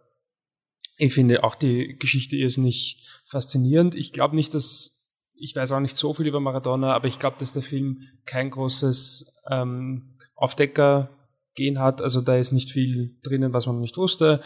Ich 0.99 1.15
finde 1.15 1.43
auch 1.43 1.55
die 1.55 1.97
Geschichte 1.99 2.37
irrsinnig 2.37 3.09
faszinierend. 3.27 3.95
Ich 3.95 4.13
glaube 4.13 4.37
nicht, 4.37 4.55
dass 4.55 5.01
ich 5.35 5.57
weiß 5.57 5.73
auch 5.73 5.81
nicht 5.81 5.97
so 5.97 6.15
viel 6.15 6.29
über 6.29 6.39
Maradona, 6.39 6.95
aber 6.95 7.09
ich 7.09 7.19
glaube, 7.19 7.37
dass 7.41 7.53
der 7.53 7.63
Film 7.63 8.03
kein 8.27 8.51
großes 8.51 9.43
ähm, 9.51 10.17
Aufdecker 10.37 11.11
gehen 11.55 11.81
hat. 11.81 12.01
Also 12.01 12.21
da 12.21 12.37
ist 12.37 12.53
nicht 12.53 12.71
viel 12.71 13.17
drinnen, 13.25 13.53
was 13.53 13.67
man 13.67 13.81
nicht 13.81 13.97
wusste. 13.97 14.41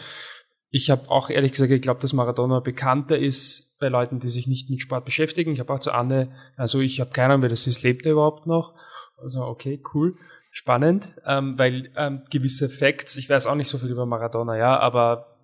Ich 0.69 0.89
habe 0.89 1.09
auch 1.09 1.29
ehrlich 1.29 1.53
gesagt 1.53 1.69
geglaubt, 1.69 2.03
dass 2.03 2.13
Maradona 2.13 2.59
bekannter 2.59 3.17
ist 3.17 3.79
bei 3.79 3.87
Leuten, 3.87 4.19
die 4.19 4.27
sich 4.27 4.47
nicht 4.47 4.69
mit 4.69 4.81
Sport 4.81 5.05
beschäftigen. 5.05 5.51
Ich 5.51 5.59
habe 5.59 5.73
auch 5.73 5.79
zu 5.79 5.91
Anne, 5.91 6.31
also 6.57 6.81
ich 6.81 6.99
habe 6.99 7.11
keine 7.11 7.33
Ahnung, 7.33 7.43
wer 7.43 7.49
das 7.49 7.67
ist, 7.67 7.83
lebt 7.83 8.05
er 8.05 8.13
überhaupt 8.13 8.47
noch? 8.47 8.73
Also 9.17 9.45
okay, 9.45 9.81
cool, 9.93 10.17
spannend, 10.51 11.17
ähm, 11.25 11.57
weil 11.57 11.91
ähm, 11.95 12.23
gewisse 12.29 12.69
Facts, 12.69 13.17
ich 13.17 13.29
weiß 13.29 13.47
auch 13.47 13.55
nicht 13.55 13.69
so 13.69 13.77
viel 13.77 13.91
über 13.91 14.05
Maradona, 14.05 14.57
ja, 14.57 14.79
aber 14.79 15.37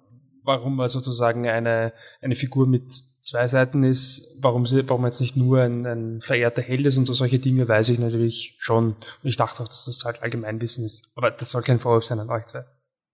warum 0.44 0.80
er 0.80 0.90
sozusagen 0.90 1.48
eine, 1.48 1.94
eine 2.22 2.36
Figur 2.36 2.68
mit 2.68 2.92
zwei 3.24 3.48
Seiten 3.48 3.84
ist, 3.84 4.38
warum, 4.42 4.66
sie, 4.66 4.88
warum 4.90 5.06
jetzt 5.06 5.22
nicht 5.22 5.38
nur 5.38 5.62
ein, 5.62 5.86
ein 5.86 6.22
verehrter 6.22 6.62
Held 6.62 6.86
ist 6.86 6.98
und 6.98 7.06
so 7.06 7.14
solche 7.14 7.40
Dinge, 7.40 7.68
weiß 7.68 7.90
ich 7.90 8.00
natürlich 8.00 8.56
schon. 8.60 8.88
Und 8.88 8.98
ich 9.24 9.38
dachte 9.38 9.64
auch, 9.64 9.68
dass 9.68 9.86
das 9.86 10.04
halt 10.04 10.22
Allgemeinwissen 10.22 10.84
ist. 10.84 11.10
Aber 11.16 11.32
das 11.32 11.52
soll 11.52 11.62
kein 11.62 11.80
Vorwurf 11.80 12.04
sein 12.04 12.20
an 12.20 12.30
euch 12.30 12.46
zwei. 12.46 12.66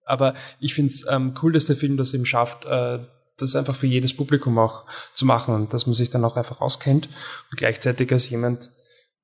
Aber 0.09 0.33
ich 0.59 0.73
finde 0.73 0.91
es 0.91 1.05
ähm, 1.09 1.33
cool, 1.41 1.53
dass 1.53 1.65
der 1.65 1.75
Film 1.75 1.97
das 1.97 2.13
eben 2.13 2.25
schafft, 2.25 2.65
äh, 2.65 2.99
das 3.37 3.55
einfach 3.55 3.75
für 3.75 3.87
jedes 3.87 4.15
Publikum 4.15 4.57
auch 4.57 4.85
zu 5.13 5.25
machen 5.25 5.55
und 5.55 5.73
dass 5.73 5.85
man 5.85 5.93
sich 5.93 6.09
dann 6.09 6.25
auch 6.25 6.35
einfach 6.35 6.61
auskennt. 6.61 7.07
Und 7.51 7.57
gleichzeitig 7.57 8.11
als 8.11 8.29
jemand, 8.29 8.71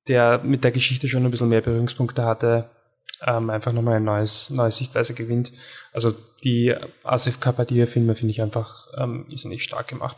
der 0.08 0.40
mit 0.44 0.64
der 0.64 0.72
Geschichte 0.72 1.08
schon 1.08 1.26
ein 1.26 1.32
bisschen 1.32 1.50
mehr 1.50 1.62
Berührungspunkte 1.62 2.24
hatte, 2.24 2.70
ähm, 3.26 3.50
einfach 3.50 3.72
nochmal 3.72 3.96
eine 3.96 4.06
neues, 4.06 4.50
neue 4.50 4.72
Sichtweise 4.72 5.14
gewinnt. 5.14 5.52
Also 5.92 6.14
die 6.44 6.76
Asif 7.04 7.40
Kapadia-Filme 7.40 8.16
finde 8.16 8.32
ich 8.32 8.42
einfach 8.42 8.88
ähm, 8.98 9.28
ist 9.30 9.46
nicht 9.46 9.64
stark 9.64 9.88
gemacht. 9.88 10.18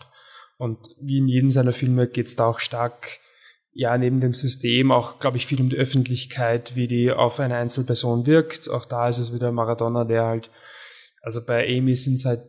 Und 0.58 0.90
wie 1.00 1.18
in 1.18 1.28
jedem 1.28 1.52
seiner 1.52 1.72
Filme 1.72 2.08
geht 2.08 2.28
es 2.28 2.36
da 2.36 2.46
auch 2.46 2.60
stark, 2.60 3.20
ja, 3.78 3.96
neben 3.96 4.22
dem 4.22 4.34
System 4.34 4.92
auch, 4.92 5.20
glaube 5.20 5.38
ich, 5.38 5.46
viel 5.46 5.62
um 5.62 5.70
die 5.70 5.76
Öffentlichkeit, 5.76 6.76
wie 6.76 6.88
die 6.88 7.12
auf 7.12 7.40
eine 7.40 7.58
Einzelperson 7.58 8.26
wirkt. 8.26 8.72
Auch 8.72 8.86
da 8.86 9.08
ist 9.08 9.20
es 9.20 9.36
wieder 9.36 9.52
Maradona, 9.52 10.04
der 10.04 10.26
halt, 10.26 10.50
also 11.22 11.46
bei 11.46 11.64
Amy 11.68 11.96
sind 11.96 12.16
es 12.16 12.26
halt, 12.26 12.42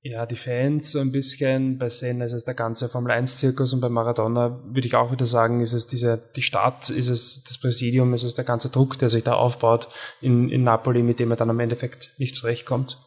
ja, 0.00 0.26
die 0.26 0.36
Fans 0.36 0.92
so 0.92 1.00
ein 1.00 1.10
bisschen, 1.10 1.78
bei 1.78 1.88
Senna 1.88 2.24
ist 2.24 2.34
es 2.34 2.44
der 2.44 2.54
ganze 2.54 2.88
Formel-1-Zirkus 2.88 3.72
und 3.72 3.80
bei 3.80 3.88
Maradona 3.88 4.60
würde 4.66 4.86
ich 4.86 4.94
auch 4.94 5.10
wieder 5.10 5.26
sagen, 5.26 5.60
ist 5.60 5.72
es 5.72 5.88
diese, 5.88 6.22
die 6.36 6.42
Stadt, 6.42 6.88
ist 6.88 7.08
es 7.08 7.42
das 7.42 7.58
Präsidium, 7.58 8.14
ist 8.14 8.22
es 8.22 8.36
der 8.36 8.44
ganze 8.44 8.68
Druck, 8.68 8.96
der 8.96 9.08
sich 9.08 9.24
da 9.24 9.34
aufbaut 9.34 9.88
in, 10.20 10.50
in 10.50 10.62
Napoli, 10.62 11.02
mit 11.02 11.18
dem 11.18 11.32
er 11.32 11.36
dann 11.36 11.50
am 11.50 11.58
Endeffekt 11.58 12.12
nicht 12.18 12.36
zurechtkommt. 12.36 12.98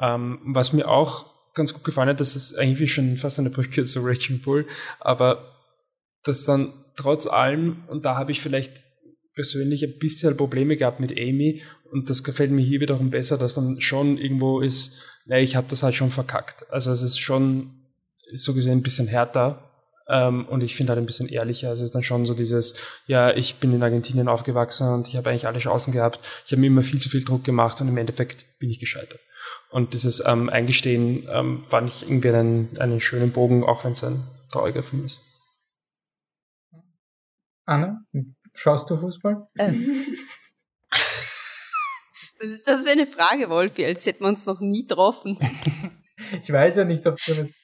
Ähm, 0.00 0.38
was 0.44 0.72
mir 0.72 0.88
auch 0.88 1.26
ganz 1.52 1.74
gut 1.74 1.82
gefallen 1.82 2.10
hat, 2.10 2.20
das 2.20 2.36
ist 2.36 2.56
eigentlich 2.56 2.94
schon 2.94 3.16
fast 3.16 3.40
eine 3.40 3.50
Brücke 3.50 3.82
zu 3.82 4.02
Raging 4.04 4.40
Bull, 4.40 4.68
aber 5.00 5.50
dass 6.24 6.44
dann 6.44 6.72
trotz 6.96 7.26
allem, 7.26 7.84
und 7.88 8.04
da 8.04 8.16
habe 8.16 8.32
ich 8.32 8.40
vielleicht 8.40 8.84
persönlich 9.34 9.84
ein 9.84 9.98
bisschen 9.98 10.36
Probleme 10.36 10.76
gehabt 10.76 11.00
mit 11.00 11.12
Amy, 11.12 11.62
und 11.90 12.08
das 12.08 12.22
gefällt 12.22 12.50
mir 12.50 12.62
hier 12.64 12.80
wiederum 12.80 13.10
besser, 13.10 13.36
dass 13.36 13.54
dann 13.54 13.80
schon 13.80 14.16
irgendwo 14.16 14.60
ist, 14.60 15.02
naja, 15.26 15.42
ich 15.42 15.56
habe 15.56 15.66
das 15.68 15.82
halt 15.82 15.94
schon 15.94 16.10
verkackt. 16.10 16.70
Also 16.70 16.92
es 16.92 17.02
ist 17.02 17.18
schon 17.18 17.70
so 18.32 18.54
gesehen 18.54 18.78
ein 18.78 18.82
bisschen 18.82 19.08
härter, 19.08 19.70
ähm, 20.10 20.46
und 20.46 20.62
ich 20.62 20.74
finde 20.74 20.90
halt 20.90 20.98
ein 20.98 21.06
bisschen 21.06 21.28
ehrlicher. 21.28 21.72
Es 21.72 21.80
ist 21.80 21.94
dann 21.94 22.02
schon 22.02 22.26
so 22.26 22.34
dieses, 22.34 22.74
ja, 23.06 23.34
ich 23.34 23.56
bin 23.56 23.72
in 23.72 23.82
Argentinien 23.82 24.28
aufgewachsen 24.28 24.88
und 24.88 25.08
ich 25.08 25.16
habe 25.16 25.30
eigentlich 25.30 25.46
alle 25.46 25.60
Chancen 25.60 25.92
gehabt. 25.92 26.18
Ich 26.44 26.52
habe 26.52 26.60
mir 26.60 26.66
immer 26.66 26.82
viel 26.82 27.00
zu 27.00 27.08
viel 27.08 27.24
Druck 27.24 27.44
gemacht 27.44 27.80
und 27.80 27.88
im 27.88 27.96
Endeffekt 27.96 28.44
bin 28.58 28.70
ich 28.70 28.80
gescheitert. 28.80 29.20
Und 29.70 29.94
dieses 29.94 30.22
ähm, 30.26 30.48
Eingestehen 30.48 31.28
ähm, 31.32 31.62
fand 31.68 31.92
ich 31.94 32.02
irgendwie 32.02 32.30
einen, 32.30 32.76
einen 32.78 33.00
schönen 33.00 33.30
Bogen, 33.30 33.62
auch 33.62 33.84
wenn 33.84 33.92
es 33.92 34.02
ein 34.02 34.20
trauriger 34.50 34.82
Film 34.82 35.06
ist. 35.06 35.20
Anna, 37.70 38.04
schaust 38.52 38.90
du 38.90 38.96
Fußball? 38.96 39.46
Ähm. 39.56 40.04
Was 42.40 42.48
ist 42.48 42.66
das 42.66 42.84
für 42.84 42.90
eine 42.90 43.06
Frage, 43.06 43.48
Wolfi? 43.48 43.86
Als 43.86 44.04
hätten 44.06 44.24
wir 44.24 44.28
uns 44.28 44.44
noch 44.46 44.58
nie 44.60 44.86
getroffen. 44.86 45.38
ich 46.42 46.50
weiß 46.50 46.78
ja 46.78 46.84
nicht, 46.84 47.06
ob 47.06 47.16
du 47.24 47.42
nicht 47.42 47.54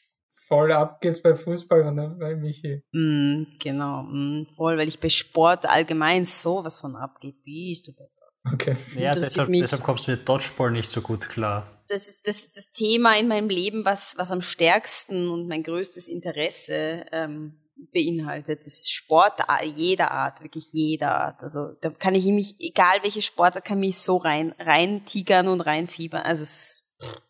voll 0.47 0.71
abgehst 0.71 1.25
bei 1.25 1.35
Fußball 1.35 1.83
dann 1.83 2.19
bei 2.21 2.37
Michi. 2.37 2.85
Mm, 2.93 3.47
genau, 3.59 4.05
mm, 4.05 4.47
voll, 4.55 4.79
weil 4.79 4.87
ich 4.87 5.01
bei 5.01 5.09
Sport 5.09 5.69
allgemein 5.69 6.25
sowas 6.25 6.79
von 6.79 6.95
abgehe. 6.95 7.35
Bist 7.45 7.89
du 7.89 7.93
da? 7.93 8.05
Okay. 8.53 8.77
Ja, 8.95 9.11
deshalb, 9.11 9.51
deshalb 9.51 9.83
kommst 9.83 10.07
du 10.07 10.13
mit 10.13 10.29
Dodgeball 10.29 10.71
nicht 10.71 10.89
so 10.89 11.01
gut 11.01 11.29
klar 11.29 11.67
das 11.89 12.09
ist 12.09 12.27
das, 12.27 12.51
das 12.51 12.73
Thema 12.73 13.17
in 13.17 13.29
meinem 13.29 13.49
Leben, 13.49 13.85
was, 13.85 14.17
was 14.19 14.33
am 14.33 14.41
stärksten 14.41 15.29
und 15.29 15.47
mein 15.47 15.63
größtes 15.63 16.09
Interesse 16.09 17.07
ähm, 17.13 17.61
beinhaltet. 17.93 18.65
Das 18.65 18.91
Sport 18.91 19.41
jeder 19.65 20.11
Art, 20.11 20.43
wirklich 20.43 20.73
jeder 20.73 21.15
Art. 21.15 21.43
Also 21.43 21.73
da 21.81 21.91
kann 21.91 22.15
ich 22.15 22.25
mich, 22.27 22.57
egal 22.61 23.03
welche 23.03 23.23
Sportart, 23.23 23.65
kann 23.65 23.81
mich 23.81 23.99
so 23.99 24.17
rein, 24.17 24.55
rein 24.59 25.05
tigern 25.05 25.49
und 25.49 25.61
reinfiebern. 25.61 26.23
Also 26.23 26.43
es 26.43 26.51
ist 26.51 26.83
pff, 27.03 27.23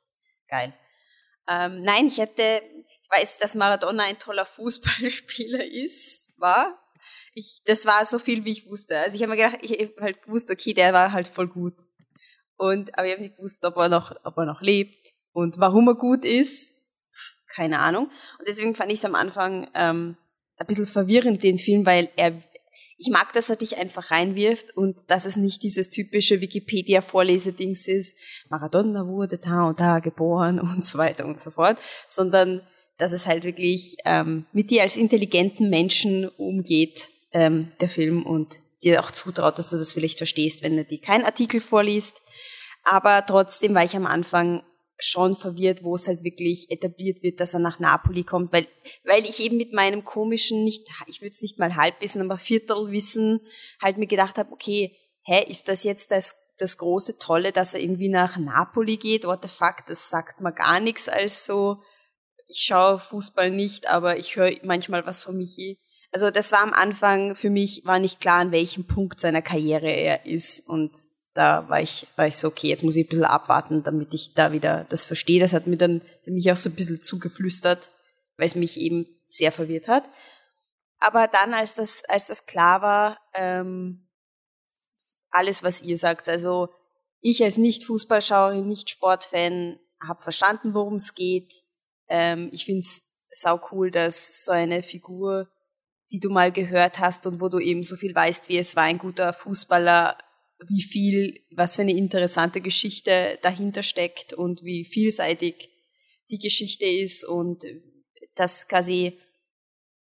geil. 0.48 0.72
Ähm, 1.48 1.82
nein, 1.82 2.06
ich 2.08 2.18
hätte, 2.18 2.42
ich 2.42 3.08
weiß, 3.10 3.38
dass 3.38 3.54
Maradona 3.54 4.04
ein 4.04 4.18
toller 4.18 4.46
Fußballspieler 4.46 5.64
ist, 5.64 6.32
war. 6.38 6.78
Ich, 7.34 7.60
das 7.66 7.86
war 7.86 8.04
so 8.06 8.18
viel, 8.18 8.44
wie 8.44 8.52
ich 8.52 8.66
wusste. 8.66 8.98
Also 8.98 9.16
ich 9.16 9.22
habe 9.22 9.30
mir 9.30 9.36
gedacht, 9.36 9.58
ich 9.62 9.72
habe 9.72 9.94
halt 10.00 10.22
gewusst, 10.22 10.50
okay, 10.50 10.74
der 10.74 10.92
war 10.92 11.12
halt 11.12 11.28
voll 11.28 11.48
gut. 11.48 11.74
Und, 12.56 12.96
aber 12.96 13.06
ich 13.06 13.12
habe 13.12 13.22
nicht 13.22 13.36
gewusst, 13.36 13.64
ob 13.64 13.76
er 13.76 13.88
noch, 13.88 14.16
ob 14.24 14.38
er 14.38 14.46
noch 14.46 14.62
lebt 14.62 15.14
und 15.32 15.58
warum 15.58 15.88
er 15.88 15.94
gut 15.94 16.24
ist. 16.24 16.72
Keine 17.48 17.80
Ahnung. 17.80 18.10
Und 18.38 18.48
deswegen 18.48 18.74
fand 18.74 18.90
ich 18.90 18.98
es 18.98 19.04
am 19.04 19.14
Anfang 19.14 19.68
ähm, 19.74 20.16
ein 20.56 20.66
bisschen 20.66 20.86
verwirrend, 20.86 21.42
den 21.42 21.58
Film, 21.58 21.86
weil 21.86 22.08
er, 22.16 22.32
ich 22.98 23.08
mag, 23.10 23.32
dass 23.32 23.50
er 23.50 23.56
dich 23.56 23.76
einfach 23.76 24.10
reinwirft 24.10 24.76
und 24.76 24.96
dass 25.08 25.26
es 25.26 25.36
nicht 25.36 25.62
dieses 25.62 25.90
typische 25.90 26.40
Wikipedia-Vorlesedings 26.40 27.88
ist, 27.88 28.18
Maradona 28.48 29.06
wurde 29.06 29.38
da 29.38 29.68
und 29.68 29.80
da 29.80 29.98
geboren 29.98 30.58
und 30.60 30.82
so 30.82 30.98
weiter 30.98 31.26
und 31.26 31.40
so 31.40 31.50
fort, 31.50 31.78
sondern 32.08 32.62
dass 32.98 33.12
es 33.12 33.26
halt 33.26 33.44
wirklich 33.44 33.96
ähm, 34.04 34.46
mit 34.52 34.70
dir 34.70 34.82
als 34.82 34.96
intelligenten 34.96 35.68
Menschen 35.68 36.28
umgeht, 36.28 37.08
ähm, 37.32 37.72
der 37.80 37.90
Film, 37.90 38.24
und 38.24 38.56
dir 38.82 39.00
auch 39.00 39.10
zutraut, 39.10 39.58
dass 39.58 39.70
du 39.70 39.76
das 39.76 39.92
vielleicht 39.92 40.18
verstehst, 40.18 40.62
wenn 40.62 40.78
er 40.78 40.84
dir 40.84 41.00
keinen 41.00 41.24
Artikel 41.24 41.60
vorliest, 41.60 42.20
aber 42.84 43.24
trotzdem 43.26 43.74
war 43.74 43.84
ich 43.84 43.96
am 43.96 44.06
Anfang 44.06 44.62
schon 44.98 45.34
verwirrt, 45.34 45.82
wo 45.82 45.94
es 45.94 46.08
halt 46.08 46.24
wirklich 46.24 46.70
etabliert 46.70 47.22
wird, 47.22 47.40
dass 47.40 47.54
er 47.54 47.60
nach 47.60 47.78
Napoli 47.78 48.24
kommt, 48.24 48.52
weil, 48.52 48.66
weil 49.04 49.24
ich 49.24 49.40
eben 49.40 49.56
mit 49.56 49.72
meinem 49.72 50.04
komischen, 50.04 50.64
nicht, 50.64 50.88
ich 51.06 51.20
würde 51.20 51.32
es 51.32 51.42
nicht 51.42 51.58
mal 51.58 51.76
Halbwissen, 51.76 52.22
aber 52.22 52.38
Viertelwissen 52.38 53.40
halt 53.80 53.98
mir 53.98 54.06
gedacht 54.06 54.38
habe, 54.38 54.52
okay, 54.52 54.96
hä, 55.22 55.44
ist 55.48 55.68
das 55.68 55.84
jetzt 55.84 56.10
das, 56.12 56.36
das 56.58 56.78
große 56.78 57.18
Tolle, 57.18 57.52
dass 57.52 57.74
er 57.74 57.80
irgendwie 57.80 58.08
nach 58.08 58.38
Napoli 58.38 58.96
geht? 58.96 59.24
What 59.24 59.42
the 59.42 59.48
fuck, 59.48 59.84
das 59.86 60.08
sagt 60.08 60.40
mir 60.40 60.52
gar 60.52 60.80
nichts 60.80 61.08
als 61.08 61.44
so, 61.44 61.82
ich 62.48 62.62
schaue 62.64 62.98
Fußball 62.98 63.50
nicht, 63.50 63.88
aber 63.88 64.18
ich 64.18 64.36
höre 64.36 64.52
manchmal 64.62 65.04
was 65.04 65.22
von 65.22 65.36
Michi. 65.36 65.78
Also 66.12 66.30
das 66.30 66.52
war 66.52 66.62
am 66.62 66.72
Anfang 66.72 67.34
für 67.34 67.50
mich, 67.50 67.82
war 67.84 67.98
nicht 67.98 68.20
klar, 68.20 68.40
an 68.40 68.52
welchem 68.52 68.86
Punkt 68.86 69.20
seiner 69.20 69.42
Karriere 69.42 69.90
er 69.90 70.24
ist 70.24 70.66
und 70.66 70.92
da 71.36 71.68
war 71.68 71.80
ich, 71.80 72.06
war 72.16 72.26
ich 72.26 72.36
so, 72.36 72.48
okay, 72.48 72.68
jetzt 72.68 72.82
muss 72.82 72.96
ich 72.96 73.06
ein 73.06 73.08
bisschen 73.08 73.24
abwarten, 73.24 73.82
damit 73.82 74.14
ich 74.14 74.34
da 74.34 74.52
wieder 74.52 74.86
das 74.88 75.04
verstehe. 75.04 75.40
Das 75.40 75.52
hat 75.52 75.66
mir 75.66 75.76
dann 75.76 76.02
mich 76.24 76.50
auch 76.50 76.56
so 76.56 76.70
ein 76.70 76.74
bisschen 76.74 77.02
zugeflüstert, 77.02 77.90
weil 78.36 78.46
es 78.46 78.54
mich 78.54 78.80
eben 78.80 79.06
sehr 79.26 79.52
verwirrt 79.52 79.86
hat. 79.86 80.04
Aber 80.98 81.28
dann, 81.28 81.52
als 81.52 81.74
das, 81.74 82.02
als 82.08 82.28
das 82.28 82.46
klar 82.46 82.80
war, 82.80 83.18
ähm, 83.34 84.08
alles, 85.30 85.62
was 85.62 85.82
ihr 85.82 85.98
sagt, 85.98 86.28
also 86.28 86.70
ich 87.20 87.44
als 87.44 87.58
Nicht-Fußballschauerin, 87.58 88.66
Nicht-Sportfan, 88.66 89.78
habe 90.00 90.22
verstanden, 90.22 90.74
worum 90.74 90.94
es 90.94 91.14
geht. 91.14 91.52
Ähm, 92.08 92.48
ich 92.52 92.64
finde 92.64 92.80
es 92.80 93.02
sau 93.30 93.60
cool, 93.70 93.90
dass 93.90 94.44
so 94.44 94.52
eine 94.52 94.82
Figur, 94.82 95.48
die 96.10 96.20
du 96.20 96.30
mal 96.30 96.52
gehört 96.52 96.98
hast 96.98 97.26
und 97.26 97.40
wo 97.40 97.48
du 97.48 97.58
eben 97.58 97.82
so 97.82 97.96
viel 97.96 98.14
weißt, 98.14 98.48
wie 98.48 98.58
es 98.58 98.76
war 98.76 98.84
ein 98.84 98.98
guter 98.98 99.32
Fußballer, 99.32 100.16
wie 100.68 100.82
viel, 100.82 101.44
was 101.50 101.76
für 101.76 101.82
eine 101.82 101.96
interessante 101.96 102.60
Geschichte 102.60 103.38
dahinter 103.42 103.82
steckt 103.82 104.32
und 104.32 104.62
wie 104.64 104.84
vielseitig 104.84 105.70
die 106.30 106.38
Geschichte 106.38 106.86
ist 106.86 107.24
und 107.24 107.64
das 108.34 108.68
quasi, 108.68 109.18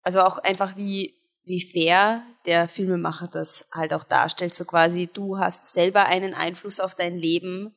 also 0.02 0.22
auch 0.22 0.38
einfach 0.38 0.78
wie, 0.78 1.16
wie 1.44 1.62
fair 1.62 2.26
der 2.46 2.68
Filmemacher 2.70 3.28
das 3.28 3.68
halt 3.74 3.94
auch 3.94 4.04
darstellt. 4.04 4.54
So 4.54 4.66
quasi, 4.66 5.10
du 5.12 5.38
hast 5.38 5.74
selber 5.74 6.06
einen 6.06 6.34
Einfluss 6.34 6.80
auf 6.80 6.96
dein 6.96 7.18
Leben, 7.18 7.76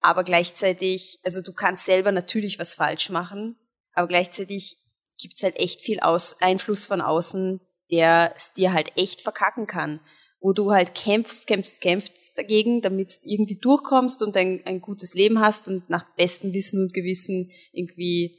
aber 0.00 0.24
gleichzeitig, 0.24 1.20
also 1.24 1.42
du 1.42 1.52
kannst 1.52 1.84
selber 1.84 2.12
natürlich 2.12 2.58
was 2.58 2.74
falsch 2.74 3.10
machen, 3.10 3.56
aber 3.92 4.08
gleichzeitig 4.08 4.78
gibt's 5.18 5.42
halt 5.42 5.58
echt 5.58 5.82
viel 5.82 6.00
Aus 6.00 6.40
Einfluss 6.40 6.86
von 6.86 7.00
außen, 7.00 7.60
der 7.90 8.32
es 8.36 8.52
dir 8.52 8.72
halt 8.72 8.96
echt 8.96 9.20
verkacken 9.20 9.66
kann. 9.66 10.00
Wo 10.40 10.52
du 10.52 10.72
halt 10.72 10.94
kämpfst, 10.94 11.46
kämpfst, 11.46 11.80
kämpfst 11.80 12.38
dagegen, 12.38 12.80
damit 12.80 13.10
du 13.10 13.30
irgendwie 13.30 13.56
durchkommst 13.56 14.22
und 14.22 14.36
ein, 14.36 14.62
ein 14.64 14.80
gutes 14.80 15.14
Leben 15.14 15.40
hast 15.40 15.68
und 15.68 15.90
nach 15.90 16.06
bestem 16.16 16.54
Wissen 16.54 16.82
und 16.82 16.94
Gewissen 16.94 17.50
irgendwie 17.72 18.38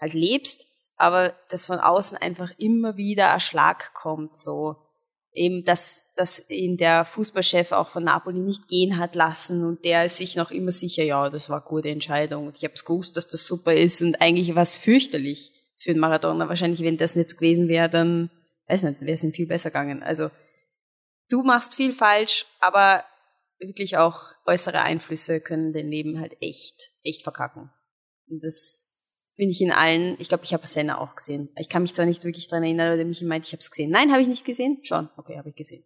halt 0.00 0.14
lebst, 0.14 0.66
aber 0.96 1.34
dass 1.50 1.66
von 1.66 1.78
außen 1.78 2.18
einfach 2.18 2.50
immer 2.58 2.96
wieder 2.96 3.32
ein 3.32 3.40
Schlag 3.40 3.94
kommt, 3.94 4.34
so 4.34 4.76
eben, 5.32 5.64
dass, 5.64 6.06
dass 6.16 6.48
ihn 6.50 6.76
der 6.76 7.04
Fußballchef 7.04 7.72
auch 7.72 7.88
von 7.88 8.04
Napoli 8.04 8.38
nicht 8.38 8.68
gehen 8.68 8.96
hat 8.96 9.14
lassen 9.14 9.64
und 9.64 9.84
der 9.84 10.06
ist 10.06 10.16
sich 10.16 10.36
noch 10.36 10.50
immer 10.50 10.72
sicher, 10.72 11.04
ja, 11.04 11.28
das 11.28 11.50
war 11.50 11.60
gute 11.60 11.90
Entscheidung 11.90 12.46
und 12.46 12.56
ich 12.56 12.64
habe 12.64 12.74
es 12.74 12.84
gewusst, 12.84 13.16
dass 13.16 13.28
das 13.28 13.46
super 13.46 13.74
ist 13.74 14.02
und 14.02 14.20
eigentlich 14.20 14.54
war 14.54 14.62
es 14.62 14.76
fürchterlich 14.76 15.52
für 15.78 15.92
den 15.92 16.00
Maradona. 16.00 16.48
Wahrscheinlich, 16.48 16.80
wenn 16.82 16.96
das 16.96 17.16
nicht 17.16 17.36
gewesen 17.36 17.68
wäre, 17.68 17.88
dann, 17.88 18.30
weiß 18.68 18.84
nicht, 18.84 19.00
wäre 19.02 19.12
es 19.12 19.22
ihm 19.22 19.32
viel 19.32 19.46
besser 19.46 19.70
gegangen. 19.70 20.02
Also, 20.02 20.30
du 21.28 21.42
machst 21.42 21.74
viel 21.74 21.92
falsch, 21.92 22.46
aber 22.60 23.04
wirklich 23.58 23.96
auch 23.96 24.20
äußere 24.46 24.82
Einflüsse 24.82 25.40
können 25.40 25.72
dein 25.72 25.88
Leben 25.88 26.20
halt 26.20 26.36
echt, 26.40 26.90
echt 27.02 27.22
verkacken. 27.22 27.70
Und 28.28 28.42
das 28.42 28.92
finde 29.34 29.52
ich 29.52 29.60
in 29.60 29.72
allen, 29.72 30.16
ich 30.18 30.28
glaube, 30.28 30.44
ich 30.44 30.52
habe 30.52 30.66
Senna 30.66 30.98
auch 30.98 31.14
gesehen. 31.14 31.48
Ich 31.58 31.68
kann 31.68 31.82
mich 31.82 31.94
zwar 31.94 32.06
nicht 32.06 32.24
wirklich 32.24 32.48
dran 32.48 32.62
erinnern, 32.62 32.88
aber 32.88 32.96
der 32.96 33.06
Michi 33.06 33.24
meint, 33.24 33.46
ich 33.46 33.52
habe 33.52 33.60
es 33.60 33.70
gesehen. 33.70 33.90
Nein, 33.90 34.10
habe 34.10 34.22
ich 34.22 34.28
nicht 34.28 34.44
gesehen? 34.44 34.78
Schon. 34.82 35.08
Okay, 35.16 35.38
habe 35.38 35.48
ich 35.48 35.56
gesehen. 35.56 35.84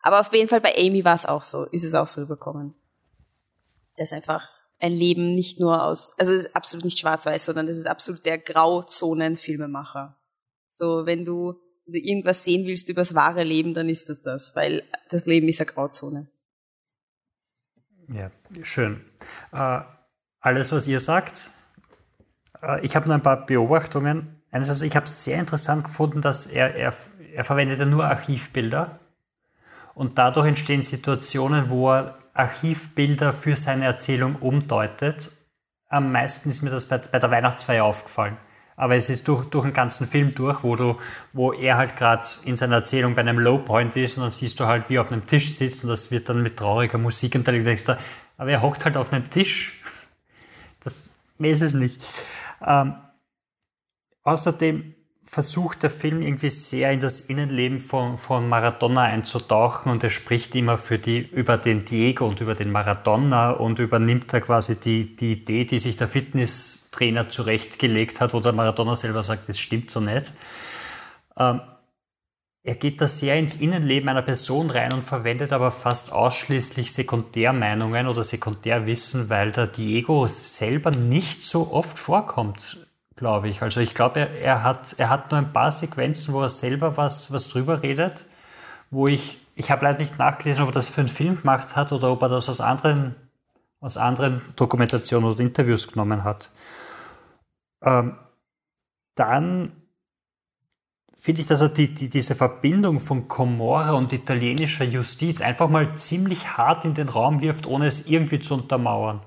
Aber 0.00 0.20
auf 0.20 0.32
jeden 0.32 0.48
Fall 0.48 0.60
bei 0.60 0.76
Amy 0.76 1.04
war 1.04 1.14
es 1.14 1.26
auch 1.26 1.44
so, 1.44 1.64
ist 1.64 1.84
es 1.84 1.94
auch 1.94 2.06
so 2.06 2.22
überkommen. 2.22 2.74
Das 3.96 4.08
ist 4.08 4.12
einfach 4.12 4.48
ein 4.78 4.92
Leben 4.92 5.34
nicht 5.34 5.60
nur 5.60 5.82
aus, 5.82 6.12
also 6.18 6.32
es 6.32 6.44
ist 6.44 6.56
absolut 6.56 6.84
nicht 6.84 6.98
schwarz-weiß, 6.98 7.46
sondern 7.46 7.66
das 7.66 7.78
ist 7.78 7.86
absolut 7.86 8.26
der 8.26 8.38
Grauzonen-Filmemacher. 8.38 10.18
So, 10.68 11.06
wenn 11.06 11.24
du, 11.24 11.54
du 11.86 11.98
irgendwas 11.98 12.44
sehen 12.44 12.66
willst 12.66 12.88
über 12.88 13.02
das 13.02 13.14
wahre 13.14 13.44
Leben, 13.44 13.74
dann 13.74 13.88
ist 13.88 14.08
das 14.08 14.22
das, 14.22 14.56
weil 14.56 14.82
das 15.10 15.26
Leben 15.26 15.48
ist 15.48 15.60
eine 15.60 15.70
Grauzone. 15.70 16.28
Ja, 18.08 18.30
schön. 18.62 19.04
Äh, 19.52 19.80
alles, 20.40 20.72
was 20.72 20.86
ihr 20.86 21.00
sagt, 21.00 21.50
äh, 22.62 22.84
ich 22.84 22.96
habe 22.96 23.06
nur 23.06 23.14
ein 23.14 23.22
paar 23.22 23.46
Beobachtungen. 23.46 24.42
Einerseits, 24.50 24.82
ich 24.82 24.94
habe 24.94 25.06
es 25.06 25.24
sehr 25.24 25.38
interessant 25.38 25.84
gefunden, 25.84 26.20
dass 26.20 26.46
er, 26.46 26.74
er, 26.74 26.94
er 27.34 27.44
verwendet 27.44 27.78
ja 27.78 27.86
nur 27.86 28.04
Archivbilder 28.04 29.00
und 29.94 30.18
dadurch 30.18 30.46
entstehen 30.46 30.82
Situationen, 30.82 31.70
wo 31.70 31.92
er 31.92 32.18
Archivbilder 32.34 33.32
für 33.32 33.56
seine 33.56 33.84
Erzählung 33.86 34.36
umdeutet. 34.36 35.32
Am 35.88 36.12
meisten 36.12 36.48
ist 36.48 36.62
mir 36.62 36.70
das 36.70 36.88
bei, 36.88 36.98
bei 36.98 37.18
der 37.18 37.30
Weihnachtsfeier 37.30 37.84
aufgefallen. 37.84 38.36
Aber 38.76 38.96
es 38.96 39.08
ist 39.08 39.28
durch, 39.28 39.44
durch 39.46 39.64
den 39.64 39.72
ganzen 39.72 40.06
Film 40.06 40.34
durch, 40.34 40.64
wo, 40.64 40.74
du, 40.74 40.96
wo 41.32 41.52
er 41.52 41.76
halt 41.76 41.96
gerade 41.96 42.26
in 42.44 42.56
seiner 42.56 42.76
Erzählung 42.76 43.14
bei 43.14 43.20
einem 43.20 43.38
Lowpoint 43.38 43.96
ist 43.96 44.16
und 44.16 44.24
dann 44.24 44.32
siehst 44.32 44.58
du 44.58 44.66
halt, 44.66 44.88
wie 44.88 44.96
er 44.96 45.02
auf 45.02 45.12
einem 45.12 45.26
Tisch 45.26 45.50
sitzt 45.54 45.84
und 45.84 45.90
das 45.90 46.10
wird 46.10 46.28
dann 46.28 46.42
mit 46.42 46.56
trauriger 46.56 46.98
Musik 46.98 47.34
unterlegt. 47.34 47.66
denkst 47.66 47.84
du, 47.84 47.96
aber 48.36 48.50
er 48.50 48.62
hockt 48.62 48.84
halt 48.84 48.96
auf 48.96 49.12
einem 49.12 49.30
Tisch. 49.30 49.80
Das, 50.80 51.10
mehr 51.38 51.52
ist 51.52 51.62
es 51.62 51.74
nicht. 51.74 52.00
Ähm, 52.66 52.94
außerdem 54.24 54.94
versucht 55.34 55.82
der 55.82 55.90
Film 55.90 56.22
irgendwie 56.22 56.50
sehr 56.50 56.92
in 56.92 57.00
das 57.00 57.22
Innenleben 57.22 57.80
von, 57.80 58.18
von 58.18 58.48
Maradona 58.48 59.02
einzutauchen 59.02 59.90
und 59.90 60.04
er 60.04 60.10
spricht 60.10 60.54
immer 60.54 60.78
für 60.78 60.98
die, 60.98 61.18
über 61.18 61.58
den 61.58 61.84
Diego 61.84 62.26
und 62.26 62.40
über 62.40 62.54
den 62.54 62.70
Maradona 62.70 63.50
und 63.50 63.78
übernimmt 63.78 64.32
da 64.32 64.40
quasi 64.40 64.78
die, 64.78 65.16
die 65.16 65.32
Idee, 65.32 65.64
die 65.64 65.78
sich 65.78 65.96
der 65.96 66.08
Fitnesstrainer 66.94 67.28
zurechtgelegt 67.28 68.20
hat, 68.20 68.34
wo 68.34 68.40
der 68.40 68.52
Maradona 68.52 68.96
selber 68.96 69.22
sagt, 69.22 69.48
das 69.48 69.58
stimmt 69.58 69.90
so 69.90 70.00
nicht. 70.00 70.32
Ähm, 71.36 71.60
er 72.62 72.76
geht 72.76 73.00
da 73.00 73.06
sehr 73.06 73.36
ins 73.36 73.56
Innenleben 73.56 74.08
einer 74.08 74.22
Person 74.22 74.70
rein 74.70 74.92
und 74.94 75.02
verwendet 75.02 75.52
aber 75.52 75.70
fast 75.70 76.12
ausschließlich 76.12 76.92
Sekundärmeinungen 76.92 78.06
oder 78.06 78.24
Sekundärwissen, 78.24 79.28
weil 79.28 79.52
der 79.52 79.66
Diego 79.66 80.26
selber 80.28 80.90
nicht 80.90 81.42
so 81.42 81.72
oft 81.72 81.98
vorkommt 81.98 82.78
glaube 83.16 83.48
ich. 83.48 83.62
Also 83.62 83.78
ich 83.78 83.94
glaube, 83.94 84.18
er, 84.18 84.40
er, 84.40 84.62
hat, 84.64 84.96
er 84.98 85.08
hat 85.08 85.30
nur 85.30 85.38
ein 85.38 85.52
paar 85.52 85.70
Sequenzen, 85.70 86.34
wo 86.34 86.42
er 86.42 86.48
selber 86.48 86.96
was, 86.96 87.32
was 87.32 87.48
drüber 87.48 87.80
redet, 87.80 88.26
wo 88.90 89.06
ich, 89.06 89.38
ich 89.54 89.70
habe 89.70 89.84
leider 89.84 90.00
nicht 90.00 90.18
nachgelesen, 90.18 90.64
ob 90.64 90.70
er 90.70 90.72
das 90.72 90.88
für 90.88 91.00
einen 91.00 91.08
Film 91.08 91.40
gemacht 91.40 91.76
hat 91.76 91.92
oder 91.92 92.10
ob 92.10 92.22
er 92.22 92.28
das 92.28 92.48
aus 92.48 92.60
anderen, 92.60 93.14
aus 93.80 93.96
anderen 93.96 94.42
Dokumentationen 94.56 95.30
oder 95.30 95.38
Interviews 95.38 95.86
genommen 95.86 96.24
hat. 96.24 96.50
Ähm, 97.84 98.16
dann 99.14 99.70
finde 101.16 101.40
ich, 101.40 101.46
dass 101.46 101.60
er 101.60 101.68
die, 101.68 101.94
die, 101.94 102.08
diese 102.08 102.34
Verbindung 102.34 102.98
von 102.98 103.28
Comorra 103.28 103.92
und 103.92 104.12
italienischer 104.12 104.84
Justiz 104.84 105.40
einfach 105.40 105.68
mal 105.68 105.96
ziemlich 105.96 106.56
hart 106.56 106.84
in 106.84 106.94
den 106.94 107.08
Raum 107.08 107.40
wirft, 107.40 107.66
ohne 107.66 107.86
es 107.86 108.06
irgendwie 108.08 108.40
zu 108.40 108.54
untermauern. 108.54 109.20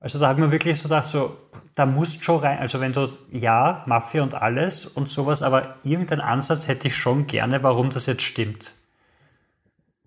Also 0.00 0.18
da 0.18 0.28
hat 0.28 0.38
man 0.38 0.50
wirklich 0.50 0.78
so 0.78 0.88
gedacht, 0.88 1.08
so, 1.08 1.36
da 1.74 1.86
musst 1.86 2.22
schon 2.22 2.40
rein, 2.40 2.58
also 2.58 2.80
wenn 2.80 2.92
du, 2.92 3.08
ja, 3.30 3.82
Mafia 3.86 4.22
und 4.22 4.34
alles 4.34 4.86
und 4.86 5.10
sowas, 5.10 5.42
aber 5.42 5.76
irgendeinen 5.84 6.20
Ansatz 6.20 6.68
hätte 6.68 6.88
ich 6.88 6.96
schon 6.96 7.26
gerne, 7.26 7.62
warum 7.62 7.90
das 7.90 8.06
jetzt 8.06 8.22
stimmt. 8.22 8.72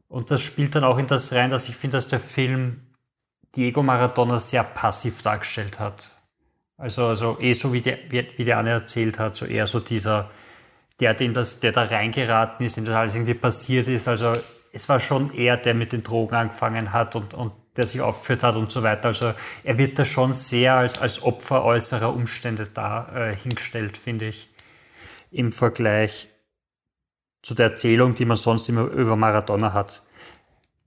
Und 0.07 0.31
das 0.31 0.41
spielt 0.41 0.75
dann 0.75 0.83
auch 0.83 0.97
in 0.97 1.07
das 1.07 1.33
rein, 1.33 1.49
dass 1.49 1.69
ich 1.69 1.75
finde, 1.75 1.97
dass 1.97 2.07
der 2.07 2.19
Film 2.19 2.81
Diego 3.55 3.81
Maradona 3.81 4.39
sehr 4.39 4.63
passiv 4.63 5.21
dargestellt 5.21 5.79
hat. 5.79 6.18
Also, 6.79 7.07
also 7.07 7.37
eh 7.41 7.51
so 7.51 7.73
wie, 7.73 7.83
wie, 7.83 8.27
wie 8.37 8.45
der 8.45 8.57
Anne 8.57 8.69
erzählt 8.69 9.19
hat, 9.19 9.35
so 9.35 9.45
eher 9.45 9.67
so 9.67 9.81
dieser, 9.81 10.29
der, 11.01 11.13
dem 11.13 11.33
das, 11.33 11.59
der 11.59 11.73
da 11.73 11.83
reingeraten 11.83 12.65
ist, 12.65 12.77
dem 12.77 12.85
das 12.85 12.95
alles 12.95 13.15
irgendwie 13.15 13.33
passiert 13.33 13.89
ist. 13.89 14.07
Also 14.07 14.31
es 14.71 14.87
war 14.87 15.01
schon 15.01 15.33
er, 15.33 15.57
der 15.57 15.73
mit 15.73 15.91
den 15.91 16.03
Drogen 16.03 16.35
angefangen 16.35 16.93
hat 16.93 17.17
und, 17.17 17.33
und 17.33 17.51
der 17.75 17.85
sich 17.85 17.99
aufgeführt 17.99 18.43
hat 18.43 18.55
und 18.55 18.71
so 18.71 18.81
weiter. 18.81 19.07
Also 19.07 19.33
er 19.65 19.77
wird 19.77 19.99
da 19.99 20.05
schon 20.05 20.33
sehr 20.33 20.75
als, 20.75 21.01
als 21.01 21.21
Opfer 21.21 21.65
äußerer 21.65 22.15
Umstände 22.15 22.67
da 22.73 23.09
äh, 23.13 23.35
hingestellt, 23.35 23.97
finde 23.97 24.29
ich, 24.29 24.49
im 25.31 25.51
Vergleich 25.51 26.29
zu 27.41 27.55
der 27.55 27.71
Erzählung, 27.71 28.15
die 28.15 28.25
man 28.25 28.37
sonst 28.37 28.69
immer 28.69 28.83
über 28.83 29.17
Maradona 29.17 29.73
hat. 29.73 30.01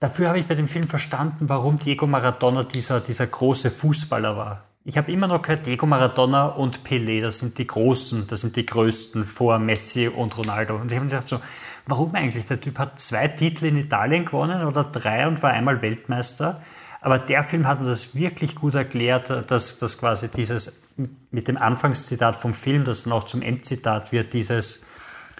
Dafür 0.00 0.28
habe 0.28 0.38
ich 0.38 0.46
bei 0.46 0.54
dem 0.54 0.68
Film 0.68 0.88
verstanden, 0.88 1.50
warum 1.50 1.78
Diego 1.78 2.06
Maradona 2.06 2.64
dieser, 2.64 3.00
dieser 3.00 3.26
große 3.26 3.70
Fußballer 3.70 4.36
war. 4.38 4.71
Ich 4.84 4.96
habe 4.96 5.12
immer 5.12 5.28
noch 5.28 5.42
gehört, 5.42 5.66
Diego 5.66 5.86
Maradona 5.86 6.46
und 6.46 6.82
Pelé, 6.82 7.22
das 7.22 7.38
sind 7.38 7.56
die 7.56 7.68
Großen, 7.68 8.26
das 8.26 8.40
sind 8.40 8.56
die 8.56 8.66
Größten 8.66 9.24
vor 9.24 9.60
Messi 9.60 10.08
und 10.08 10.36
Ronaldo. 10.36 10.74
Und 10.74 10.90
ich 10.90 10.96
habe 10.96 11.04
mir 11.04 11.10
gedacht 11.10 11.28
so, 11.28 11.40
warum 11.86 12.12
eigentlich? 12.16 12.46
Der 12.46 12.60
Typ 12.60 12.80
hat 12.80 12.98
zwei 12.98 13.28
Titel 13.28 13.66
in 13.66 13.76
Italien 13.76 14.24
gewonnen 14.24 14.64
oder 14.64 14.82
drei 14.82 15.28
und 15.28 15.40
war 15.40 15.52
einmal 15.52 15.82
Weltmeister. 15.82 16.60
Aber 17.00 17.18
der 17.18 17.44
Film 17.44 17.68
hat 17.68 17.80
mir 17.80 17.86
das 17.86 18.16
wirklich 18.16 18.56
gut 18.56 18.74
erklärt, 18.74 19.50
dass, 19.50 19.78
dass 19.78 19.98
quasi 19.98 20.28
dieses 20.28 20.88
mit 21.30 21.46
dem 21.46 21.58
Anfangszitat 21.58 22.34
vom 22.34 22.52
Film, 22.52 22.82
das 22.82 23.04
dann 23.04 23.12
auch 23.12 23.24
zum 23.24 23.40
Endzitat 23.40 24.10
wird, 24.10 24.32
dieses, 24.32 24.86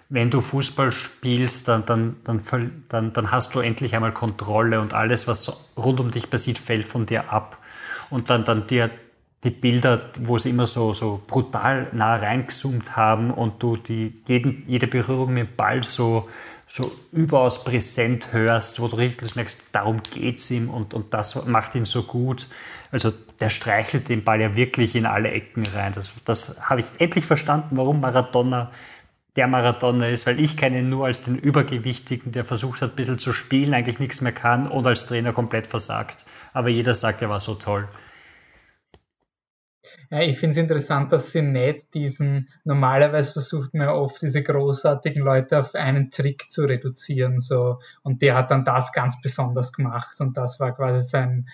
wenn 0.09 0.31
du 0.31 0.41
Fußball 0.41 0.93
spielst, 0.93 1.67
dann, 1.67 1.85
dann, 1.85 2.17
dann, 2.23 2.43
dann, 2.89 3.13
dann 3.13 3.31
hast 3.33 3.55
du 3.57 3.61
endlich 3.61 3.97
einmal 3.97 4.13
Kontrolle 4.13 4.81
und 4.81 4.95
alles, 4.95 5.27
was 5.27 5.73
rund 5.77 5.99
um 5.99 6.13
dich 6.13 6.31
passiert, 6.31 6.59
fällt 6.59 6.87
von 6.87 7.07
dir 7.07 7.33
ab. 7.33 7.59
Und 8.09 8.31
dann, 8.31 8.45
dann 8.45 8.67
dir 8.69 8.91
die 9.45 9.51
Bilder, 9.51 10.11
wo 10.21 10.39
sie 10.39 10.51
immer 10.51 10.67
so, 10.67 10.95
so 10.95 11.21
brutal 11.27 11.89
nah 11.93 12.15
reingezoomt 12.15 12.97
haben 12.97 13.33
und 13.33 13.61
du 13.61 13.77
die, 13.77 14.13
jeden, 14.29 14.63
jede 14.69 14.87
Berührung 14.87 15.35
mit 15.35 15.49
dem 15.49 15.57
Ball 15.57 15.83
so, 15.83 16.29
so 16.69 16.91
überaus 17.11 17.65
präsent 17.65 18.33
hörst, 18.33 18.79
wo 18.79 18.87
du 18.87 18.97
richtig 18.97 19.35
merkst, 19.35 19.75
darum 19.75 20.01
geht's 20.15 20.49
ihm 20.53 20.71
und, 20.71 20.95
und 20.95 21.13
das 21.13 21.47
macht 21.47 21.75
ihn 21.75 21.85
so 21.85 22.05
gut. 22.05 22.47
Also 22.93 23.13
der 23.41 23.49
streichelt 23.49 24.09
den 24.09 24.23
Ball 24.23 24.41
ja 24.41 24.55
wirklich 24.55 24.95
in 24.95 25.07
alle 25.07 25.33
Ecken 25.33 25.67
rein. 25.75 25.93
Das, 25.93 26.13
das 26.25 26.71
habe 26.71 26.81
ich 26.81 26.87
endlich 26.99 27.27
verstanden, 27.27 27.77
warum 27.77 28.01
Maradona 28.01 28.71
der 29.35 29.47
Maradona 29.47 30.09
ist, 30.09 30.27
weil 30.27 30.39
ich 30.39 30.57
kenne 30.57 30.81
ihn 30.81 30.91
nur 30.91 31.07
als 31.07 31.23
den 31.23 31.39
Übergewichtigen, 31.39 32.33
der 32.33 32.45
versucht 32.45 32.83
hat, 32.83 32.91
ein 32.91 32.97
bisschen 32.97 33.19
zu 33.19 33.33
spielen, 33.33 33.73
eigentlich 33.73 33.99
nichts 33.99 34.21
mehr 34.21 34.33
kann 34.33 34.69
und 34.69 34.87
als 34.87 35.07
Trainer 35.07 35.33
komplett 35.33 35.67
versagt. 35.67 36.27
Aber 36.53 36.69
jeder 36.69 36.93
sagt, 36.93 37.23
er 37.23 37.31
war 37.31 37.41
so 37.41 37.55
toll. 37.55 37.89
Ja, 40.13 40.21
ich 40.21 40.39
finde 40.39 40.51
es 40.51 40.59
interessant, 40.59 41.11
dass 41.11 41.33
sie 41.33 41.41
nicht 41.41 41.95
diesen, 41.95 42.51
normalerweise 42.65 43.33
versucht 43.33 43.73
man 43.73 43.87
ja 43.87 43.95
oft 43.95 44.21
diese 44.21 44.43
großartigen 44.43 45.23
Leute 45.23 45.59
auf 45.59 45.75
einen 45.75 46.11
Trick 46.11 46.51
zu 46.51 46.65
reduzieren, 46.65 47.41
so. 47.41 47.79
Und 48.03 48.21
der 48.21 48.35
hat 48.35 48.51
dann 48.51 48.67
das 48.67 48.93
ganz 48.93 49.23
besonders 49.23 49.73
gemacht 49.73 50.21
und 50.21 50.37
das 50.37 50.61
war 50.61 50.77
quasi 50.77 51.03
sein, 51.03 51.49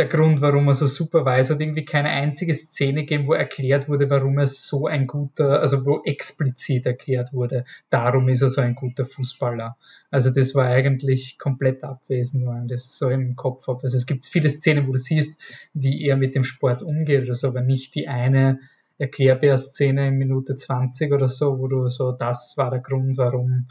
der 0.00 0.08
Grund, 0.08 0.40
warum 0.40 0.66
er 0.66 0.74
so 0.74 0.86
super 0.86 1.26
war. 1.26 1.38
Es 1.38 1.50
hat 1.50 1.60
irgendwie 1.60 1.84
keine 1.84 2.08
einzige 2.08 2.54
Szene 2.54 3.02
gegeben, 3.02 3.26
wo 3.26 3.34
erklärt 3.34 3.86
wurde, 3.86 4.08
warum 4.08 4.38
er 4.38 4.46
so 4.46 4.86
ein 4.86 5.06
guter, 5.06 5.60
also 5.60 5.84
wo 5.84 6.00
explizit 6.04 6.86
erklärt 6.86 7.34
wurde, 7.34 7.66
darum 7.90 8.30
ist 8.30 8.40
er 8.40 8.48
so 8.48 8.62
ein 8.62 8.74
guter 8.74 9.04
Fußballer. 9.04 9.76
Also 10.10 10.30
das 10.30 10.54
war 10.54 10.64
eigentlich 10.64 11.38
komplett 11.38 11.84
abwesend, 11.84 12.46
wenn 12.46 12.64
ich 12.64 12.72
das 12.72 12.96
so 12.96 13.10
im 13.10 13.36
Kopf 13.36 13.66
habe. 13.66 13.82
Also 13.82 13.98
es 13.98 14.06
gibt 14.06 14.24
viele 14.24 14.48
Szenen, 14.48 14.88
wo 14.88 14.92
du 14.92 14.98
siehst, 14.98 15.38
wie 15.74 16.02
er 16.06 16.16
mit 16.16 16.34
dem 16.34 16.44
Sport 16.44 16.82
umgeht 16.82 17.24
oder 17.24 17.34
so, 17.34 17.48
aber 17.48 17.60
nicht 17.60 17.94
die 17.94 18.08
eine 18.08 18.60
Erklärbär-Szene 18.96 20.08
in 20.08 20.14
Minute 20.14 20.56
20 20.56 21.12
oder 21.12 21.28
so, 21.28 21.58
wo 21.58 21.68
du 21.68 21.88
so, 21.88 22.12
das 22.12 22.54
war 22.56 22.70
der 22.70 22.80
Grund, 22.80 23.18
warum 23.18 23.66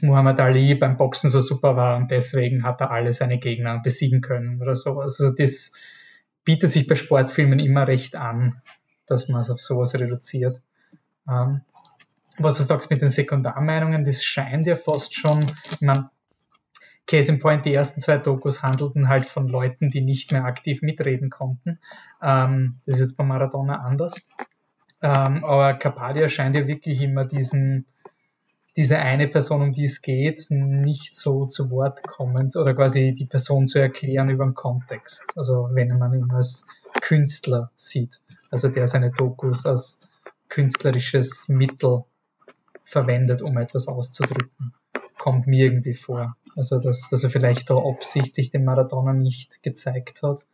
Muhammad 0.00 0.40
Ali 0.40 0.74
beim 0.74 0.96
Boxen 0.96 1.30
so 1.30 1.40
super 1.40 1.76
war 1.76 1.96
und 1.96 2.10
deswegen 2.10 2.62
hat 2.62 2.80
er 2.80 2.90
alle 2.90 3.12
seine 3.12 3.38
Gegner 3.38 3.80
besiegen 3.80 4.20
können 4.20 4.60
oder 4.62 4.74
sowas. 4.76 5.20
Also 5.20 5.34
das 5.34 5.72
bietet 6.44 6.70
sich 6.70 6.86
bei 6.86 6.94
Sportfilmen 6.94 7.58
immer 7.58 7.86
recht 7.86 8.16
an, 8.16 8.62
dass 9.06 9.28
man 9.28 9.40
es 9.40 9.50
auf 9.50 9.60
sowas 9.60 9.94
reduziert. 9.94 10.62
Ähm, 11.28 11.62
was 12.38 12.56
du 12.56 12.62
sagst 12.62 12.90
mit 12.90 13.02
den 13.02 13.10
Sekundarmeinungen, 13.10 14.04
das 14.04 14.24
scheint 14.24 14.66
ja 14.66 14.74
fast 14.74 15.14
schon, 15.14 15.40
ich 15.40 15.80
meine, 15.82 16.10
Case 17.06 17.30
in 17.30 17.40
Point, 17.40 17.66
die 17.66 17.74
ersten 17.74 18.00
zwei 18.00 18.18
Dokus 18.18 18.62
handelten 18.62 19.08
halt 19.08 19.26
von 19.26 19.48
Leuten, 19.48 19.90
die 19.90 20.00
nicht 20.00 20.30
mehr 20.30 20.44
aktiv 20.44 20.80
mitreden 20.80 21.28
konnten. 21.28 21.80
Ähm, 22.22 22.78
das 22.86 22.96
ist 22.96 23.00
jetzt 23.00 23.16
bei 23.16 23.24
Maradona 23.24 23.80
anders. 23.80 24.28
Ähm, 25.02 25.44
aber 25.44 25.74
Capadia 25.74 26.28
scheint 26.28 26.56
ja 26.56 26.68
wirklich 26.68 27.00
immer 27.00 27.24
diesen, 27.24 27.86
diese 28.76 28.98
eine 28.98 29.28
Person, 29.28 29.62
um 29.62 29.72
die 29.72 29.84
es 29.84 30.02
geht, 30.02 30.46
nicht 30.50 31.14
so 31.14 31.46
zu 31.46 31.70
Wort 31.70 32.02
kommen 32.02 32.50
oder 32.54 32.74
quasi 32.74 33.14
die 33.16 33.26
Person 33.26 33.66
zu 33.66 33.78
erklären 33.78 34.30
über 34.30 34.44
den 34.44 34.54
Kontext. 34.54 35.36
Also 35.36 35.68
wenn 35.72 35.92
man 35.92 36.14
ihn 36.14 36.30
als 36.30 36.66
Künstler 37.00 37.70
sieht, 37.74 38.20
also 38.50 38.68
der 38.68 38.86
seine 38.86 39.10
Dokus 39.10 39.66
als 39.66 40.00
künstlerisches 40.48 41.48
Mittel 41.48 42.04
verwendet, 42.84 43.42
um 43.42 43.56
etwas 43.58 43.88
auszudrücken, 43.88 44.74
kommt 45.18 45.46
mir 45.46 45.66
irgendwie 45.66 45.94
vor. 45.94 46.36
Also 46.56 46.80
dass, 46.80 47.08
dass 47.10 47.22
er 47.24 47.30
vielleicht 47.30 47.70
da 47.70 47.76
absichtlich 47.76 48.50
den 48.50 48.64
Maradona 48.64 49.12
nicht 49.12 49.62
gezeigt 49.62 50.22
hat. 50.22 50.46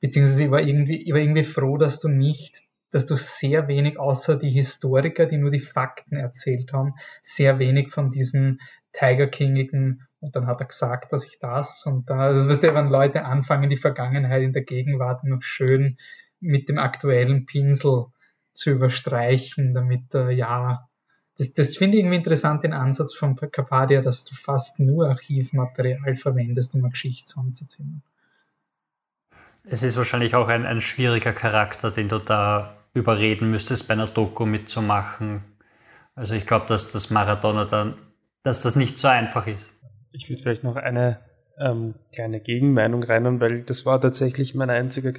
Beziehungsweise 0.00 0.44
ich 0.44 0.50
war 0.50 0.60
irgendwie, 0.60 0.96
ich 0.96 1.12
war 1.12 1.20
irgendwie 1.20 1.44
froh, 1.44 1.76
dass 1.76 2.00
du 2.00 2.08
nicht 2.08 2.67
dass 2.90 3.06
du 3.06 3.14
sehr 3.14 3.68
wenig, 3.68 3.98
außer 3.98 4.36
die 4.36 4.50
Historiker, 4.50 5.26
die 5.26 5.36
nur 5.36 5.50
die 5.50 5.60
Fakten 5.60 6.16
erzählt 6.16 6.72
haben, 6.72 6.94
sehr 7.22 7.58
wenig 7.58 7.90
von 7.90 8.10
diesem 8.10 8.60
Tiger 8.92 9.26
Kingigen 9.26 10.06
und 10.20 10.34
dann 10.34 10.46
hat 10.46 10.60
er 10.60 10.66
gesagt, 10.66 11.12
dass 11.12 11.24
ich 11.24 11.38
das 11.38 11.86
und 11.86 12.10
da, 12.10 12.18
also 12.18 12.48
weißt 12.48 12.64
du, 12.64 12.74
wenn 12.74 12.88
Leute 12.88 13.24
anfangen, 13.24 13.70
die 13.70 13.76
Vergangenheit 13.76 14.42
in 14.42 14.52
der 14.52 14.62
Gegenwart 14.62 15.24
noch 15.24 15.42
schön 15.42 15.98
mit 16.40 16.68
dem 16.68 16.78
aktuellen 16.78 17.46
Pinsel 17.46 18.06
zu 18.52 18.70
überstreichen, 18.70 19.74
damit, 19.74 20.14
äh, 20.14 20.30
ja, 20.30 20.88
das, 21.36 21.54
das 21.54 21.76
finde 21.76 21.96
ich 21.96 22.02
irgendwie 22.02 22.16
interessant, 22.16 22.64
den 22.64 22.72
Ansatz 22.72 23.14
von 23.14 23.36
Capadia, 23.36 24.00
dass 24.00 24.24
du 24.24 24.34
fast 24.34 24.80
nur 24.80 25.08
Archivmaterial 25.08 26.16
verwendest, 26.16 26.74
um 26.74 26.80
eine 26.80 26.90
Geschichte 26.90 27.26
zusammenzuziehen. 27.26 28.02
Es 29.70 29.82
ist 29.84 29.96
wahrscheinlich 29.96 30.34
auch 30.34 30.48
ein, 30.48 30.66
ein 30.66 30.80
schwieriger 30.80 31.32
Charakter, 31.32 31.90
den 31.90 32.08
du 32.08 32.18
da 32.18 32.77
überreden 32.94 33.50
müsstest, 33.50 33.88
bei 33.88 33.94
einer 33.94 34.06
Doku 34.06 34.46
mitzumachen. 34.46 35.44
Also 36.14 36.34
ich 36.34 36.46
glaube, 36.46 36.66
dass 36.66 36.92
das 36.92 37.10
Maradona 37.10 37.64
dann, 37.64 37.96
dass 38.42 38.60
das 38.60 38.76
nicht 38.76 38.98
so 38.98 39.08
einfach 39.08 39.46
ist. 39.46 39.66
Ich 40.12 40.28
würde 40.28 40.42
vielleicht 40.42 40.64
noch 40.64 40.76
eine 40.76 41.20
ähm, 41.60 41.94
kleine 42.14 42.40
Gegenmeinung 42.40 43.02
rein, 43.02 43.40
weil 43.40 43.62
das 43.62 43.86
war 43.86 44.00
tatsächlich 44.00 44.54
mein 44.54 44.70
einziger, 44.70 45.12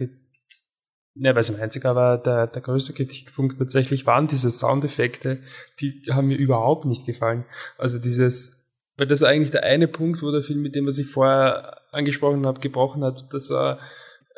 ne, 1.15 1.36
weiß 1.36 1.51
mein 1.51 1.61
einziger, 1.61 1.91
aber 1.91 2.17
der, 2.17 2.47
der 2.47 2.61
größte 2.61 2.93
Kritikpunkt 2.93 3.57
tatsächlich 3.57 4.05
waren 4.05 4.28
diese 4.28 4.49
Soundeffekte, 4.49 5.39
die 5.80 6.03
haben 6.11 6.28
mir 6.28 6.38
überhaupt 6.38 6.86
nicht 6.86 7.05
gefallen. 7.05 7.45
Also 7.78 7.99
dieses, 7.99 8.91
weil 8.97 9.07
das 9.07 9.22
war 9.22 9.30
eigentlich 9.30 9.51
der 9.51 9.63
eine 9.63 9.88
Punkt, 9.88 10.22
wo 10.22 10.32
der 10.32 10.43
Film, 10.43 10.61
mit 10.61 10.76
dem 10.76 10.88
was 10.88 10.99
ich 10.99 11.07
vorher 11.07 11.82
angesprochen 11.91 12.45
habe, 12.45 12.59
gebrochen 12.59 13.03
hat, 13.03 13.34
dass 13.34 13.51
er 13.51 13.80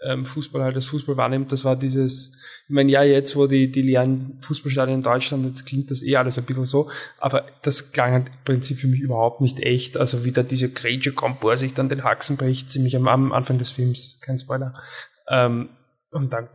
ähm, 0.03 0.25
Fußball 0.25 0.63
halt 0.63 0.75
als 0.75 0.85
Fußball 0.85 1.17
wahrnimmt, 1.17 1.51
das 1.51 1.63
war 1.63 1.75
dieses, 1.75 2.63
ich 2.67 2.73
meine, 2.73 2.91
ja, 2.91 3.03
jetzt, 3.03 3.35
wo 3.35 3.47
die, 3.47 3.71
die 3.71 3.81
leeren 3.81 4.37
Fußballstadien 4.41 4.97
in 4.97 5.03
Deutschland, 5.03 5.45
jetzt 5.45 5.65
klingt 5.65 5.91
das 5.91 6.03
eh 6.03 6.15
alles 6.15 6.37
ein 6.37 6.45
bisschen 6.45 6.63
so, 6.63 6.89
aber 7.19 7.45
das 7.61 7.91
klang 7.91 8.11
halt 8.11 8.27
im 8.27 8.33
Prinzip 8.43 8.77
für 8.77 8.87
mich 8.87 9.01
überhaupt 9.01 9.41
nicht 9.41 9.59
echt. 9.59 9.97
Also 9.97 10.25
wie 10.25 10.31
da 10.31 10.43
diese 10.43 10.71
Grätsche 10.71 11.11
kommt, 11.11 11.43
wo 11.43 11.49
er 11.49 11.57
sich 11.57 11.73
dann 11.73 11.89
den 11.89 12.03
Haxen 12.03 12.37
bricht, 12.37 12.71
ziemlich 12.71 12.95
am, 12.95 13.07
am 13.07 13.31
Anfang 13.31 13.57
des 13.57 13.71
Films, 13.71 14.19
kein 14.25 14.39
Spoiler. 14.39 14.73
Ähm, 15.29 15.69
und 16.11 16.33
dann 16.33 16.49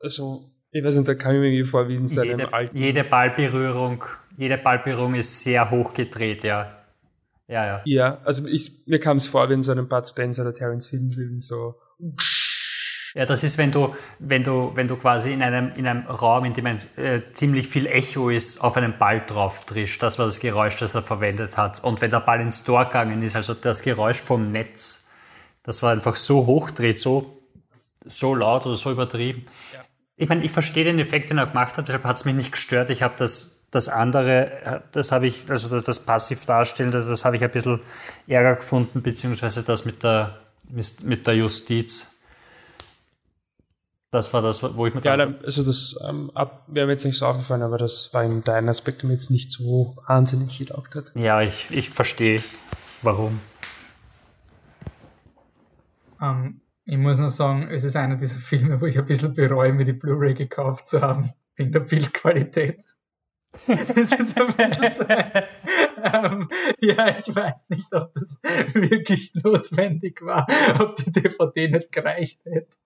also, 0.00 0.44
ich 0.70 0.84
weiß 0.84 0.96
nicht, 0.96 1.08
da 1.08 1.14
kam 1.14 1.34
ich 1.34 1.40
mir 1.40 1.66
vor 1.66 1.88
wie 1.88 1.96
in 1.96 2.06
so 2.06 2.20
einem 2.20 2.38
jede, 2.38 2.52
alten... 2.52 2.76
Jede 2.76 3.04
Ballberührung, 3.04 4.04
jede 4.36 4.58
Ballberührung 4.58 5.14
ist 5.14 5.42
sehr 5.42 5.70
hoch 5.70 5.94
gedreht, 5.94 6.44
ja. 6.44 6.79
Ja, 7.50 7.66
ja. 7.66 7.80
Ja, 7.84 8.18
also 8.24 8.46
ich, 8.46 8.86
mir 8.86 9.00
kam 9.00 9.16
es 9.16 9.26
vor 9.26 9.48
wie 9.50 9.54
in 9.54 9.64
so 9.64 9.72
einem 9.72 9.88
Bud 9.88 10.08
Spencer 10.08 10.42
oder 10.42 10.54
Terence 10.54 10.88
Hill 10.90 11.10
Film, 11.12 11.40
so. 11.40 11.74
Ja, 13.14 13.26
das 13.26 13.42
ist, 13.42 13.58
wenn 13.58 13.72
du, 13.72 13.92
wenn 14.20 14.44
du, 14.44 14.70
wenn 14.76 14.86
du 14.86 14.96
quasi 14.96 15.32
in 15.32 15.42
einem, 15.42 15.72
in 15.74 15.84
einem 15.84 16.06
Raum, 16.06 16.44
in 16.44 16.54
dem 16.54 16.66
ein, 16.66 16.78
äh, 16.96 17.22
ziemlich 17.32 17.66
viel 17.66 17.86
Echo 17.86 18.30
ist, 18.30 18.62
auf 18.62 18.76
einen 18.76 18.96
Ball 18.98 19.24
drauf 19.26 19.66
trischst. 19.66 20.00
Das 20.00 20.20
war 20.20 20.26
das 20.26 20.38
Geräusch, 20.38 20.76
das 20.76 20.94
er 20.94 21.02
verwendet 21.02 21.56
hat. 21.56 21.82
Und 21.82 22.00
wenn 22.00 22.12
der 22.12 22.20
Ball 22.20 22.40
ins 22.40 22.62
Tor 22.62 22.84
gegangen 22.84 23.20
ist, 23.24 23.34
also 23.34 23.52
das 23.52 23.82
Geräusch 23.82 24.20
vom 24.20 24.52
Netz, 24.52 25.12
das 25.64 25.82
war 25.82 25.90
einfach 25.90 26.14
so 26.14 26.46
hochdreht, 26.46 27.00
so, 27.00 27.42
so 28.04 28.36
laut 28.36 28.64
oder 28.64 28.76
so 28.76 28.92
übertrieben. 28.92 29.44
Ja. 29.74 29.84
Ich 30.16 30.28
meine, 30.28 30.44
ich 30.44 30.52
verstehe 30.52 30.84
den 30.84 31.00
Effekt, 31.00 31.30
den 31.30 31.38
er 31.38 31.48
gemacht 31.48 31.76
hat, 31.78 31.88
deshalb 31.88 32.04
hat 32.04 32.14
es 32.14 32.24
mich 32.24 32.36
nicht 32.36 32.52
gestört. 32.52 32.90
Ich 32.90 33.02
habe 33.02 33.14
das 33.16 33.59
das 33.70 33.88
andere, 33.88 34.82
das 34.92 35.12
habe 35.12 35.26
ich, 35.26 35.48
also 35.48 35.68
das, 35.68 35.84
das 35.84 36.00
passiv 36.04 36.44
darstellen, 36.44 36.90
das, 36.90 37.24
habe 37.24 37.36
ich 37.36 37.44
ein 37.44 37.50
bisschen 37.50 37.80
Ärger 38.26 38.56
gefunden, 38.56 39.02
beziehungsweise 39.02 39.62
das 39.62 39.84
mit 39.84 40.02
der, 40.02 40.38
mit 40.68 41.26
der 41.26 41.36
Justiz. 41.36 42.22
Das 44.10 44.32
war 44.32 44.42
das, 44.42 44.60
wo 44.76 44.86
ich 44.88 44.94
mir 44.94 45.00
Ja, 45.02 45.14
also 45.14 45.62
das 45.62 45.94
ähm, 46.08 46.32
wäre 46.66 46.86
mir 46.86 46.92
jetzt 46.92 47.04
nicht 47.04 47.16
so 47.16 47.26
aufgefallen, 47.26 47.62
aber 47.62 47.78
das 47.78 48.12
war 48.12 48.24
in 48.24 48.42
deinem 48.42 48.68
Aspekt 48.68 49.04
mir 49.04 49.12
jetzt 49.12 49.30
nicht 49.30 49.52
so 49.52 49.96
wahnsinnig 50.08 50.58
getaugt 50.58 50.96
hat. 50.96 51.12
Ja, 51.14 51.40
ich, 51.42 51.70
ich 51.70 51.90
verstehe, 51.90 52.42
warum. 53.02 53.40
Um, 56.20 56.28
ähm, 56.28 56.60
ich 56.86 56.98
muss 56.98 57.20
nur 57.20 57.30
sagen, 57.30 57.68
es 57.70 57.84
ist 57.84 57.94
einer 57.94 58.16
dieser 58.16 58.34
Filme, 58.34 58.80
wo 58.80 58.86
ich 58.86 58.98
ein 58.98 59.06
bisschen 59.06 59.32
bereue, 59.32 59.72
mir 59.72 59.84
die 59.84 59.92
Blu-ray 59.92 60.34
gekauft 60.34 60.88
zu 60.88 61.00
haben, 61.00 61.32
in 61.54 61.70
der 61.70 61.80
Bildqualität. 61.80 62.82
Das 63.66 64.12
ist 64.12 64.38
ein 64.38 64.46
bisschen 64.46 64.90
so. 64.90 65.04
ähm, 66.02 66.48
ja, 66.80 67.16
ich 67.16 67.34
weiß 67.34 67.68
nicht, 67.70 67.92
ob 67.92 68.14
das 68.14 68.40
wirklich 68.74 69.34
notwendig 69.34 70.22
war, 70.22 70.46
ob 70.80 70.94
die 70.96 71.12
DVD 71.12 71.68
nicht 71.68 71.92
gereicht 71.92 72.40
hätte. 72.44 72.76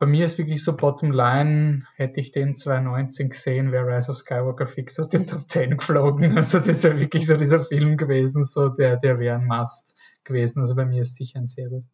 Bei 0.00 0.06
mir 0.06 0.24
ist 0.24 0.38
wirklich 0.38 0.64
so 0.64 0.76
Bottom 0.76 1.12
Line, 1.12 1.86
hätte 1.94 2.20
ich 2.20 2.32
den 2.32 2.54
2019 2.54 3.28
gesehen, 3.28 3.70
wäre 3.70 3.86
Rise 3.86 4.10
of 4.10 4.16
Skywalker 4.16 4.66
fix 4.66 4.98
aus 4.98 5.08
den 5.08 5.26
Top 5.26 5.48
10 5.48 5.76
geflogen. 5.76 6.36
Also 6.36 6.58
das 6.58 6.82
wäre 6.82 6.98
wirklich 6.98 7.26
so 7.26 7.36
dieser 7.36 7.60
Film 7.60 7.96
gewesen, 7.96 8.42
so 8.42 8.68
der, 8.70 8.96
der 8.96 9.20
wäre 9.20 9.36
ein 9.36 9.46
Must 9.46 9.96
gewesen. 10.24 10.60
Also 10.60 10.74
bei 10.74 10.84
mir 10.84 11.02
ist 11.02 11.14
sicher 11.14 11.38
ein 11.38 11.46
sehr 11.46 11.68
gut. 11.68 11.84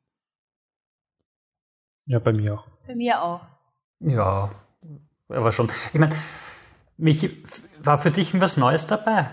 Ja, 2.07 2.19
bei 2.19 2.33
mir 2.33 2.55
auch. 2.55 2.67
Bei 2.87 2.95
mir 2.95 3.23
auch. 3.23 3.43
Ja, 4.01 4.51
aber 5.29 5.53
schon. 5.53 5.71
Ich 5.93 6.01
meine, 6.01 6.15
mich, 7.01 7.31
war 7.83 7.99
für 7.99 8.11
dich 8.11 8.39
was 8.41 8.57
Neues 8.57 8.87
dabei? 8.87 9.29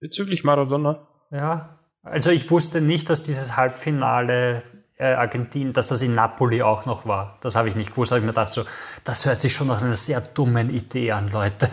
Bezüglich 0.00 0.44
Maradona? 0.44 1.06
Ja. 1.30 1.78
Also 2.02 2.30
ich 2.30 2.50
wusste 2.50 2.80
nicht, 2.80 3.10
dass 3.10 3.22
dieses 3.22 3.56
Halbfinale 3.56 4.62
äh, 4.96 5.14
Argentinien, 5.14 5.72
dass 5.72 5.88
das 5.88 6.02
in 6.02 6.14
Napoli 6.14 6.62
auch 6.62 6.86
noch 6.86 7.06
war. 7.06 7.38
Das 7.42 7.56
habe 7.56 7.68
ich 7.68 7.76
nicht 7.76 7.90
gewusst. 7.90 8.12
habe 8.12 8.20
ich 8.20 8.24
mir 8.24 8.32
gedacht, 8.32 8.50
so, 8.50 8.64
das 9.04 9.26
hört 9.26 9.40
sich 9.40 9.54
schon 9.54 9.66
nach 9.68 9.82
einer 9.82 9.96
sehr 9.96 10.20
dummen 10.20 10.70
Idee 10.70 11.12
an, 11.12 11.28
Leute. 11.28 11.70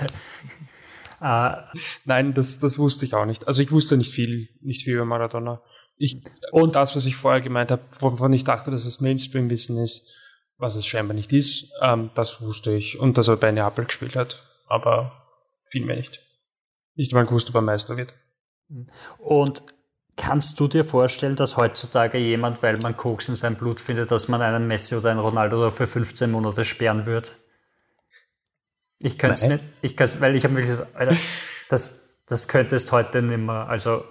äh, 1.21 1.51
Nein, 2.05 2.34
das, 2.34 2.59
das 2.59 2.78
wusste 2.78 3.05
ich 3.05 3.13
auch 3.13 3.25
nicht. 3.25 3.47
Also 3.47 3.61
ich 3.61 3.71
wusste 3.71 3.97
nicht 3.97 4.11
viel, 4.13 4.49
nicht 4.61 4.84
viel 4.84 4.95
über 4.95 5.05
Maradona. 5.05 5.61
Ich, 5.97 6.21
und 6.51 6.75
das, 6.75 6.95
was 6.95 7.05
ich 7.05 7.15
vorher 7.15 7.41
gemeint 7.41 7.71
habe, 7.71 7.82
wovon 7.99 8.32
ich 8.34 8.43
dachte, 8.43 8.71
dass 8.71 8.86
es 8.86 9.01
Mainstream-Wissen 9.01 9.78
ist, 9.78 10.15
was 10.58 10.76
es 10.76 10.86
scheinbar 10.86 11.16
nicht 11.16 11.34
ist, 11.34 11.72
ähm, 11.82 12.10
das 12.16 12.41
wusste 12.41 12.72
ich. 12.72 12.99
Und 12.99 13.18
dass 13.18 13.28
er 13.28 13.38
bei 13.38 13.51
Neapel 13.51 13.86
gespielt 13.86 14.16
hat. 14.16 14.43
Aber 14.68 15.12
viel 15.70 15.86
mehr 15.86 15.95
nicht. 15.95 16.22
Nicht 16.95 17.14
mal 17.14 17.26
gewusst, 17.26 17.49
ob 17.49 17.55
er 17.55 17.62
Meister 17.62 17.97
wird. 17.97 18.14
Und 19.20 19.62
Kannst 20.18 20.60
du 20.60 20.68
dir 20.68 20.84
vorstellen, 20.84 21.36
dass 21.36 21.58
heutzutage 21.58 22.18
jemand, 22.18 22.64
weil 22.64 22.78
man 22.82 22.97
Koks 22.97 23.30
in 23.30 23.36
seinem 23.36 23.55
Blut 23.55 23.80
findet, 23.80 24.10
dass 24.10 24.28
man 24.28 24.41
einen 24.41 24.66
Messi 24.66 24.95
oder 24.95 25.12
einen 25.12 25.20
Ronaldo 25.20 25.70
für 25.70 25.86
15 25.86 26.32
Monate 26.32 26.66
sperren 26.66 27.05
wird? 27.05 27.36
Ich 28.99 29.20
könnte 29.20 29.36
es 29.36 29.43
nicht, 29.43 29.64
ich 29.84 29.95
könnte 29.95 30.20
weil 30.20 30.36
ich 30.36 30.43
habe 30.43 30.55
wirklich 30.55 30.72
gesagt, 30.72 30.95
Alter, 30.95 31.16
das, 31.70 32.16
das 32.26 32.47
könntest 32.47 32.91
heute 32.91 33.22
nicht 33.22 33.38
mehr. 33.38 33.70
Also 33.70 34.05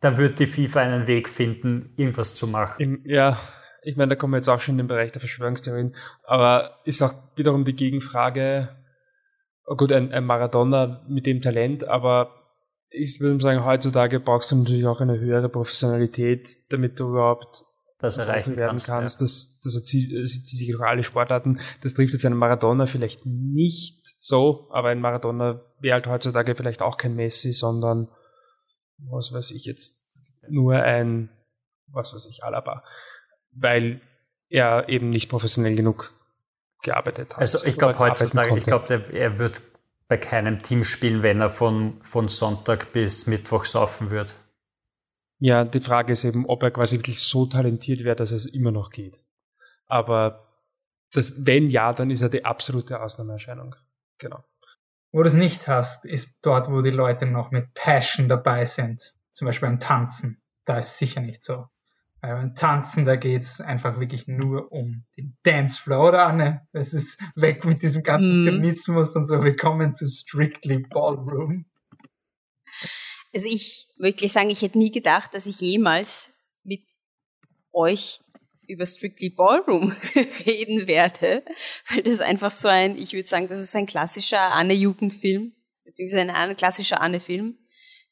da 0.00 0.18
wird 0.18 0.38
die 0.40 0.46
FIFA 0.46 0.80
einen 0.80 1.06
Weg 1.06 1.26
finden, 1.26 1.94
irgendwas 1.96 2.34
zu 2.34 2.46
machen. 2.46 2.78
Im, 2.78 3.00
ja, 3.06 3.40
ich 3.82 3.96
meine, 3.96 4.10
da 4.10 4.16
kommen 4.16 4.32
wir 4.32 4.38
jetzt 4.38 4.48
auch 4.48 4.60
schon 4.60 4.74
in 4.74 4.78
den 4.78 4.86
Bereich 4.88 5.12
der 5.12 5.20
Verschwörungstheorien, 5.20 5.94
aber 6.24 6.76
ist 6.84 7.02
auch 7.02 7.12
wiederum 7.36 7.64
die 7.64 7.74
Gegenfrage, 7.74 8.68
oh 9.66 9.76
gut, 9.76 9.92
ein, 9.92 10.12
ein 10.12 10.24
Maradona 10.24 11.04
mit 11.08 11.26
dem 11.26 11.40
Talent, 11.40 11.84
aber 11.84 12.34
ich 12.90 13.20
würde 13.20 13.40
sagen, 13.40 13.64
heutzutage 13.64 14.20
brauchst 14.20 14.50
du 14.50 14.56
natürlich 14.56 14.86
auch 14.86 15.00
eine 15.00 15.18
höhere 15.18 15.48
Professionalität, 15.48 16.48
damit 16.70 16.98
du 16.98 17.10
überhaupt 17.10 17.64
das 18.00 18.16
erreichen 18.16 18.56
werden 18.56 18.78
kannst. 18.78 18.86
kannst. 18.86 19.20
Ja. 19.20 19.24
Das, 19.24 19.60
das 19.62 19.74
sich 19.74 20.70
durch 20.70 20.82
alle 20.82 21.04
Sportarten. 21.04 21.60
Das 21.82 21.94
trifft 21.94 22.14
jetzt 22.14 22.24
einen 22.24 22.36
Maradona 22.36 22.86
vielleicht 22.86 23.26
nicht 23.26 24.16
so, 24.18 24.68
aber 24.70 24.88
ein 24.88 25.00
Maradona 25.00 25.60
wäre 25.80 25.94
halt 25.94 26.06
heutzutage 26.06 26.54
vielleicht 26.54 26.82
auch 26.82 26.96
kein 26.96 27.14
Messi, 27.14 27.52
sondern 27.52 28.10
was 28.98 29.32
weiß 29.32 29.52
ich 29.52 29.64
jetzt, 29.64 30.32
nur 30.48 30.74
ein, 30.74 31.30
was 31.88 32.14
weiß 32.14 32.26
ich, 32.26 32.42
Alaba. 32.42 32.82
Weil 33.52 34.00
er 34.48 34.88
eben 34.88 35.10
nicht 35.10 35.28
professionell 35.28 35.76
genug 35.76 36.12
gearbeitet 36.82 37.34
hat. 37.34 37.40
Also 37.40 37.66
ich 37.66 37.76
glaube 37.76 37.98
heutzutage, 37.98 38.56
ich 38.56 38.64
glaube, 38.64 39.04
er 39.12 39.38
wird 39.38 39.60
bei 40.08 40.16
keinem 40.16 40.62
Team 40.62 40.82
spielen, 40.82 41.22
wenn 41.22 41.40
er 41.40 41.50
von, 41.50 42.02
von 42.02 42.28
Sonntag 42.28 42.92
bis 42.92 43.26
Mittwoch 43.26 43.64
saufen 43.64 44.10
wird. 44.10 44.34
Ja, 45.38 45.64
die 45.64 45.80
Frage 45.80 46.12
ist 46.12 46.24
eben, 46.24 46.46
ob 46.46 46.62
er 46.62 46.70
quasi 46.70 46.98
wirklich 46.98 47.22
so 47.22 47.46
talentiert 47.46 48.04
wäre, 48.04 48.16
dass 48.16 48.32
es 48.32 48.46
immer 48.46 48.72
noch 48.72 48.90
geht. 48.90 49.24
Aber 49.86 50.46
das, 51.12 51.46
wenn 51.46 51.70
ja, 51.70 51.92
dann 51.92 52.10
ist 52.10 52.22
er 52.22 52.28
die 52.28 52.44
absolute 52.44 53.00
Ausnahmeerscheinung. 53.00 53.74
Genau. 54.18 54.44
Wo 55.12 55.22
du 55.22 55.28
es 55.28 55.34
nicht 55.34 55.66
hast, 55.66 56.04
ist 56.04 56.38
dort, 56.42 56.70
wo 56.70 56.82
die 56.82 56.90
Leute 56.90 57.26
noch 57.26 57.50
mit 57.50 57.72
Passion 57.74 58.28
dabei 58.28 58.64
sind. 58.64 59.14
Zum 59.32 59.46
Beispiel 59.46 59.68
beim 59.68 59.80
Tanzen. 59.80 60.40
Da 60.64 60.78
ist 60.78 60.98
sicher 60.98 61.20
nicht 61.20 61.42
so. 61.42 61.66
Beim 62.20 62.54
Tanzen, 62.54 63.06
da 63.06 63.16
geht's 63.16 63.62
einfach 63.62 63.98
wirklich 63.98 64.26
nur 64.26 64.70
um 64.72 65.04
den 65.16 65.38
Dancefloor, 65.42 66.08
oder 66.08 66.26
Anne? 66.26 66.68
Es 66.72 66.92
ist 66.92 67.18
weg 67.34 67.64
mit 67.64 67.82
diesem 67.82 68.02
ganzen 68.02 68.40
mm. 68.40 68.42
Zynismus 68.42 69.16
und 69.16 69.24
so. 69.24 69.42
Willkommen 69.42 69.94
zu 69.94 70.06
Strictly 70.06 70.80
Ballroom. 70.80 71.64
Also 73.32 73.48
ich 73.48 73.86
wirklich 73.96 74.32
sagen, 74.32 74.50
ich 74.50 74.60
hätte 74.60 74.76
nie 74.76 74.90
gedacht, 74.90 75.34
dass 75.34 75.46
ich 75.46 75.60
jemals 75.60 76.30
mit 76.62 76.82
euch 77.72 78.20
über 78.68 78.84
Strictly 78.84 79.30
Ballroom 79.30 79.92
reden 80.46 80.86
werde, 80.86 81.42
weil 81.88 82.02
das 82.02 82.20
einfach 82.20 82.50
so 82.50 82.68
ein, 82.68 82.98
ich 82.98 83.14
würde 83.14 83.28
sagen, 83.28 83.48
das 83.48 83.60
ist 83.60 83.74
ein 83.74 83.86
klassischer 83.86 84.52
Anne-Jugendfilm, 84.54 85.54
beziehungsweise 85.84 86.34
ein 86.34 86.56
klassischer 86.56 87.00
Anne-Film, 87.00 87.56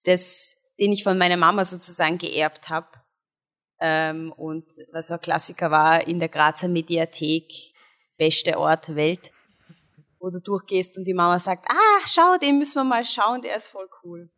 den 0.07 0.93
ich 0.93 1.05
von 1.05 1.19
meiner 1.19 1.37
Mama 1.37 1.67
sozusagen 1.67 2.17
geerbt 2.17 2.71
habe. 2.71 2.89
Ähm, 3.81 4.33
und 4.33 4.67
was 4.93 5.09
so 5.09 5.15
ein 5.15 5.21
Klassiker 5.21 5.71
war, 5.71 6.07
in 6.07 6.19
der 6.19 6.29
Grazer 6.29 6.69
Mediathek, 6.69 7.53
beste 8.17 8.59
Ort 8.59 8.95
Welt, 8.95 9.33
wo 10.19 10.31
du 10.31 10.41
durchgehst 10.41 10.99
und 10.99 11.05
die 11.05 11.15
Mama 11.15 11.39
sagt, 11.39 11.67
ah, 11.71 12.07
schau, 12.07 12.37
den 12.43 12.59
müssen 12.59 12.77
wir 12.77 12.85
mal 12.85 13.05
schauen, 13.05 13.43
der 13.43 13.57
ist 13.57 13.69
voll 13.69 13.89
cool. 14.03 14.29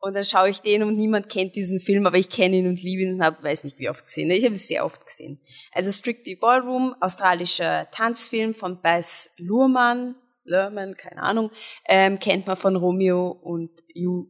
Und 0.00 0.14
dann 0.14 0.24
schaue 0.24 0.48
ich 0.48 0.60
den 0.60 0.84
und 0.84 0.96
niemand 0.96 1.28
kennt 1.28 1.56
diesen 1.56 1.80
Film, 1.80 2.06
aber 2.06 2.18
ich 2.18 2.30
kenne 2.30 2.56
ihn 2.56 2.68
und 2.68 2.82
liebe 2.82 3.02
ihn 3.02 3.14
und 3.14 3.22
habe, 3.22 3.42
weiß 3.42 3.64
nicht 3.64 3.78
wie 3.80 3.90
oft 3.90 4.04
gesehen. 4.04 4.30
Ich 4.30 4.44
habe 4.44 4.54
es 4.54 4.68
sehr 4.68 4.84
oft 4.84 5.04
gesehen. 5.04 5.40
Also 5.72 5.90
Strictly 5.90 6.36
Ballroom, 6.36 6.94
australischer 7.00 7.90
Tanzfilm 7.90 8.54
von 8.54 8.80
Bess 8.80 9.34
Luhrmann, 9.38 10.14
Luhrmann, 10.44 10.96
keine 10.96 11.22
Ahnung, 11.22 11.50
ähm, 11.88 12.18
kennt 12.18 12.46
man 12.46 12.56
von 12.56 12.76
Romeo 12.76 13.28
und 13.28 13.70
Ju 13.92 14.28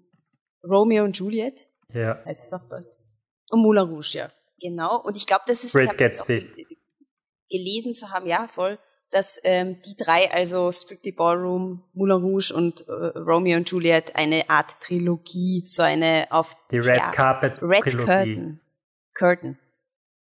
Romeo 0.65 1.05
und 1.05 1.17
Juliet. 1.17 1.69
Ja. 1.93 2.23
Heißt 2.25 2.47
es 2.47 2.53
auf 2.53 2.69
Deutsch. 2.69 2.98
Und 3.51 3.61
Moulin 3.61 3.85
Rouge, 3.85 4.19
ja. 4.19 4.29
Genau. 4.61 5.01
Und 5.01 5.17
ich 5.17 5.27
glaube, 5.27 5.45
das 5.47 5.65
ist 5.65 5.73
Great 5.73 5.97
Gatsby. 5.97 6.67
gelesen 7.49 7.95
zu 7.95 8.11
haben, 8.11 8.27
ja, 8.27 8.47
voll 8.49 8.79
dass 9.11 9.41
ähm, 9.45 9.81
die 9.83 9.97
drei, 9.97 10.31
also 10.33 10.71
Strictly 10.71 11.13
Ballroom, 11.13 11.83
Moulin 11.95 12.23
Rouge 12.23 12.53
und 12.55 12.87
äh, 12.89 12.93
Romeo 13.19 13.57
und 13.57 13.69
Juliet, 13.71 14.15
eine 14.17 14.49
Art 14.49 14.81
Trilogie, 14.81 15.63
so 15.65 15.83
eine 15.83 16.27
auf 16.31 16.55
die 16.71 16.79
Red 16.79 16.97
Theater, 16.97 17.11
Carpet 17.13 17.63
Red 17.63 17.83
Trilogie. 17.83 18.05
Curtain. 18.05 18.61
Curtain. 19.15 19.59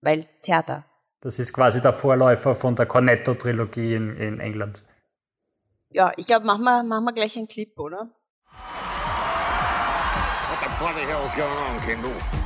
Weil 0.01 0.25
Theater. 0.41 0.85
Das 1.21 1.37
ist 1.37 1.53
quasi 1.53 1.81
der 1.81 1.93
Vorläufer 1.93 2.55
von 2.55 2.75
der 2.75 2.87
Cornetto-Trilogie 2.87 3.93
in, 3.93 4.15
in 4.17 4.39
England. 4.39 4.81
Ja, 5.91 6.11
ich 6.17 6.25
glaube, 6.25 6.47
machen 6.47 6.63
wir, 6.63 6.81
machen 6.83 7.05
wir 7.05 7.13
gleich 7.13 7.37
einen 7.37 7.47
Clip, 7.47 7.77
oder? 7.77 8.09
What 10.49 10.59
the 10.59 10.69
bloody 10.79 11.05
hell's 11.05 11.35
going 11.35 11.51
on, 11.51 11.79
Kendall? 11.85 12.40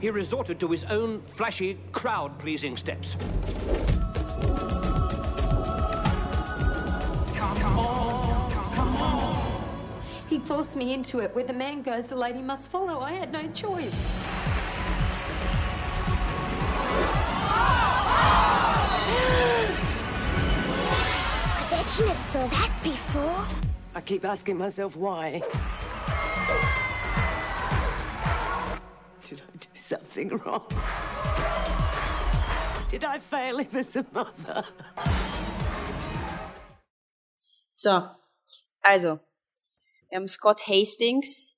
He 0.00 0.08
resorted 0.08 0.58
to 0.60 0.68
his 0.68 0.84
own 0.84 1.22
flashy, 1.28 1.78
crowd-pleasing 1.92 2.78
steps. 2.78 3.16
He 10.28 10.38
forced 10.38 10.76
me 10.76 10.94
into 10.94 11.18
it. 11.18 11.34
Where 11.34 11.44
the 11.44 11.52
man 11.52 11.82
goes, 11.82 12.08
the 12.08 12.16
lady 12.16 12.40
must 12.40 12.70
follow. 12.70 13.00
I 13.00 13.12
had 13.12 13.30
no 13.30 13.46
choice. 13.52 14.26
I 21.52 21.66
bet 21.70 21.98
you 21.98 22.06
never 22.06 22.20
saw 22.20 22.46
that 22.46 22.72
before. 22.82 23.46
I 23.94 24.00
keep 24.00 24.24
asking 24.24 24.56
myself 24.56 24.96
why. 24.96 25.42
Did 29.24 29.42
I 29.42 29.56
do 29.58 29.69
something 29.90 30.30
wrong? 30.38 30.64
Did 32.90 33.04
I 33.04 33.18
fail 33.20 33.58
him 33.58 33.76
as 33.76 33.96
a 33.96 34.04
mother? 34.12 34.64
So, 37.72 38.02
also, 38.82 39.20
Wir 40.10 40.16
haben 40.16 40.28
Scott 40.28 40.66
Hastings, 40.66 41.56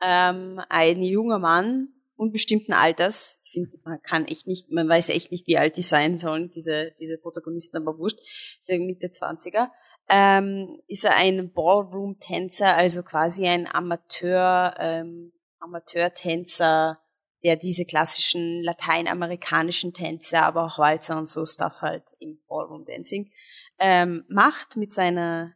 ähm, 0.00 0.60
ein 0.68 1.02
junger 1.02 1.40
Mann 1.40 1.88
unbestimmten 2.14 2.72
Alters. 2.72 3.40
Ich 3.44 3.52
finde, 3.52 3.70
man 3.84 4.00
kann 4.02 4.26
echt 4.26 4.46
nicht, 4.46 4.70
man 4.70 4.88
weiß 4.88 5.08
echt 5.08 5.32
nicht, 5.32 5.48
wie 5.48 5.58
alt 5.58 5.76
die 5.76 5.82
sein 5.82 6.16
sollen, 6.16 6.52
diese, 6.54 6.94
diese 7.00 7.18
Protagonisten, 7.18 7.78
aber 7.78 7.98
wurscht. 7.98 8.20
Ist 8.60 8.70
Mitte 8.78 9.08
20er. 9.08 9.68
Ähm, 10.08 10.80
ist 10.86 11.04
er 11.04 11.16
ein 11.16 11.52
Ballroom-Tänzer, 11.52 12.74
also 12.74 13.02
quasi 13.02 13.46
ein 13.46 13.66
Amateur, 13.66 14.74
ähm, 14.78 15.32
Amateur-Tänzer, 15.58 17.00
der 17.44 17.56
diese 17.56 17.84
klassischen 17.84 18.62
lateinamerikanischen 18.62 19.92
Tänze, 19.92 20.42
aber 20.42 20.64
auch 20.64 20.78
Walzer 20.78 21.18
und 21.18 21.28
so 21.28 21.44
Stuff 21.44 21.82
halt 21.82 22.04
im 22.18 22.40
Ballroom-Dancing 22.48 23.30
ähm, 23.78 24.24
macht 24.28 24.76
mit 24.76 24.92
seiner, 24.92 25.54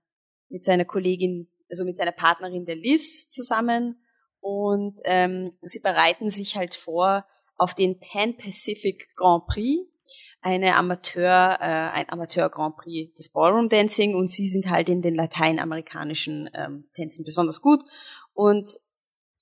mit 0.48 0.64
seiner 0.64 0.84
Kollegin 0.84 1.48
also 1.70 1.84
mit 1.84 1.96
seiner 1.96 2.12
Partnerin 2.12 2.64
der 2.64 2.76
Liz 2.76 3.28
zusammen. 3.28 4.02
Und 4.40 5.00
ähm, 5.04 5.52
sie 5.62 5.80
bereiten 5.80 6.30
sich 6.30 6.56
halt 6.56 6.74
vor 6.74 7.24
auf 7.56 7.74
den 7.74 7.98
Pan 7.98 8.36
Pacific 8.36 9.08
Grand 9.16 9.46
Prix, 9.46 9.82
eine 10.40 10.76
Amateur, 10.76 11.58
äh, 11.60 11.64
ein 11.64 12.08
Amateur 12.08 12.48
Grand 12.48 12.76
Prix 12.76 13.12
des 13.14 13.32
Ballroom 13.32 13.68
Dancing. 13.68 14.14
Und 14.14 14.30
sie 14.30 14.46
sind 14.46 14.70
halt 14.70 14.88
in 14.88 15.02
den 15.02 15.14
lateinamerikanischen 15.14 16.50
ähm, 16.54 16.88
Tänzen 16.94 17.24
besonders 17.24 17.60
gut. 17.60 17.82
Und 18.34 18.70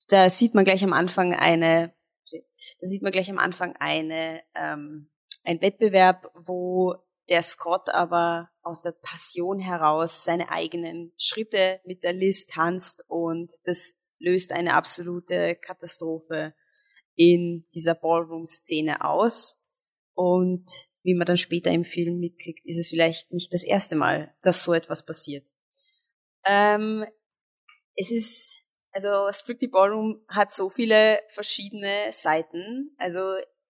da 0.09 0.29
sieht 0.29 0.55
man 0.55 0.65
gleich 0.65 0.83
am 0.83 0.93
Anfang 0.93 1.33
eine, 1.33 1.93
da 2.31 2.87
sieht 2.87 3.01
man 3.01 3.11
gleich 3.11 3.29
am 3.29 3.37
Anfang 3.37 3.75
eine 3.77 4.41
ähm, 4.55 5.09
ein 5.43 5.61
Wettbewerb, 5.61 6.31
wo 6.33 6.95
der 7.29 7.43
Scott 7.43 7.89
aber 7.89 8.49
aus 8.61 8.81
der 8.81 8.91
Passion 8.91 9.59
heraus 9.59 10.23
seine 10.23 10.51
eigenen 10.51 11.13
Schritte 11.17 11.81
mit 11.85 12.03
der 12.03 12.13
Liz 12.13 12.47
tanzt 12.47 13.03
und 13.07 13.51
das 13.63 13.95
löst 14.19 14.51
eine 14.51 14.73
absolute 14.73 15.55
Katastrophe 15.55 16.53
in 17.15 17.65
dieser 17.73 17.95
Ballroom-Szene 17.95 19.03
aus. 19.03 19.61
Und 20.13 20.89
wie 21.03 21.13
man 21.13 21.27
dann 21.27 21.37
später 21.37 21.71
im 21.71 21.83
Film 21.83 22.19
mitkriegt, 22.19 22.65
ist 22.65 22.79
es 22.79 22.89
vielleicht 22.89 23.31
nicht 23.31 23.53
das 23.53 23.63
erste 23.63 23.95
Mal, 23.95 24.35
dass 24.41 24.63
so 24.63 24.73
etwas 24.73 25.05
passiert. 25.05 25.45
Ähm, 26.45 27.05
es 27.95 28.11
ist, 28.11 28.64
also 28.95 29.29
Strictly 29.31 29.67
Ballroom 29.67 30.21
hat 30.29 30.53
so 30.53 30.69
viele 30.69 31.19
verschiedene 31.33 32.11
Seiten. 32.11 32.95
Also 32.97 33.19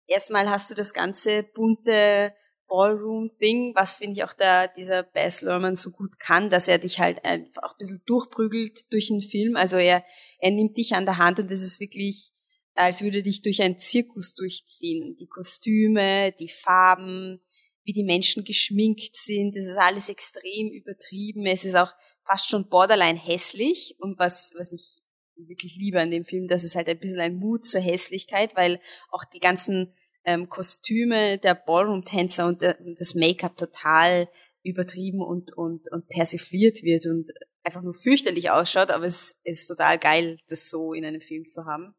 erstmal 0.06 0.50
hast 0.50 0.70
du 0.70 0.74
das 0.74 0.92
ganze 0.92 1.44
bunte 1.44 2.34
Ballroom-Thing, 2.66 3.72
was 3.76 3.98
finde 3.98 4.14
ich 4.14 4.24
auch 4.24 4.32
der, 4.32 4.66
dieser 4.66 5.04
Baz 5.04 5.42
Luhrmann 5.42 5.76
so 5.76 5.92
gut 5.92 6.18
kann, 6.18 6.50
dass 6.50 6.66
er 6.66 6.78
dich 6.78 6.98
halt 6.98 7.24
einfach 7.24 7.62
auch 7.62 7.72
ein 7.72 7.78
bisschen 7.78 8.02
durchprügelt 8.06 8.92
durch 8.92 9.08
den 9.08 9.20
Film. 9.20 9.54
Also 9.56 9.76
er, 9.76 10.04
er 10.40 10.50
nimmt 10.50 10.76
dich 10.76 10.94
an 10.94 11.04
der 11.06 11.18
Hand 11.18 11.38
und 11.38 11.50
es 11.52 11.62
ist 11.62 11.78
wirklich, 11.78 12.32
als 12.74 13.02
würde 13.02 13.22
dich 13.22 13.42
durch 13.42 13.62
einen 13.62 13.78
Zirkus 13.78 14.34
durchziehen. 14.34 15.16
Die 15.20 15.28
Kostüme, 15.28 16.32
die 16.32 16.48
Farben, 16.48 17.40
wie 17.84 17.92
die 17.92 18.04
Menschen 18.04 18.42
geschminkt 18.42 19.14
sind, 19.14 19.54
das 19.54 19.66
ist 19.66 19.78
alles 19.78 20.08
extrem 20.08 20.72
übertrieben. 20.72 21.46
Es 21.46 21.64
ist 21.64 21.76
auch 21.76 21.92
fast 22.24 22.50
schon 22.50 22.68
borderline 22.68 23.18
hässlich 23.18 23.96
und 24.00 24.18
was, 24.18 24.52
was 24.56 24.72
ich 24.72 25.01
wirklich 25.36 25.76
liebe 25.76 26.00
an 26.00 26.10
dem 26.10 26.24
Film, 26.24 26.48
dass 26.48 26.64
es 26.64 26.74
halt 26.74 26.88
ein 26.88 26.98
bisschen 26.98 27.20
ein 27.20 27.36
Mut 27.36 27.64
zur 27.64 27.80
Hässlichkeit, 27.80 28.56
weil 28.56 28.80
auch 29.10 29.24
die 29.24 29.40
ganzen 29.40 29.94
ähm, 30.24 30.48
Kostüme 30.48 31.38
der 31.38 31.54
Ballroom-Tänzer 31.54 32.46
und, 32.46 32.62
der, 32.62 32.80
und 32.80 33.00
das 33.00 33.14
Make-up 33.14 33.56
total 33.56 34.28
übertrieben 34.62 35.20
und, 35.20 35.56
und, 35.56 35.90
und 35.90 36.08
persifliert 36.08 36.82
wird 36.82 37.06
und 37.06 37.30
einfach 37.64 37.82
nur 37.82 37.94
fürchterlich 37.94 38.50
ausschaut, 38.50 38.90
aber 38.90 39.04
es, 39.06 39.40
es 39.44 39.60
ist 39.60 39.66
total 39.68 39.98
geil, 39.98 40.38
das 40.48 40.70
so 40.70 40.92
in 40.92 41.04
einem 41.04 41.20
Film 41.20 41.46
zu 41.46 41.64
haben. 41.64 41.94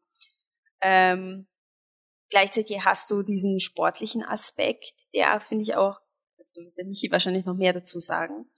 Ähm, 0.80 1.46
gleichzeitig 2.30 2.84
hast 2.84 3.10
du 3.10 3.22
diesen 3.22 3.60
sportlichen 3.60 4.22
Aspekt, 4.22 4.92
der 5.14 5.40
finde 5.40 5.62
ich 5.62 5.74
auch, 5.74 5.98
also 6.38 6.70
der 6.76 6.84
Michi 6.84 7.10
wahrscheinlich 7.10 7.44
noch 7.44 7.56
mehr 7.56 7.72
dazu 7.72 7.98
sagen, 8.00 8.50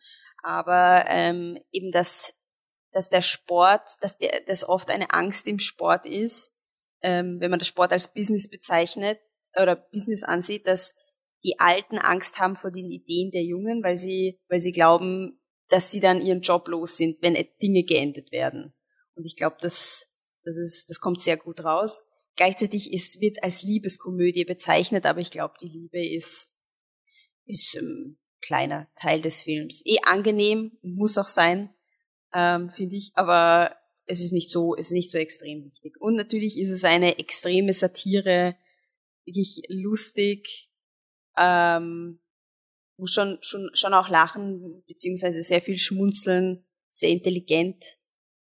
aber 0.42 1.04
ähm, 1.08 1.58
eben 1.72 1.92
das, 1.92 2.34
dass 2.96 3.10
der 3.10 3.20
Sport, 3.20 3.90
dass 4.00 4.16
der, 4.16 4.40
dass 4.46 4.66
oft 4.66 4.90
eine 4.90 5.10
Angst 5.10 5.46
im 5.46 5.58
Sport 5.58 6.06
ist, 6.06 6.54
ähm, 7.02 7.36
wenn 7.40 7.50
man 7.50 7.58
das 7.58 7.68
Sport 7.68 7.92
als 7.92 8.10
Business 8.14 8.48
bezeichnet, 8.48 9.20
oder 9.60 9.76
Business 9.76 10.22
ansieht, 10.22 10.66
dass 10.66 10.94
die 11.44 11.58
Alten 11.58 11.98
Angst 11.98 12.38
haben 12.38 12.56
vor 12.56 12.70
den 12.70 12.90
Ideen 12.90 13.30
der 13.32 13.42
Jungen, 13.42 13.82
weil 13.82 13.98
sie, 13.98 14.40
weil 14.48 14.60
sie 14.60 14.72
glauben, 14.72 15.38
dass 15.68 15.90
sie 15.90 16.00
dann 16.00 16.22
ihren 16.22 16.40
Job 16.40 16.68
los 16.68 16.96
sind, 16.96 17.18
wenn 17.20 17.34
Dinge 17.62 17.84
geendet 17.84 18.32
werden. 18.32 18.72
Und 19.14 19.26
ich 19.26 19.36
glaube, 19.36 19.56
das, 19.60 20.10
das 20.44 20.56
ist, 20.56 20.88
das 20.88 20.98
kommt 20.98 21.20
sehr 21.20 21.36
gut 21.36 21.64
raus. 21.64 22.02
Gleichzeitig 22.34 22.94
ist, 22.94 23.20
wird 23.20 23.42
als 23.42 23.62
Liebeskomödie 23.62 24.44
bezeichnet, 24.44 25.04
aber 25.04 25.20
ich 25.20 25.30
glaube, 25.30 25.54
die 25.60 25.68
Liebe 25.68 26.02
ist, 26.02 26.54
ist 27.44 27.76
ein 27.76 28.18
kleiner 28.40 28.88
Teil 28.98 29.20
des 29.20 29.42
Films. 29.42 29.82
Eh 29.84 29.98
angenehm, 30.06 30.78
muss 30.82 31.18
auch 31.18 31.26
sein, 31.26 31.75
ähm, 32.34 32.70
finde 32.70 32.96
ich, 32.96 33.12
aber 33.14 33.76
es 34.06 34.20
ist 34.20 34.32
nicht 34.32 34.50
so, 34.50 34.74
es 34.76 34.86
ist 34.86 34.92
nicht 34.92 35.10
so 35.10 35.18
extrem 35.18 35.64
wichtig. 35.64 36.00
Und 36.00 36.14
natürlich 36.14 36.58
ist 36.58 36.70
es 36.70 36.84
eine 36.84 37.18
extreme 37.18 37.72
Satire 37.72 38.56
wirklich 39.24 39.62
lustig, 39.68 40.70
ähm, 41.36 42.20
muss 42.96 43.12
schon, 43.12 43.38
schon, 43.42 43.68
schon 43.74 43.92
auch 43.92 44.08
lachen, 44.08 44.82
beziehungsweise 44.86 45.42
sehr 45.42 45.60
viel 45.60 45.78
schmunzeln, 45.78 46.64
sehr 46.90 47.10
intelligent. 47.10 47.98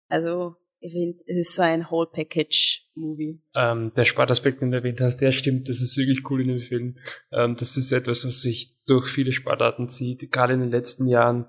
Also, 0.09 0.55
ich 0.79 0.91
finde, 0.91 1.23
es 1.25 1.37
ist 1.37 1.55
so 1.55 1.63
ein 1.63 1.89
Whole 1.89 2.07
Package 2.11 2.87
Movie. 2.93 3.41
Ähm, 3.55 3.91
der 3.95 4.05
Sportaspekt, 4.05 4.61
den 4.61 4.71
du 4.71 4.77
erwähnt 4.77 5.01
hast, 5.01 5.17
der 5.17 5.31
stimmt, 5.31 5.69
das 5.69 5.81
ist 5.81 5.97
wirklich 5.97 6.29
cool 6.29 6.41
in 6.41 6.49
dem 6.49 6.59
Film. 6.59 6.97
Ähm, 7.31 7.55
das 7.57 7.77
ist 7.77 7.91
etwas, 7.91 8.25
was 8.25 8.41
sich 8.41 8.77
durch 8.85 9.07
viele 9.07 9.31
Sportarten 9.31 9.89
zieht, 9.89 10.31
gerade 10.31 10.53
in 10.53 10.59
den 10.59 10.71
letzten 10.71 11.07
Jahren. 11.07 11.47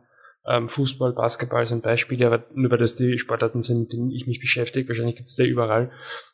Ähm, 0.48 0.70
Fußball, 0.70 1.12
Basketball 1.12 1.66
sind 1.66 1.82
Beispiele, 1.82 2.26
aber 2.26 2.46
nur 2.54 2.70
weil 2.70 2.78
das 2.78 2.96
die 2.96 3.18
Sportarten 3.18 3.60
sind, 3.60 3.80
mit 3.80 3.92
denen 3.92 4.10
ich 4.10 4.26
mich 4.26 4.40
beschäftige, 4.40 4.88
wahrscheinlich 4.88 5.16
gibt 5.16 5.28
es 5.28 5.36
da 5.36 5.44
überall, 5.44 5.92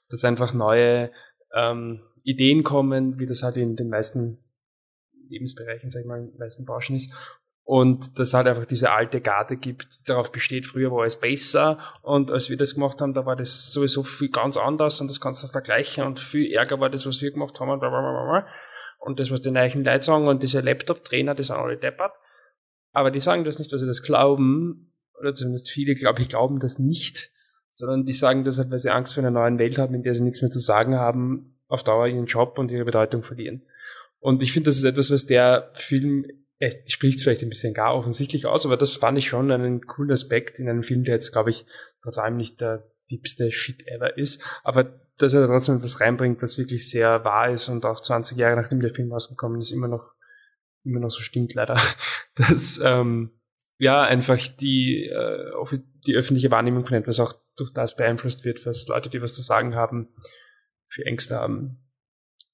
dass 0.08 0.24
einfach 0.24 0.54
neue 0.54 1.10
ähm, 1.52 2.00
Ideen 2.22 2.62
kommen, 2.62 3.18
wie 3.18 3.26
das 3.26 3.42
halt 3.42 3.56
in 3.56 3.74
den 3.74 3.88
meisten 3.88 4.38
Lebensbereichen, 5.28 5.88
sag 5.88 6.02
ich 6.02 6.06
mal, 6.06 6.20
in 6.20 6.30
den 6.30 6.38
meisten 6.38 6.64
Branchen 6.64 6.94
ist. 6.94 7.12
Und 7.64 8.18
dass 8.18 8.34
halt 8.34 8.46
einfach 8.46 8.66
diese 8.66 8.92
alte 8.92 9.20
Garde 9.20 9.56
gibt, 9.56 10.08
darauf 10.08 10.30
besteht, 10.30 10.66
früher 10.66 10.92
war 10.92 11.06
es 11.06 11.18
besser 11.18 11.78
und 12.02 12.30
als 12.30 12.50
wir 12.50 12.58
das 12.58 12.74
gemacht 12.74 13.00
haben, 13.00 13.14
da 13.14 13.24
war 13.24 13.36
das 13.36 13.72
sowieso 13.72 14.02
viel 14.02 14.28
ganz 14.28 14.58
anders 14.58 15.00
und 15.00 15.10
das 15.10 15.18
kannst 15.18 15.42
du 15.42 15.46
vergleichen 15.46 16.04
und 16.04 16.20
viel 16.20 16.52
ärger 16.52 16.78
war 16.78 16.90
das, 16.90 17.06
was 17.06 17.22
wir 17.22 17.32
gemacht 17.32 17.58
haben 17.58 17.70
und. 17.70 17.82
Und 18.98 19.18
das, 19.18 19.30
was 19.30 19.40
die 19.40 19.50
neuen 19.50 19.84
Leute 19.84 20.04
sagen 20.04 20.28
und 20.28 20.42
diese 20.42 20.60
Laptop-Trainer, 20.60 21.34
die 21.34 21.42
sind 21.42 21.56
alle 21.56 21.76
deppert. 21.76 22.12
Aber 22.94 23.10
die 23.10 23.20
sagen 23.20 23.44
das 23.44 23.58
nicht, 23.58 23.70
weil 23.72 23.78
sie 23.78 23.86
das 23.86 24.02
glauben, 24.02 24.92
oder 25.20 25.34
zumindest 25.34 25.68
viele, 25.68 25.94
glaube 25.94 26.22
ich, 26.22 26.28
glauben 26.28 26.60
das 26.60 26.78
nicht, 26.78 27.30
sondern 27.72 28.06
die 28.06 28.12
sagen 28.12 28.44
das 28.44 28.58
halt, 28.58 28.70
weil 28.70 28.78
sie 28.78 28.90
Angst 28.90 29.14
vor 29.14 29.22
einer 29.22 29.32
neuen 29.32 29.58
Welt 29.58 29.78
haben, 29.78 29.94
in 29.94 30.04
der 30.04 30.14
sie 30.14 30.22
nichts 30.22 30.40
mehr 30.40 30.50
zu 30.50 30.60
sagen 30.60 30.94
haben 30.94 31.58
auf 31.66 31.82
Dauer 31.82 32.06
ihren 32.06 32.26
Job 32.26 32.58
und 32.58 32.70
ihre 32.70 32.84
Bedeutung 32.84 33.24
verlieren. 33.24 33.66
Und 34.20 34.42
ich 34.42 34.52
finde, 34.52 34.70
das 34.70 34.76
ist 34.76 34.84
etwas, 34.84 35.10
was 35.10 35.26
der 35.26 35.70
Film, 35.74 36.24
spricht 36.86 37.20
vielleicht 37.20 37.42
ein 37.42 37.48
bisschen 37.48 37.74
gar 37.74 37.94
offensichtlich 37.96 38.46
aus, 38.46 38.64
aber 38.64 38.76
das 38.76 38.94
fand 38.94 39.18
ich 39.18 39.28
schon 39.28 39.50
einen 39.50 39.86
coolen 39.86 40.12
Aspekt 40.12 40.60
in 40.60 40.68
einem 40.68 40.82
Film, 40.82 41.02
der 41.02 41.14
jetzt, 41.14 41.32
glaube 41.32 41.50
ich, 41.50 41.66
trotz 42.00 42.16
allem 42.18 42.36
nicht 42.36 42.60
der 42.60 42.88
liebste 43.08 43.50
Shit 43.50 43.86
ever 43.86 44.16
ist, 44.16 44.42
aber 44.62 44.84
dass 45.18 45.34
er 45.34 45.46
trotzdem 45.46 45.76
etwas 45.76 46.00
reinbringt, 46.00 46.40
was 46.42 46.58
wirklich 46.58 46.88
sehr 46.88 47.24
wahr 47.24 47.50
ist 47.50 47.68
und 47.68 47.84
auch 47.84 48.00
20 48.00 48.38
Jahre 48.38 48.56
nachdem 48.56 48.80
der 48.80 48.94
Film 48.94 49.12
rausgekommen 49.12 49.60
ist, 49.60 49.72
immer 49.72 49.88
noch, 49.88 50.13
immer 50.84 51.00
noch 51.00 51.10
so 51.10 51.20
stimmt 51.20 51.54
leider, 51.54 51.80
dass, 52.36 52.80
ähm, 52.82 53.30
ja, 53.78 54.02
einfach 54.02 54.38
die, 54.60 55.06
äh, 55.06 55.78
die 56.06 56.14
öffentliche 56.14 56.50
Wahrnehmung 56.50 56.84
von 56.84 56.96
etwas 56.96 57.20
auch 57.20 57.34
durch 57.56 57.72
das 57.72 57.96
beeinflusst 57.96 58.44
wird, 58.44 58.64
was 58.66 58.86
Leute, 58.88 59.10
die 59.10 59.22
was 59.22 59.34
zu 59.34 59.42
sagen 59.42 59.74
haben, 59.74 60.08
für 60.86 61.04
Ängste 61.06 61.36
haben. 61.36 61.78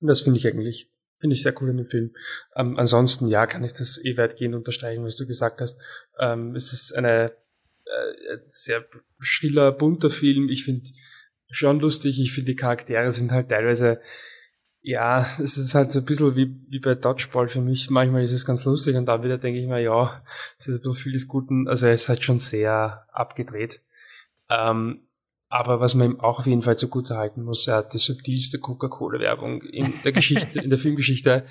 Und 0.00 0.08
das 0.08 0.22
finde 0.22 0.38
ich 0.38 0.46
eigentlich, 0.46 0.90
finde 1.18 1.34
ich 1.34 1.42
sehr 1.42 1.54
cool 1.60 1.70
in 1.70 1.76
dem 1.76 1.86
Film. 1.86 2.14
Ähm, 2.56 2.78
ansonsten, 2.78 3.28
ja, 3.28 3.46
kann 3.46 3.64
ich 3.64 3.74
das 3.74 4.02
eh 4.02 4.16
weitgehend 4.16 4.54
unterstreichen, 4.54 5.04
was 5.04 5.16
du 5.16 5.26
gesagt 5.26 5.60
hast. 5.60 5.80
Ähm, 6.18 6.54
es 6.54 6.72
ist 6.72 6.94
eine 6.96 7.32
äh, 7.84 8.38
sehr 8.48 8.86
schriller, 9.18 9.72
bunter 9.72 10.10
Film. 10.10 10.48
Ich 10.48 10.64
finde 10.64 10.88
schon 11.50 11.80
lustig. 11.80 12.20
Ich 12.20 12.32
finde, 12.32 12.52
die 12.52 12.56
Charaktere 12.56 13.10
sind 13.10 13.32
halt 13.32 13.50
teilweise, 13.50 14.00
ja, 14.82 15.20
es 15.42 15.56
ist 15.56 15.74
halt 15.74 15.92
so 15.92 16.00
ein 16.00 16.04
bisschen 16.04 16.36
wie, 16.36 16.54
wie 16.68 16.80
bei 16.80 16.94
Dodgeball 16.94 17.48
für 17.48 17.60
mich. 17.60 17.90
Manchmal 17.90 18.22
ist 18.22 18.32
es 18.32 18.46
ganz 18.46 18.64
lustig 18.64 18.96
und 18.96 19.06
dann 19.06 19.22
wieder 19.22 19.38
denke 19.38 19.60
ich 19.60 19.66
mir, 19.66 19.80
ja, 19.80 20.22
es 20.58 20.68
ist 20.68 20.76
ein 20.76 20.82
bisschen 20.82 21.02
viel 21.02 21.12
des 21.12 21.28
Guten. 21.28 21.68
Also 21.68 21.86
er 21.86 21.92
ist 21.92 22.08
halt 22.08 22.22
schon 22.22 22.38
sehr 22.38 23.06
abgedreht. 23.12 23.82
Ähm, 24.48 25.06
aber 25.48 25.80
was 25.80 25.94
man 25.94 26.12
ihm 26.12 26.20
auch 26.20 26.38
auf 26.38 26.46
jeden 26.46 26.62
Fall 26.62 26.76
zugute 26.76 27.16
halten 27.16 27.42
muss, 27.42 27.66
er 27.66 27.78
hat 27.78 27.92
die 27.92 27.98
subtilste 27.98 28.60
Coca-Cola-Werbung 28.60 29.62
in 29.62 29.92
der 30.04 30.12
Geschichte, 30.12 30.60
in 30.60 30.70
der 30.70 30.78
Filmgeschichte. 30.78 31.44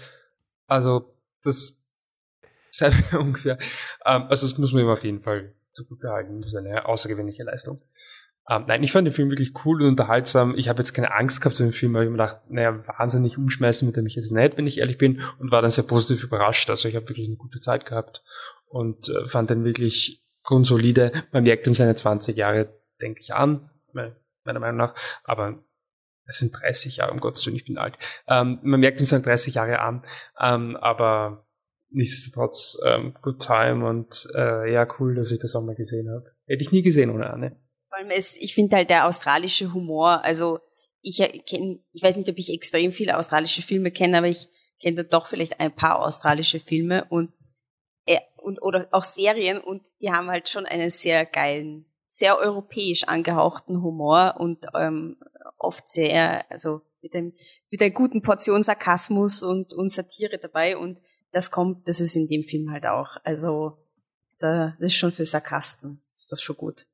Also, 0.67 1.13
das 1.43 1.83
sei 2.71 2.91
ungefähr, 3.17 3.57
ähm, 4.05 4.23
also 4.29 4.47
das 4.47 4.57
muss 4.57 4.71
man 4.71 4.83
ihm 4.83 4.89
auf 4.89 5.03
jeden 5.03 5.21
Fall 5.21 5.53
zugute 5.71 6.09
halten. 6.09 6.39
Das 6.39 6.47
ist 6.47 6.55
eine 6.55 6.85
außergewöhnliche 6.85 7.43
Leistung. 7.43 7.81
Ähm, 8.49 8.65
nein, 8.67 8.83
ich 8.83 8.91
fand 8.91 9.07
den 9.07 9.13
Film 9.13 9.29
wirklich 9.29 9.53
cool 9.63 9.81
und 9.81 9.89
unterhaltsam. 9.89 10.55
Ich 10.57 10.69
habe 10.69 10.79
jetzt 10.79 10.93
keine 10.93 11.13
Angst 11.13 11.41
gehabt 11.41 11.55
zu 11.55 11.63
dem 11.63 11.71
Film, 11.71 11.95
aber 11.95 12.03
ich 12.03 12.09
mir 12.09 12.17
gedacht, 12.17 12.37
naja, 12.49 12.83
wahnsinnig 12.97 13.37
umschmeißen 13.37 13.87
mit 13.87 13.95
er 13.95 14.03
mich 14.03 14.15
jetzt 14.15 14.31
nicht, 14.31 14.57
wenn 14.57 14.67
ich 14.67 14.79
ehrlich 14.79 14.97
bin, 14.97 15.21
und 15.37 15.51
war 15.51 15.61
dann 15.61 15.71
sehr 15.71 15.83
positiv 15.83 16.23
überrascht. 16.23 16.69
Also 16.69 16.87
ich 16.87 16.95
habe 16.95 17.07
wirklich 17.07 17.27
eine 17.27 17.37
gute 17.37 17.59
Zeit 17.59 17.85
gehabt 17.85 18.23
und 18.67 19.09
äh, 19.09 19.25
fand 19.25 19.49
den 19.49 19.63
wirklich 19.63 20.25
grundsolide. 20.43 21.11
Man 21.31 21.43
merkt 21.43 21.67
ihm 21.67 21.75
seine 21.75 21.95
20 21.95 22.35
Jahre, 22.35 22.73
denke 23.01 23.21
ich, 23.21 23.33
an 23.33 23.69
meiner 24.49 24.59
Meinung 24.59 24.77
nach. 24.77 24.95
Aber 25.23 25.63
es 26.25 26.39
sind 26.39 26.51
30 26.61 26.97
Jahre, 26.97 27.11
um 27.11 27.19
Gottes 27.19 27.45
Willen, 27.45 27.55
ich 27.55 27.65
bin 27.65 27.77
alt. 27.77 27.97
Ähm, 28.27 28.59
man 28.63 28.79
merkt 28.79 28.99
ihn 28.99 29.05
seine 29.05 29.23
30 29.23 29.55
Jahre 29.55 29.79
an, 29.79 30.03
ähm, 30.39 30.75
aber 30.77 31.47
nichtsdestotrotz 31.89 32.79
ähm, 32.85 33.15
good 33.21 33.39
time 33.39 33.87
und 33.87 34.27
äh, 34.35 34.71
ja, 34.71 34.87
cool, 34.99 35.15
dass 35.15 35.31
ich 35.31 35.39
das 35.39 35.55
auch 35.55 35.63
mal 35.63 35.75
gesehen 35.75 36.09
habe. 36.11 36.31
Hätte 36.45 36.61
ich 36.61 36.71
nie 36.71 36.83
gesehen 36.83 37.09
ohne 37.09 37.31
Anne. 37.31 37.59
Vor 37.89 37.97
allem 37.97 38.11
ist, 38.11 38.37
ich 38.37 38.53
finde 38.53 38.77
halt 38.77 38.89
der 38.89 39.07
australische 39.07 39.73
Humor, 39.73 40.23
also 40.23 40.59
ich 41.01 41.17
kenne, 41.45 41.79
ich 41.91 42.03
weiß 42.03 42.15
nicht, 42.17 42.29
ob 42.29 42.37
ich 42.37 42.53
extrem 42.53 42.91
viele 42.91 43.17
australische 43.17 43.61
Filme 43.61 43.91
kenne, 43.91 44.17
aber 44.17 44.27
ich 44.27 44.47
kenne 44.81 45.03
doch 45.03 45.27
vielleicht 45.27 45.59
ein 45.59 45.75
paar 45.75 45.99
australische 45.99 46.59
Filme 46.59 47.05
und, 47.09 47.33
äh, 48.05 48.19
und 48.37 48.61
oder 48.61 48.87
auch 48.91 49.03
Serien 49.03 49.59
und 49.59 49.83
die 50.01 50.11
haben 50.11 50.29
halt 50.29 50.49
schon 50.49 50.65
einen 50.65 50.89
sehr 50.89 51.25
geilen 51.25 51.85
sehr 52.09 52.39
europäisch 52.39 53.03
angehauchten 53.03 53.83
Humor 53.83 54.35
und 54.39 54.65
ähm, 54.75 55.17
oft 55.59 55.87
sehr, 55.87 56.49
also 56.51 56.81
mit, 57.01 57.13
einem, 57.13 57.33
mit 57.69 57.81
einer 57.81 57.91
guten 57.91 58.21
Portion 58.21 58.63
Sarkasmus 58.63 59.43
und, 59.43 59.73
und 59.75 59.89
Satire 59.89 60.39
dabei 60.39 60.75
und 60.75 60.99
das 61.31 61.51
kommt, 61.51 61.87
das 61.87 61.99
ist 61.99 62.15
in 62.15 62.27
dem 62.27 62.43
Film 62.43 62.71
halt 62.71 62.87
auch. 62.87 63.17
Also 63.23 63.77
da, 64.39 64.75
das 64.79 64.87
ist 64.87 64.95
schon 64.95 65.11
für 65.11 65.25
Sarkasten, 65.25 66.01
ist 66.15 66.31
das 66.31 66.41
schon 66.41 66.57
gut. 66.57 66.87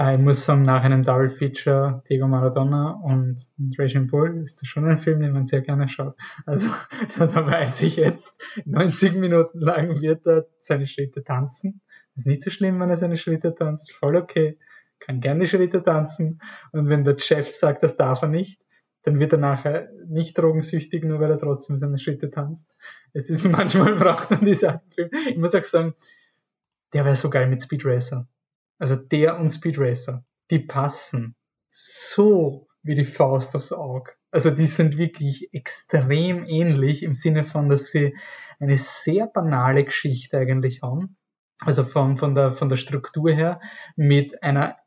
Äh, 0.00 0.14
ich 0.14 0.20
muss 0.20 0.44
sagen, 0.44 0.62
nach 0.62 0.82
einem 0.82 1.02
Double 1.02 1.28
Feature 1.28 2.02
Diego 2.08 2.26
Maradona 2.26 3.00
und, 3.04 3.46
und 3.58 3.78
Raging 3.78 4.06
Bull 4.08 4.42
ist 4.42 4.62
das 4.62 4.68
schon 4.68 4.88
ein 4.88 4.98
Film, 4.98 5.20
den 5.20 5.32
man 5.32 5.46
sehr 5.46 5.60
gerne 5.60 5.88
schaut. 5.88 6.16
Also 6.46 6.70
da 7.18 7.46
weiß 7.46 7.82
ich 7.82 7.96
jetzt, 7.96 8.42
90 8.64 9.14
Minuten 9.16 9.60
lang 9.60 10.00
wird 10.00 10.26
er 10.26 10.46
seine 10.58 10.86
Schritte 10.86 11.22
tanzen 11.22 11.80
ist 12.20 12.26
nicht 12.26 12.42
so 12.42 12.50
schlimm, 12.50 12.80
wenn 12.80 12.88
er 12.88 12.96
seine 12.96 13.16
Schritte 13.16 13.54
tanzt, 13.54 13.92
voll 13.92 14.16
okay, 14.16 14.58
kann 14.98 15.20
gerne 15.20 15.46
Schritte 15.46 15.82
tanzen. 15.82 16.40
Und 16.72 16.88
wenn 16.88 17.04
der 17.04 17.18
Chef 17.18 17.54
sagt, 17.54 17.82
das 17.82 17.96
darf 17.96 18.22
er 18.22 18.28
nicht, 18.28 18.62
dann 19.02 19.18
wird 19.18 19.32
er 19.32 19.38
nachher 19.38 19.90
nicht 20.06 20.36
drogensüchtig, 20.36 21.04
nur 21.04 21.20
weil 21.20 21.30
er 21.30 21.38
trotzdem 21.38 21.78
seine 21.78 21.98
Schritte 21.98 22.30
tanzt. 22.30 22.76
Es 23.12 23.30
ist 23.30 23.44
manchmal 23.50 23.94
braucht 23.94 24.30
man 24.30 24.44
diese 24.44 24.72
Art 24.72 24.94
Film. 24.94 25.10
Ich 25.28 25.38
muss 25.38 25.54
auch 25.54 25.64
sagen, 25.64 25.94
der 26.92 27.04
wäre 27.04 27.16
so 27.16 27.30
geil 27.30 27.48
mit 27.48 27.62
Speed 27.62 27.84
Racer. 27.86 28.28
Also 28.80 28.96
der 28.96 29.38
und 29.38 29.50
Speed 29.50 29.78
Racer, 29.78 30.24
die 30.50 30.58
passen 30.58 31.36
so 31.68 32.66
wie 32.82 32.94
die 32.94 33.04
Faust 33.04 33.54
aufs 33.54 33.72
Auge. 33.72 34.12
Also 34.30 34.50
die 34.50 34.66
sind 34.66 34.96
wirklich 34.96 35.52
extrem 35.52 36.46
ähnlich 36.46 37.02
im 37.02 37.14
Sinne 37.14 37.44
von, 37.44 37.68
dass 37.68 37.90
sie 37.90 38.16
eine 38.58 38.78
sehr 38.78 39.26
banale 39.26 39.84
Geschichte 39.84 40.38
eigentlich 40.38 40.82
haben. 40.82 41.16
Also 41.64 41.84
von, 41.84 42.16
von, 42.16 42.34
der, 42.34 42.52
von 42.52 42.70
der 42.70 42.76
Struktur 42.76 43.30
her 43.30 43.60
mit 43.96 44.42
einer, 44.42 44.78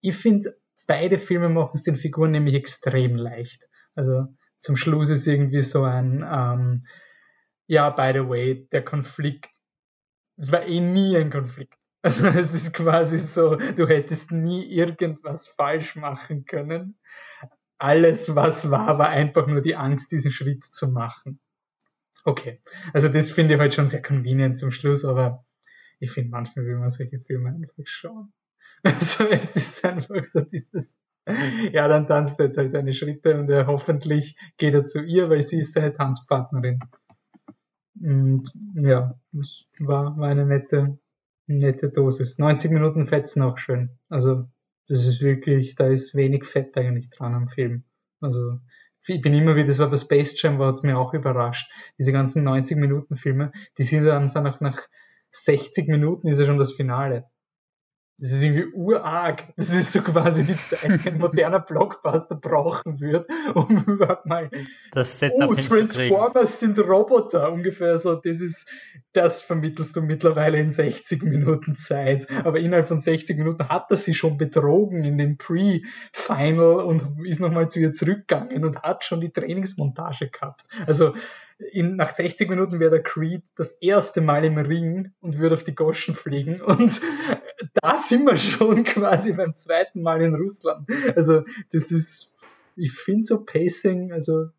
ich 0.00 0.16
finde, 0.16 0.56
beide 0.86 1.18
Filme 1.18 1.50
machen 1.50 1.72
es 1.74 1.82
den 1.82 1.96
Figuren 1.96 2.30
nämlich 2.30 2.54
extrem 2.54 3.16
leicht. 3.16 3.68
Also 3.94 4.28
zum 4.56 4.76
Schluss 4.76 5.10
ist 5.10 5.26
irgendwie 5.26 5.62
so 5.62 5.82
ein, 5.82 6.24
ähm, 6.26 6.86
ja, 7.66 7.90
by 7.90 8.12
the 8.14 8.26
way, 8.26 8.66
der 8.72 8.82
Konflikt, 8.82 9.50
es 10.38 10.50
war 10.52 10.64
eh 10.66 10.80
nie 10.80 11.16
ein 11.18 11.30
Konflikt. 11.30 11.81
Also 12.02 12.26
es 12.26 12.52
ist 12.52 12.74
quasi 12.74 13.18
so, 13.18 13.56
du 13.56 13.86
hättest 13.86 14.32
nie 14.32 14.64
irgendwas 14.64 15.46
falsch 15.46 15.94
machen 15.94 16.44
können. 16.44 16.98
Alles, 17.78 18.34
was 18.34 18.70
war, 18.70 18.98
war 18.98 19.08
einfach 19.08 19.46
nur 19.46 19.60
die 19.60 19.76
Angst, 19.76 20.10
diesen 20.12 20.32
Schritt 20.32 20.64
zu 20.64 20.88
machen. 20.88 21.40
Okay, 22.24 22.60
also 22.92 23.08
das 23.08 23.30
finde 23.30 23.54
ich 23.54 23.60
halt 23.60 23.74
schon 23.74 23.88
sehr 23.88 24.02
convenient 24.02 24.58
zum 24.58 24.70
Schluss, 24.70 25.04
aber 25.04 25.44
ich 25.98 26.10
finde 26.10 26.30
manchmal 26.30 26.66
will 26.66 26.78
man 26.78 26.90
solche 26.90 27.20
Filme 27.20 27.50
einfach 27.50 27.86
schauen. 27.86 28.32
Also 28.84 29.28
es 29.28 29.54
ist 29.54 29.84
einfach 29.84 30.24
so 30.24 30.40
dieses, 30.40 30.98
ja, 31.70 31.86
dann 31.86 32.08
tanzt 32.08 32.40
er 32.40 32.46
jetzt 32.46 32.58
halt 32.58 32.72
seine 32.72 32.94
Schritte 32.94 33.38
und 33.38 33.48
er 33.48 33.68
hoffentlich 33.68 34.36
geht 34.56 34.74
er 34.74 34.84
zu 34.84 35.04
ihr, 35.04 35.30
weil 35.30 35.44
sie 35.44 35.60
ist 35.60 35.74
seine 35.74 35.92
Tanzpartnerin. 35.92 36.80
Und 38.00 38.50
ja, 38.74 39.14
das 39.30 39.66
war, 39.78 40.16
war 40.18 40.28
eine 40.28 40.46
nette, 40.46 40.98
nette 41.46 41.90
Dosis. 41.90 42.38
90 42.38 42.70
Minuten 42.70 43.06
fetzen 43.06 43.42
auch 43.42 43.58
schön. 43.58 43.98
Also 44.08 44.48
das 44.88 45.06
ist 45.06 45.22
wirklich, 45.22 45.74
da 45.74 45.86
ist 45.86 46.14
wenig 46.14 46.44
Fett 46.44 46.76
eigentlich 46.76 47.10
dran 47.10 47.34
am 47.34 47.48
Film. 47.48 47.84
Also 48.20 48.58
ich 49.06 49.20
bin 49.20 49.34
immer 49.34 49.56
wieder, 49.56 49.66
das 49.66 49.78
war 49.78 49.90
bei 49.90 49.96
Space 49.96 50.40
Jam, 50.40 50.58
war 50.58 50.72
es 50.72 50.82
mir 50.82 50.98
auch 50.98 51.14
überrascht. 51.14 51.70
Diese 51.98 52.12
ganzen 52.12 52.44
90 52.44 52.76
Minuten 52.76 53.16
Filme, 53.16 53.52
die 53.78 53.82
sind 53.82 54.04
dann 54.04 54.24
nach, 54.24 54.60
nach 54.60 54.82
60 55.30 55.88
Minuten 55.88 56.28
ist 56.28 56.38
ja 56.38 56.44
schon 56.44 56.58
das 56.58 56.72
Finale. 56.72 57.24
Das 58.18 58.30
ist 58.30 58.42
irgendwie 58.42 58.66
urarg. 58.66 59.52
Das 59.56 59.74
ist 59.74 59.92
so 59.92 60.00
quasi 60.00 60.44
die 60.44 60.54
Zeit, 60.54 61.06
ein 61.06 61.18
moderner 61.18 61.58
Blockbuster 61.58 62.36
brauchen 62.36 63.00
wird, 63.00 63.26
um 63.54 63.84
überhaupt 63.86 64.26
mal. 64.26 64.50
Das 64.92 65.18
Setup 65.18 65.50
oh, 65.50 65.54
Transformers 65.54 66.60
sind 66.60 66.78
Roboter 66.78 67.50
ungefähr 67.50 67.98
so. 67.98 68.14
Das 68.14 68.40
ist, 68.40 68.68
das 69.12 69.42
vermittelst 69.42 69.96
du 69.96 70.02
mittlerweile 70.02 70.58
in 70.58 70.70
60 70.70 71.22
Minuten 71.24 71.74
Zeit. 71.74 72.30
Aber 72.44 72.60
innerhalb 72.60 72.86
von 72.86 72.98
60 72.98 73.38
Minuten 73.38 73.68
hat 73.68 73.90
er 73.90 73.96
sie 73.96 74.14
schon 74.14 74.38
betrogen 74.38 75.04
in 75.04 75.18
dem 75.18 75.36
Pre-Final 75.36 76.84
und 76.84 77.26
ist 77.26 77.40
nochmal 77.40 77.68
zu 77.68 77.80
ihr 77.80 77.92
zurückgegangen 77.92 78.64
und 78.64 78.82
hat 78.82 79.04
schon 79.04 79.20
die 79.20 79.32
Trainingsmontage 79.32 80.28
gehabt. 80.28 80.62
Also 80.86 81.14
in, 81.70 81.96
nach 81.96 82.14
60 82.14 82.48
Minuten 82.48 82.80
wäre 82.80 82.90
der 82.90 83.02
Creed 83.02 83.44
das 83.56 83.72
erste 83.72 84.20
Mal 84.20 84.44
im 84.44 84.58
Ring 84.58 85.12
und 85.20 85.38
würde 85.38 85.54
auf 85.54 85.64
die 85.64 85.74
Goschen 85.74 86.14
fliegen. 86.14 86.60
Und 86.60 87.00
da 87.74 87.96
sind 87.96 88.26
wir 88.26 88.36
schon 88.36 88.84
quasi 88.84 89.32
beim 89.32 89.54
zweiten 89.54 90.02
Mal 90.02 90.22
in 90.22 90.34
Russland. 90.34 90.88
Also 91.14 91.44
das 91.72 91.90
ist, 91.90 92.36
ich 92.76 92.92
finde 92.92 93.24
so 93.24 93.44
Pacing, 93.44 94.12
also 94.12 94.50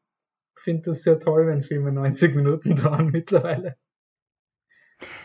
finde 0.63 0.83
das 0.83 1.03
sehr 1.03 1.19
toll, 1.19 1.47
wenn 1.47 1.61
Filme 1.61 1.91
90 1.91 2.35
Minuten 2.35 2.75
dauern 2.81 3.07
mittlerweile. 3.11 3.75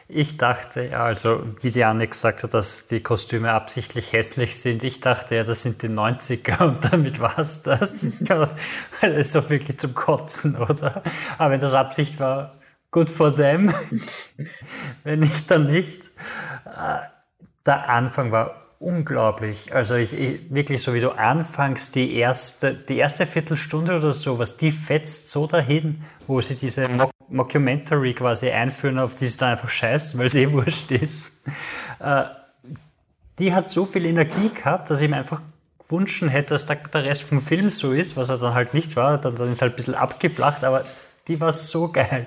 Ich 0.09 0.39
dachte, 0.39 0.85
ja, 0.85 1.05
also 1.05 1.45
wie 1.61 1.71
die 1.71 1.85
Anne 1.85 2.09
gesagt 2.09 2.43
hat, 2.43 2.55
dass 2.55 2.87
die 2.87 3.03
Kostüme 3.03 3.53
absichtlich 3.53 4.13
hässlich 4.13 4.59
sind. 4.59 4.83
Ich 4.83 5.01
dachte 5.01 5.37
ja, 5.37 5.45
das 5.45 5.63
sind 5.63 5.83
die 5.83 5.89
90er 5.89 6.63
und 6.67 6.93
damit 6.93 7.21
war 7.21 7.39
es 7.39 7.63
das. 7.63 8.07
das 8.21 8.51
ist 9.03 9.35
doch 9.35 9.51
wirklich 9.51 9.79
zum 9.79 9.95
Kotzen, 9.95 10.57
oder? 10.57 11.03
Aber 11.37 11.51
wenn 11.51 11.61
das 11.61 11.75
Absicht 11.75 12.19
war, 12.21 12.57
gut 12.91 13.11
for 13.11 13.35
them. 13.35 13.75
wenn 15.05 15.21
nicht, 15.21 15.51
dann 15.51 15.67
nicht. 15.67 16.11
Äh, 16.65 17.01
der 17.67 17.89
Anfang 17.91 18.33
war 18.33 18.69
unglaublich. 18.79 19.75
Also 19.75 19.97
ich, 19.97 20.13
ich, 20.13 20.55
wirklich 20.55 20.83
so 20.83 20.95
wie 20.95 21.01
du 21.01 21.11
anfangs 21.11 21.91
die 21.91 22.15
erste, 22.15 22.75
die 22.75 22.97
erste 22.97 23.27
Viertelstunde 23.27 23.97
oder 23.97 24.13
so, 24.13 24.39
was 24.39 24.57
die 24.57 24.73
fetzt 24.73 25.31
so 25.31 25.47
dahin, 25.47 26.03
wo 26.27 26.41
sie 26.41 26.55
diese 26.55 26.89
Mock 26.89 27.11
Mockumentary 27.31 28.15
quasi 28.15 28.51
einführen, 28.51 28.99
auf 28.99 29.15
die 29.15 29.27
sie 29.27 29.39
dann 29.39 29.53
einfach 29.53 29.69
scheißen, 29.69 30.19
weil 30.19 30.27
es 30.27 30.35
eh 30.35 30.51
wurscht 30.51 30.91
ist. 30.91 31.45
Äh, 32.01 32.25
die 33.39 33.55
hat 33.55 33.71
so 33.71 33.85
viel 33.85 34.07
Energie 34.07 34.51
gehabt, 34.51 34.91
dass 34.91 35.01
ich 35.01 35.09
mir 35.09 35.17
einfach 35.17 35.43
gewünschen 35.79 36.29
hätte, 36.29 36.51
dass 36.51 36.67
der, 36.67 36.79
Rest 36.95 37.23
vom 37.23 37.41
Film 37.41 37.71
so 37.71 37.93
ist, 37.93 38.17
was 38.17 38.29
er 38.29 38.39
dann 38.39 38.55
halt 38.55 38.75
nicht 38.75 38.97
war. 38.97 39.19
Dann, 39.19 39.37
dann 39.37 39.51
ist 39.51 39.63
halt 39.63 39.75
ein 39.75 39.77
bisschen 39.77 39.95
abgeflacht, 39.95 40.65
aber 40.65 40.85
die 41.29 41.41
war 41.41 41.53
so 41.53 41.89
geil 41.91 42.27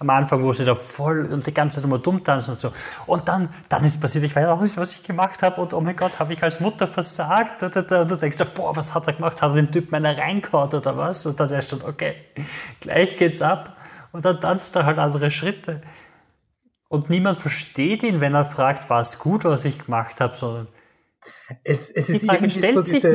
am 0.00 0.10
Anfang, 0.10 0.42
wo 0.44 0.52
sie 0.52 0.64
da 0.64 0.74
voll 0.74 1.26
und 1.26 1.46
die 1.46 1.52
ganze 1.52 1.76
Zeit 1.76 1.84
immer 1.84 1.98
dumm 1.98 2.22
tanzen 2.22 2.52
und 2.52 2.60
so. 2.60 2.72
Und 3.06 3.26
dann, 3.28 3.48
dann 3.68 3.84
ist 3.84 4.00
passiert, 4.00 4.24
ich 4.24 4.34
weiß 4.34 4.46
auch 4.46 4.60
nicht, 4.60 4.76
was 4.76 4.92
ich 4.92 5.02
gemacht 5.02 5.42
habe 5.42 5.60
und 5.60 5.74
oh 5.74 5.80
mein 5.80 5.96
Gott, 5.96 6.18
habe 6.18 6.32
ich 6.32 6.42
als 6.42 6.60
Mutter 6.60 6.86
versagt? 6.86 7.62
Und 7.62 7.74
du 7.74 8.16
denkst, 8.16 8.38
boah, 8.54 8.76
was 8.76 8.94
hat 8.94 9.06
er 9.06 9.14
gemacht? 9.14 9.42
Hat 9.42 9.50
er 9.50 9.56
den 9.56 9.70
Typen 9.70 9.96
einer 9.96 10.16
reingehauen 10.16 10.72
oder 10.72 10.96
was? 10.96 11.26
Und 11.26 11.40
dann 11.40 11.50
wärst 11.50 11.72
du, 11.72 11.84
okay, 11.84 12.14
gleich 12.80 13.16
geht's 13.16 13.42
ab. 13.42 13.76
Und 14.12 14.24
dann 14.24 14.40
tanzt 14.40 14.74
er 14.76 14.86
halt 14.86 14.98
andere 14.98 15.30
Schritte. 15.30 15.80
Und 16.88 17.10
niemand 17.10 17.38
versteht 17.38 18.02
ihn, 18.02 18.20
wenn 18.20 18.34
er 18.34 18.44
fragt, 18.44 18.88
war 18.88 19.00
es 19.00 19.18
gut, 19.18 19.44
was 19.44 19.64
ich 19.64 19.84
gemacht 19.84 20.20
habe, 20.20 20.34
sondern 20.34 20.68
es, 21.64 21.90
es, 21.90 22.08
ist 22.10 22.24
irgendwie 22.24 22.60
so 22.60 22.82
diese, 22.82 23.10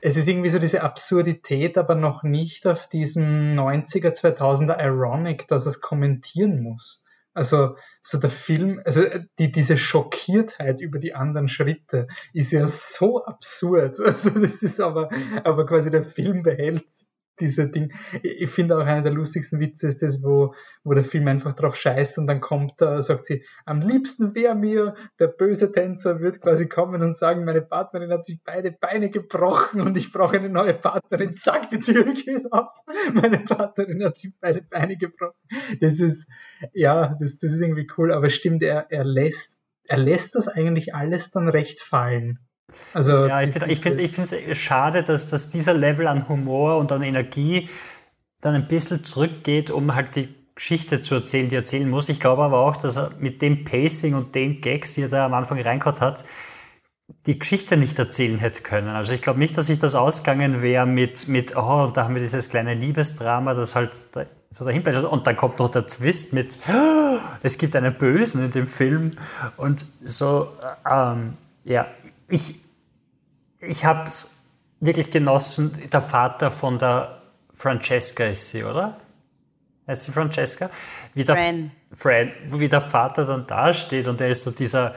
es 0.00 0.16
ist 0.16 0.28
irgendwie 0.28 0.48
so 0.48 0.58
diese 0.58 0.82
Absurdität, 0.82 1.78
aber 1.78 1.94
noch 1.94 2.22
nicht 2.22 2.66
auf 2.66 2.88
diesem 2.88 3.52
90er, 3.52 4.10
2000er 4.10 4.82
Ironic, 4.84 5.46
dass 5.48 5.66
es 5.66 5.80
kommentieren 5.80 6.62
muss. 6.62 7.04
Also 7.32 7.76
so 8.00 8.18
der 8.18 8.30
Film, 8.30 8.80
also 8.84 9.04
die, 9.38 9.52
diese 9.52 9.76
Schockiertheit 9.76 10.80
über 10.80 10.98
die 10.98 11.14
anderen 11.14 11.48
Schritte 11.48 12.08
ist 12.32 12.50
ja 12.50 12.66
so 12.66 13.24
absurd. 13.24 13.98
Also 14.04 14.30
das 14.30 14.62
ist 14.62 14.80
aber, 14.80 15.10
aber 15.44 15.66
quasi 15.66 15.90
der 15.90 16.02
Film 16.02 16.42
behält 16.42 16.86
diese 17.40 17.68
Ding. 17.68 17.92
Ich 18.22 18.50
finde 18.50 18.76
auch 18.76 18.84
einer 18.84 19.02
der 19.02 19.12
lustigsten 19.12 19.60
Witze 19.60 19.88
ist 19.88 20.02
das, 20.02 20.22
wo, 20.22 20.54
wo 20.84 20.94
der 20.94 21.04
Film 21.04 21.28
einfach 21.28 21.52
drauf 21.52 21.76
scheißt 21.76 22.18
und 22.18 22.26
dann 22.26 22.40
kommt, 22.40 22.80
äh, 22.82 23.00
sagt 23.00 23.26
sie, 23.26 23.44
am 23.64 23.80
liebsten 23.80 24.34
wäre 24.34 24.54
mir, 24.54 24.94
der 25.18 25.28
böse 25.28 25.72
Tänzer 25.72 26.20
wird 26.20 26.40
quasi 26.40 26.68
kommen 26.68 27.02
und 27.02 27.16
sagen, 27.16 27.44
meine 27.44 27.62
Partnerin 27.62 28.10
hat 28.10 28.24
sich 28.24 28.42
beide 28.44 28.72
Beine 28.72 29.10
gebrochen 29.10 29.80
und 29.80 29.96
ich 29.96 30.12
brauche 30.12 30.36
eine 30.36 30.48
neue 30.48 30.74
Partnerin. 30.74 31.36
Zack, 31.36 31.70
die 31.70 31.78
Tür 31.78 32.04
geht 32.12 32.52
auf. 32.52 32.68
Meine 33.12 33.38
Partnerin 33.38 34.04
hat 34.04 34.18
sich 34.18 34.32
beide 34.40 34.62
Beine 34.62 34.96
gebrochen. 34.96 35.34
Das 35.80 36.00
ist, 36.00 36.28
ja, 36.72 37.16
das, 37.20 37.38
das 37.38 37.52
ist 37.52 37.60
irgendwie 37.60 37.88
cool, 37.96 38.12
aber 38.12 38.30
stimmt, 38.30 38.62
er, 38.62 38.86
er 38.90 39.04
lässt, 39.04 39.60
er 39.84 39.98
lässt 39.98 40.34
das 40.34 40.48
eigentlich 40.48 40.94
alles 40.94 41.30
dann 41.30 41.48
recht 41.48 41.80
fallen. 41.80 42.45
Also, 42.92 43.26
ja, 43.26 43.42
ich 43.42 43.52
finde 43.52 43.70
ich 43.70 43.80
find, 43.80 44.00
ich 44.00 44.18
es 44.18 44.58
schade, 44.58 45.02
dass, 45.02 45.30
dass 45.30 45.50
dieser 45.50 45.74
Level 45.74 46.06
an 46.06 46.28
Humor 46.28 46.78
und 46.78 46.90
an 46.92 47.02
Energie 47.02 47.68
dann 48.40 48.54
ein 48.54 48.68
bisschen 48.68 49.04
zurückgeht, 49.04 49.70
um 49.70 49.94
halt 49.94 50.16
die 50.16 50.34
Geschichte 50.54 51.00
zu 51.00 51.16
erzählen, 51.16 51.48
die 51.48 51.56
er 51.56 51.60
erzählen 51.60 51.88
muss. 51.88 52.08
Ich 52.08 52.18
glaube 52.18 52.42
aber 52.42 52.60
auch, 52.60 52.76
dass 52.76 52.96
er 52.96 53.12
mit 53.18 53.42
dem 53.42 53.64
Pacing 53.64 54.14
und 54.14 54.34
den 54.34 54.60
Gags, 54.60 54.94
die 54.94 55.02
er 55.02 55.08
da 55.08 55.26
am 55.26 55.34
Anfang 55.34 55.60
reingehauen 55.60 56.00
hat, 56.00 56.24
die 57.26 57.38
Geschichte 57.38 57.76
nicht 57.76 57.98
erzählen 57.98 58.38
hätte 58.38 58.62
können. 58.62 58.88
Also 58.88 59.12
ich 59.12 59.22
glaube 59.22 59.38
nicht, 59.38 59.56
dass 59.56 59.66
sich 59.66 59.78
das 59.78 59.94
ausgegangen 59.94 60.62
wäre 60.62 60.86
mit, 60.86 61.28
mit, 61.28 61.56
oh, 61.56 61.90
da 61.92 62.04
haben 62.04 62.14
wir 62.14 62.22
dieses 62.22 62.48
kleine 62.48 62.74
Liebesdrama, 62.74 63.54
das 63.54 63.74
halt 63.74 63.92
so 64.50 64.64
dahin 64.64 64.82
bleibt. 64.82 65.04
Und 65.04 65.26
dann 65.26 65.36
kommt 65.36 65.58
noch 65.58 65.68
der 65.68 65.86
Twist 65.86 66.32
mit, 66.32 66.58
oh, 66.68 67.18
es 67.42 67.58
gibt 67.58 67.76
einen 67.76 67.94
Bösen 67.94 68.44
in 68.44 68.50
dem 68.50 68.66
Film. 68.66 69.12
Und 69.56 69.84
so, 70.04 70.48
ähm, 70.90 71.34
ja, 71.64 71.86
ich, 72.28 72.56
ich 73.60 73.84
habe 73.84 74.08
es 74.08 74.36
wirklich 74.80 75.10
genossen. 75.10 75.72
Der 75.92 76.02
Vater 76.02 76.50
von 76.50 76.78
der 76.78 77.22
Francesca 77.54 78.24
ist 78.24 78.50
sie, 78.50 78.64
oder? 78.64 78.96
Heißt 79.86 80.02
sie 80.02 80.12
Francesca? 80.12 80.70
Wie 81.14 81.24
der, 81.24 81.36
Fran. 81.36 81.70
Fran, 81.92 82.32
wie 82.46 82.68
der 82.68 82.80
Vater 82.80 83.24
dann 83.24 83.46
dasteht 83.46 84.08
und 84.08 84.20
er 84.20 84.28
ist 84.28 84.42
so 84.42 84.50
dieser 84.50 84.94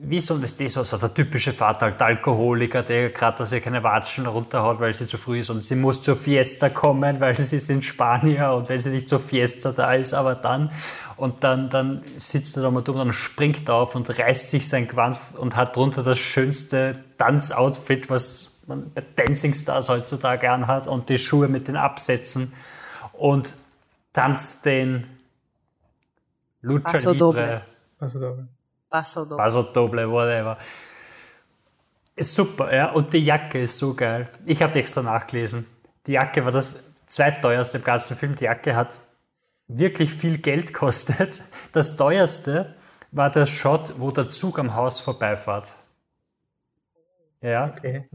wie 0.00 0.20
so, 0.20 0.36
ist 0.36 0.58
so, 0.58 0.84
so 0.84 0.96
der 0.96 1.12
typische 1.12 1.52
Vater, 1.52 1.86
halt 1.86 2.00
Alkoholiker, 2.00 2.82
der 2.82 3.10
gerade, 3.10 3.38
dass 3.38 3.50
er 3.50 3.60
keine 3.60 3.82
Watschen 3.82 4.26
runterhaut, 4.26 4.78
weil 4.78 4.94
sie 4.94 5.06
zu 5.06 5.18
früh 5.18 5.40
ist 5.40 5.50
und 5.50 5.64
sie 5.64 5.74
muss 5.74 6.00
zur 6.02 6.14
Fiesta 6.14 6.68
kommen, 6.68 7.20
weil 7.20 7.36
sie 7.36 7.56
ist 7.56 7.68
in 7.68 7.82
Spanien 7.82 8.50
und 8.50 8.68
wenn 8.68 8.78
sie 8.78 8.90
nicht 8.90 9.08
zur 9.08 9.18
Fiesta 9.18 9.72
da 9.72 9.92
ist, 9.92 10.14
aber 10.14 10.36
dann 10.36 10.70
und 11.16 11.42
dann, 11.42 11.68
dann 11.68 12.02
sitzt 12.16 12.56
er 12.56 12.62
da 12.62 12.70
mal 12.70 12.82
dumm 12.82 13.00
und 13.00 13.12
springt 13.12 13.68
auf 13.70 13.96
und 13.96 14.16
reißt 14.16 14.50
sich 14.50 14.68
sein 14.68 14.86
Gewand 14.86 15.18
und 15.36 15.56
hat 15.56 15.74
drunter 15.74 16.04
das 16.04 16.18
schönste 16.18 16.92
Tanzoutfit, 17.18 18.08
was 18.08 18.62
man 18.68 18.92
bei 18.92 19.02
Dancing 19.16 19.52
Stars 19.52 19.88
heutzutage 19.88 20.50
anhat 20.50 20.86
und 20.86 21.08
die 21.08 21.18
Schuhe 21.18 21.48
mit 21.48 21.66
den 21.66 21.76
Absätzen 21.76 22.52
und 23.14 23.54
tanzt 24.12 24.64
den 24.64 25.06
Lucha 26.60 26.92
Paso 26.92 27.10
Libre. 27.10 27.18
Doble. 27.18 27.62
Also 27.98 28.20
da. 28.20 28.48
Paso 28.90 29.24
Doble. 29.24 29.36
Paso 29.36 29.62
Doble, 29.62 30.10
whatever. 30.10 30.56
Ist 32.16 32.34
super, 32.34 32.74
ja. 32.74 32.90
Und 32.92 33.12
die 33.12 33.24
Jacke 33.24 33.60
ist 33.60 33.78
so 33.78 33.94
geil. 33.94 34.28
Ich 34.46 34.62
habe 34.62 34.78
extra 34.78 35.02
nachgelesen. 35.02 35.66
Die 36.06 36.12
Jacke 36.12 36.44
war 36.44 36.52
das 36.52 36.94
zweitteuerste 37.06 37.78
im 37.78 37.84
ganzen 37.84 38.16
Film. 38.16 38.34
Die 38.34 38.44
Jacke 38.44 38.74
hat 38.74 38.98
wirklich 39.68 40.12
viel 40.12 40.38
Geld 40.38 40.72
kostet. 40.74 41.42
Das 41.72 41.96
teuerste 41.96 42.74
war 43.12 43.30
der 43.30 43.46
Shot, 43.46 43.94
wo 43.98 44.10
der 44.10 44.28
Zug 44.28 44.58
am 44.58 44.74
Haus 44.74 45.00
vorbeifährt. 45.00 45.76
Ja, 47.40 47.66
Okay. 47.76 48.08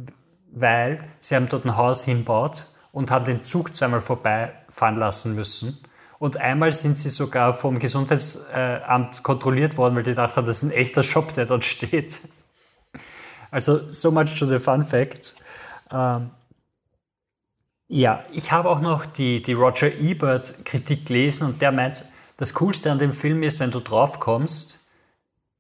weil 0.51 1.01
sie 1.19 1.35
haben 1.35 1.47
dort 1.47 1.65
ein 1.65 1.77
Haus 1.77 2.03
hinbaut 2.03 2.67
und 2.91 3.09
haben 3.09 3.25
den 3.25 3.43
Zug 3.45 3.73
zweimal 3.73 4.01
vorbeifahren 4.01 4.97
lassen 4.97 5.33
müssen. 5.35 5.81
Und 6.23 6.37
einmal 6.37 6.71
sind 6.71 6.97
sie 6.99 7.09
sogar 7.09 7.53
vom 7.53 7.79
Gesundheitsamt 7.79 9.23
kontrolliert 9.23 9.75
worden, 9.75 9.93
weil 9.97 10.03
die 10.03 10.11
gedacht 10.11 10.37
haben, 10.37 10.47
das 10.47 10.63
ist 10.63 10.63
ein 10.63 10.71
echter 10.71 11.03
Shop, 11.03 11.33
der 11.33 11.45
dort 11.45 11.65
steht. 11.65 12.21
Also, 13.51 13.91
so 13.91 14.09
much 14.09 14.39
to 14.39 14.45
the 14.45 14.57
fun 14.57 14.87
facts. 14.87 15.35
Ähm, 15.91 16.29
ja, 17.89 18.23
ich 18.31 18.53
habe 18.53 18.69
auch 18.69 18.79
noch 18.79 19.05
die, 19.05 19.43
die 19.43 19.51
Roger 19.51 19.93
Ebert 19.93 20.63
Kritik 20.63 21.07
gelesen 21.07 21.45
und 21.45 21.61
der 21.61 21.73
meint, 21.73 22.05
das 22.37 22.53
Coolste 22.53 22.89
an 22.89 22.99
dem 22.99 23.11
Film 23.11 23.43
ist, 23.43 23.59
wenn 23.59 23.71
du 23.71 23.81
drauf 23.81 24.21
kommst, 24.21 24.85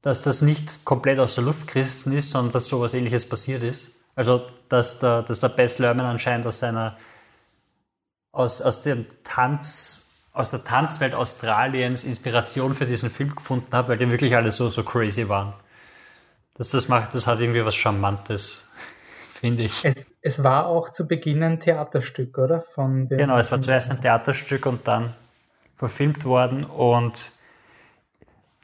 dass 0.01 0.21
das 0.21 0.41
nicht 0.41 0.85
komplett 0.85 1.19
aus 1.19 1.35
der 1.35 1.43
Luft 1.43 1.67
gerissen 1.67 2.13
ist, 2.13 2.31
sondern 2.31 2.53
dass 2.53 2.69
sowas 2.69 2.93
ähnliches 2.93 3.27
passiert 3.27 3.63
ist. 3.63 3.99
Also, 4.15 4.47
dass 4.69 4.99
der, 4.99 5.23
dass 5.23 5.41
der 5.41 5.49
Bess 5.49 5.79
Lerman 5.79 6.05
anscheinend 6.05 6.47
aus 6.47 6.59
seiner, 6.59 6.95
aus, 8.31 8.61
aus 8.61 8.81
dem 8.83 9.05
Tanz, 9.25 10.12
aus 10.33 10.51
der 10.51 10.63
Tanzwelt 10.63 11.13
Australiens 11.13 12.03
Inspiration 12.03 12.73
für 12.73 12.85
diesen 12.85 13.09
Film 13.09 13.35
gefunden 13.35 13.71
hat, 13.71 13.87
weil 13.87 13.97
die 13.97 14.09
wirklich 14.09 14.35
alle 14.35 14.51
so, 14.51 14.67
so 14.67 14.83
crazy 14.83 15.29
waren. 15.29 15.53
Dass 16.55 16.71
das 16.71 16.87
macht, 16.87 17.13
das 17.13 17.27
hat 17.27 17.39
irgendwie 17.39 17.63
was 17.63 17.75
Charmantes, 17.75 18.71
finde 19.33 19.63
ich. 19.63 19.85
Es, 19.85 20.07
es 20.21 20.43
war 20.43 20.65
auch 20.65 20.89
zu 20.89 21.07
Beginn 21.07 21.43
ein 21.43 21.59
Theaterstück, 21.59 22.37
oder? 22.37 22.59
Von 22.59 23.07
dem 23.07 23.17
Genau, 23.17 23.37
es 23.37 23.51
war 23.51 23.61
zuerst 23.61 23.91
ein 23.91 24.01
Theaterstück 24.01 24.65
und 24.65 24.87
dann 24.87 25.13
verfilmt 25.75 26.25
worden 26.25 26.63
und 26.63 27.31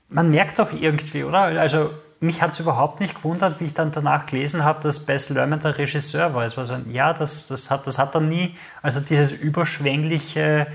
man 0.10 0.32
merkt 0.32 0.60
auch 0.60 0.72
irgendwie, 0.74 1.24
oder? 1.24 1.40
Also 1.40 1.92
mich 2.20 2.42
hat 2.42 2.52
es 2.52 2.60
überhaupt 2.60 3.00
nicht 3.00 3.16
gewundert, 3.16 3.60
wie 3.60 3.66
ich 3.66 3.74
dann 3.74 3.92
danach 3.92 4.26
gelesen 4.26 4.64
habe, 4.64 4.82
dass 4.82 5.06
Bess 5.06 5.30
Lerman 5.30 5.60
der 5.60 5.78
Regisseur 5.78 6.34
war. 6.34 6.46
Es 6.46 6.58
war 6.58 6.66
so, 6.66 6.74
ein, 6.74 6.92
ja, 6.92 7.14
das, 7.14 7.48
das, 7.48 7.70
hat, 7.72 7.88
das 7.88 7.98
hat 7.98 8.16
er 8.16 8.22
nie, 8.22 8.56
also 8.82 9.00
dieses 9.00 9.32
überschwängliche, 9.32 10.68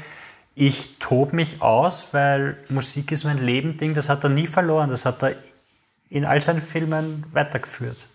ich 0.55 0.99
tob 0.99 1.33
mich 1.33 1.61
aus, 1.63 2.15
weil 2.15 2.57
Musik 2.69 3.11
ist 3.13 3.25
mein 3.25 3.45
Leben-Ding, 3.45 3.95
das 3.95 4.09
hat 4.09 4.23
er 4.25 4.31
nie 4.31 4.47
verloren. 4.47 4.91
Das 4.91 5.05
hat 5.05 5.23
er 5.23 5.37
in 6.09 6.25
all 6.25 6.41
seinen 6.41 6.63
Filmen 6.63 7.27
weitergeführt. 7.33 8.07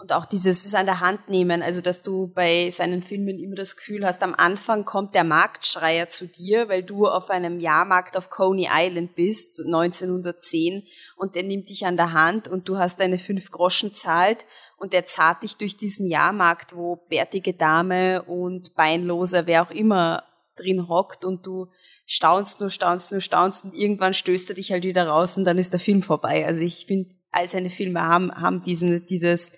Und 0.00 0.12
auch 0.12 0.26
dieses 0.26 0.74
an 0.74 0.86
der 0.86 0.98
Hand 0.98 1.28
nehmen, 1.28 1.62
also 1.62 1.80
dass 1.80 2.02
du 2.02 2.26
bei 2.26 2.70
seinen 2.70 3.04
Filmen 3.04 3.38
immer 3.38 3.54
das 3.54 3.76
Gefühl 3.76 4.04
hast, 4.04 4.22
am 4.24 4.34
Anfang 4.34 4.84
kommt 4.84 5.14
der 5.14 5.22
Marktschreier 5.22 6.08
zu 6.08 6.26
dir, 6.26 6.68
weil 6.68 6.82
du 6.82 7.06
auf 7.06 7.30
einem 7.30 7.60
Jahrmarkt 7.60 8.16
auf 8.16 8.28
Coney 8.28 8.68
Island 8.72 9.14
bist, 9.14 9.62
1910, 9.64 10.82
und 11.16 11.36
der 11.36 11.44
nimmt 11.44 11.70
dich 11.70 11.86
an 11.86 11.96
der 11.96 12.12
Hand 12.14 12.48
und 12.48 12.68
du 12.68 12.78
hast 12.78 12.98
deine 12.98 13.20
fünf 13.20 13.52
Groschen 13.52 13.94
zahlt 13.94 14.44
und 14.76 14.92
der 14.92 15.04
zahlt 15.04 15.44
dich 15.44 15.56
durch 15.56 15.76
diesen 15.76 16.08
Jahrmarkt, 16.08 16.74
wo 16.74 16.96
bärtige 17.08 17.52
Dame 17.52 18.22
und 18.22 18.74
Beinloser, 18.74 19.46
wer 19.46 19.62
auch 19.62 19.70
immer 19.70 20.24
drin 20.56 20.88
hockt 20.88 21.24
und 21.24 21.46
du 21.46 21.68
staunst 22.06 22.60
nur, 22.60 22.70
staunst 22.70 23.12
nur, 23.12 23.20
staunst 23.20 23.64
und 23.64 23.74
irgendwann 23.74 24.14
stößt 24.14 24.50
er 24.50 24.56
dich 24.56 24.72
halt 24.72 24.84
wieder 24.84 25.06
raus 25.06 25.36
und 25.36 25.44
dann 25.44 25.58
ist 25.58 25.72
der 25.72 25.80
Film 25.80 26.02
vorbei. 26.02 26.46
Also 26.46 26.64
ich 26.64 26.86
finde, 26.86 27.10
all 27.30 27.48
seine 27.48 27.70
Filme 27.70 28.02
haben, 28.02 28.32
haben 28.32 28.62
diesen, 28.62 29.06
dieses, 29.06 29.52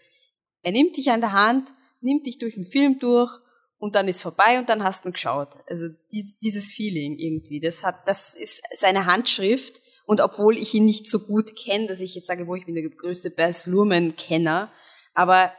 er 0.63 0.73
nimmt 0.73 0.97
dich 0.97 1.11
an 1.11 1.21
der 1.21 1.33
Hand, 1.33 1.69
nimmt 2.01 2.27
dich 2.27 2.39
durch 2.39 2.55
den 2.55 2.67
Film 2.67 2.99
durch 2.99 3.31
und 3.79 3.95
dann 3.95 4.09
ist 4.09 4.23
vorbei 4.23 4.59
und 4.59 4.69
dann 4.69 4.85
hast 4.85 5.05
du 5.05 5.09
ihn 5.09 5.13
geschaut. 5.13 5.51
Also 5.69 5.89
dies, 6.13 6.39
dieses 6.39 6.73
Feeling 6.73 7.19
irgendwie, 7.19 7.61
das 7.61 7.85
hat, 7.85 8.07
das 8.07 8.35
ist 8.35 8.63
seine 8.75 9.07
Handschrift 9.07 9.81
und 10.07 10.21
obwohl 10.21 10.57
ich 10.59 10.75
ihn 10.75 10.85
nicht 10.85 11.09
so 11.09 11.19
gut 11.19 11.57
kenne, 11.57 11.87
dass 11.87 12.01
ich 12.01 12.15
jetzt 12.15 12.27
sage, 12.27 12.47
wo 12.47 12.55
ich 12.55 12.67
bin 12.67 12.75
der 12.75 12.89
größte 12.89 13.31
Baz 13.31 13.67
Luhrmann-Kenner, 13.67 14.73
aber 15.15 15.53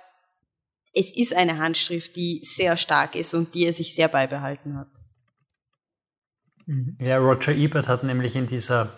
es 0.93 1.15
ist 1.15 1.35
eine 1.35 1.57
Handschrift, 1.57 2.15
die 2.15 2.41
sehr 2.43 2.77
stark 2.77 3.15
ist 3.15 3.33
und 3.33 3.53
die 3.53 3.65
er 3.65 3.73
sich 3.73 3.93
sehr 3.93 4.07
beibehalten 4.07 4.77
hat. 4.77 4.87
Ja, 6.99 7.17
Roger 7.17 7.53
Ebert 7.53 7.87
hat 7.87 8.03
nämlich 8.03 8.35
in 8.35 8.47
dieser 8.47 8.89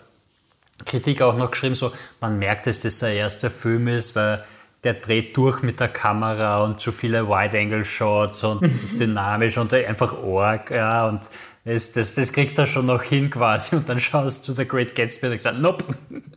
Kritik 0.86 1.22
auch 1.22 1.36
noch 1.36 1.50
geschrieben, 1.50 1.74
so, 1.74 1.92
man 2.20 2.38
merkt, 2.38 2.66
dass 2.66 2.80
das 2.80 3.00
der 3.00 3.12
erste 3.14 3.50
Film 3.50 3.88
ist, 3.88 4.16
weil 4.16 4.44
der 4.84 4.94
dreht 4.94 5.36
durch 5.36 5.62
mit 5.62 5.80
der 5.80 5.88
Kamera 5.88 6.62
und 6.62 6.80
zu 6.80 6.92
viele 6.92 7.28
Wide-Angle-Shots 7.28 8.44
und 8.44 8.62
dynamisch 8.98 9.58
und 9.58 9.74
einfach 9.74 10.14
arg, 10.22 10.70
ja, 10.70 11.08
und 11.08 11.20
das, 11.64 11.92
das, 11.92 12.14
das 12.14 12.32
kriegt 12.32 12.56
er 12.58 12.66
schon 12.66 12.86
noch 12.86 13.02
hin 13.02 13.28
quasi 13.28 13.76
und 13.76 13.88
dann 13.88 14.00
schaust 14.00 14.48
du 14.48 14.52
The 14.52 14.66
Great 14.66 14.94
Gatsby 14.94 15.26
und 15.26 15.36
gesagt, 15.36 15.58
nope, 15.58 15.84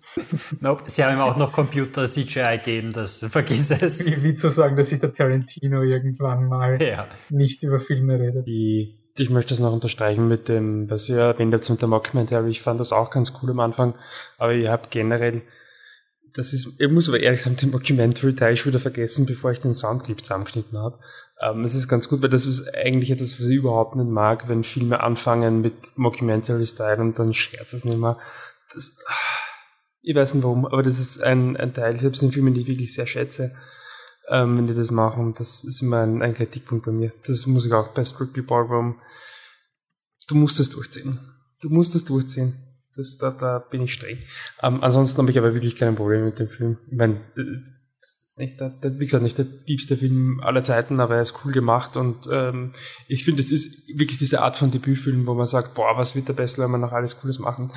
nope, 0.59 0.83
sie 0.87 1.05
haben 1.05 1.15
ihm 1.15 1.21
auch 1.21 1.37
noch 1.37 1.53
Computer-CGI 1.53 2.57
gegeben, 2.57 2.91
das 2.91 3.23
vergiss 3.29 3.69
es. 3.71 4.05
Wie, 4.07 4.23
wie 4.23 4.35
zu 4.35 4.49
sagen, 4.49 4.75
dass 4.75 4.89
sich 4.89 4.99
der 4.99 5.13
Tarantino 5.13 5.83
irgendwann 5.83 6.49
mal 6.49 6.81
Ja. 6.81 7.07
nicht 7.29 7.63
über 7.63 7.79
Filme 7.79 8.19
redet. 8.19 8.47
Die, 8.47 8.95
ich 9.17 9.29
möchte 9.29 9.49
das 9.49 9.59
noch 9.59 9.73
unterstreichen 9.73 10.27
mit 10.27 10.47
dem, 10.47 10.89
was 10.89 11.09
ihr 11.09 11.19
erwähnt 11.19 11.53
habt 11.53 11.69
mit 11.69 11.81
der 11.81 11.87
Mockumentary. 11.89 12.49
Ich 12.49 12.61
fand 12.61 12.79
das 12.79 12.93
auch 12.93 13.11
ganz 13.11 13.33
cool 13.41 13.51
am 13.51 13.59
Anfang, 13.59 13.93
aber 14.37 14.53
ihr 14.53 14.71
habt 14.71 14.91
generell, 14.91 15.41
das 16.33 16.53
ist, 16.53 16.79
ich 16.79 16.89
muss 16.89 17.09
aber 17.09 17.19
ehrlich 17.19 17.41
sagen, 17.41 17.57
den 17.57 17.71
Mockumentary-Teil 17.71 18.55
schon 18.55 18.71
wieder 18.71 18.79
vergessen, 18.79 19.25
bevor 19.25 19.51
ich 19.51 19.59
den 19.59 19.73
Soundclip 19.73 20.23
zusammengeschnitten 20.23 20.77
habe. 20.77 20.97
Ähm, 21.41 21.63
es 21.63 21.75
ist 21.75 21.87
ganz 21.87 22.07
gut, 22.07 22.21
weil 22.21 22.29
das 22.29 22.45
ist 22.45 22.73
eigentlich 22.75 23.11
etwas, 23.11 23.39
was 23.39 23.47
ich 23.47 23.57
überhaupt 23.57 23.95
nicht 23.95 24.09
mag, 24.09 24.47
wenn 24.47 24.63
Filme 24.63 25.01
anfangen 25.01 25.61
mit 25.61 25.97
Mockumentary-Style 25.97 27.01
und 27.01 27.19
dann 27.19 27.33
scherzt 27.33 27.73
es 27.73 27.83
nicht 27.83 27.97
mehr. 27.97 28.17
Das, 28.73 28.97
ich 30.01 30.15
weiß 30.15 30.35
nicht 30.35 30.43
warum, 30.43 30.65
aber 30.65 30.83
das 30.83 30.99
ist 30.99 31.21
ein, 31.21 31.57
ein 31.57 31.73
Teil, 31.73 31.99
selbst 31.99 32.23
in 32.23 32.31
Filmen, 32.31 32.53
die 32.53 32.61
ich 32.61 32.67
wirklich 32.67 32.93
sehr 32.93 33.07
schätze, 33.07 33.55
ähm, 34.29 34.57
wenn 34.57 34.67
die 34.67 34.73
das 34.73 34.91
machen. 34.91 35.33
Das 35.37 35.63
ist 35.63 35.81
immer 35.81 36.01
ein, 36.01 36.21
ein 36.21 36.33
Kritikpunkt 36.33 36.85
bei 36.85 36.91
mir. 36.91 37.13
Das 37.25 37.45
muss 37.47 37.65
ich 37.65 37.73
auch 37.73 37.89
bei 37.89 38.03
Strictly 38.03 38.41
Ballroom. 38.41 38.99
Du 40.27 40.35
musst 40.35 40.59
es 40.59 40.69
durchziehen. 40.69 41.19
Du 41.61 41.69
musst 41.69 41.95
es 41.95 42.05
durchziehen. 42.05 42.53
Das, 42.95 43.17
da, 43.17 43.31
da 43.31 43.59
bin 43.59 43.81
ich 43.81 43.93
streng. 43.93 44.17
Ähm, 44.61 44.83
ansonsten 44.83 45.19
habe 45.19 45.31
ich 45.31 45.37
aber 45.37 45.53
wirklich 45.53 45.75
kein 45.75 45.95
Problem 45.95 46.25
mit 46.25 46.39
dem 46.39 46.49
Film. 46.49 46.77
Ich 46.89 46.97
meine, 46.97 47.15
äh, 47.37 47.61
nicht 48.37 48.59
der, 48.59 48.69
der, 48.69 48.99
wie 48.99 49.05
gesagt, 49.05 49.23
nicht 49.23 49.37
der 49.37 49.45
tiefste 49.65 49.95
Film 49.95 50.41
aller 50.41 50.63
Zeiten, 50.63 50.99
aber 50.99 51.15
er 51.15 51.21
ist 51.21 51.45
cool 51.45 51.51
gemacht 51.51 51.95
und 51.97 52.27
ähm, 52.31 52.73
ich 53.07 53.25
finde, 53.25 53.41
es 53.41 53.51
ist 53.51 53.97
wirklich 53.97 54.19
diese 54.19 54.41
Art 54.41 54.57
von 54.57 54.71
Debütfilm, 54.71 55.25
wo 55.27 55.33
man 55.33 55.47
sagt, 55.47 55.73
boah, 55.73 55.97
was 55.97 56.15
wird 56.15 56.27
der 56.27 56.33
Bessler 56.33 56.65
immer 56.65 56.77
noch 56.77 56.91
alles 56.91 57.19
Cooles 57.19 57.39
machen. 57.39 57.71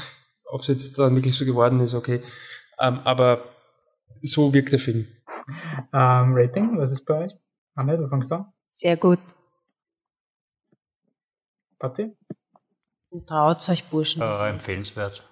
Ob 0.44 0.62
es 0.62 0.68
jetzt 0.68 0.98
dann 0.98 1.16
wirklich 1.16 1.36
so 1.36 1.44
geworden 1.44 1.80
ist, 1.80 1.94
okay. 1.94 2.22
Ähm, 2.80 3.00
aber 3.00 3.44
so 4.22 4.54
wirkt 4.54 4.72
der 4.72 4.78
Film. 4.78 5.06
Ähm, 5.92 6.34
Rating, 6.34 6.78
was 6.78 6.90
ist 6.90 7.04
bei 7.04 7.24
euch? 7.24 7.32
Anne, 7.74 7.96
du 7.96 8.08
fängst 8.08 8.32
an. 8.32 8.46
Sehr 8.70 8.96
gut. 8.96 9.18
Patti? 11.78 12.16
Traut 13.26 13.68
euch 13.68 13.84
Burschen. 13.84 14.22
Äh, 14.22 14.48
empfehlenswert. 14.48 15.22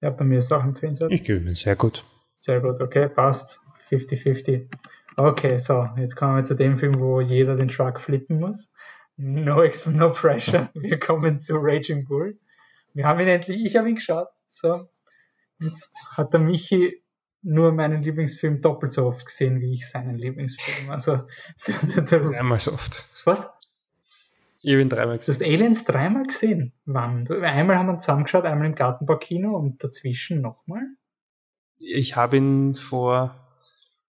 Ja, 0.00 0.10
bei 0.10 0.24
mir 0.24 0.38
ist 0.38 0.46
es 0.46 0.52
auch 0.52 0.62
empfehlenswert. 0.64 1.12
Ich 1.12 1.24
gebe 1.24 1.40
mir 1.40 1.54
sehr 1.54 1.76
gut. 1.76 2.04
Sehr 2.36 2.60
gut, 2.60 2.80
okay, 2.80 3.08
passt. 3.08 3.60
50-50. 3.90 4.68
Okay, 5.16 5.58
so, 5.58 5.88
jetzt 5.96 6.16
kommen 6.16 6.36
wir 6.36 6.44
zu 6.44 6.54
dem 6.54 6.78
Film, 6.78 6.98
wo 6.98 7.20
jeder 7.20 7.54
den 7.56 7.68
Truck 7.68 8.00
flippen 8.00 8.40
muss. 8.40 8.72
No, 9.16 9.62
ex- 9.62 9.86
no 9.86 10.10
pressure. 10.10 10.70
Wir 10.74 10.98
kommen 10.98 11.38
zu 11.38 11.56
Raging 11.58 12.06
Bull. 12.06 12.40
Wir 12.94 13.06
haben 13.06 13.20
ihn 13.20 13.28
endlich, 13.28 13.62
ich 13.62 13.76
habe 13.76 13.90
ihn 13.90 13.96
geschaut. 13.96 14.28
So, 14.48 14.88
jetzt 15.60 15.94
hat 16.16 16.32
der 16.32 16.40
Michi 16.40 17.01
nur 17.42 17.72
meinen 17.72 18.02
Lieblingsfilm 18.02 18.60
doppelt 18.60 18.92
so 18.92 19.06
oft 19.06 19.26
gesehen, 19.26 19.60
wie 19.60 19.72
ich 19.72 19.88
seinen 19.88 20.16
Lieblingsfilm. 20.16 20.90
Also, 20.90 21.20
Einmal 22.36 22.60
so 22.60 22.72
oft. 22.72 23.06
was? 23.24 23.50
Ich 24.64 24.72
ihn 24.72 24.88
dreimal 24.88 25.18
Du 25.18 25.26
gesehen. 25.26 25.34
hast 25.34 25.42
Aliens 25.42 25.84
dreimal 25.84 26.22
gesehen. 26.24 26.72
Wann? 26.84 27.24
Du- 27.24 27.40
Einmal 27.40 27.76
haben 27.78 27.86
wir 27.86 27.98
zusammengeschaut, 27.98 28.44
einmal 28.44 28.66
im 28.68 28.74
Gartenbaukino 28.76 29.56
und 29.56 29.82
dazwischen 29.82 30.40
nochmal. 30.40 30.82
Ich 31.80 32.14
habe 32.14 32.36
ihn 32.36 32.74
vor 32.76 33.34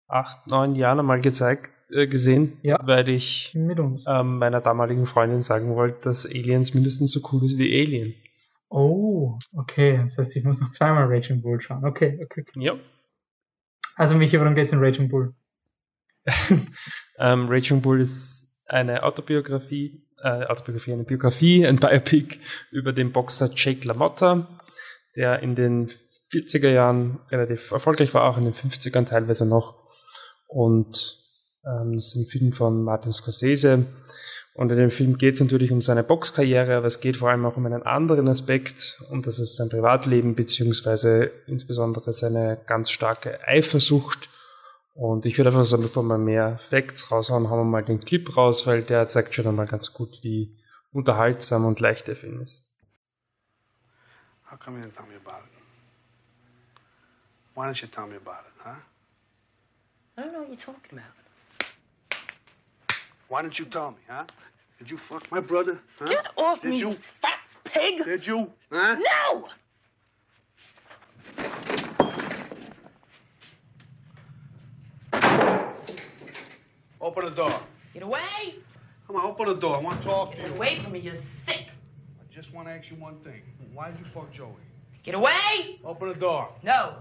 acht, 0.09 0.47
neun 0.47 0.75
Jahren 0.75 0.99
einmal 0.99 1.23
gezeigt, 1.23 1.73
äh, 1.91 2.07
gesehen, 2.07 2.53
Ja. 2.63 2.79
weil 2.85 3.09
ich 3.09 3.55
ähm, 3.55 4.37
meiner 4.39 4.61
damaligen 4.61 5.07
Freundin 5.07 5.41
sagen 5.41 5.75
wollte, 5.75 6.03
dass 6.03 6.27
Aliens 6.27 6.75
mindestens 6.75 7.13
so 7.13 7.21
cool 7.33 7.43
ist 7.47 7.57
wie 7.57 7.81
Alien. 7.81 8.15
Oh, 8.69 9.39
okay. 9.55 9.97
Das 10.03 10.19
heißt, 10.19 10.37
ich 10.37 10.45
muss 10.45 10.61
noch 10.61 10.71
zweimal 10.71 11.07
Raging 11.07 11.41
Bull 11.41 11.63
schauen. 11.63 11.83
Okay, 11.87 12.21
okay, 12.23 12.43
okay. 12.47 12.61
Ja. 12.63 12.75
Also 13.97 14.15
Michi, 14.15 14.39
worum 14.39 14.55
geht's 14.55 14.73
in 14.73 14.79
Raging 14.79 15.09
Bull? 15.09 15.35
ähm, 17.19 17.49
Raging 17.49 17.83
Bull 17.83 18.01
ist 18.01 18.65
eine 18.69 19.03
Autobiografie, 19.03 20.07
äh, 20.23 20.45
Autobiografie, 20.47 20.93
eine 20.93 21.05
Biografie, 21.05 21.67
ein 21.67 21.77
Biopic 21.77 22.39
über 22.71 22.93
den 22.93 23.13
Boxer 23.13 23.51
Jake 23.55 23.87
LaMotta, 23.87 24.47
der 25.17 25.41
in 25.41 25.55
den 25.55 25.91
40er 26.33 26.71
Jahren 26.71 27.21
relativ 27.31 27.71
erfolgreich 27.71 28.15
war, 28.15 28.25
auch 28.25 28.39
in 28.39 28.45
den 28.45 28.55
50ern 28.55 29.07
teilweise 29.07 29.47
noch. 29.47 29.83
Und 30.47 31.19
ähm, 31.65 31.95
das 31.95 32.09
ist 32.09 32.17
ein 32.17 32.27
Film 32.27 32.53
von 32.53 32.83
Martin 32.83 33.13
Scorsese. 33.13 33.87
Und 34.55 34.71
in 34.71 34.77
dem 34.77 34.91
Film 34.91 35.17
geht 35.17 35.35
es 35.35 35.41
natürlich 35.41 35.73
um 35.73 35.81
seine 35.81 36.03
Boxkarriere, 36.03 36.77
aber 36.77 36.87
es 36.87 37.01
geht 37.01 37.17
vor 37.17 37.31
allem 37.31 37.47
auch 37.47 37.57
um 37.57 37.65
einen 37.65 37.85
anderen 37.85 38.29
Aspekt, 38.29 39.03
und 39.09 39.27
das 39.27 39.39
ist 39.39 39.57
sein 39.57 39.71
Privatleben, 39.71 40.35
beziehungsweise 40.35 41.31
insbesondere 41.47 42.13
seine 42.13 42.59
ganz 42.67 42.91
starke 42.91 43.47
Eifersucht. 43.49 44.29
Und 44.95 45.25
ich 45.25 45.39
würde 45.39 45.49
einfach 45.49 45.65
sagen, 45.65 45.83
bevor 45.83 46.03
wir 46.03 46.19
mehr 46.19 46.59
Facts 46.59 47.11
raushauen, 47.11 47.49
hauen 47.49 47.61
wir 47.61 47.65
mal 47.65 47.83
den 47.83 48.01
Clip 48.01 48.37
raus, 48.37 48.67
weil 48.67 48.83
der 48.83 49.07
zeigt 49.07 49.33
schon 49.35 49.47
einmal 49.47 49.67
ganz 49.67 49.95
gut, 49.95 50.19
wie 50.23 50.55
unterhaltsam 50.93 51.65
und 51.65 51.81
leicht 51.81 52.09
der 52.09 52.17
Film 52.17 52.43
ist. 52.43 52.67
How 54.51 54.59
come 54.59 54.79
you 54.79 54.85
didn't 54.85 54.95
tell 54.95 55.07
me 55.07 55.17
about 55.25 55.47
it? 55.47 55.53
Why 57.55 57.69
didn't 57.69 57.81
you 57.81 57.89
tell 57.89 58.07
me 58.07 58.17
about 58.17 58.47
it, 58.47 58.53
huh? 58.63 58.77
I 60.19 60.21
don't 60.21 60.33
know 60.33 60.41
what 60.41 60.51
you're 60.51 60.59
talking 60.59 60.99
about. 60.99 61.22
Why 63.33 63.41
didn't 63.41 63.59
you 63.59 63.65
tell 63.65 63.93
me, 63.93 63.97
huh? 64.07 64.25
Did 64.79 64.91
you 64.91 64.99
fuck 64.99 65.33
my 65.33 65.41
brother? 65.41 65.79
Huh? 65.99 66.07
Get 66.07 66.27
off 66.37 66.61
Did 66.61 66.73
me, 66.73 66.81
you? 66.81 66.91
you 66.91 66.99
fat 67.23 67.39
pig! 67.65 68.05
Did 68.05 68.27
you? 68.27 68.53
Huh? 68.71 68.99
No! 69.25 69.49
Open 77.01 77.25
the 77.25 77.31
door. 77.31 77.59
Get 77.95 78.03
away! 78.03 78.21
Come 79.07 79.17
on, 79.17 79.25
open 79.25 79.47
the 79.47 79.55
door. 79.55 79.77
I 79.77 79.81
want 79.81 80.03
to 80.03 80.07
talk 80.07 80.33
to 80.33 80.37
Get 80.37 80.49
you. 80.49 80.55
away 80.55 80.79
from 80.81 80.93
me, 80.93 80.99
you're 80.99 81.15
sick! 81.15 81.69
I 82.21 82.31
just 82.31 82.53
want 82.53 82.69
to 82.69 82.75
ask 82.75 82.91
you 82.91 82.99
one 82.99 83.17
thing. 83.21 83.41
Why 83.73 83.91
did 83.91 83.99
you 83.99 84.05
fuck 84.05 84.31
Joey? 84.31 84.51
Get 85.05 85.15
away! 85.15 85.81
Open 85.83 86.09
the 86.09 86.15
door. 86.15 86.51
No! 86.63 86.97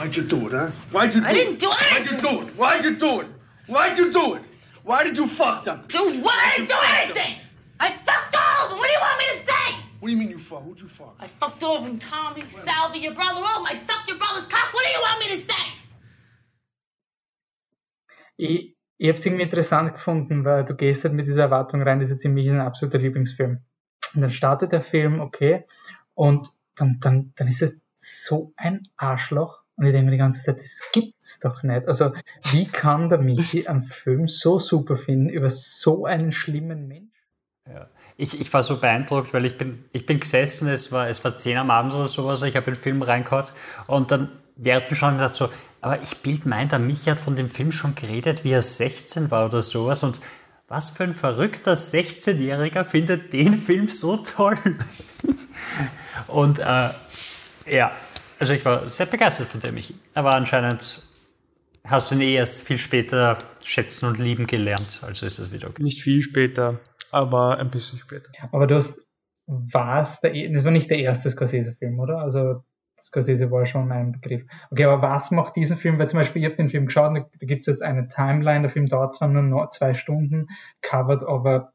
Why'd 0.00 0.16
you 0.16 0.22
do 0.22 0.46
it, 0.46 0.52
huh? 0.52 0.70
Why'd 0.92 1.14
you 1.14 1.20
do 1.20 1.26
I 1.26 1.30
it? 1.30 1.34
didn't 1.34 1.58
do 1.58 1.70
it! 1.70 1.76
Why'd 1.76 2.06
you 2.10 2.16
do 2.16 2.40
it? 2.40 2.48
Why'd 2.56 2.84
you 2.84 2.96
do 2.98 3.20
it? 3.20 3.26
Why'd 3.66 3.98
you 3.98 4.10
do 4.10 4.34
it? 4.36 4.42
Why 4.82 5.04
did 5.04 5.18
you 5.18 5.26
fuck 5.26 5.64
them? 5.64 5.84
Do 5.88 6.22
what? 6.22 6.38
I 6.38 6.56
didn't 6.56 6.68
do 6.70 6.74
anything! 6.80 7.36
I 7.78 7.90
fucked 7.90 8.34
all 8.34 8.64
of 8.64 8.70
them! 8.70 8.78
What 8.78 8.86
do 8.86 8.92
you 8.94 8.98
want 8.98 9.18
me 9.18 9.26
to 9.32 9.46
say? 9.46 9.76
What 10.00 10.08
do 10.08 10.12
you 10.14 10.18
mean 10.18 10.30
you 10.30 10.38
fuck? 10.38 10.64
Who'd 10.64 10.80
you 10.80 10.88
fuck? 10.88 11.16
I 11.20 11.26
fucked 11.26 11.62
all 11.62 11.76
of 11.76 11.84
them, 11.84 11.98
Tommy, 11.98 12.48
Salvi, 12.48 13.00
your 13.00 13.12
brother, 13.12 13.42
all 13.44 13.60
of 13.60 13.68
them. 13.68 13.76
I 13.76 13.76
sucked 13.76 14.08
your 14.08 14.16
brother's 14.16 14.46
cock. 14.46 14.72
What 14.72 14.82
do 14.84 14.90
you 14.90 15.02
want 15.02 15.20
me 15.20 15.36
to 15.36 15.42
say? 15.52 15.64
Ich, 18.38 18.74
ich 18.96 19.08
habe 19.08 19.18
es 19.18 19.26
irgendwie 19.26 19.42
interessant 19.42 19.92
gefunden, 19.92 20.46
weil 20.46 20.64
du 20.64 20.74
gehst 20.74 21.04
halt 21.04 21.12
mit 21.12 21.26
dieser 21.26 21.42
Erwartung 21.42 21.82
rein, 21.82 21.98
das 22.00 22.08
ist 22.08 22.12
jetzt 22.14 22.22
ziemlich 22.22 22.48
ein 22.48 22.62
absoluter 22.62 22.96
Lieblingsfilm. 22.98 23.58
Und 24.14 24.20
dann 24.22 24.30
startet 24.30 24.72
der 24.72 24.80
Film, 24.80 25.20
okay, 25.20 25.66
und 26.14 26.48
dann, 26.74 26.96
dann, 27.00 27.34
dann 27.36 27.48
ist 27.48 27.60
es 27.60 27.82
so 27.96 28.54
ein 28.56 28.82
Arschloch. 28.96 29.59
Und 29.80 29.86
ich 29.86 29.92
denke 29.92 30.04
mir 30.04 30.10
die 30.10 30.18
ganze 30.18 30.44
Zeit, 30.44 30.60
das 30.60 30.82
gibt's 30.92 31.40
doch 31.40 31.62
nicht. 31.62 31.88
Also, 31.88 32.12
wie 32.50 32.66
kann 32.66 33.08
der 33.08 33.16
Michi 33.16 33.66
einen 33.66 33.82
Film 33.82 34.28
so 34.28 34.58
super 34.58 34.94
finden 34.94 35.30
über 35.30 35.48
so 35.48 36.04
einen 36.04 36.32
schlimmen 36.32 36.86
Mensch? 36.86 37.14
Ja. 37.66 37.88
Ich, 38.18 38.38
ich 38.38 38.52
war 38.52 38.62
so 38.62 38.76
beeindruckt, 38.76 39.32
weil 39.32 39.46
ich 39.46 39.56
bin, 39.56 39.86
ich 39.92 40.04
bin 40.04 40.20
gesessen, 40.20 40.68
es 40.68 40.92
war, 40.92 41.08
es 41.08 41.24
war 41.24 41.34
10 41.34 41.56
am 41.56 41.70
Abend 41.70 41.94
oder 41.94 42.08
sowas, 42.08 42.42
ich 42.42 42.56
habe 42.56 42.66
den 42.66 42.74
Film 42.74 43.00
reingehört 43.00 43.54
und 43.86 44.10
dann 44.10 44.28
während 44.54 44.94
schon 44.94 45.16
gedacht 45.16 45.34
so, 45.34 45.48
aber 45.80 46.02
ich 46.02 46.18
bild 46.18 46.44
mein, 46.44 46.68
der 46.68 46.78
Michi 46.78 47.08
hat 47.08 47.18
von 47.18 47.34
dem 47.34 47.48
Film 47.48 47.72
schon 47.72 47.94
geredet, 47.94 48.44
wie 48.44 48.50
er 48.50 48.60
16 48.60 49.30
war 49.30 49.46
oder 49.46 49.62
sowas 49.62 50.02
und 50.02 50.20
was 50.68 50.90
für 50.90 51.04
ein 51.04 51.14
verrückter 51.14 51.72
16-Jähriger 51.72 52.84
findet 52.84 53.32
den 53.32 53.54
Film 53.54 53.88
so 53.88 54.18
toll. 54.18 54.58
und 56.26 56.58
äh, 56.58 56.90
ja, 57.66 57.92
also 58.40 58.54
ich 58.54 58.64
war 58.64 58.88
sehr 58.88 59.06
begeistert 59.06 59.48
von 59.48 59.60
dem 59.60 59.74
Michi. 59.74 59.94
Aber 60.14 60.34
anscheinend 60.34 61.02
hast 61.84 62.10
du 62.10 62.14
ihn 62.14 62.22
eh 62.22 62.34
erst 62.34 62.62
viel 62.66 62.78
später 62.78 63.38
schätzen 63.64 64.06
und 64.06 64.18
lieben 64.18 64.46
gelernt, 64.46 65.00
also 65.06 65.26
ist 65.26 65.38
es 65.38 65.52
wieder 65.52 65.68
okay. 65.68 65.82
Nicht 65.82 66.02
viel 66.02 66.22
später, 66.22 66.80
aber 67.10 67.58
ein 67.58 67.70
bisschen 67.70 67.98
später. 67.98 68.30
Aber 68.52 68.66
du 68.66 68.76
hast, 68.76 69.02
was 69.46 70.20
der, 70.20 70.32
das 70.52 70.64
war 70.64 70.72
nicht 70.72 70.90
der 70.90 70.98
erste 70.98 71.30
Scorsese-Film, 71.30 71.98
oder? 72.00 72.18
Also, 72.18 72.64
Scorsese 72.98 73.50
war 73.50 73.64
schon 73.66 73.90
ein 73.92 74.12
Begriff. 74.12 74.42
Okay, 74.70 74.84
aber 74.84 75.02
was 75.02 75.30
macht 75.30 75.56
diesen 75.56 75.76
Film? 75.76 75.98
Weil 75.98 76.08
zum 76.08 76.18
Beispiel, 76.18 76.42
ich 76.42 76.46
habe 76.46 76.54
den 76.54 76.68
Film 76.68 76.86
geschaut, 76.86 77.16
da, 77.16 77.20
da 77.20 77.46
gibt 77.46 77.60
es 77.60 77.66
jetzt 77.66 77.82
eine 77.82 78.08
Timeline, 78.08 78.62
der 78.62 78.70
Film 78.70 78.86
dauert 78.86 79.14
zwar 79.14 79.28
nur 79.28 79.42
noch 79.42 79.70
zwei 79.70 79.94
Stunden, 79.94 80.48
covered 80.82 81.22
over 81.22 81.72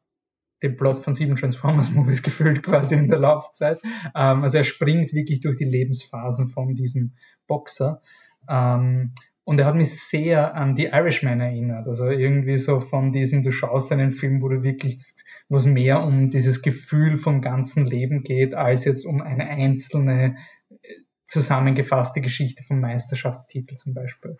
den 0.63 0.75
Plot 0.77 0.97
von 0.97 1.13
sieben 1.13 1.35
Transformers-Movies 1.35 2.23
gefühlt 2.23 2.63
quasi 2.63 2.95
in 2.95 3.09
der 3.09 3.19
Laufzeit. 3.19 3.79
Ähm, 3.83 4.43
also 4.43 4.57
er 4.57 4.63
springt 4.63 5.13
wirklich 5.13 5.41
durch 5.41 5.57
die 5.57 5.65
Lebensphasen 5.65 6.49
von 6.49 6.75
diesem 6.75 7.13
Boxer. 7.47 8.01
Ähm, 8.49 9.13
und 9.45 9.59
er 9.59 9.67
hat 9.67 9.75
mich 9.75 10.01
sehr 10.01 10.55
an 10.55 10.73
die 10.73 10.85
Irishman 10.85 11.39
erinnert. 11.39 11.87
Also 11.87 12.09
irgendwie 12.09 12.57
so 12.57 12.79
von 12.79 13.11
diesem, 13.11 13.43
du 13.43 13.51
schaust 13.51 13.91
einen 13.91 14.11
Film, 14.11 14.41
wo 14.41 14.49
du 14.49 14.63
wirklich, 14.63 14.97
wo 15.49 15.57
es 15.57 15.67
mehr 15.67 16.01
um 16.01 16.31
dieses 16.31 16.63
Gefühl 16.63 17.15
vom 17.15 17.41
ganzen 17.41 17.85
Leben 17.85 18.23
geht, 18.23 18.55
als 18.55 18.85
jetzt 18.85 19.05
um 19.05 19.21
eine 19.21 19.47
einzelne 19.47 20.37
zusammengefasste 21.25 22.21
Geschichte 22.21 22.63
vom 22.63 22.79
Meisterschaftstitel 22.79 23.75
zum 23.75 23.93
Beispiel. 23.93 24.37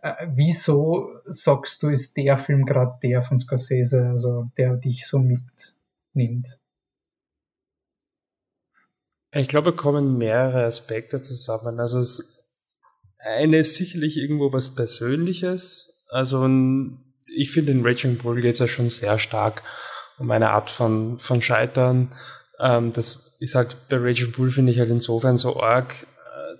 Äh, 0.00 0.14
wieso 0.28 1.10
sagst 1.26 1.82
du, 1.82 1.88
ist 1.88 2.16
der 2.16 2.38
Film 2.38 2.64
gerade 2.64 2.98
der 3.02 3.22
von 3.22 3.38
Scorsese, 3.38 4.06
also 4.10 4.50
der 4.56 4.76
dich 4.76 5.06
so 5.06 5.18
mitnimmt? 5.18 6.58
Ich 9.32 9.48
glaube, 9.48 9.74
kommen 9.74 10.16
mehrere 10.16 10.64
Aspekte 10.64 11.20
zusammen. 11.20 11.80
Also 11.80 11.98
es, 11.98 12.64
eine 13.18 13.58
ist 13.58 13.74
sicherlich 13.74 14.16
irgendwo 14.16 14.52
was 14.52 14.74
Persönliches. 14.74 16.06
Also 16.10 16.48
ich 17.26 17.50
finde, 17.50 17.72
in 17.72 17.84
Raging 17.84 18.16
Bull 18.16 18.40
geht 18.40 18.52
es 18.52 18.60
ja 18.60 18.68
schon 18.68 18.88
sehr 18.88 19.18
stark 19.18 19.62
um 20.18 20.30
eine 20.30 20.50
Art 20.50 20.70
von, 20.70 21.18
von 21.18 21.42
Scheitern. 21.42 22.12
Ähm, 22.58 22.92
das 22.92 23.36
ist 23.40 23.54
halt 23.54 23.76
bei 23.88 23.96
Raging 23.98 24.32
Bull, 24.32 24.50
finde 24.50 24.72
ich 24.72 24.78
halt 24.78 24.90
insofern 24.90 25.36
so 25.36 25.60
arg. 25.60 26.06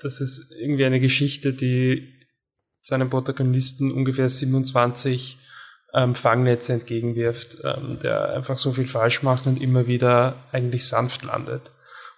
Das 0.02 0.20
ist 0.20 0.52
irgendwie 0.60 0.84
eine 0.84 1.00
Geschichte, 1.00 1.52
die 1.52 2.14
seinem 2.80 3.10
Protagonisten 3.10 3.92
ungefähr 3.92 4.28
27 4.28 5.38
ähm, 5.94 6.14
Fangnetze 6.14 6.74
entgegenwirft, 6.74 7.58
ähm, 7.64 7.98
der 8.02 8.30
einfach 8.34 8.58
so 8.58 8.72
viel 8.72 8.86
falsch 8.86 9.22
macht 9.22 9.46
und 9.46 9.60
immer 9.60 9.86
wieder 9.86 10.44
eigentlich 10.52 10.86
sanft 10.86 11.24
landet. 11.24 11.62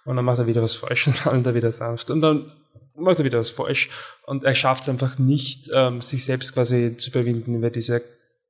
Und 0.05 0.15
dann 0.15 0.25
macht 0.25 0.39
er 0.39 0.47
wieder 0.47 0.61
was 0.61 0.75
falsch 0.75 1.07
und 1.07 1.25
landet 1.25 1.47
er 1.47 1.55
wieder 1.55 1.71
sanft. 1.71 2.09
Und 2.11 2.21
dann 2.21 2.51
macht 2.95 3.19
er 3.19 3.25
wieder 3.25 3.39
was 3.39 3.49
falsch. 3.49 3.89
Und 4.25 4.43
er 4.43 4.55
schafft 4.55 4.83
es 4.83 4.89
einfach 4.89 5.17
nicht, 5.17 5.69
ähm, 5.73 6.01
sich 6.01 6.25
selbst 6.25 6.53
quasi 6.53 6.97
zu 6.97 7.09
überwinden 7.09 7.55
über 7.55 7.69
diese, 7.69 8.01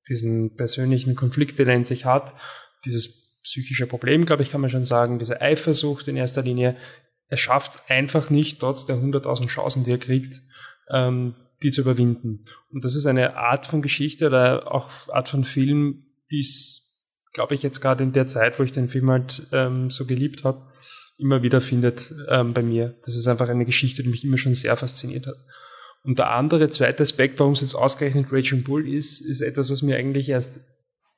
diesen 0.10 0.56
persönlichen 0.56 1.16
Konflikt, 1.16 1.60
den 1.60 1.70
er 1.70 1.76
in 1.76 1.86
sich 1.86 2.06
hat. 2.06 2.34
Dieses 2.86 3.42
psychische 3.44 3.88
Problem, 3.88 4.26
glaube 4.26 4.44
ich, 4.44 4.52
kann 4.52 4.62
man 4.62 4.70
schon 4.70 4.84
sagen, 4.84 5.20
diese 5.20 5.42
Eifersucht 5.42 6.08
in 6.08 6.18
erster 6.18 6.42
Linie. 6.42 6.76
Er 7.32 7.38
schafft 7.38 7.72
es 7.72 7.90
einfach 7.90 8.30
nicht, 8.30 8.60
trotz 8.60 8.86
der 8.86 8.98
100.000 8.98 9.48
Chancen, 9.48 9.86
die 9.86 9.92
er 9.92 9.98
kriegt, 9.98 10.42
ähm, 10.90 11.34
die 11.64 11.72
zu 11.72 11.82
überwinden. 11.82 12.46
Und 12.70 12.84
das 12.84 12.96
ist 12.96 13.06
eine 13.06 13.38
Art 13.38 13.66
von 13.66 13.82
Geschichte 13.82 14.28
oder 14.28 14.70
auch 14.72 14.90
Art 15.10 15.30
von 15.30 15.46
Film, 15.46 16.04
die 16.30 16.42
es, 16.42 17.08
glaube 17.32 17.56
ich, 17.56 17.64
jetzt 17.64 17.80
gerade 17.80 18.04
in 18.04 18.12
der 18.12 18.28
Zeit, 18.28 18.60
wo 18.60 18.64
ich 18.64 18.74
den 18.74 18.90
Film 18.90 19.10
halt 19.10 19.44
ähm, 19.54 19.90
so 19.90 20.06
geliebt 20.06 20.44
habe, 20.44 20.74
immer 21.18 21.42
wieder 21.42 21.62
findet 21.62 22.14
ähm, 22.28 22.54
bei 22.54 22.64
mir. 22.64 22.96
Das 23.06 23.16
ist 23.16 23.28
einfach 23.28 23.48
eine 23.48 23.66
Geschichte, 23.66 24.04
die 24.04 24.10
mich 24.10 24.26
immer 24.26 24.38
schon 24.38 24.54
sehr 24.54 24.76
fasziniert 24.76 25.26
hat. 25.26 25.38
Und 26.04 26.20
der 26.20 26.32
andere, 26.32 26.70
zweite 26.70 27.04
Aspekt, 27.04 27.40
warum 27.40 27.54
es 27.54 27.62
jetzt 27.62 27.76
ausgerechnet 27.76 28.34
Raging 28.34 28.64
Bull 28.64 28.94
ist, 28.94 29.22
ist 29.22 29.40
etwas, 29.40 29.72
was 29.72 29.84
mir 29.84 29.96
eigentlich 29.96 30.28
erst 30.28 30.60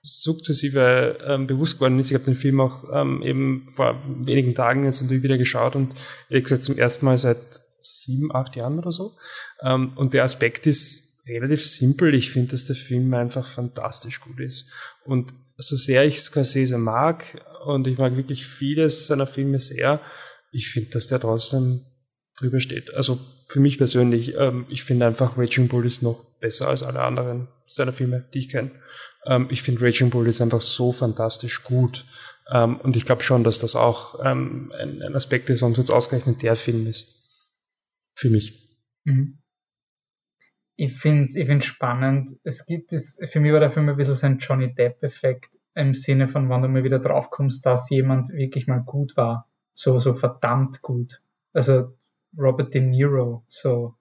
sukzessive 0.03 1.17
ähm, 1.25 1.47
bewusst 1.47 1.75
geworden 1.75 1.99
ist. 1.99 2.11
Ich 2.11 2.15
habe 2.15 2.25
den 2.25 2.35
Film 2.35 2.59
auch 2.59 2.83
ähm, 2.93 3.23
eben 3.23 3.69
vor 3.73 4.01
wenigen 4.25 4.53
Tagen 4.53 4.83
jetzt 4.83 5.01
natürlich 5.01 5.23
wieder 5.23 5.37
geschaut 5.37 5.75
und 5.75 5.95
ehrlich 6.29 6.43
gesagt 6.43 6.63
zum 6.63 6.77
ersten 6.77 7.05
Mal 7.05 7.17
seit 7.17 7.37
sieben, 7.81 8.33
acht 8.35 8.55
Jahren 8.55 8.77
oder 8.77 8.91
so. 8.91 9.13
Ähm, 9.61 9.93
und 9.95 10.13
der 10.13 10.23
Aspekt 10.23 10.67
ist 10.67 11.25
relativ 11.27 11.65
simpel. 11.65 12.13
Ich 12.13 12.31
finde, 12.31 12.51
dass 12.51 12.65
der 12.65 12.75
Film 12.75 13.13
einfach 13.13 13.47
fantastisch 13.47 14.19
gut 14.19 14.39
ist. 14.39 14.69
Und 15.05 15.33
so 15.57 15.75
sehr 15.77 16.03
ich 16.03 16.19
Scorsese 16.19 16.77
mag, 16.77 17.41
und 17.65 17.87
ich 17.87 17.97
mag 17.97 18.15
wirklich 18.15 18.45
vieles 18.45 19.07
seiner 19.07 19.27
Filme 19.27 19.59
sehr, 19.59 19.99
ich 20.51 20.69
finde, 20.69 20.91
dass 20.91 21.07
der 21.07 21.19
trotzdem 21.19 21.81
drüber 22.37 22.59
steht. 22.59 22.93
Also 22.93 23.19
für 23.47 23.59
mich 23.59 23.77
persönlich, 23.77 24.35
ähm, 24.35 24.65
ich 24.69 24.83
finde 24.83 25.05
einfach 25.05 25.37
Raging 25.37 25.67
Bull 25.67 25.85
ist 25.85 26.01
noch 26.01 26.23
besser 26.39 26.67
als 26.67 26.83
alle 26.83 27.01
anderen 27.01 27.47
seiner 27.67 27.93
Filme, 27.93 28.25
die 28.33 28.39
ich 28.39 28.49
kenne. 28.49 28.71
Ähm, 29.25 29.47
ich 29.49 29.61
finde 29.61 29.81
Raging 29.81 30.09
Bull 30.09 30.27
ist 30.27 30.41
einfach 30.41 30.61
so 30.61 30.91
fantastisch 30.91 31.63
gut. 31.63 32.05
Ähm, 32.51 32.77
und 32.77 32.95
ich 32.95 33.05
glaube 33.05 33.23
schon, 33.23 33.43
dass 33.43 33.59
das 33.59 33.75
auch 33.75 34.23
ähm, 34.23 34.73
ein, 34.77 35.01
ein 35.01 35.15
Aspekt 35.15 35.49
ist, 35.49 35.61
warum 35.61 35.73
es 35.73 35.79
jetzt 35.79 35.91
ausgerechnet 35.91 36.41
der 36.41 36.55
Film 36.55 36.87
ist. 36.87 37.51
Für 38.15 38.29
mich. 38.29 38.77
Mhm. 39.05 39.39
Ich 40.75 40.93
finde 40.93 41.23
es 41.23 41.35
ich 41.35 41.45
find's 41.45 41.65
spannend. 41.65 42.31
Es 42.43 42.65
gibt 42.65 42.93
es, 42.93 43.19
für 43.29 43.39
mich 43.39 43.51
war 43.53 43.59
der 43.59 43.69
Film 43.69 43.89
ein 43.89 43.95
bisschen 43.95 44.15
so 44.15 44.25
ein 44.25 44.37
Johnny 44.39 44.73
Depp-Effekt 44.73 45.57
im 45.75 45.93
Sinne 45.93 46.27
von, 46.27 46.49
wann 46.49 46.61
du 46.61 46.67
mal 46.67 46.83
wieder 46.83 46.99
draufkommst, 46.99 47.65
dass 47.65 47.89
jemand 47.89 48.29
wirklich 48.29 48.67
mal 48.67 48.83
gut 48.83 49.15
war. 49.17 49.49
So, 49.73 49.99
so 49.99 50.13
verdammt 50.13 50.81
gut. 50.81 51.21
Also 51.53 51.95
Robert 52.37 52.73
De 52.73 52.81
Niro, 52.81 53.43
so, 53.47 53.95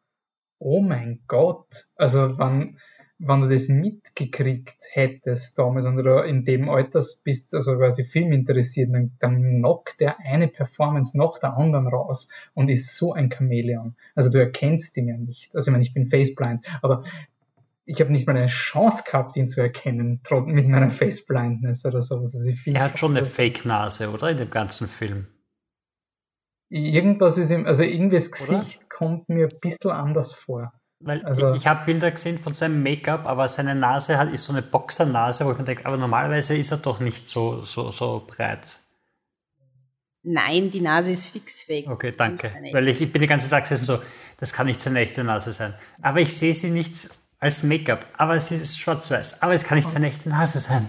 oh 0.58 0.80
mein 0.80 1.22
Gott. 1.26 1.86
Also 1.96 2.38
wann, 2.38 2.78
wenn 3.24 3.40
du 3.40 3.48
das 3.48 3.68
mitgekriegt 3.68 4.76
hättest 4.90 5.56
damals 5.56 5.86
und 5.86 5.96
du 5.96 6.22
in 6.24 6.44
dem 6.44 6.68
Alter 6.68 7.04
bist, 7.22 7.54
also 7.54 7.76
quasi 7.76 8.02
Film 8.02 8.32
interessiert, 8.32 8.92
dann, 8.92 9.12
dann 9.20 9.58
knockt 9.58 10.00
der 10.00 10.18
eine 10.18 10.48
Performance 10.48 11.16
nach 11.16 11.38
der 11.38 11.56
anderen 11.56 11.86
raus 11.86 12.28
und 12.54 12.68
ist 12.68 12.96
so 12.96 13.12
ein 13.12 13.30
Chamäleon. 13.30 13.94
Also 14.16 14.30
du 14.30 14.38
erkennst 14.38 14.96
ihn 14.96 15.06
ja 15.06 15.16
nicht. 15.16 15.54
Also 15.54 15.70
ich 15.70 15.72
meine, 15.72 15.84
ich 15.84 15.94
bin 15.94 16.08
faceblind, 16.08 16.66
aber 16.82 17.04
ich 17.84 18.00
habe 18.00 18.10
nicht 18.10 18.26
mal 18.26 18.36
eine 18.36 18.48
Chance 18.48 19.04
gehabt, 19.06 19.36
ihn 19.36 19.48
zu 19.48 19.60
erkennen, 19.60 20.20
mit 20.46 20.68
meiner 20.68 20.90
Faceblindness 20.90 21.86
oder 21.86 22.02
sowas. 22.02 22.34
Also 22.34 22.50
er 22.66 22.82
hat 22.82 22.98
schon 22.98 23.16
eine 23.16 23.24
Fake-Nase, 23.24 24.10
oder? 24.10 24.30
In 24.30 24.38
dem 24.38 24.50
ganzen 24.50 24.88
Film. 24.88 25.28
Irgendwas 26.70 27.38
ist 27.38 27.50
ihm, 27.50 27.66
also 27.66 27.84
irgendwie 27.84 28.16
das 28.16 28.32
Gesicht 28.32 28.78
oder? 28.78 28.88
kommt 28.88 29.28
mir 29.28 29.46
ein 29.46 29.60
bisschen 29.60 29.90
anders 29.90 30.32
vor. 30.32 30.72
Weil 31.04 31.24
also, 31.24 31.50
ich, 31.50 31.62
ich 31.62 31.66
habe 31.66 31.84
Bilder 31.84 32.10
gesehen 32.10 32.38
von 32.38 32.54
seinem 32.54 32.82
Make-up, 32.82 33.26
aber 33.26 33.48
seine 33.48 33.74
Nase 33.74 34.18
hat, 34.18 34.32
ist 34.32 34.44
so 34.44 34.52
eine 34.52 34.62
Boxernase, 34.62 35.44
wo 35.44 35.52
ich 35.52 35.58
mir 35.58 35.64
denke, 35.64 35.84
aber 35.86 35.96
normalerweise 35.96 36.56
ist 36.56 36.70
er 36.70 36.78
doch 36.78 37.00
nicht 37.00 37.26
so, 37.26 37.62
so, 37.62 37.90
so 37.90 38.24
breit. 38.26 38.78
Nein, 40.22 40.70
die 40.70 40.80
Nase 40.80 41.10
ist 41.10 41.30
fix 41.30 41.62
fake. 41.62 41.88
Okay, 41.88 42.14
danke. 42.16 42.52
Weil 42.72 42.86
ich, 42.88 43.00
ich 43.00 43.12
bin 43.12 43.20
die 43.20 43.26
ganze 43.26 43.50
Tag 43.50 43.64
gesessen 43.64 43.84
so, 43.84 43.98
das 44.38 44.52
kann 44.52 44.66
nicht 44.66 44.80
seine 44.80 45.00
echte 45.00 45.24
Nase 45.24 45.52
sein. 45.52 45.74
Aber 46.00 46.20
ich 46.20 46.36
sehe 46.36 46.54
sie 46.54 46.70
nicht 46.70 47.10
als 47.40 47.64
Make-up, 47.64 48.06
aber 48.16 48.38
sie 48.38 48.54
ist 48.54 48.78
schwarz-weiß. 48.78 49.42
Aber 49.42 49.52
es 49.52 49.64
kann 49.64 49.78
nicht 49.78 49.90
seine 49.90 50.06
echte 50.06 50.28
Nase 50.28 50.60
sein. 50.60 50.88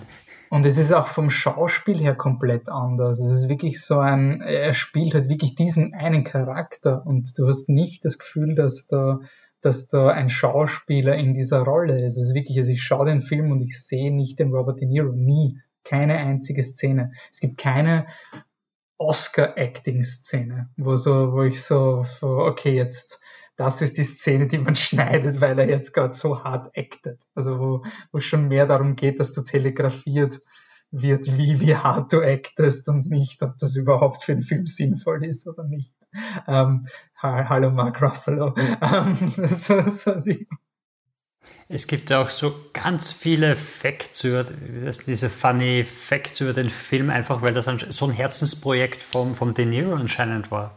Und 0.52 0.68
es 0.68 0.78
ist 0.78 0.92
auch 0.92 1.08
vom 1.08 1.32
Schauspiel 1.32 2.00
her 2.00 2.14
komplett 2.14 2.70
anders. 2.70 3.20
Es 3.20 3.32
ist 3.32 3.50
wirklich 3.50 3.82
so 3.82 3.98
ein, 3.98 4.40
er 4.42 4.76
spielt 4.76 5.16
halt 5.16 5.28
wirklich 5.28 5.56
diesen 5.56 5.96
einen 5.96 6.24
Charakter 6.24 7.04
und 7.08 7.36
du 7.40 7.48
hast 7.48 7.70
nicht 7.70 8.06
das 8.06 8.20
Gefühl, 8.20 8.54
dass 8.54 8.86
da 8.86 9.20
dass 9.66 9.88
da 9.88 10.10
ein 10.10 10.30
Schauspieler 10.30 11.16
in 11.16 11.34
dieser 11.34 11.62
Rolle 11.62 12.06
ist. 12.06 12.18
Es 12.18 12.30
ist 12.30 12.36
wirklich, 12.36 12.58
also 12.58 12.72
ich 12.72 12.84
schaue 12.84 13.06
den 13.06 13.22
Film 13.22 13.52
und 13.52 13.62
ich 13.62 13.82
sehe 13.82 14.14
nicht 14.14 14.40
den 14.40 14.54
Robert 14.54 14.80
De 14.80 14.88
Niro, 14.88 15.14
nie. 15.14 15.60
Keine 15.84 16.18
einzige 16.18 16.64
Szene. 16.64 17.12
Es 17.32 17.40
gibt 17.40 17.58
keine 17.58 18.08
Oscar-Acting-Szene, 18.98 20.70
wo 20.78 20.96
so, 20.96 21.34
wo 21.34 21.44
ich 21.44 21.62
so, 21.62 22.06
okay, 22.22 22.74
jetzt, 22.74 23.22
das 23.58 23.82
ist 23.82 23.98
die 23.98 24.04
Szene, 24.04 24.48
die 24.48 24.58
man 24.58 24.76
schneidet, 24.78 25.42
weil 25.42 25.60
er 25.60 25.70
jetzt 25.70 25.94
gerade 25.94 26.14
so 26.14 26.44
hart 26.44 26.78
actet. 26.78 27.24
Also 27.36 27.60
wo, 27.60 27.86
wo 28.12 28.20
schon 28.20 28.48
mehr 28.48 28.66
darum 28.66 28.96
geht, 28.96 29.20
dass 29.20 29.34
du 29.34 29.42
telegrafiert 29.42 30.42
wird, 30.92 31.38
wie, 31.38 31.60
wie 31.60 31.76
hart 31.76 32.14
du 32.14 32.22
actest 32.22 32.88
und 32.88 33.10
nicht, 33.10 33.42
ob 33.42 33.58
das 33.58 33.76
überhaupt 33.76 34.24
für 34.24 34.34
den 34.34 34.44
Film 34.44 34.68
sinnvoll 34.68 35.26
ist 35.26 35.48
oder 35.48 35.64
nicht. 35.64 35.92
Ähm, 36.48 36.86
hallo 37.24 37.72
Mark 37.72 38.02
Ruffalo. 38.02 38.54
Ähm, 38.58 39.34
so, 39.50 39.82
so 39.88 40.16
die. 40.16 40.48
Es 41.70 41.88
gibt 41.88 42.10
ja 42.10 42.22
auch 42.22 42.30
so 42.30 42.54
ganz 42.74 43.12
viele 43.12 43.56
Facts 43.56 44.24
über 44.24 44.44
diese 44.44 45.30
funny 45.30 45.84
Facts 45.84 46.42
über 46.42 46.54
den 46.54 46.70
Film, 46.70 47.10
einfach 47.10 47.42
weil 47.42 47.54
das 47.54 47.66
so 47.66 48.06
ein 48.06 48.12
Herzensprojekt 48.12 49.02
vom, 49.02 49.34
vom 49.34 49.54
De 49.54 49.66
Niro 49.66 49.96
anscheinend 49.96 50.52
war. 50.52 50.76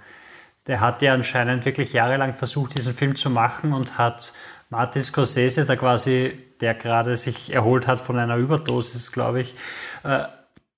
Der 0.67 0.81
hat 0.81 1.03
ja 1.03 1.13
anscheinend 1.13 1.65
wirklich 1.65 1.93
jahrelang 1.93 2.35
versucht, 2.35 2.77
diesen 2.77 2.95
Film 2.95 3.17
zu 3.17 3.31
machen 3.31 3.73
und 3.73 3.99
hat 3.99 4.33
Martin 4.71 5.03
Scorsese, 5.03 5.65
der 5.65 5.77
quasi, 5.77 6.33
der 6.61 6.75
gerade 6.75 7.17
sich 7.17 7.53
erholt 7.53 7.87
hat 7.87 8.01
von 8.01 8.19
einer 8.19 8.37
Überdosis, 8.37 9.13
glaube 9.13 9.41
ich, 9.41 9.55
äh, 10.03 10.25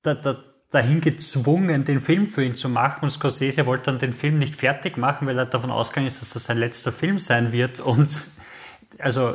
da, 0.02 0.14
da, 0.14 0.36
dahin 0.70 1.00
gezwungen, 1.00 1.84
den 1.84 2.00
Film 2.00 2.26
für 2.26 2.44
ihn 2.44 2.56
zu 2.56 2.68
machen. 2.68 3.04
Und 3.04 3.10
Scorsese 3.10 3.66
wollte 3.66 3.86
dann 3.86 3.98
den 3.98 4.12
Film 4.12 4.38
nicht 4.38 4.54
fertig 4.54 4.96
machen, 4.96 5.26
weil 5.26 5.38
er 5.38 5.46
davon 5.46 5.70
ausgegangen 5.70 6.06
ist, 6.06 6.20
dass 6.20 6.30
das 6.30 6.44
sein 6.44 6.58
letzter 6.58 6.92
Film 6.92 7.18
sein 7.18 7.52
wird. 7.52 7.80
Und 7.80 8.30
also 8.98 9.34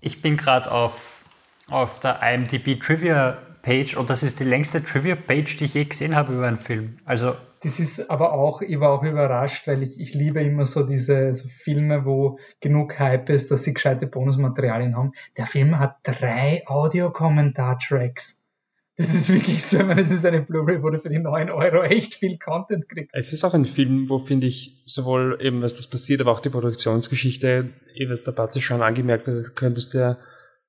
ich 0.00 0.22
bin 0.22 0.36
gerade 0.36 0.70
auf, 0.70 1.22
auf 1.68 2.00
der 2.00 2.20
IMDb 2.22 2.80
Trivia 2.80 3.38
Page 3.62 3.96
und 3.96 4.10
das 4.10 4.22
ist 4.22 4.38
die 4.38 4.44
längste 4.44 4.82
Trivia 4.84 5.16
Page, 5.16 5.56
die 5.56 5.64
ich 5.64 5.74
je 5.74 5.84
gesehen 5.84 6.14
habe 6.14 6.34
über 6.34 6.46
einen 6.46 6.56
Film. 6.56 6.98
Also 7.04 7.34
das 7.62 7.80
ist 7.80 8.10
aber 8.10 8.32
auch, 8.32 8.62
ich 8.62 8.78
war 8.78 8.90
auch 8.90 9.02
überrascht, 9.02 9.66
weil 9.66 9.82
ich, 9.82 9.98
ich 9.98 10.14
liebe 10.14 10.40
immer 10.40 10.66
so 10.66 10.84
diese 10.84 11.34
so 11.34 11.48
Filme, 11.48 12.04
wo 12.04 12.38
genug 12.60 12.96
Hype 13.00 13.28
ist, 13.28 13.50
dass 13.50 13.64
sie 13.64 13.74
gescheite 13.74 14.06
Bonusmaterialien 14.06 14.96
haben. 14.96 15.12
Der 15.36 15.46
Film 15.46 15.78
hat 15.80 15.96
drei 16.04 16.62
Audiokommentar-Tracks. 16.66 18.45
Das 18.98 19.12
ist 19.12 19.30
wirklich 19.30 19.62
so, 19.62 19.78
ich 19.78 19.84
meine, 19.84 20.00
es 20.00 20.10
ist 20.10 20.24
eine 20.24 20.40
Blu-ray, 20.40 20.82
wo 20.82 20.88
du 20.88 20.98
für 20.98 21.10
die 21.10 21.18
9 21.18 21.50
Euro 21.50 21.82
echt 21.82 22.14
viel 22.14 22.38
Content 22.38 22.88
kriegst. 22.88 23.14
Es 23.14 23.30
ist 23.30 23.44
auch 23.44 23.52
ein 23.52 23.66
Film, 23.66 24.08
wo, 24.08 24.18
finde 24.18 24.46
ich, 24.46 24.82
sowohl 24.86 25.38
eben, 25.42 25.60
was 25.60 25.74
das 25.74 25.86
passiert, 25.86 26.22
aber 26.22 26.32
auch 26.32 26.40
die 26.40 26.48
Produktionsgeschichte, 26.48 27.68
eh, 27.94 28.08
was 28.08 28.24
der 28.24 28.32
Batze 28.32 28.62
schon 28.62 28.80
angemerkt 28.80 29.28
hat, 29.28 29.54
könntest 29.54 29.92
du 29.92 29.98
ja 29.98 30.16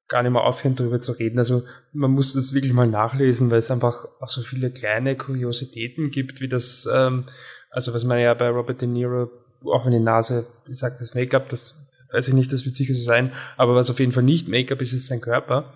gar 0.09 0.23
nicht 0.23 0.33
mehr 0.33 0.43
aufhören, 0.43 0.75
darüber 0.75 1.01
zu 1.01 1.13
reden. 1.13 1.39
Also 1.39 1.63
man 1.93 2.11
muss 2.11 2.33
das 2.33 2.53
wirklich 2.53 2.73
mal 2.73 2.87
nachlesen, 2.87 3.49
weil 3.49 3.59
es 3.59 3.71
einfach 3.71 4.05
auch 4.19 4.27
so 4.27 4.41
viele 4.41 4.71
kleine 4.71 5.15
Kuriositäten 5.15 6.11
gibt, 6.11 6.41
wie 6.41 6.49
das, 6.49 6.87
ähm, 6.93 7.23
also 7.69 7.93
was 7.93 8.03
man 8.03 8.19
ja 8.19 8.33
bei 8.33 8.49
Robert 8.49 8.81
De 8.81 8.89
Niro, 8.89 9.29
auch 9.63 9.85
wenn 9.85 9.93
die 9.93 9.99
Nase 9.99 10.45
sagt, 10.67 10.99
das 10.99 11.15
Make-up, 11.15 11.47
das 11.47 12.07
weiß 12.11 12.27
ich 12.27 12.33
nicht, 12.33 12.51
das 12.51 12.65
wird 12.65 12.75
sicher 12.75 12.93
so 12.93 13.03
sein, 13.03 13.31
aber 13.55 13.75
was 13.75 13.89
auf 13.89 13.99
jeden 13.99 14.11
Fall 14.11 14.23
nicht 14.23 14.49
Make-up 14.49 14.81
ist, 14.81 14.93
ist 14.93 15.07
sein 15.07 15.21
Körper 15.21 15.73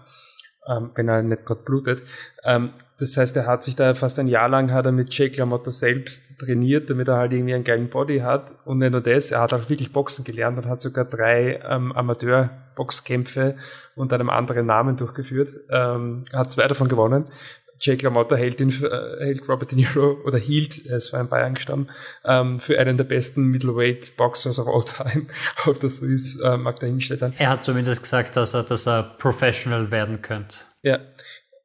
ähm, 0.67 0.91
wenn 0.95 1.07
er 1.09 1.21
nicht 1.21 1.45
gerade 1.45 1.61
blutet. 1.61 2.01
Ähm, 2.43 2.71
das 2.99 3.17
heißt, 3.17 3.35
er 3.35 3.47
hat 3.47 3.63
sich 3.63 3.75
da 3.75 3.95
fast 3.95 4.19
ein 4.19 4.27
Jahr 4.27 4.47
lang 4.47 4.71
hat 4.71 4.85
er 4.85 4.91
mit 4.91 5.11
Jake 5.11 5.35
LaMotta 5.37 5.71
selbst 5.71 6.39
trainiert, 6.39 6.87
damit 6.91 7.07
er 7.07 7.17
halt 7.17 7.33
irgendwie 7.33 7.55
einen 7.55 7.63
geilen 7.63 7.89
Body 7.89 8.19
hat. 8.19 8.53
Und 8.63 8.77
nicht 8.77 8.91
nur 8.91 9.01
das, 9.01 9.31
er 9.31 9.41
hat 9.41 9.53
auch 9.53 9.69
wirklich 9.69 9.91
Boxen 9.91 10.23
gelernt 10.23 10.59
und 10.59 10.67
hat 10.67 10.81
sogar 10.81 11.05
drei 11.05 11.59
ähm, 11.67 11.91
Amateur-Boxkämpfe 11.93 13.55
unter 13.95 14.15
einem 14.15 14.29
anderen 14.29 14.67
Namen 14.67 14.97
durchgeführt. 14.97 15.49
Ähm, 15.71 16.25
hat 16.31 16.51
zwei 16.51 16.67
davon 16.67 16.89
gewonnen. 16.89 17.25
Jake 17.81 18.03
LaMotta 18.03 18.35
hält, 18.35 18.61
ihn, 18.61 18.69
äh, 18.69 19.25
hält 19.25 19.47
Robert 19.49 19.71
De 19.71 19.77
Niro 19.77 20.21
oder 20.23 20.37
hielt, 20.37 20.85
es 20.85 21.11
war 21.11 21.19
in 21.19 21.29
Bayern 21.29 21.55
gestorben, 21.55 21.87
ähm, 22.23 22.59
für 22.59 22.79
einen 22.79 22.95
der 22.95 23.05
besten 23.05 23.47
Middleweight 23.47 24.15
Boxers 24.17 24.59
of 24.59 24.67
all 24.67 24.83
time. 24.85 25.25
Ob 25.65 25.79
das 25.79 25.97
so 25.97 26.05
ist, 26.05 26.39
äh, 26.41 26.57
mag 26.57 26.79
dahingestellt 26.79 27.19
sein. 27.19 27.33
Er 27.37 27.49
hat 27.49 27.65
zumindest 27.65 28.03
gesagt, 28.03 28.37
dass 28.37 28.53
er, 28.53 28.63
dass 28.63 28.87
er 28.87 29.15
professional 29.17 29.89
werden 29.91 30.21
könnte. 30.21 30.57
Ja, 30.83 30.99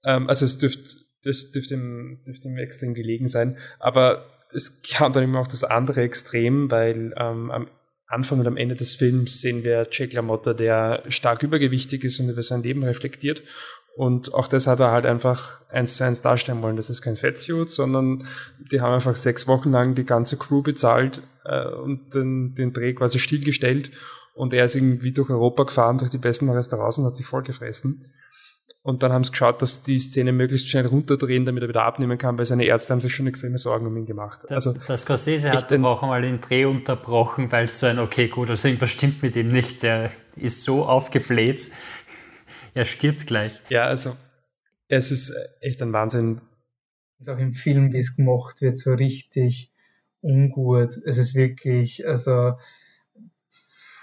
ähm, 0.05 0.29
also 0.29 0.47
es 0.47 0.57
dürfte, 0.57 0.83
das 1.23 1.51
dürfte 1.53 1.75
ihm, 1.75 2.23
dürfte 2.27 2.49
ihm 2.49 2.57
extrem 2.57 2.95
gelegen 2.95 3.29
sein. 3.29 3.59
Aber 3.79 4.27
es 4.55 4.83
kann 4.83 5.13
dann 5.13 5.25
immer 5.25 5.41
auch 5.41 5.49
das 5.49 5.65
andere 5.65 6.01
Extrem, 6.01 6.71
weil 6.71 7.13
ähm, 7.19 7.51
am 7.51 7.69
Anfang 8.09 8.39
und 8.39 8.47
am 8.47 8.57
Ende 8.57 8.77
des 8.77 8.95
Films 8.95 9.41
sehen 9.41 9.65
wir 9.65 9.89
Jake 9.91 10.15
LaMotta, 10.15 10.55
der 10.55 11.03
stark 11.09 11.43
übergewichtig 11.43 12.05
ist 12.05 12.21
und 12.21 12.29
über 12.29 12.43
sein 12.43 12.63
Leben 12.63 12.85
reflektiert 12.85 13.43
und 13.97 14.35
auch 14.35 14.47
das 14.47 14.67
hat 14.67 14.79
er 14.81 14.93
halt 14.93 15.07
einfach 15.07 15.63
eins 15.71 15.97
zu 15.97 16.05
eins 16.05 16.21
darstellen 16.21 16.61
wollen. 16.61 16.77
Das 16.77 16.91
ist 16.91 17.01
kein 17.01 17.17
Fettsuit, 17.17 17.71
sondern 17.71 18.29
die 18.71 18.83
haben 18.83 18.93
einfach 18.93 19.15
sechs 19.15 19.49
Wochen 19.49 19.73
lang 19.73 19.95
die 19.95 20.05
ganze 20.05 20.37
Crew 20.37 20.61
bezahlt 20.61 21.23
äh, 21.47 21.67
und 21.69 22.15
den, 22.15 22.55
den 22.55 22.75
Dreh 22.75 22.93
quasi 22.93 23.19
stillgestellt. 23.19 23.91
Und 24.35 24.53
er 24.53 24.67
ist 24.67 24.77
irgendwie 24.77 25.13
durch 25.13 25.31
Europa 25.31 25.63
gefahren, 25.63 25.97
durch 25.97 26.11
die 26.11 26.19
besten 26.19 26.51
Restaurants 26.51 26.99
und 26.99 27.07
hat 27.07 27.15
sich 27.15 27.25
vollgefressen. 27.25 28.05
Und 28.83 29.03
dann 29.03 29.13
haben 29.13 29.25
sie 29.25 29.31
geschaut, 29.31 29.63
dass 29.63 29.83
die 29.83 29.99
Szene 29.99 30.31
möglichst 30.31 30.69
schnell 30.69 30.87
runterdrehen, 30.87 31.47
damit 31.47 31.63
er 31.63 31.69
wieder 31.71 31.85
abnehmen 31.85 32.19
kann, 32.19 32.37
weil 32.37 32.45
seine 32.45 32.65
Ärzte 32.67 32.93
haben 32.93 33.01
sich 33.01 33.15
schon 33.15 33.27
extreme 33.27 33.57
Sorgen 33.57 33.87
um 33.87 33.97
ihn 33.97 34.07
gemacht. 34.07 34.49
Also, 34.51 34.75
das 34.87 35.03
Scorsese 35.03 35.51
hat 35.51 35.73
aber 35.73 35.89
auch 35.89 36.03
einmal 36.03 36.21
den 36.21 36.41
Dreh 36.41 36.67
unterbrochen, 36.67 37.51
weil 37.51 37.65
es 37.65 37.81
so 37.81 37.87
ein, 37.87 37.99
okay, 37.99 38.29
gut, 38.29 38.51
also 38.51 38.69
irgendwas 38.69 38.91
stimmt 38.91 39.23
mit 39.23 39.35
ihm 39.35 39.49
nicht. 39.49 39.83
Der 39.83 40.13
ist 40.37 40.63
so 40.63 40.85
aufgebläht, 40.85 41.71
er 42.77 42.85
stirbt 42.85 43.27
gleich. 43.27 43.61
Ja, 43.71 43.85
also 43.85 44.17
es 44.89 45.11
ist 45.11 45.35
echt 45.61 45.83
ein 45.83 45.93
Wahnsinn. 45.93 46.41
Ist 47.19 47.31
auch 47.31 47.39
im 47.39 47.53
Film, 47.53 47.93
wie 47.93 47.99
es 47.99 48.17
gemacht 48.17 48.61
wird, 48.61 48.77
so 48.77 48.93
richtig 48.93 49.73
ungut. 50.21 50.97
Es 51.05 51.17
ist 51.17 51.35
wirklich, 51.35 52.07
also 52.07 52.57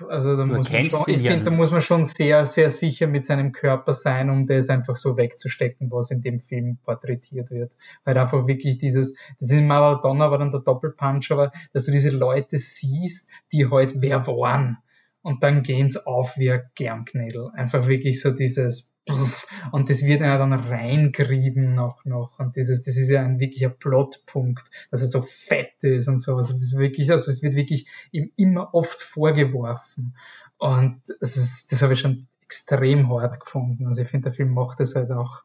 also 0.09 0.35
da 0.35 0.45
muss 0.45 0.71
man 0.71 0.89
schon, 0.89 1.01
ich 1.07 1.21
finde, 1.21 1.45
da 1.45 1.51
muss 1.51 1.71
man 1.71 1.81
schon 1.81 2.05
sehr, 2.05 2.45
sehr 2.45 2.71
sicher 2.71 3.07
mit 3.07 3.25
seinem 3.25 3.51
Körper 3.51 3.93
sein, 3.93 4.29
um 4.29 4.47
das 4.47 4.69
einfach 4.69 4.95
so 4.95 5.17
wegzustecken, 5.17 5.91
was 5.91 6.11
in 6.11 6.21
dem 6.21 6.39
Film 6.39 6.77
porträtiert 6.83 7.51
wird. 7.51 7.73
Weil 8.03 8.17
einfach 8.17 8.47
wirklich 8.47 8.79
dieses, 8.79 9.13
das 9.39 9.49
ist 9.49 9.51
in 9.51 9.67
Maradona 9.67 10.31
war 10.31 10.39
dann 10.39 10.51
der 10.51 10.61
Doppelpunch, 10.61 11.31
aber 11.31 11.51
dass 11.73 11.85
du 11.85 11.91
diese 11.91 12.09
Leute 12.09 12.57
siehst, 12.57 13.29
die 13.51 13.69
halt 13.69 14.01
wer 14.01 14.25
waren 14.25 14.79
und 15.23 15.41
dann 15.41 15.63
gehen's 15.63 15.97
auf 15.97 16.37
wie 16.37 16.51
ein 16.51 16.69
Germknädel. 16.75 17.49
Einfach 17.53 17.87
wirklich 17.87 18.21
so 18.21 18.31
dieses 18.31 18.93
pff, 19.09 19.47
und 19.71 19.89
das 19.89 20.03
wird 20.03 20.21
ja 20.21 20.37
dann 20.37 20.53
reingrieben 20.53 21.73
noch, 21.75 22.05
noch. 22.05 22.39
Und 22.39 22.55
dieses, 22.55 22.83
das 22.83 22.97
ist 22.97 23.09
ja 23.09 23.21
ein 23.21 23.39
wirklicher 23.39 23.69
Plotpunkt, 23.69 24.69
dass 24.91 25.01
er 25.01 25.07
so 25.07 25.21
fett 25.21 25.83
ist 25.83 26.07
und 26.07 26.19
so. 26.19 26.35
Also 26.35 26.55
es 26.57 26.77
wirklich, 26.77 27.11
also 27.11 27.31
es 27.31 27.41
wird 27.41 27.55
wirklich 27.55 27.87
ihm 28.11 28.31
immer 28.35 28.73
oft 28.73 29.01
vorgeworfen. 29.01 30.15
Und 30.57 31.01
das 31.19 31.37
ist, 31.37 31.71
das 31.71 31.81
habe 31.81 31.93
ich 31.93 31.99
schon 31.99 32.27
extrem 32.43 33.09
hart 33.09 33.39
gefunden. 33.39 33.87
Also 33.87 34.03
ich 34.03 34.09
finde, 34.09 34.29
der 34.29 34.33
Film 34.33 34.53
macht 34.53 34.79
das 34.79 34.95
halt 34.95 35.11
auch 35.11 35.43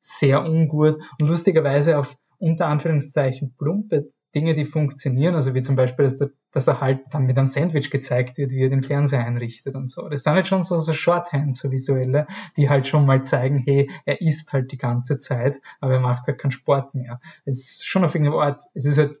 sehr 0.00 0.44
ungut 0.44 1.00
und 1.18 1.26
lustigerweise 1.26 1.98
auf 1.98 2.16
unter 2.38 2.66
Anführungszeichen 2.66 3.54
plumpe 3.56 4.12
Dinge, 4.36 4.52
die 4.52 4.66
funktionieren, 4.66 5.34
also 5.34 5.54
wie 5.54 5.62
zum 5.62 5.76
Beispiel, 5.76 6.04
dass, 6.04 6.18
der, 6.18 6.30
dass 6.52 6.68
er 6.68 6.82
halt 6.82 7.00
dann 7.10 7.24
mit 7.24 7.38
einem 7.38 7.48
Sandwich 7.48 7.90
gezeigt 7.90 8.36
wird, 8.36 8.50
wie 8.50 8.64
er 8.64 8.68
den 8.68 8.82
Fernseher 8.82 9.24
einrichtet 9.24 9.74
und 9.74 9.88
so. 9.88 10.10
Das 10.10 10.24
sind 10.24 10.34
halt 10.34 10.46
schon 10.46 10.62
so, 10.62 10.76
so 10.76 10.92
Shorthands, 10.92 11.60
so 11.60 11.70
visuelle, 11.70 12.26
die 12.58 12.68
halt 12.68 12.86
schon 12.86 13.06
mal 13.06 13.24
zeigen, 13.24 13.56
hey, 13.56 13.90
er 14.04 14.20
isst 14.20 14.52
halt 14.52 14.72
die 14.72 14.76
ganze 14.76 15.18
Zeit, 15.18 15.62
aber 15.80 15.94
er 15.94 16.00
macht 16.00 16.26
halt 16.26 16.38
keinen 16.38 16.50
Sport 16.50 16.94
mehr. 16.94 17.18
Es 17.46 17.60
ist 17.60 17.86
schon 17.86 18.04
auf 18.04 18.14
irgendeine 18.14 18.42
Art, 18.42 18.62
es 18.74 18.84
ist 18.84 18.98
halt 18.98 19.18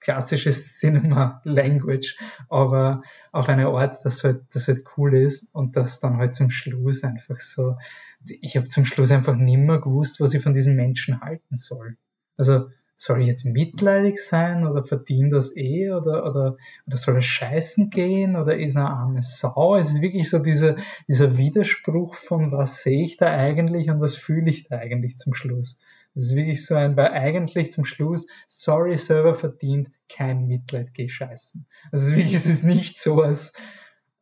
klassisches 0.00 0.78
Cinema 0.78 1.40
Language, 1.44 2.18
aber 2.50 3.02
auf 3.32 3.48
eine 3.48 3.68
Art, 3.68 4.04
dass 4.04 4.22
halt, 4.22 4.44
das 4.54 4.68
halt 4.68 4.84
cool 4.98 5.14
ist 5.14 5.48
und 5.54 5.76
das 5.76 6.00
dann 6.00 6.18
halt 6.18 6.34
zum 6.34 6.50
Schluss 6.50 7.04
einfach 7.04 7.40
so, 7.40 7.78
ich 8.26 8.58
habe 8.58 8.68
zum 8.68 8.84
Schluss 8.84 9.12
einfach 9.12 9.34
nimmer 9.34 9.80
gewusst, 9.80 10.20
was 10.20 10.34
ich 10.34 10.42
von 10.42 10.52
diesen 10.52 10.76
Menschen 10.76 11.22
halten 11.22 11.56
soll. 11.56 11.96
Also 12.36 12.68
soll 12.96 13.22
ich 13.22 13.26
jetzt 13.26 13.44
mitleidig 13.44 14.18
sein 14.18 14.66
oder 14.66 14.84
verdient 14.84 15.32
das 15.32 15.56
eh 15.56 15.90
oder, 15.90 16.24
oder, 16.24 16.56
oder 16.86 16.96
soll 16.96 17.18
es 17.18 17.24
scheißen 17.24 17.90
gehen 17.90 18.36
oder 18.36 18.56
ist 18.56 18.76
er 18.76 18.86
eine 18.86 18.96
arme 18.96 19.22
Sau? 19.22 19.76
Es 19.76 19.90
ist 19.90 20.02
wirklich 20.02 20.30
so 20.30 20.38
diese, 20.38 20.76
dieser 21.08 21.36
Widerspruch 21.36 22.14
von 22.14 22.52
was 22.52 22.82
sehe 22.82 23.04
ich 23.04 23.16
da 23.16 23.26
eigentlich 23.26 23.90
und 23.90 24.00
was 24.00 24.14
fühle 24.14 24.50
ich 24.50 24.68
da 24.68 24.78
eigentlich 24.78 25.16
zum 25.16 25.34
Schluss. 25.34 25.78
Das 26.14 26.24
ist 26.24 26.36
wirklich 26.36 26.64
so 26.66 26.74
ein, 26.74 26.96
weil 26.96 27.08
eigentlich 27.08 27.72
zum 27.72 27.84
Schluss, 27.84 28.26
sorry, 28.46 28.98
Server 28.98 29.34
verdient 29.34 29.90
kein 30.08 30.46
Mitleid, 30.46 30.92
geh 30.92 31.08
scheißen. 31.08 31.66
Also 31.90 32.04
es 32.04 32.10
ist 32.10 32.16
wirklich, 32.16 32.34
es 32.34 32.46
ist 32.46 32.64
nicht 32.64 32.98
so, 32.98 33.22
als, 33.22 33.54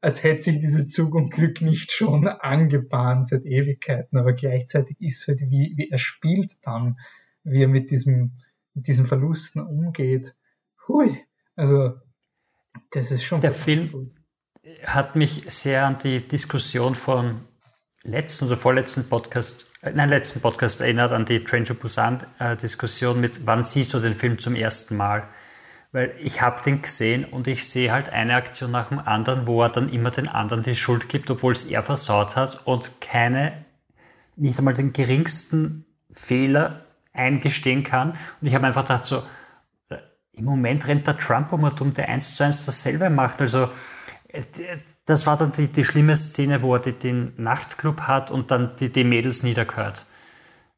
als 0.00 0.22
hätte 0.22 0.42
sich 0.42 0.60
dieser 0.60 0.86
Zug 0.86 1.14
und 1.14 1.30
Glück 1.30 1.60
nicht 1.62 1.90
schon 1.90 2.28
angebahnt 2.28 3.26
seit 3.26 3.44
Ewigkeiten, 3.44 4.18
aber 4.18 4.32
gleichzeitig 4.34 4.96
ist 5.00 5.26
halt, 5.26 5.40
wie, 5.50 5.74
wie 5.76 5.90
er 5.90 5.98
spielt 5.98 6.64
dann, 6.64 6.98
wie 7.42 7.62
er 7.62 7.68
mit 7.68 7.90
diesem, 7.90 8.32
mit 8.74 8.86
diesen 8.86 9.06
Verlusten 9.06 9.62
umgeht. 9.62 10.34
Hui, 10.88 11.24
also 11.56 11.94
das 12.90 13.10
ist 13.10 13.24
schon. 13.24 13.40
Der 13.40 13.52
Film 13.52 14.12
hat 14.84 15.16
mich 15.16 15.44
sehr 15.48 15.86
an 15.86 15.98
die 15.98 16.26
Diskussion 16.26 16.94
von 16.94 17.42
letzten 18.02 18.46
oder 18.46 18.56
vorletzten 18.56 19.08
Podcast, 19.08 19.72
äh, 19.82 19.92
nein, 19.92 20.08
letzten 20.08 20.40
Podcast 20.40 20.80
erinnert, 20.80 21.12
an 21.12 21.24
die 21.24 21.44
Train 21.44 21.64
to 21.64 21.74
Busan 21.74 22.24
äh, 22.38 22.56
mit, 23.14 23.46
wann 23.46 23.62
siehst 23.62 23.94
du 23.94 24.00
den 24.00 24.14
Film 24.14 24.38
zum 24.38 24.54
ersten 24.54 24.96
Mal? 24.96 25.28
Weil 25.92 26.14
ich 26.20 26.40
habe 26.40 26.62
den 26.62 26.82
gesehen 26.82 27.24
und 27.24 27.48
ich 27.48 27.68
sehe 27.68 27.90
halt 27.90 28.10
eine 28.10 28.34
Aktion 28.34 28.70
nach 28.70 28.90
dem 28.90 29.00
anderen, 29.00 29.46
wo 29.46 29.62
er 29.62 29.70
dann 29.70 29.88
immer 29.88 30.12
den 30.12 30.28
anderen 30.28 30.62
die 30.62 30.76
Schuld 30.76 31.08
gibt, 31.08 31.30
obwohl 31.30 31.52
es 31.52 31.64
er 31.64 31.82
versaut 31.82 32.36
hat 32.36 32.64
und 32.66 33.00
keine, 33.00 33.64
nicht 34.36 34.58
einmal 34.58 34.74
den 34.74 34.92
geringsten 34.92 35.84
Fehler 36.10 36.86
eingestehen 37.12 37.84
kann. 37.84 38.10
Und 38.40 38.46
ich 38.46 38.54
habe 38.54 38.66
einfach 38.66 38.82
gedacht, 38.82 39.06
so, 39.06 39.22
im 40.32 40.44
Moment 40.44 40.86
rennt 40.86 41.06
der 41.06 41.18
Trump 41.18 41.52
um 41.52 41.64
und 41.64 41.80
um, 41.80 41.92
der 41.92 42.08
eins 42.08 42.34
zu 42.34 42.44
eins 42.44 42.64
dasselbe 42.64 43.10
macht. 43.10 43.40
Also, 43.40 43.68
äh, 44.28 44.42
das 45.04 45.26
war 45.26 45.36
dann 45.36 45.52
die, 45.52 45.68
die 45.68 45.84
schlimme 45.84 46.16
Szene, 46.16 46.62
wo 46.62 46.76
er 46.76 46.80
den 46.80 47.32
Nachtclub 47.36 48.02
hat 48.02 48.30
und 48.30 48.50
dann 48.50 48.76
die, 48.76 48.90
die 48.90 49.04
Mädels 49.04 49.42
niedergehört. 49.42 50.06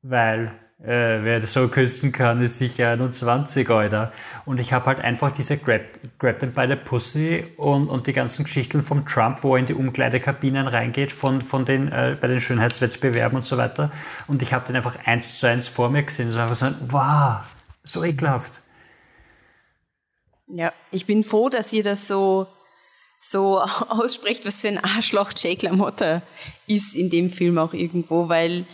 Weil 0.03 0.53
äh, 0.83 1.23
wer 1.23 1.41
so 1.47 1.69
küssen 1.69 2.11
kann, 2.11 2.43
ist 2.43 2.59
sicher 2.59 2.91
21, 2.91 3.71
Alter. 3.71 4.11
Und 4.45 4.59
ich 4.59 4.73
habe 4.73 4.87
halt 4.87 5.01
einfach 5.01 5.31
diese 5.31 5.57
Grab, 5.57 5.83
Grab 6.19 6.41
them 6.41 6.53
by 6.53 6.67
the 6.67 6.75
Pussy 6.75 7.45
und, 7.57 7.89
und 7.89 8.09
die 8.09 8.13
ganzen 8.13 8.45
Geschichten 8.45 8.83
vom 8.83 9.07
Trump, 9.07 9.45
wo 9.45 9.55
er 9.55 9.61
in 9.61 9.67
die 9.67 9.75
Umkleidekabinen 9.75 10.67
reingeht, 10.67 11.13
von, 11.13 11.41
von 11.41 11.65
den, 11.65 11.93
äh, 11.93 12.17
bei 12.21 12.27
den 12.27 12.41
Schönheitswettbewerben 12.41 13.37
und 13.37 13.45
so 13.45 13.57
weiter. 13.59 13.93
Und 14.27 14.43
ich 14.43 14.53
habe 14.53 14.67
den 14.67 14.75
einfach 14.75 14.97
eins 15.05 15.39
zu 15.39 15.47
eins 15.47 15.69
vor 15.69 15.89
mir 15.89 16.03
gesehen. 16.03 16.31
Und 16.31 16.37
einfach 16.37 16.57
so, 16.57 16.67
wow, 16.89 17.41
so 17.85 18.03
ekelhaft. 18.03 18.63
Ja, 20.49 20.73
ich 20.91 21.07
bin 21.07 21.23
froh, 21.23 21.49
dass 21.49 21.73
ihr 21.73 21.85
das 21.85 22.09
so, 22.09 22.49
so 23.21 23.61
aussprecht, 23.89 24.45
was 24.45 24.61
für 24.61 24.69
ein 24.69 24.83
Arschloch 24.83 25.31
Jake 25.37 25.65
LaMotta 25.65 26.23
ist 26.67 26.97
in 26.97 27.09
dem 27.09 27.31
Film 27.31 27.57
auch 27.59 27.73
irgendwo, 27.73 28.29
weil 28.29 28.67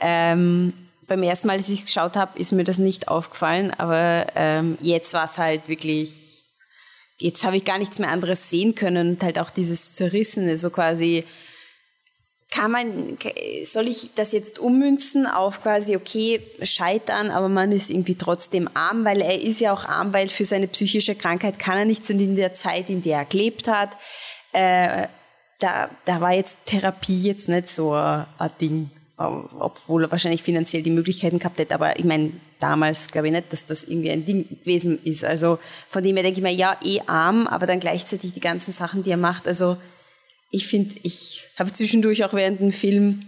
ähm, 0.00 0.74
beim 1.06 1.22
ersten 1.22 1.46
Mal, 1.46 1.56
als 1.56 1.68
ich 1.68 1.80
es 1.80 1.86
geschaut 1.86 2.16
habe, 2.16 2.38
ist 2.38 2.52
mir 2.52 2.64
das 2.64 2.78
nicht 2.78 3.08
aufgefallen, 3.08 3.72
aber 3.72 4.26
ähm, 4.34 4.76
jetzt 4.80 5.14
war 5.14 5.24
es 5.24 5.38
halt 5.38 5.68
wirklich, 5.68 6.42
jetzt 7.18 7.44
habe 7.44 7.56
ich 7.56 7.64
gar 7.64 7.78
nichts 7.78 7.98
mehr 7.98 8.10
anderes 8.10 8.50
sehen 8.50 8.74
können 8.74 9.12
und 9.12 9.22
halt 9.22 9.38
auch 9.38 9.50
dieses 9.50 9.92
Zerrissene, 9.92 10.58
so 10.58 10.70
quasi, 10.70 11.24
kann 12.50 12.70
man, 12.70 13.18
soll 13.64 13.88
ich 13.88 14.10
das 14.14 14.32
jetzt 14.32 14.58
ummünzen 14.58 15.26
auf 15.26 15.62
quasi, 15.62 15.96
okay, 15.96 16.40
scheitern, 16.62 17.30
aber 17.30 17.48
man 17.48 17.72
ist 17.72 17.90
irgendwie 17.90 18.14
trotzdem 18.14 18.68
arm, 18.74 19.04
weil 19.04 19.20
er 19.20 19.40
ist 19.40 19.60
ja 19.60 19.72
auch 19.72 19.84
arm, 19.84 20.12
weil 20.12 20.28
für 20.28 20.44
seine 20.44 20.68
psychische 20.68 21.14
Krankheit 21.14 21.58
kann 21.58 21.78
er 21.78 21.84
nichts 21.84 22.10
und 22.10 22.20
in 22.20 22.36
der 22.36 22.54
Zeit, 22.54 22.88
in 22.88 23.02
der 23.02 23.18
er 23.18 23.24
gelebt 23.24 23.68
hat, 23.68 23.90
äh, 24.52 25.08
da, 25.58 25.90
da 26.04 26.20
war 26.20 26.32
jetzt 26.32 26.66
Therapie 26.66 27.22
jetzt 27.22 27.48
nicht 27.48 27.68
so 27.68 27.92
ein 27.94 28.26
Ding 28.60 28.90
obwohl 29.16 30.04
er 30.04 30.10
wahrscheinlich 30.10 30.42
finanziell 30.42 30.82
die 30.82 30.90
Möglichkeiten 30.90 31.38
gehabt 31.38 31.58
hätte. 31.58 31.74
Aber 31.74 31.98
ich 31.98 32.04
meine, 32.04 32.32
damals 32.60 33.08
glaube 33.08 33.28
ich 33.28 33.32
nicht, 33.32 33.52
dass 33.52 33.64
das 33.64 33.84
irgendwie 33.84 34.10
ein 34.10 34.26
Ding 34.26 34.46
gewesen 34.48 35.02
ist. 35.04 35.24
Also 35.24 35.58
von 35.88 36.02
dem 36.02 36.16
her 36.16 36.22
denke 36.22 36.40
ich 36.40 36.42
mir, 36.42 36.52
ja, 36.52 36.76
eh 36.84 37.00
arm, 37.06 37.46
aber 37.46 37.66
dann 37.66 37.80
gleichzeitig 37.80 38.34
die 38.34 38.40
ganzen 38.40 38.72
Sachen, 38.72 39.02
die 39.02 39.10
er 39.10 39.16
macht. 39.16 39.48
Also 39.48 39.78
ich 40.50 40.66
finde, 40.66 40.94
ich 41.02 41.44
habe 41.58 41.72
zwischendurch 41.72 42.24
auch 42.24 42.34
während 42.34 42.60
dem 42.60 42.72
Film 42.72 43.24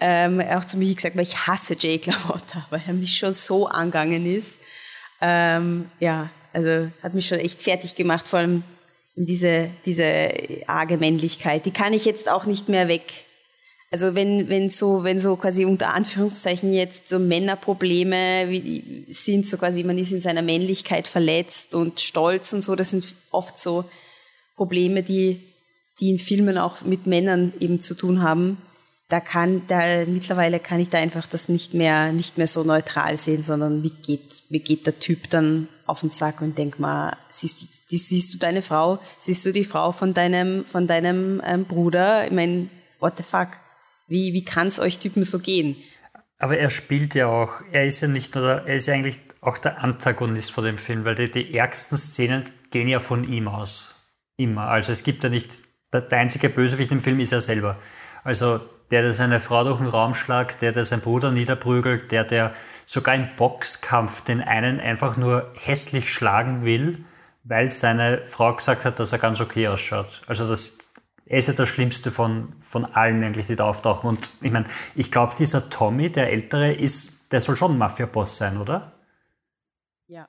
ähm, 0.00 0.40
auch 0.40 0.64
zu 0.64 0.76
mir 0.76 0.92
gesagt, 0.92 1.16
weil 1.16 1.22
ich 1.22 1.46
hasse 1.46 1.76
Jake 1.78 2.10
LaMotta, 2.10 2.66
weil 2.70 2.82
er 2.86 2.94
mich 2.94 3.16
schon 3.16 3.34
so 3.34 3.68
angegangen 3.68 4.26
ist. 4.26 4.60
Ähm, 5.20 5.90
ja, 6.00 6.30
also 6.52 6.90
hat 7.02 7.14
mich 7.14 7.28
schon 7.28 7.38
echt 7.38 7.62
fertig 7.62 7.94
gemacht, 7.94 8.28
vor 8.28 8.40
allem 8.40 8.64
diese, 9.14 9.70
diese 9.84 10.30
arge 10.66 10.96
Männlichkeit. 10.96 11.66
Die 11.66 11.70
kann 11.72 11.92
ich 11.92 12.04
jetzt 12.04 12.30
auch 12.30 12.44
nicht 12.44 12.68
mehr 12.68 12.88
weg 12.88 13.02
also 13.90 14.14
wenn, 14.14 14.48
wenn 14.50 14.68
so, 14.68 15.02
wenn 15.02 15.18
so 15.18 15.36
quasi 15.36 15.64
unter 15.64 15.94
Anführungszeichen 15.94 16.74
jetzt 16.74 17.08
so 17.08 17.18
Männerprobleme 17.18 18.46
wie, 18.50 19.04
sind, 19.08 19.48
so 19.48 19.56
quasi 19.56 19.82
man 19.82 19.96
ist 19.96 20.12
in 20.12 20.20
seiner 20.20 20.42
Männlichkeit 20.42 21.08
verletzt 21.08 21.74
und 21.74 21.98
stolz 22.00 22.52
und 22.52 22.62
so, 22.62 22.74
das 22.74 22.90
sind 22.90 23.14
oft 23.30 23.58
so 23.58 23.84
Probleme, 24.56 25.02
die, 25.02 25.40
die 26.00 26.10
in 26.10 26.18
Filmen 26.18 26.58
auch 26.58 26.82
mit 26.82 27.06
Männern 27.06 27.54
eben 27.60 27.80
zu 27.80 27.94
tun 27.94 28.22
haben. 28.22 28.58
Da 29.08 29.20
kann, 29.20 29.62
da, 29.68 30.04
mittlerweile 30.06 30.60
kann 30.60 30.80
ich 30.80 30.90
da 30.90 30.98
einfach 30.98 31.26
das 31.26 31.48
nicht 31.48 31.72
mehr, 31.72 32.12
nicht 32.12 32.36
mehr 32.36 32.46
so 32.46 32.64
neutral 32.64 33.16
sehen, 33.16 33.42
sondern 33.42 33.82
wie 33.82 33.88
geht, 33.88 34.42
wie 34.50 34.58
geht 34.58 34.84
der 34.84 34.98
Typ 34.98 35.30
dann 35.30 35.66
auf 35.86 36.00
den 36.00 36.10
Sack 36.10 36.42
und 36.42 36.58
denk 36.58 36.78
mal, 36.78 37.16
siehst 37.30 37.62
du, 37.62 37.66
die, 37.90 37.96
siehst 37.96 38.34
du 38.34 38.38
deine 38.38 38.60
Frau, 38.60 38.98
siehst 39.18 39.46
du 39.46 39.52
die 39.52 39.64
Frau 39.64 39.92
von 39.92 40.12
deinem, 40.12 40.66
von 40.66 40.86
deinem 40.86 41.40
ähm, 41.42 41.64
Bruder? 41.64 42.26
Ich 42.26 42.32
meine, 42.32 42.68
what 43.00 43.16
the 43.16 43.22
fuck? 43.22 43.48
Wie, 44.08 44.32
wie 44.32 44.44
kann 44.44 44.66
es 44.68 44.80
euch 44.80 44.98
Typen 44.98 45.24
so 45.24 45.38
gehen? 45.38 45.76
Aber 46.38 46.56
er 46.56 46.70
spielt 46.70 47.14
ja 47.14 47.26
auch, 47.26 47.60
er 47.72 47.86
ist 47.86 48.00
ja 48.00 48.08
nicht 48.08 48.34
nur, 48.34 48.44
der, 48.44 48.66
er 48.66 48.76
ist 48.76 48.86
ja 48.86 48.94
eigentlich 48.94 49.18
auch 49.40 49.58
der 49.58 49.82
Antagonist 49.82 50.52
von 50.52 50.64
dem 50.64 50.78
Film, 50.78 51.04
weil 51.04 51.14
die, 51.14 51.30
die 51.30 51.54
ärgsten 51.56 51.98
Szenen 51.98 52.44
gehen 52.70 52.88
ja 52.88 53.00
von 53.00 53.24
ihm 53.24 53.48
aus. 53.48 54.14
Immer. 54.36 54.68
Also 54.68 54.92
es 54.92 55.02
gibt 55.02 55.24
ja 55.24 55.30
nicht, 55.30 55.62
der, 55.92 56.02
der 56.02 56.18
einzige 56.18 56.48
Bösewicht 56.48 56.92
im 56.92 57.00
Film 57.00 57.18
ist 57.20 57.32
er 57.32 57.40
selber. 57.40 57.76
Also 58.22 58.60
der, 58.90 59.02
der 59.02 59.14
seine 59.14 59.40
Frau 59.40 59.64
durch 59.64 59.78
den 59.78 59.88
Raum 59.88 60.14
schlagt, 60.14 60.62
der, 60.62 60.72
der 60.72 60.84
seinen 60.84 61.00
Bruder 61.00 61.30
niederprügelt, 61.32 62.12
der, 62.12 62.24
der 62.24 62.54
sogar 62.86 63.14
im 63.14 63.28
Boxkampf 63.36 64.22
den 64.22 64.40
einen 64.40 64.80
einfach 64.80 65.16
nur 65.16 65.52
hässlich 65.54 66.12
schlagen 66.12 66.64
will, 66.64 67.04
weil 67.44 67.70
seine 67.70 68.22
Frau 68.26 68.54
gesagt 68.54 68.84
hat, 68.84 68.98
dass 69.00 69.12
er 69.12 69.18
ganz 69.18 69.40
okay 69.40 69.68
ausschaut. 69.68 70.22
Also 70.26 70.48
das, 70.48 70.87
er 71.28 71.38
ist 71.38 71.48
ja 71.48 71.54
der 71.54 71.66
Schlimmste 71.66 72.10
von, 72.10 72.54
von 72.60 72.86
allen 72.86 73.22
eigentlich, 73.22 73.46
die 73.46 73.56
da 73.56 73.64
auftauchen. 73.64 74.08
Und 74.08 74.32
ich 74.40 74.50
meine, 74.50 74.64
ich 74.94 75.10
glaube, 75.10 75.34
dieser 75.38 75.68
Tommy, 75.68 76.10
der 76.10 76.30
Ältere, 76.30 76.72
ist, 76.72 77.32
der 77.32 77.42
soll 77.42 77.54
schon 77.56 77.76
Mafia-Boss 77.76 78.38
sein, 78.38 78.56
oder? 78.56 78.92
Ja. 80.06 80.26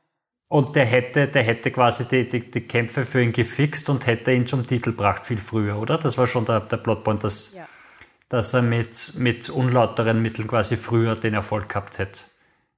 Und 0.50 0.76
der 0.76 0.86
hätte, 0.86 1.30
der 1.30 1.44
hätte 1.44 1.72
quasi 1.72 2.06
die, 2.06 2.28
die, 2.28 2.52
die, 2.52 2.62
Kämpfe 2.62 3.06
für 3.06 3.22
ihn 3.22 3.32
gefixt 3.32 3.90
und 3.90 4.08
hätte 4.08 4.34
ihn 4.34 4.46
zum 4.46 4.68
Titel 4.68 4.92
gebracht 4.92 5.26
viel 5.26 5.40
früher, 5.40 5.78
oder? 5.78 5.98
Das 5.98 6.18
war 6.18 6.28
schon 6.28 6.44
der, 6.44 6.60
der 6.60 6.78
Plotpoint, 6.78 7.24
dass, 7.24 7.56
ja. 7.56 7.66
dass 8.28 8.54
er 8.54 8.62
mit, 8.62 9.14
mit 9.16 9.50
unlauteren 9.50 10.22
Mitteln 10.22 10.50
quasi 10.50 10.76
früher 10.76 11.16
den 11.16 11.34
Erfolg 11.34 11.70
gehabt 11.70 11.98
hätte. 11.98 12.26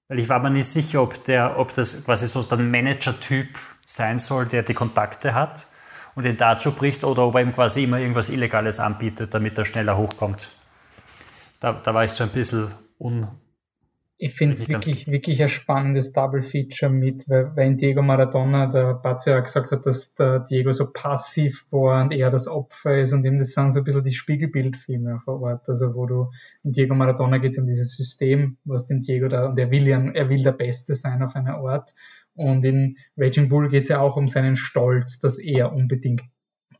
Weil 0.08 0.20
ich 0.20 0.30
war 0.30 0.40
mir 0.40 0.52
nicht 0.52 0.68
sicher, 0.68 1.02
ob, 1.02 1.24
der, 1.24 1.58
ob 1.58 1.74
das 1.74 2.06
quasi 2.06 2.28
so 2.28 2.46
ein 2.56 2.70
Manager-Typ 2.70 3.48
sein 3.84 4.20
soll, 4.20 4.46
der 4.46 4.62
die 4.62 4.76
Kontakte 4.76 5.34
hat 5.34 5.66
und 6.16 6.26
ihn 6.26 6.38
dazu 6.38 6.72
bricht 6.74 7.04
oder 7.04 7.26
ob 7.26 7.36
er 7.36 7.42
ihm 7.42 7.54
quasi 7.54 7.84
immer 7.84 8.00
irgendwas 8.00 8.30
Illegales 8.30 8.80
anbietet, 8.80 9.34
damit 9.34 9.58
er 9.58 9.66
schneller 9.66 9.98
hochkommt. 9.98 10.52
da, 11.60 11.74
da 11.74 11.94
war 11.94 12.04
ich 12.04 12.12
so 12.12 12.24
ein 12.24 12.30
bisschen 12.30 12.68
un, 13.00 13.28
ich 14.24 14.36
finde 14.36 14.54
es 14.54 14.70
wirklich, 14.70 15.10
wirklich 15.10 15.42
ein 15.42 15.50
spannendes 15.50 16.14
Double 16.14 16.44
Feature 16.44 16.92
mit, 16.92 17.28
weil, 17.28 17.56
weil 17.56 17.70
in 17.70 17.78
Diego 17.78 18.04
Maradona 18.04 18.68
der 18.68 18.94
Bazia 18.94 19.40
gesagt 19.40 19.72
hat, 19.72 19.88
dass 19.88 20.14
der 20.14 20.42
Diego 20.42 20.72
so 20.72 20.92
passiv 20.92 21.66
war 21.72 22.04
und 22.04 22.12
er 22.12 22.30
das 22.30 22.48
Opfer 22.48 23.02
ist 23.02 23.14
und 23.14 23.26
eben 23.26 23.40
das 23.40 23.54
sind 23.54 23.72
so 23.72 23.80
ein 23.80 23.84
bisschen 23.84 24.04
die 24.04 24.14
Spiegelbildfilme 24.14 25.22
vor 25.26 25.42
Ort. 25.42 25.68
Also 25.68 25.96
wo 25.96 26.06
du 26.06 26.30
in 26.64 26.72
Diego 26.72 26.94
Maradona 26.94 27.40
geht 27.40 27.54
es 27.54 27.58
um 27.58 27.66
dieses 27.66 27.98
System, 27.98 28.58
was 28.64 28.86
den 28.86 29.02
Diego 29.02 29.28
da, 29.28 29.48
und 29.48 29.58
er 29.58 29.72
will 29.72 29.88
ja, 29.88 30.00
er 30.00 30.30
will 30.30 30.44
der 30.44 30.52
Beste 30.52 30.94
sein 30.94 31.24
auf 31.24 31.36
einer 31.36 31.56
Art. 31.56 31.90
Und 32.36 32.64
in 32.66 32.98
Raging 33.18 33.50
Bull 33.50 33.70
geht 33.70 33.84
es 33.84 33.90
ja 33.90 34.00
auch 34.00 34.16
um 34.16 34.28
seinen 34.28 34.56
Stolz, 34.56 35.20
dass 35.20 35.38
er 35.38 35.74
unbedingt 35.74 36.24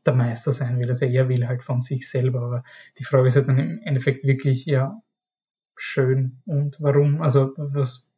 der 0.06 0.14
Meister 0.14 0.52
sein 0.52 0.78
will. 0.78 0.88
Also 0.88 1.06
er 1.06 1.28
will 1.28 1.46
halt 1.46 1.62
von 1.62 1.80
sich 1.80 2.08
selber. 2.08 2.40
Aber 2.40 2.64
die 2.98 3.04
Frage 3.04 3.28
ist 3.28 3.36
halt 3.36 3.48
dann 3.48 3.58
im 3.58 3.80
Endeffekt 3.82 4.24
wirklich, 4.24 4.64
ja, 4.66 5.00
schön 5.76 6.42
und 6.44 6.76
warum, 6.80 7.22
also 7.22 7.52
was, 7.56 8.10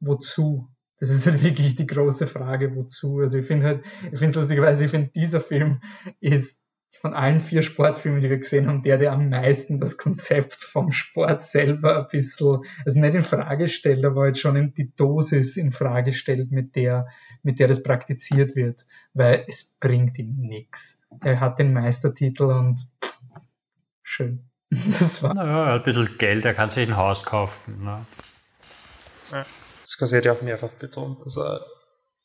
wozu? 0.00 0.68
Das 0.98 1.10
ist 1.10 1.26
halt 1.26 1.42
wirklich 1.44 1.76
die 1.76 1.86
große 1.86 2.26
Frage, 2.26 2.74
wozu. 2.76 3.20
Also 3.20 3.38
ich 3.38 3.46
finde 3.46 3.66
halt, 3.66 3.84
ich 4.04 4.18
finde 4.18 4.30
es 4.30 4.36
lustigerweise, 4.36 4.84
ich 4.84 4.90
finde 4.90 5.10
dieser 5.14 5.40
Film 5.40 5.80
ist 6.20 6.61
von 7.02 7.14
allen 7.14 7.40
vier 7.40 7.62
Sportfilmen, 7.62 8.20
die 8.20 8.30
wir 8.30 8.38
gesehen 8.38 8.68
haben, 8.68 8.82
der, 8.84 8.96
der 8.96 9.10
am 9.10 9.28
meisten 9.28 9.80
das 9.80 9.98
Konzept 9.98 10.54
vom 10.62 10.92
Sport 10.92 11.42
selber 11.42 11.98
ein 11.98 12.06
bisschen, 12.06 12.60
also 12.86 13.00
nicht 13.00 13.14
in 13.16 13.24
Frage 13.24 13.66
stellt, 13.66 14.04
aber 14.04 14.22
halt 14.22 14.38
schon 14.38 14.72
die 14.74 14.94
Dosis 14.94 15.56
in 15.56 15.72
Frage 15.72 16.12
stellt, 16.12 16.52
mit 16.52 16.76
der, 16.76 17.08
mit 17.42 17.58
der 17.58 17.66
das 17.66 17.82
praktiziert 17.82 18.54
wird, 18.54 18.86
weil 19.14 19.44
es 19.48 19.76
bringt 19.80 20.16
ihm 20.16 20.36
nichts. 20.36 21.02
Er 21.20 21.40
hat 21.40 21.58
den 21.58 21.72
Meistertitel 21.72 22.44
und 22.44 22.88
schön. 24.02 24.48
Das 24.98 25.22
war. 25.22 25.34
Naja, 25.34 25.74
ein 25.74 25.82
bisschen 25.82 26.16
Geld, 26.16 26.44
er 26.46 26.54
kann 26.54 26.70
sich 26.70 26.88
ein 26.88 26.96
Haus 26.96 27.26
kaufen. 27.26 27.82
Ne? 27.84 28.06
Ja. 29.32 29.44
Scorsese 29.84 30.30
hat 30.30 30.38
auch 30.38 30.42
mehrfach 30.42 30.70
betont, 30.70 31.26
dass 31.26 31.36
er 31.36 31.60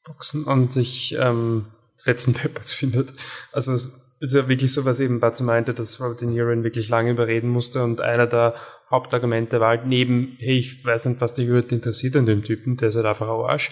Boxen 0.05 0.45
und 0.45 0.71
sich 0.71 1.17
ähm, 1.19 1.65
fetzen 1.97 2.33
findet. 2.63 3.15
Also 3.51 3.73
es 3.73 4.06
ist 4.19 4.33
ja 4.33 4.47
wirklich 4.47 4.73
so, 4.73 4.85
was 4.85 4.99
eben 4.99 5.19
dazu 5.19 5.43
meinte, 5.43 5.73
dass 5.73 6.01
Robert 6.01 6.21
De 6.21 6.27
Niro 6.27 6.51
ihn 6.51 6.63
wirklich 6.63 6.89
lange 6.89 7.11
überreden 7.11 7.49
musste 7.49 7.83
und 7.83 8.01
einer 8.01 8.27
der 8.27 8.55
Hauptargumente 8.89 9.59
war 9.59 9.69
halt 9.69 9.85
neben, 9.85 10.37
hey, 10.39 10.57
ich 10.57 10.85
weiß 10.85 11.07
nicht, 11.07 11.21
was 11.21 11.33
dich 11.33 11.47
überhaupt 11.47 11.71
interessiert 11.71 12.15
an 12.15 12.25
dem 12.25 12.43
Typen, 12.43 12.77
der 12.77 12.89
ist 12.89 12.95
halt 12.95 13.05
einfach 13.05 13.27
ein 13.27 13.45
Arsch, 13.45 13.71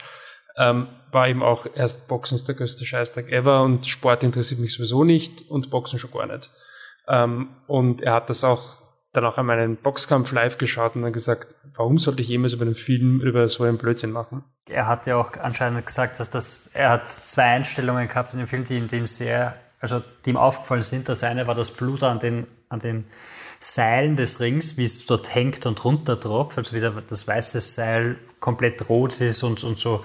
ähm, 0.57 0.87
war 1.11 1.27
eben 1.27 1.43
auch 1.43 1.65
erst 1.73 2.07
Boxen 2.07 2.35
ist 2.35 2.47
der 2.47 2.55
größte 2.55 2.85
Scheißtag 2.85 3.31
ever 3.31 3.63
und 3.63 3.87
Sport 3.87 4.23
interessiert 4.23 4.59
mich 4.59 4.73
sowieso 4.73 5.03
nicht 5.03 5.49
und 5.49 5.69
Boxen 5.69 5.99
schon 5.99 6.11
gar 6.11 6.27
nicht. 6.27 6.49
Ähm, 7.07 7.49
und 7.67 8.01
er 8.01 8.13
hat 8.13 8.29
das 8.29 8.43
auch 8.43 8.85
dann 9.15 9.25
auch 9.25 9.37
einmal 9.37 9.59
einen 9.59 9.77
Boxkampf 9.77 10.31
live 10.31 10.57
geschaut 10.57 10.95
und 10.95 11.03
dann 11.03 11.13
gesagt, 11.13 11.47
warum 11.75 11.97
sollte 11.97 12.21
ich 12.21 12.27
jemals 12.27 12.53
über 12.53 12.65
einen 12.65 12.75
Film 12.75 13.21
über 13.21 13.47
so 13.47 13.63
einen 13.63 13.77
Blödsinn 13.77 14.11
machen? 14.11 14.43
Er 14.67 14.87
hat 14.87 15.05
ja 15.07 15.15
auch 15.15 15.33
anscheinend 15.37 15.85
gesagt, 15.85 16.19
dass 16.19 16.31
das, 16.31 16.67
er 16.73 16.89
hat 16.89 17.07
zwei 17.07 17.43
Einstellungen 17.43 18.07
gehabt 18.07 18.33
in 18.33 18.39
dem 18.39 18.47
Film, 18.47 18.65
die, 18.65 18.77
in 18.77 18.87
denen 18.87 19.05
sehr, 19.05 19.57
also 19.91 20.03
die 20.25 20.31
ihm 20.31 20.37
aufgefallen 20.37 20.83
sind. 20.83 21.07
Das 21.09 21.23
eine 21.23 21.47
war 21.47 21.55
das 21.55 21.71
Blut 21.71 22.03
an 22.03 22.19
den, 22.19 22.47
an 22.69 22.79
den 22.79 23.05
Seilen 23.59 24.15
des 24.15 24.39
Rings, 24.39 24.77
wie 24.77 24.83
es 24.83 25.05
dort 25.05 25.33
hängt 25.33 25.65
und 25.65 25.83
runtertropft, 25.83 26.57
also 26.57 26.75
wie 26.75 26.81
das 27.07 27.27
weiße 27.27 27.61
Seil 27.61 28.17
komplett 28.39 28.89
rot 28.89 29.21
ist 29.21 29.43
und, 29.43 29.63
und 29.63 29.79
so 29.79 30.03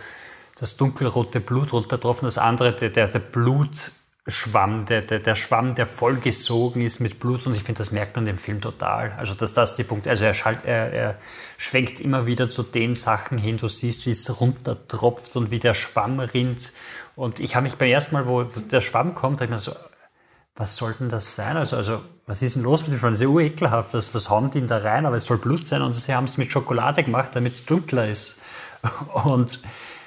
das 0.58 0.76
dunkelrote 0.76 1.40
Blut 1.40 1.72
runtertropft. 1.72 2.22
Das 2.22 2.38
andere, 2.38 2.74
der, 2.74 3.08
der 3.08 3.18
Blut 3.18 3.92
Schwamm, 4.30 4.86
der, 4.86 5.02
der, 5.02 5.20
der 5.20 5.34
Schwamm, 5.34 5.74
der 5.74 5.86
vollgesogen 5.86 6.82
ist 6.82 7.00
mit 7.00 7.20
Blut 7.20 7.46
und 7.46 7.54
ich 7.54 7.62
finde, 7.62 7.78
das 7.78 7.92
merkt 7.92 8.16
man 8.16 8.26
im 8.26 8.38
Film 8.38 8.60
total. 8.60 9.12
Also 9.12 9.34
dass 9.34 9.52
das 9.52 9.76
die 9.76 9.84
Punkt, 9.84 10.08
also 10.08 10.24
er, 10.24 10.34
schalt, 10.34 10.64
er, 10.64 10.92
er 10.92 11.14
schwenkt 11.56 12.00
immer 12.00 12.26
wieder 12.26 12.50
zu 12.50 12.62
den 12.62 12.94
Sachen 12.94 13.38
hin, 13.38 13.58
du 13.58 13.68
siehst, 13.68 14.06
wie 14.06 14.10
es 14.10 14.40
runtertropft 14.40 15.36
und 15.36 15.50
wie 15.50 15.58
der 15.58 15.74
Schwamm 15.74 16.20
rinnt 16.20 16.72
und 17.16 17.40
ich 17.40 17.54
habe 17.54 17.64
mich 17.64 17.74
beim 17.76 17.90
ersten 17.90 18.14
Mal, 18.14 18.26
wo 18.26 18.44
der 18.44 18.80
Schwamm 18.80 19.14
kommt, 19.14 19.40
habe 19.40 19.44
ich 19.44 19.50
mir 19.50 19.58
so, 19.58 19.72
was 20.56 20.76
soll 20.76 20.94
denn 20.98 21.08
das 21.08 21.34
sein? 21.34 21.56
Also, 21.56 21.76
also 21.76 22.02
was 22.26 22.42
ist 22.42 22.56
denn 22.56 22.62
los 22.62 22.82
mit 22.82 22.92
dem 22.92 22.98
Schwamm? 22.98 23.12
Das 23.12 23.20
ist 23.20 23.24
ja 23.24 23.28
urekelhaft, 23.28 23.94
was, 23.94 24.14
was 24.14 24.28
hauen 24.30 24.50
die 24.50 24.58
denn 24.60 24.68
da 24.68 24.78
rein? 24.78 25.06
Aber 25.06 25.16
es 25.16 25.24
soll 25.24 25.38
Blut 25.38 25.66
sein 25.66 25.82
und 25.82 25.94
sie 25.94 26.14
haben 26.14 26.24
es 26.24 26.38
mit 26.38 26.52
Schokolade 26.52 27.02
gemacht, 27.02 27.30
damit 27.34 27.54
es 27.54 27.66
dunkler 27.66 28.08
ist. 28.08 28.40
Und 29.24 29.60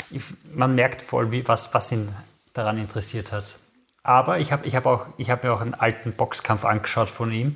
ich, 0.09 0.23
man 0.53 0.75
merkt 0.75 1.01
voll, 1.01 1.31
wie, 1.31 1.47
was, 1.47 1.73
was 1.73 1.91
ihn 1.91 2.09
daran 2.53 2.77
interessiert 2.77 3.31
hat. 3.31 3.57
Aber 4.03 4.39
ich 4.39 4.51
habe 4.51 4.67
ich 4.67 4.75
hab 4.75 4.85
hab 4.85 5.43
mir 5.43 5.53
auch 5.53 5.61
einen 5.61 5.73
alten 5.73 6.11
Boxkampf 6.11 6.65
angeschaut 6.65 7.09
von 7.09 7.31
ihm. 7.31 7.55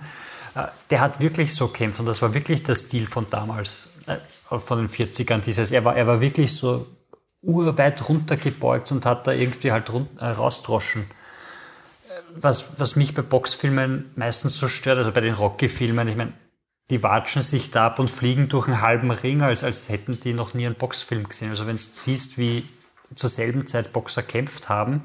Äh, 0.56 0.68
der 0.90 1.02
hat 1.02 1.20
wirklich 1.20 1.54
so 1.54 1.68
kämpft 1.68 2.00
und 2.00 2.06
das 2.06 2.22
war 2.22 2.34
wirklich 2.34 2.64
der 2.64 2.76
Stil 2.76 3.06
von 3.06 3.30
damals, 3.30 3.98
äh, 4.08 4.18
von 4.58 4.80
den 4.80 4.88
40ern. 4.88 5.42
Dieses, 5.42 5.72
er, 5.72 5.84
war, 5.84 5.96
er 5.96 6.08
war 6.08 6.22
wirklich 6.22 6.56
so 6.56 6.88
urweit 7.42 8.08
runtergebeugt 8.08 8.92
und 8.92 9.06
hat 9.06 9.28
da 9.28 9.34
irgendwie 9.34 9.72
halt 9.72 9.92
äh, 10.20 10.26
rausdroschen. 10.26 11.06
Was, 12.36 12.80
was 12.80 12.96
mich 12.96 13.14
bei 13.14 13.22
Boxfilmen 13.22 14.12
meistens 14.16 14.58
so 14.58 14.68
stört, 14.68 14.98
also 14.98 15.12
bei 15.12 15.22
den 15.22 15.34
Rocky-Filmen, 15.34 16.08
ich 16.08 16.16
meine, 16.16 16.34
die 16.90 17.04
watschen 17.04 17.42
sich 17.42 17.72
da 17.72 17.88
ab 17.88 18.00
und 18.00 18.10
fliegen 18.10 18.48
durch 18.48 18.68
einen 18.68 18.82
halben 18.82 19.12
Ring, 19.12 19.42
als, 19.42 19.64
als 19.64 19.90
hätten 19.90 20.20
die 20.20 20.34
noch 20.34 20.54
nie 20.54 20.66
einen 20.66 20.76
Boxfilm 20.76 21.28
gesehen. 21.28 21.50
Also 21.50 21.68
wenn 21.68 21.76
du 21.76 21.84
siehst, 21.84 22.38
wie 22.38 22.68
zur 23.16 23.30
selben 23.30 23.68
Zeit 23.68 23.92
Boxer 23.92 24.24
kämpft 24.24 24.70
haben, 24.70 25.04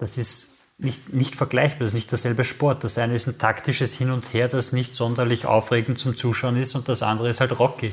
das 0.00 0.16
ist 0.16 0.58
nicht, 0.78 1.12
nicht 1.12 1.36
vergleichbar, 1.36 1.80
das 1.80 1.90
ist 1.90 1.94
nicht 1.94 2.10
derselbe 2.10 2.42
Sport. 2.42 2.82
Das 2.84 2.96
eine 2.96 3.14
ist 3.14 3.26
ein 3.26 3.38
taktisches 3.38 3.94
Hin 3.94 4.10
und 4.10 4.32
Her, 4.32 4.48
das 4.48 4.72
nicht 4.72 4.94
sonderlich 4.94 5.44
aufregend 5.44 5.98
zum 5.98 6.16
Zuschauen 6.16 6.56
ist 6.56 6.74
und 6.74 6.88
das 6.88 7.02
andere 7.02 7.28
ist 7.28 7.40
halt 7.40 7.58
Rocky. 7.58 7.92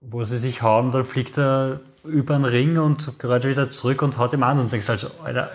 Wo 0.00 0.24
sie 0.24 0.36
sich 0.36 0.62
hauen, 0.62 0.90
dann 0.90 1.04
fliegt 1.04 1.38
er 1.38 1.80
über 2.02 2.34
den 2.34 2.44
Ring 2.44 2.78
und 2.78 3.18
gerade 3.18 3.48
wieder 3.48 3.70
zurück 3.70 4.02
und 4.02 4.18
haut 4.18 4.32
ihm 4.32 4.42
an 4.42 4.58
und 4.58 4.72
denkst 4.72 4.88
halt 4.88 5.10
Alter, 5.22 5.52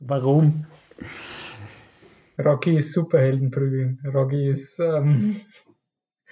warum? 0.00 0.66
Rocky 2.38 2.78
ist 2.78 2.92
Superheldenprügeln. 2.92 4.00
Rocky 4.12 4.48
ist, 4.48 4.80
ähm, 4.80 5.40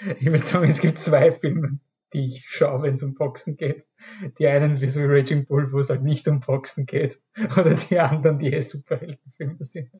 ich 0.18 0.26
würde 0.26 0.44
sagen, 0.44 0.68
es 0.68 0.80
gibt 0.80 0.98
zwei 0.98 1.30
Filme, 1.30 1.78
die 2.12 2.24
ich 2.24 2.46
schaue, 2.48 2.82
wenn 2.82 2.94
es 2.94 3.02
um 3.02 3.14
Boxen 3.14 3.56
geht. 3.56 3.86
Die 4.38 4.46
einen 4.46 4.80
wie 4.80 4.88
so 4.88 5.00
Raging 5.04 5.46
Bull, 5.46 5.72
wo 5.72 5.78
es 5.78 5.90
halt 5.90 6.02
nicht 6.02 6.26
um 6.28 6.40
Boxen 6.40 6.86
geht. 6.86 7.20
Oder 7.56 7.74
die 7.74 7.98
anderen, 7.98 8.38
die 8.38 8.52
eh 8.52 8.60
Superheldenfilme 8.60 9.62
sind. 9.62 9.90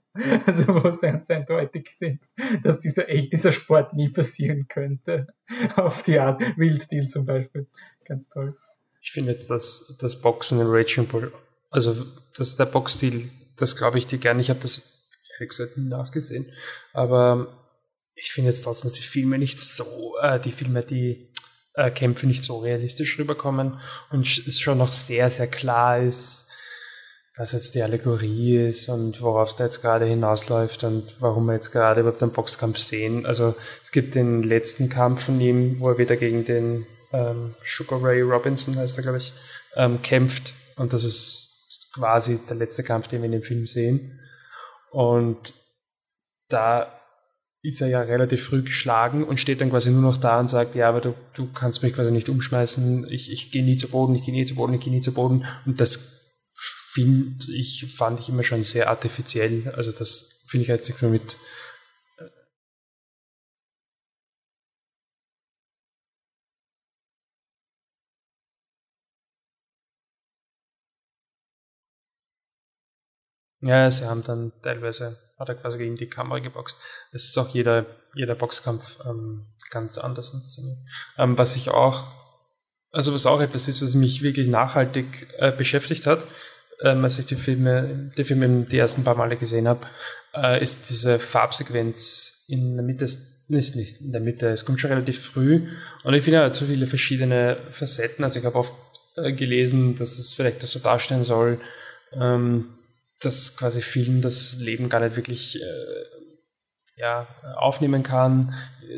Also 0.47 0.83
wo 0.83 0.91
sie 0.91 1.07
ganz 1.07 1.31
eindeutig 1.31 1.91
sind, 1.91 2.21
dass 2.63 2.81
dieser 2.81 3.09
echt 3.09 3.33
dieser 3.33 3.53
Sport 3.53 3.95
nie 3.95 4.09
passieren 4.09 4.67
könnte. 4.69 5.29
Auf 5.77 6.03
die 6.03 6.19
Art. 6.19 6.43
Real 6.57 6.79
Steel 6.79 7.09
zum 7.09 7.27
Beispiel. 7.27 7.67
Ganz 8.05 8.29
toll. 8.29 8.57
Ich 9.03 9.13
finde 9.13 9.33
jetzt, 9.33 9.51
dass 9.51 9.97
das 10.01 10.21
Boxen 10.21 10.61
in 10.61 10.67
Raging 10.67 11.07
Bull, 11.07 11.33
also 11.71 11.95
das 12.37 12.57
der 12.57 12.67
Boxstil, 12.67 13.31
das 13.57 13.77
glaube 13.77 13.99
ich 13.99 14.07
dir 14.07 14.19
gerne. 14.19 14.41
Ich 14.41 14.51
habe 14.51 14.61
das 14.61 15.11
ehrlich 15.35 15.51
gesagt 15.51 15.77
nie 15.77 15.89
nachgesehen. 15.89 16.47
Aber 16.93 17.59
ich 18.15 18.33
finde 18.33 18.51
jetzt 18.51 18.63
trotzdem, 18.63 18.85
dass 18.85 18.95
die 18.95 19.03
Filme 19.03 19.39
nicht 19.39 19.59
so, 19.61 20.15
äh, 20.23 20.41
die 20.41 20.51
Filme, 20.51 20.83
die 20.83 21.28
äh, 21.79 21.91
Kämpfe 21.91 22.27
nicht 22.27 22.43
so 22.43 22.59
realistisch 22.59 23.19
rüberkommen 23.19 23.81
und 24.11 24.27
es 24.27 24.59
schon 24.59 24.79
noch 24.79 24.93
sehr, 24.93 25.31
sehr 25.31 25.47
klar 25.47 25.99
ist, 25.99 26.47
was 27.37 27.53
jetzt 27.53 27.77
die 27.77 27.83
Allegorie 27.83 28.57
ist 28.69 28.89
und 28.89 29.23
worauf 29.23 29.51
es 29.51 29.57
da 29.57 29.65
jetzt 29.65 29.81
gerade 29.81 30.05
hinausläuft 30.05 30.83
und 30.83 31.17
warum 31.21 31.47
wir 31.47 31.55
jetzt 31.55 31.71
gerade 31.71 32.01
überhaupt 32.01 32.23
einen 32.23 32.33
Boxkampf 32.33 32.79
sehen. 32.79 33.25
Also 33.25 33.55
es 33.85 33.93
gibt 33.93 34.17
den 34.17 34.43
letzten 34.43 34.89
Kampf 34.89 35.25
von 35.27 35.41
ihm, 35.41 35.79
wo 35.79 35.91
er 35.91 35.99
wieder 35.99 36.17
gegen 36.17 36.45
den 36.45 36.85
ähm, 37.13 37.55
Sugar 37.63 38.03
Ray 38.03 38.23
Robinson, 38.23 38.77
heißt 38.77 38.99
er, 38.99 39.03
glaube 39.05 39.19
ich, 39.19 39.33
ähm, 39.77 40.03
kämpft. 40.03 40.53
Und 40.75 40.93
das 40.93 41.05
ist 41.05 41.91
quasi 41.95 42.41
der 42.49 42.57
letzte 42.57 42.83
Kampf, 42.83 43.07
den 43.07 43.23
wir 43.23 43.27
in 43.27 43.33
dem 43.33 43.43
Film 43.45 43.67
sehen. 43.67 44.19
Und 44.91 45.55
da 46.49 46.98
ist 47.69 47.83
er 47.83 47.89
ja 47.89 48.01
relativ 48.01 48.43
früh 48.45 48.63
geschlagen 48.63 49.25
und 49.25 49.39
steht 49.39 49.61
dann 49.61 49.71
quasi 49.71 49.91
nur 49.91 50.01
noch 50.01 50.17
da 50.17 50.41
und 50.41 50.49
sagt, 50.49 50.75
ja, 50.75 50.89
aber 50.89 51.03
du, 51.03 51.15
du 51.35 51.47
kannst 51.53 51.83
mich 51.83 51.93
quasi 51.93 52.11
nicht 52.11 52.31
umschmeißen, 52.31 53.07
ich, 53.11 53.31
ich 53.31 53.51
gehe 53.51 53.63
nie 53.63 53.77
zu 53.77 53.89
Boden, 53.89 54.15
ich 54.15 54.25
gehe 54.25 54.35
nie 54.35 54.47
zu 54.47 54.55
Boden, 54.55 54.75
ich 54.75 54.81
gehe 54.81 54.93
nie 54.93 55.03
zu 55.03 55.13
Boden. 55.13 55.45
Und 55.67 55.79
das 55.79 55.99
finde 56.55 57.53
ich, 57.53 57.87
fand 57.95 58.21
ich 58.21 58.31
immer 58.31 58.43
schon 58.43 58.63
sehr 58.63 58.89
artifiziell. 58.89 59.71
Also 59.77 59.93
das 59.93 60.41
finde 60.47 60.63
ich 60.63 60.69
jetzt 60.69 60.89
nicht 60.89 61.03
nur 61.03 61.11
mit 61.11 61.37
Ja, 73.61 73.91
sie 73.91 74.07
haben 74.07 74.23
dann 74.23 74.53
teilweise, 74.63 75.17
hat 75.39 75.49
er 75.49 75.57
quasi 75.57 75.79
gegen 75.79 75.97
die 75.97 76.09
Kamera 76.09 76.39
geboxt. 76.39 76.79
Es 77.13 77.25
ist 77.25 77.39
auch 77.39 77.49
jeder, 77.49 77.87
jeder 78.15 78.35
Boxkampf 78.35 78.99
ähm, 79.05 79.47
ganz 79.71 79.99
anders 79.99 80.33
inszeniert. 80.33 80.79
Ähm, 81.17 81.37
was 81.37 81.57
ich 81.57 81.69
auch, 81.71 82.07
also 82.93 83.13
was 83.13 83.27
auch 83.27 83.41
etwas 83.41 83.69
ist, 83.69 83.83
was 83.83 83.95
mich 83.95 84.23
wirklich 84.23 84.47
nachhaltig 84.47 85.29
äh, 85.39 85.53
beschäftigt 85.53 86.07
hat, 86.07 86.23
ähm, 86.83 87.03
als 87.03 87.19
ich 87.19 87.27
die 87.27 87.35
Filme, 87.35 88.13
die 88.17 88.25
Filme 88.25 88.65
die 88.65 88.79
ersten 88.79 89.05
paar 89.05 89.17
Male 89.17 89.37
gesehen 89.37 89.67
habe, 89.67 89.87
äh, 90.35 90.63
ist 90.63 90.89
diese 90.89 91.19
Farbsequenz 91.19 92.45
in 92.49 92.77
der 92.77 92.85
Mitte 92.85 93.05
ist 93.05 93.77
nicht 93.77 94.01
in 94.03 94.13
der 94.13 94.21
Mitte, 94.21 94.51
es 94.51 94.65
kommt 94.65 94.79
schon 94.79 94.91
relativ 94.91 95.21
früh 95.21 95.69
und 96.05 96.15
ich 96.15 96.23
finde, 96.23 96.41
er 96.41 96.53
so 96.53 96.67
viele 96.67 96.87
verschiedene 96.87 97.57
Facetten. 97.71 98.23
Also 98.23 98.39
ich 98.39 98.45
habe 98.45 98.59
oft 98.59 98.75
äh, 99.17 99.33
gelesen, 99.33 99.97
dass 99.97 100.19
es 100.19 100.33
vielleicht 100.33 100.61
so 100.67 100.79
darstellen 100.79 101.25
soll, 101.25 101.59
ähm, 102.13 102.78
dass 103.21 103.57
quasi 103.57 103.83
Film 103.83 104.21
das 104.21 104.59
Leben 104.59 104.89
gar 104.89 105.01
nicht 105.01 105.17
wirklich 105.17 105.61
äh, 105.61 106.05
ja, 106.97 107.27
aufnehmen 107.57 108.03
kann. 108.03 108.55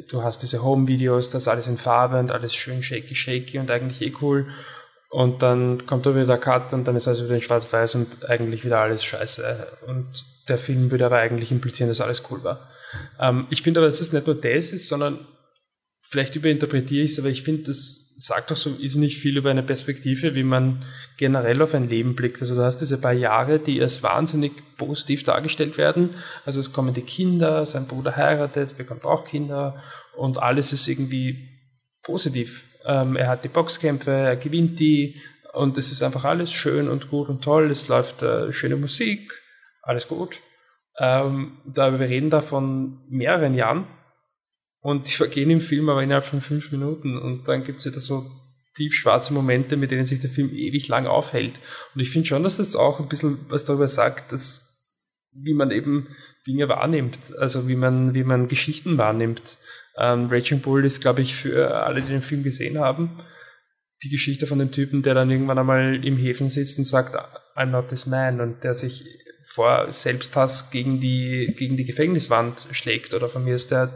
Du 0.08 0.22
hast 0.22 0.42
diese 0.42 0.62
Home-Videos, 0.62 1.30
das 1.30 1.48
alles 1.48 1.66
in 1.66 1.76
Farbe 1.76 2.18
und 2.18 2.30
alles 2.30 2.54
schön 2.54 2.82
shaky, 2.82 3.14
shaky 3.14 3.58
und 3.58 3.70
eigentlich 3.70 4.00
eh 4.02 4.14
cool. 4.20 4.48
Und 5.10 5.42
dann 5.42 5.86
kommt 5.86 6.06
da 6.06 6.14
wieder 6.14 6.26
der 6.26 6.38
Cut 6.38 6.72
und 6.72 6.86
dann 6.86 6.96
ist 6.96 7.08
alles 7.08 7.24
wieder 7.24 7.34
in 7.34 7.42
Schwarz-Weiß 7.42 7.96
und 7.96 8.30
eigentlich 8.30 8.64
wieder 8.64 8.78
alles 8.78 9.02
scheiße. 9.02 9.66
Und 9.86 10.24
der 10.48 10.56
Film 10.56 10.90
würde 10.90 11.06
aber 11.06 11.18
eigentlich 11.18 11.50
implizieren, 11.50 11.88
dass 11.88 12.00
alles 12.00 12.22
cool 12.30 12.44
war. 12.44 12.70
Ähm, 13.18 13.46
ich 13.50 13.62
finde 13.62 13.80
aber, 13.80 13.88
dass 13.88 14.00
es 14.00 14.12
nicht 14.12 14.26
nur 14.26 14.40
das 14.40 14.72
ist, 14.72 14.88
sondern 14.88 15.18
vielleicht 16.00 16.36
überinterpretiere 16.36 17.04
ich 17.04 17.12
es, 17.12 17.18
aber 17.18 17.28
ich 17.28 17.42
finde, 17.42 17.64
das 17.64 18.09
sagt 18.20 18.50
doch 18.50 18.56
so 18.56 18.70
ist 18.70 18.96
nicht 18.96 19.18
viel 19.18 19.36
über 19.36 19.50
eine 19.50 19.62
Perspektive, 19.62 20.34
wie 20.34 20.42
man 20.42 20.84
generell 21.16 21.62
auf 21.62 21.74
ein 21.74 21.88
Leben 21.88 22.14
blickt. 22.14 22.40
Also 22.40 22.54
du 22.54 22.62
hast 22.62 22.78
diese 22.78 22.98
paar 22.98 23.12
Jahre, 23.12 23.58
die 23.58 23.80
als 23.80 24.02
wahnsinnig 24.02 24.52
positiv 24.76 25.24
dargestellt 25.24 25.78
werden. 25.78 26.10
Also 26.44 26.60
es 26.60 26.72
kommen 26.72 26.94
die 26.94 27.02
Kinder, 27.02 27.64
sein 27.66 27.86
Bruder 27.86 28.16
heiratet, 28.16 28.76
bekommt 28.76 29.04
auch 29.04 29.24
Kinder 29.24 29.82
und 30.16 30.38
alles 30.38 30.72
ist 30.72 30.86
irgendwie 30.88 31.48
positiv. 32.02 32.64
Ähm, 32.84 33.16
er 33.16 33.28
hat 33.28 33.44
die 33.44 33.48
Boxkämpfe, 33.48 34.10
er 34.10 34.36
gewinnt 34.36 34.78
die 34.80 35.20
und 35.52 35.76
es 35.78 35.90
ist 35.90 36.02
einfach 36.02 36.24
alles 36.24 36.52
schön 36.52 36.88
und 36.88 37.10
gut 37.10 37.28
und 37.28 37.42
toll. 37.42 37.70
Es 37.70 37.88
läuft 37.88 38.22
äh, 38.22 38.52
schöne 38.52 38.76
Musik, 38.76 39.32
alles 39.82 40.08
gut. 40.08 40.38
Ähm, 40.98 41.58
da, 41.64 41.98
wir 41.98 42.08
reden 42.08 42.30
da 42.30 42.40
von 42.40 43.00
mehreren 43.08 43.54
Jahren 43.54 43.86
und 44.80 45.08
die 45.08 45.12
vergehen 45.12 45.50
im 45.50 45.60
Film 45.60 45.88
aber 45.88 46.02
innerhalb 46.02 46.24
von 46.24 46.40
fünf 46.40 46.72
Minuten 46.72 47.18
und 47.18 47.48
dann 47.48 47.64
gibt 47.64 47.80
es 47.80 47.86
wieder 47.86 48.00
so 48.00 48.24
tiefschwarze 48.76 49.32
Momente, 49.32 49.76
mit 49.76 49.90
denen 49.90 50.06
sich 50.06 50.20
der 50.20 50.30
Film 50.30 50.50
ewig 50.52 50.88
lang 50.88 51.06
aufhält. 51.06 51.54
Und 51.94 52.00
ich 52.00 52.10
finde 52.10 52.28
schon, 52.28 52.42
dass 52.42 52.58
das 52.58 52.76
auch 52.76 53.00
ein 53.00 53.08
bisschen 53.08 53.38
was 53.48 53.64
darüber 53.64 53.88
sagt, 53.88 54.32
dass 54.32 54.70
wie 55.32 55.54
man 55.54 55.70
eben 55.70 56.08
Dinge 56.46 56.68
wahrnimmt, 56.68 57.36
also 57.38 57.68
wie 57.68 57.76
man, 57.76 58.14
wie 58.14 58.24
man 58.24 58.48
Geschichten 58.48 58.98
wahrnimmt. 58.98 59.58
Ähm, 59.96 60.26
Raging 60.26 60.60
Bull 60.60 60.84
ist, 60.84 61.00
glaube 61.00 61.20
ich, 61.20 61.34
für 61.34 61.82
alle, 61.82 62.02
die 62.02 62.08
den 62.08 62.22
Film 62.22 62.42
gesehen 62.42 62.78
haben, 62.78 63.10
die 64.02 64.08
Geschichte 64.08 64.46
von 64.46 64.58
dem 64.58 64.72
Typen, 64.72 65.02
der 65.02 65.14
dann 65.14 65.30
irgendwann 65.30 65.58
einmal 65.58 66.04
im 66.04 66.16
Häfen 66.16 66.48
sitzt 66.48 66.78
und 66.78 66.84
sagt, 66.86 67.16
I'm 67.54 67.66
not 67.66 67.88
this 67.88 68.06
man 68.06 68.40
und 68.40 68.64
der 68.64 68.74
sich 68.74 69.04
vor 69.44 69.90
Selbsthass 69.92 70.70
gegen 70.70 71.00
die, 71.00 71.54
gegen 71.56 71.76
die 71.76 71.84
Gefängniswand 71.84 72.66
schlägt. 72.72 73.14
Oder 73.14 73.28
von 73.28 73.44
mir 73.44 73.54
ist 73.54 73.70
der 73.70 73.90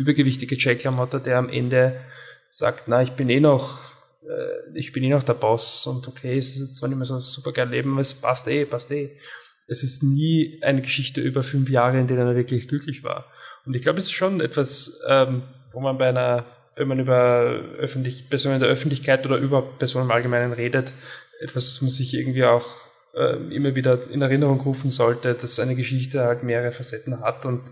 übergewichtige 0.00 0.56
Jack 0.58 0.82
LaMotta, 0.84 1.18
der 1.18 1.38
am 1.38 1.48
Ende 1.50 2.00
sagt, 2.48 2.84
na, 2.88 3.02
ich 3.02 3.12
bin 3.12 3.28
eh 3.28 3.38
noch, 3.38 3.78
äh, 4.22 4.78
ich 4.78 4.92
bin 4.92 5.04
eh 5.04 5.10
noch 5.10 5.22
der 5.22 5.34
Boss 5.34 5.86
und 5.86 6.08
okay, 6.08 6.38
es 6.38 6.56
ist 6.56 6.76
zwar 6.76 6.88
nicht 6.88 6.98
mehr 6.98 7.06
so 7.06 7.14
ein 7.14 7.20
super 7.20 7.52
geil 7.52 7.68
Leben, 7.68 7.92
aber 7.92 8.00
es 8.00 8.14
passt 8.14 8.48
eh, 8.48 8.64
passt 8.64 8.90
eh. 8.90 9.10
Es 9.66 9.84
ist 9.84 10.02
nie 10.02 10.58
eine 10.62 10.80
Geschichte 10.80 11.20
über 11.20 11.42
fünf 11.42 11.68
Jahre, 11.68 12.00
in 12.00 12.08
denen 12.08 12.26
er 12.26 12.34
wirklich 12.34 12.66
glücklich 12.66 13.04
war. 13.04 13.26
Und 13.64 13.74
ich 13.74 13.82
glaube, 13.82 13.98
es 13.98 14.06
ist 14.06 14.12
schon 14.12 14.40
etwas, 14.40 15.00
ähm, 15.08 15.42
wo 15.72 15.80
man 15.80 15.98
bei 15.98 16.08
einer, 16.08 16.44
wenn 16.76 16.88
man 16.88 16.98
über 16.98 17.60
öffentlich, 17.78 18.28
Personen 18.28 18.56
in 18.56 18.62
der 18.62 18.70
Öffentlichkeit 18.70 19.24
oder 19.26 19.36
über 19.36 19.62
Personen 19.62 20.06
im 20.06 20.10
Allgemeinen 20.10 20.52
redet, 20.52 20.92
etwas, 21.40 21.66
was 21.66 21.82
man 21.82 21.90
sich 21.90 22.14
irgendwie 22.14 22.44
auch 22.44 22.66
äh, 23.14 23.36
immer 23.54 23.74
wieder 23.74 24.10
in 24.10 24.22
Erinnerung 24.22 24.60
rufen 24.60 24.90
sollte, 24.90 25.34
dass 25.34 25.60
eine 25.60 25.76
Geschichte 25.76 26.22
halt 26.22 26.42
mehrere 26.42 26.72
Facetten 26.72 27.20
hat 27.20 27.46
und 27.46 27.62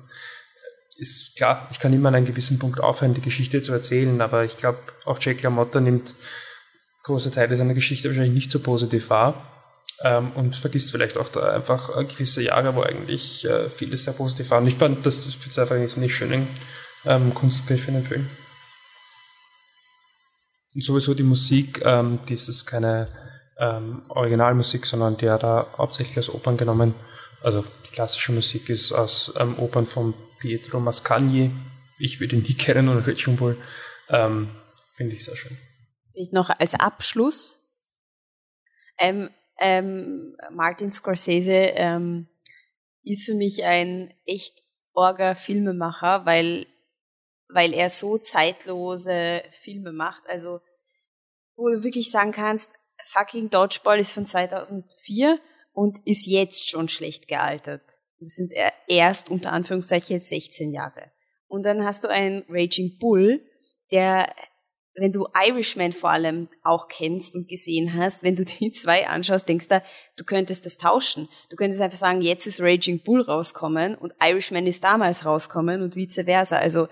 ist 0.99 1.37
klar, 1.37 1.69
ich 1.71 1.79
kann 1.79 1.93
immer 1.93 2.09
an 2.09 2.17
einem 2.17 2.27
gewissen 2.27 2.59
Punkt 2.59 2.81
aufhören, 2.81 3.15
die 3.15 3.21
Geschichte 3.21 3.63
zu 3.63 3.73
erzählen, 3.73 4.21
aber 4.21 4.45
ich 4.45 4.57
glaube, 4.57 4.79
auch 5.05 5.19
Jack 5.21 5.43
LaMotta 5.43 5.81
nimmt 5.81 6.15
große 7.05 7.31
Teile 7.31 7.57
seiner 7.57 7.75
Geschichte 7.75 8.09
wahrscheinlich 8.09 8.35
nicht 8.35 8.51
so 8.51 8.59
positiv 8.59 9.09
wahr 9.09 9.71
ähm, 10.03 10.33
und 10.33 10.57
vergisst 10.57 10.91
vielleicht 10.91 11.17
auch 11.17 11.29
da 11.29 11.53
einfach 11.53 11.97
gewisse 12.09 12.43
Jahre, 12.43 12.75
wo 12.75 12.83
eigentlich 12.83 13.45
äh, 13.45 13.71
vieles 13.71 14.03
sehr 14.03 14.13
positiv 14.13 14.51
war. 14.51 14.59
Und 14.59 14.67
ich 14.67 14.75
fand, 14.75 15.07
das 15.07 15.25
ist 15.25 15.59
einfach 15.59 15.77
einen 15.77 15.89
nicht 16.01 16.15
schönen 16.15 16.49
ähm, 17.07 17.33
Kunstgriff 17.33 17.87
in 17.87 17.95
den 17.95 18.05
Film. 18.05 18.29
Und 20.75 20.83
sowieso 20.83 21.15
die 21.15 21.23
Musik, 21.23 21.81
ähm, 21.85 22.19
dies 22.29 22.49
ist 22.49 22.67
keine 22.67 23.07
ähm, 23.59 24.03
Originalmusik, 24.09 24.85
sondern 24.85 25.17
die 25.17 25.31
hat 25.31 25.45
er 25.45 25.69
hauptsächlich 25.79 26.19
aus 26.19 26.35
Opern 26.35 26.57
genommen. 26.57 26.95
Also 27.41 27.65
die 27.87 27.93
klassische 27.93 28.33
Musik 28.33 28.69
ist 28.69 28.93
aus 28.93 29.33
ähm, 29.39 29.59
Opern 29.59 29.87
von 29.87 30.13
Pietro 30.39 30.81
Mascagni. 30.81 31.51
Ich 31.99 32.21
würde 32.21 32.37
ihn 32.37 32.43
nie 32.43 32.55
kennen 32.55 32.89
oder 32.89 33.07
Rich 33.07 33.27
Bull. 33.37 33.57
Ähm, 34.09 34.49
Finde 34.95 35.15
ich 35.15 35.25
sehr 35.25 35.37
schön. 35.37 35.57
Ich 36.15 36.33
noch 36.33 36.51
als 36.51 36.75
Abschluss. 36.75 37.63
Ähm, 38.99 39.31
ähm, 39.61 40.37
Martin 40.51 40.93
Scorsese 40.93 41.53
ähm, 41.53 42.29
ist 43.05 43.25
für 43.25 43.35
mich 43.35 43.65
ein 43.65 44.15
echt 44.27 44.63
orger 44.93 45.37
Filmemacher, 45.37 46.27
weil, 46.27 46.67
weil 47.49 47.73
er 47.73 47.91
so 47.91 48.19
zeitlose 48.19 49.43
Filme 49.63 49.93
macht. 49.93 50.23
Also, 50.29 50.61
wo 51.57 51.69
du 51.69 51.83
wirklich 51.83 52.11
sagen 52.11 52.33
kannst, 52.33 52.73
fucking 53.05 53.51
Dodgeball 53.51 53.99
ist 53.99 54.13
von 54.13 54.27
2004 54.27 55.41
und 55.73 56.05
ist 56.07 56.27
jetzt 56.27 56.69
schon 56.69 56.89
schlecht 56.89 57.29
gealtert. 57.29 57.83
Das 58.21 58.35
sind 58.35 58.53
erst 58.89 59.31
unter 59.31 59.53
Anführungszeichen 59.53 60.17
jetzt 60.17 60.29
16 60.29 60.73
Jahre. 60.73 61.13
Und 61.47 61.65
dann 61.65 61.85
hast 61.85 62.05
du 62.05 62.09
einen 62.09 62.45
Raging 62.49 62.99
Bull, 62.99 63.41
der, 63.91 64.35
wenn 64.95 65.13
du 65.13 65.27
Irishman 65.35 65.93
vor 65.93 66.11
allem 66.11 66.49
auch 66.63 66.89
kennst 66.89 67.35
und 67.35 67.49
gesehen 67.49 67.95
hast, 67.95 68.23
wenn 68.23 68.37
du 68.37 68.45
die 68.61 68.71
zwei 68.71 69.07
anschaust, 69.07 69.49
denkst 69.49 69.69
du, 69.69 69.83
du 70.17 70.25
könntest 70.25 70.67
das 70.67 70.77
tauschen. 70.77 71.29
Du 71.49 71.57
könntest 71.57 71.81
einfach 71.81 71.99
sagen, 71.99 72.21
jetzt 72.21 72.47
ist 72.47 72.61
Raging 72.61 73.01
Bull 73.03 73.23
rauskommen 73.23 73.95
und 73.95 74.15
Irishman 74.23 74.67
ist 74.67 74.85
damals 74.85 75.25
rauskommen 75.25 75.83
und 75.83 75.97
vice 75.97 76.23
versa. 76.25 76.59
Also 76.59 76.89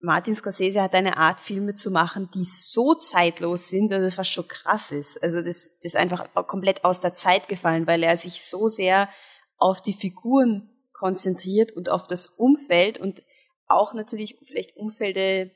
Martin 0.00 0.34
Scorsese 0.34 0.82
hat 0.82 0.94
eine 0.94 1.16
Art, 1.16 1.40
Filme 1.40 1.74
zu 1.74 1.90
machen, 1.90 2.28
die 2.34 2.44
so 2.44 2.94
zeitlos 2.94 3.70
sind, 3.70 3.90
dass 3.90 4.02
es 4.02 4.14
fast 4.14 4.30
schon 4.30 4.46
krass 4.46 4.92
ist. 4.92 5.22
Also 5.22 5.38
das, 5.40 5.78
das 5.78 5.94
ist 5.94 5.96
einfach 5.96 6.28
komplett 6.46 6.84
aus 6.84 7.00
der 7.00 7.14
Zeit 7.14 7.48
gefallen, 7.48 7.86
weil 7.86 8.02
er 8.02 8.16
sich 8.16 8.42
so 8.42 8.68
sehr 8.68 9.08
auf 9.58 9.80
die 9.80 9.92
Figuren 9.92 10.70
konzentriert 10.92 11.72
und 11.72 11.88
auf 11.88 12.06
das 12.06 12.26
Umfeld 12.26 12.98
und 12.98 13.22
auch 13.66 13.94
natürlich 13.94 14.38
vielleicht 14.42 14.76
Umfelde, 14.76 15.50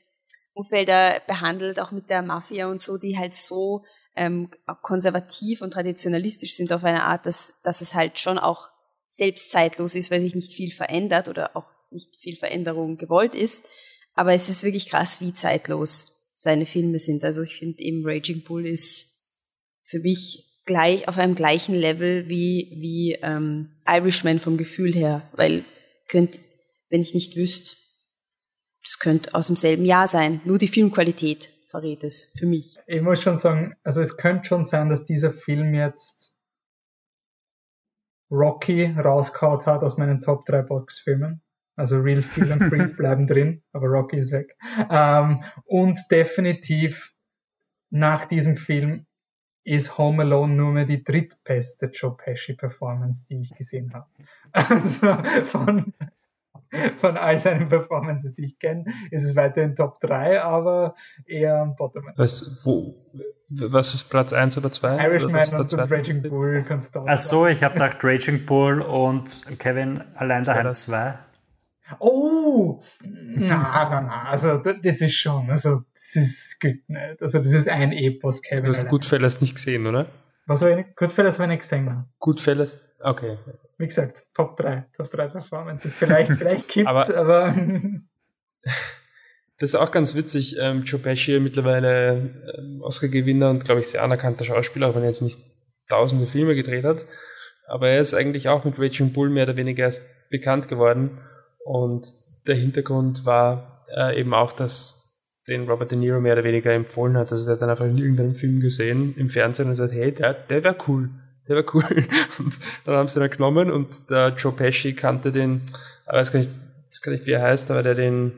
Umfelder 0.53 1.21
behandelt, 1.27 1.79
auch 1.79 1.91
mit 1.91 2.09
der 2.09 2.21
Mafia 2.21 2.67
und 2.67 2.81
so, 2.81 2.97
die 2.97 3.17
halt 3.17 3.33
so 3.33 3.83
ähm, 4.15 4.49
konservativ 4.81 5.61
und 5.61 5.71
traditionalistisch 5.71 6.55
sind 6.55 6.73
auf 6.73 6.83
eine 6.83 7.03
Art, 7.03 7.25
dass, 7.25 7.61
dass 7.63 7.81
es 7.81 7.95
halt 7.95 8.19
schon 8.19 8.37
auch 8.37 8.69
selbst 9.07 9.51
zeitlos 9.51 9.95
ist, 9.95 10.11
weil 10.11 10.21
sich 10.21 10.35
nicht 10.35 10.53
viel 10.53 10.71
verändert 10.71 11.27
oder 11.27 11.55
auch 11.55 11.65
nicht 11.89 12.15
viel 12.17 12.35
Veränderung 12.35 12.97
gewollt 12.97 13.35
ist. 13.35 13.65
Aber 14.13 14.33
es 14.33 14.49
ist 14.49 14.63
wirklich 14.63 14.89
krass, 14.89 15.21
wie 15.21 15.33
zeitlos 15.33 16.33
seine 16.35 16.65
Filme 16.65 16.99
sind. 16.99 17.23
Also 17.23 17.43
ich 17.43 17.57
finde 17.57 17.81
eben 17.83 18.05
Raging 18.05 18.43
Bull 18.43 18.67
ist 18.67 19.07
für 19.83 19.99
mich 19.99 20.50
gleich 20.65 21.07
auf 21.07 21.17
einem 21.17 21.35
gleichen 21.35 21.75
Level 21.75 22.27
wie, 22.27 22.69
wie 22.79 23.17
ähm, 23.21 23.69
Irishman 23.87 24.39
vom 24.39 24.57
Gefühl 24.57 24.93
her, 24.93 25.23
weil 25.33 25.63
könnt, 26.07 26.39
wenn 26.89 27.01
ich 27.01 27.13
nicht 27.13 27.35
wüsste, 27.35 27.75
das 28.83 28.99
könnte 28.99 29.33
aus 29.35 29.47
demselben 29.47 29.85
Jahr 29.85 30.07
sein. 30.07 30.41
Nur 30.45 30.57
die 30.57 30.67
Filmqualität 30.67 31.49
verrät 31.65 32.03
es 32.03 32.35
für 32.37 32.45
mich. 32.45 32.77
Ich 32.87 33.01
muss 33.01 33.21
schon 33.21 33.37
sagen, 33.37 33.75
also 33.83 34.01
es 34.01 34.17
könnte 34.17 34.47
schon 34.47 34.65
sein, 34.65 34.89
dass 34.89 35.05
dieser 35.05 35.31
Film 35.31 35.73
jetzt 35.73 36.35
Rocky 38.31 38.85
rausgehauen 38.85 39.65
hat 39.65 39.83
aus 39.83 39.97
meinen 39.97 40.21
Top 40.21 40.45
3 40.45 40.63
Boxfilmen. 40.63 41.41
Also 41.75 41.99
Real 41.99 42.21
Steel 42.21 42.51
und 42.51 42.69
Freeze 42.69 42.95
bleiben 42.97 43.27
drin, 43.27 43.63
aber 43.71 43.87
Rocky 43.87 44.17
ist 44.17 44.31
weg. 44.31 44.57
Ähm, 44.89 45.43
und 45.65 45.99
definitiv 46.11 47.13
nach 47.89 48.25
diesem 48.25 48.55
Film 48.55 49.05
ist 49.63 49.97
Home 49.97 50.23
Alone 50.23 50.53
nur 50.53 50.71
mehr 50.71 50.85
die 50.85 51.03
drittbeste 51.03 51.87
Joe 51.87 52.15
Pesci 52.15 52.53
Performance, 52.53 53.25
die 53.27 53.41
ich 53.41 53.53
gesehen 53.55 53.93
habe. 53.93 54.07
Also 54.53 55.15
von, 55.45 55.93
von 56.97 57.17
all 57.17 57.39
seinen 57.39 57.69
Performances, 57.69 58.35
die 58.35 58.45
ich 58.45 58.59
kenne, 58.59 58.83
ist 59.09 59.23
es 59.23 59.35
weiterhin 59.37 59.75
Top 59.75 60.01
3, 60.01 60.41
aber 60.41 60.95
eher 61.25 61.61
am 61.61 61.75
Bottom. 61.77 62.03
Was, 62.17 62.65
wo, 62.65 62.95
was 63.49 63.93
ist 63.93 64.09
Platz 64.09 64.33
1 64.33 64.57
oder 64.57 64.71
2? 64.71 65.05
Irishman 65.05 65.47
oder 65.47 65.59
und 65.59 65.73
das 65.73 65.89
Raging 65.89 66.21
Bull 66.21 66.65
kannst 66.67 66.93
du 66.93 67.05
Ach 67.05 67.17
so, 67.17 67.47
ich 67.47 67.63
habe 67.63 67.75
gedacht 67.75 68.03
Raging 68.03 68.45
Bull 68.45 68.81
und 68.81 69.57
Kevin 69.57 70.03
allein 70.15 70.43
daheim 70.43 70.73
2. 70.73 71.17
Oh! 71.99 72.81
Na, 73.03 73.87
na, 73.89 74.01
na, 74.01 74.23
also 74.29 74.57
das 74.57 75.01
ist 75.01 75.13
schon, 75.13 75.49
also 75.49 75.83
das 75.93 76.15
ist 76.15 76.61
gut 76.61 76.87
nicht. 76.87 77.21
Also 77.21 77.39
das 77.39 77.51
ist 77.51 77.67
ein 77.67 77.91
Epos, 77.91 78.41
Kevin. 78.41 78.65
Du 78.65 78.69
hast 78.69 78.87
Goodfellas 78.87 79.41
nicht 79.41 79.55
gesehen, 79.55 79.85
oder? 79.87 80.07
Was 80.45 80.61
habe 80.61 80.71
ich 80.71 80.77
nicht? 80.77 80.95
Goodfellas 80.95 81.39
habe 81.39 81.45
ich 81.45 81.59
nicht 81.59 81.61
gesehen. 81.61 82.05
Goodfellas? 82.19 82.79
Okay. 82.99 83.37
Wie 83.77 83.87
gesagt, 83.87 84.27
Top 84.33 84.57
3, 84.57 84.85
Top 84.95 85.09
3 85.09 85.27
Performances. 85.27 85.95
Vielleicht, 85.95 86.31
vielleicht 86.31 86.67
kippt, 86.69 86.87
aber, 86.87 87.15
aber 87.15 87.55
Das 89.61 89.75
ist 89.75 89.75
auch 89.75 89.91
ganz 89.91 90.15
witzig. 90.15 90.57
Ähm, 90.59 90.85
Joe 90.85 90.99
Pesci 90.99 91.39
mittlerweile 91.39 92.31
ähm, 92.57 92.81
Oscar-Gewinner 92.81 93.51
und 93.51 93.63
glaube 93.63 93.81
ich 93.81 93.87
sehr 93.89 94.01
anerkannter 94.01 94.43
Schauspieler, 94.43 94.89
auch 94.89 94.95
wenn 94.95 95.03
er 95.03 95.09
jetzt 95.09 95.21
nicht 95.21 95.37
tausende 95.87 96.25
Filme 96.25 96.55
gedreht 96.55 96.83
hat. 96.83 97.05
Aber 97.67 97.89
er 97.89 98.01
ist 98.01 98.15
eigentlich 98.15 98.49
auch 98.49 98.65
mit 98.65 98.79
Raging 98.79 99.13
Bull 99.13 99.29
mehr 99.29 99.43
oder 99.43 99.57
weniger 99.57 99.83
erst 99.83 100.29
bekannt 100.31 100.67
geworden. 100.67 101.19
Und 101.65 102.07
der 102.47 102.55
Hintergrund 102.55 103.25
war 103.25 103.85
äh, 103.95 104.19
eben 104.19 104.33
auch, 104.33 104.51
dass 104.51 105.01
den 105.47 105.67
Robert 105.67 105.91
De 105.91 105.97
Niro 105.97 106.19
mehr 106.19 106.33
oder 106.33 106.43
weniger 106.43 106.71
empfohlen 106.71 107.17
hat. 107.17 107.31
Also 107.31 107.49
er 107.49 107.55
hat 107.55 107.61
dann 107.61 107.69
einfach 107.69 107.85
in 107.85 107.97
irgendeinem 107.97 108.35
Film 108.35 108.61
gesehen 108.61 109.15
im 109.17 109.29
Fernsehen 109.29 109.65
und 109.65 109.71
gesagt, 109.71 109.93
hey, 109.93 110.11
der, 110.11 110.33
der 110.33 110.63
wäre 110.63 110.77
cool. 110.87 111.09
Der 111.47 111.55
wäre 111.55 111.65
cool. 111.73 111.83
Und 112.39 112.53
dann 112.85 112.95
haben 112.95 113.07
sie 113.07 113.19
den 113.19 113.29
genommen 113.29 113.71
und 113.71 114.09
der 114.09 114.29
Joe 114.29 114.51
Pesci 114.51 114.93
kannte 114.93 115.31
den, 115.31 115.61
ich 116.05 116.13
weiß 116.13 116.31
gar 116.31 116.39
nicht, 116.39 116.51
weiß 116.89 117.01
gar 117.01 117.11
nicht 117.11 117.25
wie 117.25 117.31
er 117.31 117.41
heißt, 117.41 117.71
aber 117.71 117.81
der 117.81 117.95
den 117.95 118.31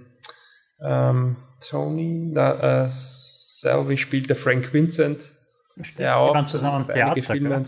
ähm, 0.82 1.36
Tony 1.60 2.32
na, 2.34 2.86
äh, 2.86 2.90
Selby 2.90 3.98
spielt, 3.98 4.30
der 4.30 4.36
Frank 4.36 4.74
Vincent. 4.74 5.34
Der 5.98 6.18
auch 6.18 6.30
die 6.30 6.36
waren 6.36 6.48
zusammen 6.48 6.86
am 6.86 6.88
Theater. 6.88 7.22
Filme 7.22 7.64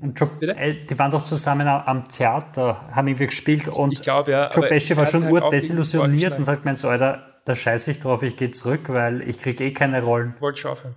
und 0.00 0.18
Joe, 0.18 0.30
äh, 0.40 0.74
die 0.74 0.98
waren 0.98 1.10
doch 1.10 1.22
zusammen 1.22 1.66
am 1.66 2.04
Theater, 2.04 2.88
haben 2.92 3.08
irgendwie 3.08 3.26
gespielt 3.26 3.68
und 3.68 3.92
ich 3.92 4.02
glaub, 4.02 4.28
ja, 4.28 4.48
Joe 4.50 4.66
Pesci 4.66 4.96
war 4.96 5.06
schon 5.06 5.28
urdesillusioniert 5.30 6.38
und 6.38 6.44
sagt 6.44 6.64
mir 6.64 6.76
so, 6.76 6.88
Alter, 6.88 7.40
da 7.44 7.54
scheiße 7.54 7.90
ich 7.90 8.00
drauf, 8.00 8.22
ich 8.22 8.36
gehe 8.36 8.50
zurück, 8.50 8.88
weil 8.88 9.26
ich 9.28 9.38
kriege 9.38 9.64
eh 9.64 9.72
keine 9.72 10.02
Rollen. 10.02 10.34
Wollte 10.40 10.60
schon 10.60 10.70
aufhören. 10.72 10.96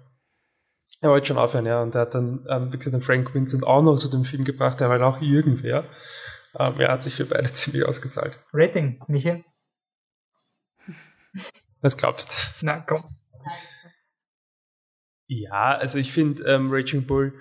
Er 1.01 1.09
wollte 1.09 1.27
schon 1.27 1.37
aufhören, 1.37 1.65
ja. 1.65 1.81
Und 1.81 1.95
er 1.95 2.01
hat 2.01 2.13
dann, 2.13 2.45
ähm, 2.47 2.71
wie 2.71 2.77
gesagt, 2.77 2.93
den 2.93 3.01
Frank 3.01 3.33
Vincent 3.33 3.65
auch 3.65 3.81
noch 3.81 3.97
zu 3.97 4.09
dem 4.09 4.23
Film 4.23 4.43
gebracht, 4.43 4.79
der 4.79 4.89
war 4.89 4.99
dann 4.99 5.07
auch 5.07 5.21
irgendwer. 5.21 5.85
Ähm, 6.59 6.79
er 6.79 6.91
hat 6.91 7.01
sich 7.01 7.15
für 7.15 7.25
beide 7.25 7.51
ziemlich 7.53 7.85
ausgezahlt. 7.85 8.37
Rating, 8.53 9.01
Michael? 9.07 9.43
Was 11.81 11.97
glaubst 11.97 12.31
du? 12.61 12.65
Na, 12.65 12.79
komm. 12.81 13.03
Ja, 15.27 15.77
also 15.77 15.97
ich 15.97 16.11
finde 16.11 16.43
ähm, 16.43 16.69
Raging 16.71 17.07
Bull, 17.07 17.33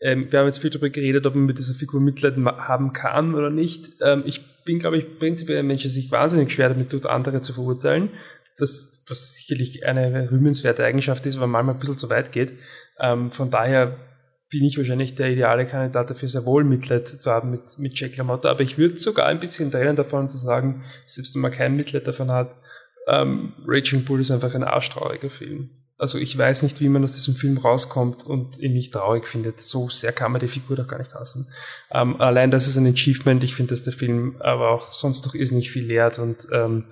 ähm, 0.00 0.30
wir 0.30 0.40
haben 0.40 0.46
jetzt 0.46 0.60
viel 0.60 0.70
darüber 0.70 0.90
geredet, 0.90 1.26
ob 1.26 1.34
man 1.34 1.46
mit 1.46 1.58
dieser 1.58 1.74
Figur 1.74 2.00
Mitleid 2.00 2.36
haben 2.36 2.92
kann 2.92 3.34
oder 3.34 3.50
nicht. 3.50 3.92
Ähm, 4.02 4.22
ich 4.26 4.64
bin, 4.64 4.78
glaube 4.78 4.98
ich, 4.98 5.18
prinzipiell 5.18 5.60
ein 5.60 5.66
Mensch, 5.66 5.82
der 5.82 5.90
sich 5.90 6.10
wahnsinnig 6.10 6.52
schwer 6.52 6.68
damit 6.68 6.90
tut, 6.90 7.06
andere 7.06 7.40
zu 7.40 7.52
verurteilen. 7.52 8.10
Das, 8.58 9.04
was 9.08 9.34
sicherlich 9.34 9.86
eine 9.86 10.30
rühmenswerte 10.30 10.84
Eigenschaft 10.84 11.24
ist, 11.26 11.36
aber 11.36 11.46
manchmal 11.46 11.74
ein 11.74 11.80
bisschen 11.80 11.98
zu 11.98 12.10
weit 12.10 12.32
geht. 12.32 12.52
Ähm, 12.98 13.30
von 13.30 13.50
daher 13.50 13.96
bin 14.50 14.64
ich 14.64 14.78
wahrscheinlich 14.78 15.14
der 15.14 15.30
ideale 15.30 15.66
Kandidat 15.66 16.10
dafür, 16.10 16.28
sehr 16.28 16.46
wohl 16.46 16.64
Mitleid 16.64 17.08
zu 17.08 17.30
haben 17.30 17.50
mit, 17.50 17.78
mit 17.78 17.98
Jack 17.98 18.16
LaMotta. 18.16 18.50
Aber 18.50 18.60
ich 18.60 18.78
würde 18.78 18.96
sogar 18.96 19.26
ein 19.26 19.40
bisschen 19.40 19.70
trennen 19.70 19.96
davon 19.96 20.28
zu 20.28 20.38
sagen, 20.38 20.84
selbst 21.04 21.34
wenn 21.34 21.42
man 21.42 21.52
kein 21.52 21.76
Mitleid 21.76 22.06
davon 22.06 22.30
hat, 22.30 22.56
ähm, 23.08 23.54
Raging 23.66 24.04
Bull 24.04 24.20
ist 24.20 24.30
einfach 24.30 24.54
ein 24.54 24.64
arschtrauriger 24.64 25.30
Film. 25.30 25.70
Also 25.98 26.18
ich 26.18 26.36
weiß 26.36 26.62
nicht, 26.62 26.80
wie 26.80 26.90
man 26.90 27.04
aus 27.04 27.14
diesem 27.14 27.34
Film 27.34 27.56
rauskommt 27.56 28.24
und 28.26 28.58
ihn 28.58 28.74
nicht 28.74 28.92
traurig 28.92 29.26
findet. 29.26 29.60
So 29.60 29.88
sehr 29.88 30.12
kann 30.12 30.30
man 30.30 30.42
die 30.42 30.48
Figur 30.48 30.76
doch 30.76 30.86
gar 30.86 30.98
nicht 30.98 31.14
hassen. 31.14 31.48
Ähm, 31.90 32.20
allein 32.20 32.50
das 32.50 32.66
ist 32.66 32.76
ein 32.76 32.86
Achievement. 32.86 33.42
Ich 33.42 33.54
finde, 33.54 33.70
dass 33.70 33.82
der 33.82 33.94
Film 33.94 34.36
aber 34.40 34.70
auch 34.70 34.92
sonst 34.92 35.24
noch 35.24 35.34
nicht 35.34 35.70
viel 35.70 35.86
lehrt. 35.86 36.18
Und 36.18 36.48
ähm, 36.52 36.84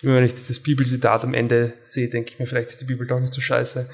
immer 0.00 0.14
wenn 0.14 0.24
ich 0.24 0.32
dieses 0.32 0.62
Bibelzitat 0.62 1.24
am 1.24 1.34
Ende 1.34 1.74
sehe, 1.82 2.08
denke 2.08 2.30
ich 2.30 2.38
mir, 2.38 2.46
vielleicht 2.46 2.68
ist 2.68 2.80
die 2.80 2.84
Bibel 2.84 3.06
doch 3.06 3.18
nicht 3.18 3.34
so 3.34 3.40
scheiße. 3.40 3.88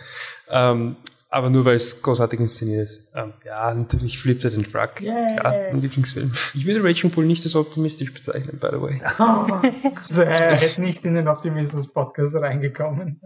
Ähm, 0.51 0.97
aber 1.31 1.51
nur 1.51 1.65
weil 1.65 1.77
es 1.77 2.03
großartig 2.03 2.41
inszeniert 2.41 2.83
ist. 2.83 3.13
Ähm, 3.15 3.35
ja, 3.45 3.73
natürlich 3.73 4.19
flippt 4.19 4.45
er 4.45 4.51
den 4.51 4.65
Truck. 4.65 5.01
Yeah. 5.01 5.37
Ja, 5.37 5.73
mein 5.73 5.83
Lieblingsfilm. 5.83 6.33
Ich 6.55 6.67
würde 6.67 6.83
Raging 6.83 7.11
Bull 7.11 7.27
nicht 7.27 7.45
als 7.45 7.55
optimistisch 7.55 8.13
bezeichnen, 8.15 8.59
by 8.59 8.69
the 8.73 8.81
way. 8.81 9.01
also 9.95 10.23
er 10.23 10.57
hätte 10.57 10.81
nicht 10.81 11.05
in 11.05 11.15
den 11.15 11.29
Optimismus-Podcast 11.29 12.37
reingekommen. 12.37 13.21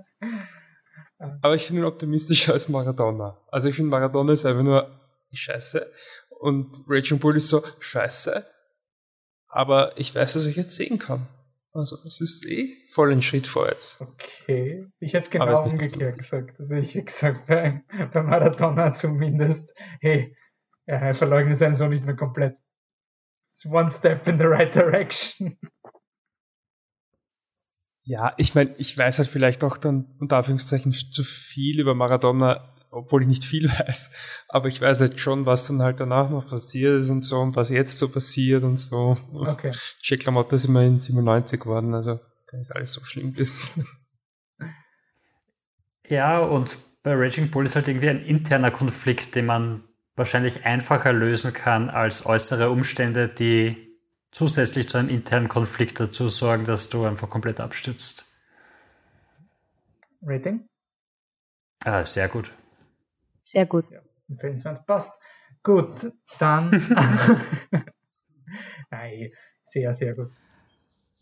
Aber 1.40 1.54
ich 1.54 1.66
finde 1.66 1.82
ihn 1.82 1.86
optimistischer 1.86 2.52
als 2.52 2.68
Maradona. 2.68 3.38
Also 3.50 3.68
ich 3.68 3.76
finde 3.76 3.90
Maradona 3.90 4.32
ist 4.32 4.46
einfach 4.46 4.62
nur 4.62 4.90
scheiße 5.32 5.86
und 6.40 6.82
Raging 6.88 7.18
Bull 7.18 7.36
ist 7.36 7.48
so 7.48 7.62
scheiße, 7.80 8.44
aber 9.48 9.92
ich 9.96 10.14
weiß, 10.14 10.34
dass 10.34 10.46
ich 10.46 10.56
jetzt 10.56 10.74
sehen 10.74 10.98
kann. 10.98 11.26
Also 11.74 11.96
es 12.06 12.20
ist 12.20 12.44
eh 12.46 12.68
voll 12.90 13.12
ein 13.12 13.22
Schritt 13.22 13.46
vorwärts. 13.46 14.00
Okay, 14.00 14.86
ich 14.98 15.14
hätte 15.14 15.24
es 15.24 15.30
genau 15.30 15.62
umgekehrt 15.62 16.18
gesagt. 16.18 16.58
Also 16.58 16.74
ich 16.74 16.94
hätte 16.94 17.06
gesagt, 17.06 17.46
bei, 17.46 17.82
bei 18.12 18.22
Maradona 18.22 18.92
zumindest, 18.92 19.74
hey, 20.00 20.36
er 20.84 21.14
verleugnet 21.14 21.56
seinen 21.56 21.74
Sohn 21.74 21.90
nicht 21.90 22.04
mehr 22.04 22.16
komplett. 22.16 22.56
It's 23.48 23.64
one 23.64 23.88
step 23.88 24.26
in 24.28 24.38
the 24.38 24.44
right 24.44 24.74
direction. 24.74 25.58
Ja, 28.04 28.34
ich 28.36 28.54
meine, 28.54 28.74
ich 28.78 28.96
weiß 28.96 29.18
halt 29.18 29.28
vielleicht 29.28 29.62
auch 29.62 29.76
dann 29.76 30.06
unter 30.18 30.36
Anführungszeichen 30.36 30.92
zu 30.92 31.22
viel 31.22 31.78
über 31.78 31.94
Maradona, 31.94 32.74
obwohl 32.90 33.22
ich 33.22 33.28
nicht 33.28 33.44
viel 33.44 33.68
weiß. 33.86 34.10
Aber 34.48 34.68
ich 34.68 34.80
weiß 34.80 35.00
halt 35.00 35.20
schon, 35.20 35.46
was 35.46 35.68
dann 35.68 35.82
halt 35.82 36.00
danach 36.00 36.30
noch 36.30 36.48
passiert 36.48 37.00
ist 37.00 37.10
und 37.10 37.24
so 37.24 37.38
und 37.38 37.56
was 37.56 37.70
jetzt 37.70 37.98
so 37.98 38.08
passiert 38.08 38.64
und 38.64 38.76
so. 38.76 39.16
Okay. 39.32 39.72
Jack 40.02 40.24
LaMotta 40.24 40.56
ist 40.56 40.64
immerhin 40.64 40.98
97 40.98 41.60
geworden, 41.60 41.94
also 41.94 42.18
kann 42.46 42.58
nicht 42.58 42.74
alles 42.74 42.92
so 42.92 43.04
schlimm 43.04 43.36
wissen. 43.36 43.86
Ja, 46.08 46.40
und 46.40 46.76
bei 47.02 47.14
Raging 47.14 47.50
Bull 47.50 47.64
ist 47.64 47.74
halt 47.76 47.88
irgendwie 47.88 48.10
ein 48.10 48.22
interner 48.22 48.70
Konflikt, 48.70 49.34
den 49.34 49.46
man 49.46 49.84
wahrscheinlich 50.14 50.66
einfacher 50.66 51.12
lösen 51.12 51.54
kann 51.54 51.88
als 51.88 52.26
äußere 52.26 52.68
Umstände, 52.68 53.28
die 53.28 53.91
zusätzlich 54.32 54.88
zu 54.88 54.98
einem 54.98 55.08
internen 55.08 55.48
Konflikt 55.48 56.00
dazu 56.00 56.28
sorgen, 56.28 56.64
dass 56.64 56.88
du 56.88 57.04
einfach 57.04 57.30
komplett 57.30 57.60
abstürzt. 57.60 58.26
Rating? 60.22 60.68
Ah, 61.84 62.04
sehr 62.04 62.28
gut. 62.28 62.52
Sehr 63.40 63.66
gut. 63.66 63.84
Ja, 63.90 64.00
empfehlenswert. 64.28 64.86
Passt. 64.86 65.18
Gut, 65.62 66.12
dann. 66.38 66.70
Nein, 68.90 69.32
sehr, 69.64 69.92
sehr 69.92 70.14
gut. 70.14 70.30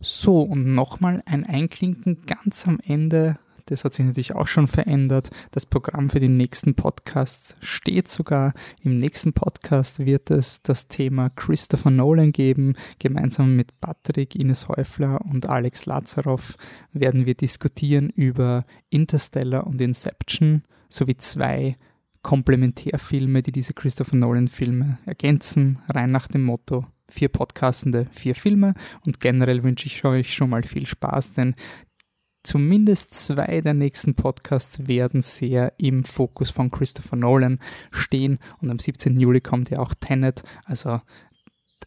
So, 0.01 0.43
und 0.43 0.75
nochmal 0.75 1.23
ein 1.27 1.45
Einklinken 1.45 2.25
ganz 2.25 2.67
am 2.67 2.79
Ende 2.81 3.39
das 3.71 3.85
hat 3.85 3.95
sich 3.95 4.05
natürlich 4.05 4.35
auch 4.35 4.47
schon 4.47 4.67
verändert. 4.67 5.31
Das 5.53 5.65
Programm 5.65 6.11
für 6.11 6.21
die 6.21 6.29
nächsten 6.29 6.75
Podcasts 6.75 7.57
steht 7.61 8.09
sogar. 8.09 8.53
Im 8.83 8.99
nächsten 8.99 9.33
Podcast 9.33 10.05
wird 10.05 10.31
es 10.31 10.63
das 10.63 10.89
Thema 10.89 11.31
Christopher 11.31 11.91
Nolan 11.91 12.33
geben. 12.33 12.75
Gemeinsam 12.99 13.55
mit 13.55 13.81
Patrick, 13.81 14.35
Ines 14.35 14.69
Häufler 14.69 15.21
und 15.25 15.49
Alex 15.49 15.87
Lazarov 15.87 16.57
werden 16.93 17.27
wir 17.27 17.35
diskutieren 17.35 18.11
über 18.11 18.65
Interstellar 18.91 19.67
und 19.67 19.81
Inception 19.81 20.65
sowie 20.89 21.17
zwei 21.17 21.77
Komplementärfilme, 22.23 23.41
die 23.43 23.53
diese 23.53 23.73
Christopher 23.73 24.17
Nolan-Filme 24.17 24.99
ergänzen, 25.07 25.79
rein 25.89 26.11
nach 26.11 26.29
dem 26.29 26.43
Motto 26.43 26.85
vier 27.11 27.29
Podcastende, 27.29 28.07
vier 28.13 28.35
Filme. 28.35 28.75
Und 29.05 29.21
generell 29.21 29.63
wünsche 29.63 29.87
ich 29.87 30.05
euch 30.05 30.35
schon 30.35 30.51
mal 30.51 30.63
viel 30.63 30.87
Spaß, 30.87 31.33
denn 31.33 31.55
Zumindest 32.43 33.15
zwei 33.15 33.61
der 33.61 33.75
nächsten 33.75 34.15
Podcasts 34.15 34.89
werden 34.89 35.21
sehr 35.21 35.75
im 35.79 36.05
Fokus 36.05 36.51
von 36.51 36.71
Christopher 36.71 37.17
Nolan 37.17 37.59
stehen 37.91 38.39
und 38.61 38.71
am 38.71 38.79
17. 38.79 39.19
Juli 39.19 39.41
kommt 39.41 39.71
ja 39.71 39.79
auch 39.79 39.95
Tenet, 39.95 40.43
also 40.65 41.01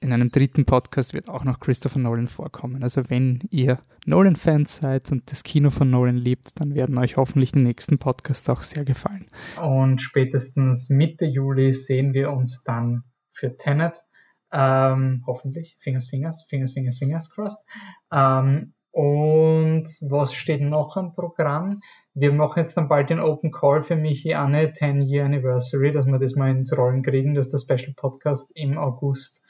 in 0.04 0.12
einem 0.12 0.30
dritten 0.30 0.66
Podcast 0.66 1.14
wird 1.14 1.30
auch 1.30 1.44
noch 1.46 1.60
Christopher 1.60 2.00
Nolan 2.00 2.28
vorkommen. 2.28 2.84
Also 2.84 3.10
wenn 3.10 3.40
ihr 3.50 3.80
Nolan-Fans 4.06 4.78
seid 4.78 5.12
und 5.12 5.32
das 5.32 5.44
Kino 5.44 5.70
von 5.70 5.90
Nolan 5.90 6.18
liebt, 6.18 6.60
dann 6.60 6.76
werden 6.76 6.98
euch 6.98 7.16
hoffentlich 7.16 7.54
die 7.54 7.60
nächsten 7.60 7.98
Podcasts 7.98 8.50
auch 8.50 8.64
sehr 8.64 8.84
gefallen. 8.84 9.28
Und 9.62 10.02
spätestens 10.02 10.90
Mitte 10.90 11.26
Juli 11.26 11.72
sehen 11.72 12.14
wir 12.14 12.32
uns 12.32 12.64
dann 12.64 13.04
für 13.32 13.56
Tenet. 13.56 14.04
Ähm, 14.52 15.24
hoffentlich. 15.26 15.78
Fingers, 15.80 16.10
Fingers, 16.10 16.46
Fingers, 16.50 16.74
Fingers, 16.74 16.98
Fingers 17.00 17.30
crossed. 17.32 17.66
Ähm, 18.12 18.74
und 18.94 19.86
was 20.02 20.36
steht 20.36 20.62
noch 20.62 20.98
am 20.98 21.16
Programm? 21.16 21.80
Wir 22.14 22.32
machen 22.32 22.60
jetzt 22.60 22.78
dann 22.78 22.88
bald 22.88 23.10
den 23.10 23.20
Open 23.20 23.52
Call 23.52 23.82
für 23.82 23.96
Michi 23.96 24.36
Anne 24.36 24.72
10 24.72 25.02
Year 25.02 25.26
Anniversary, 25.26 25.92
dass 25.92 26.06
wir 26.06 26.20
das 26.20 26.36
mal 26.36 26.52
ins 26.52 26.78
Rollen 26.78 27.02
kriegen, 27.02 27.34
dass 27.34 27.50
der 27.50 27.58
Special 27.58 27.94
Podcast 27.96 28.52
im 28.54 28.78
August 28.78 29.42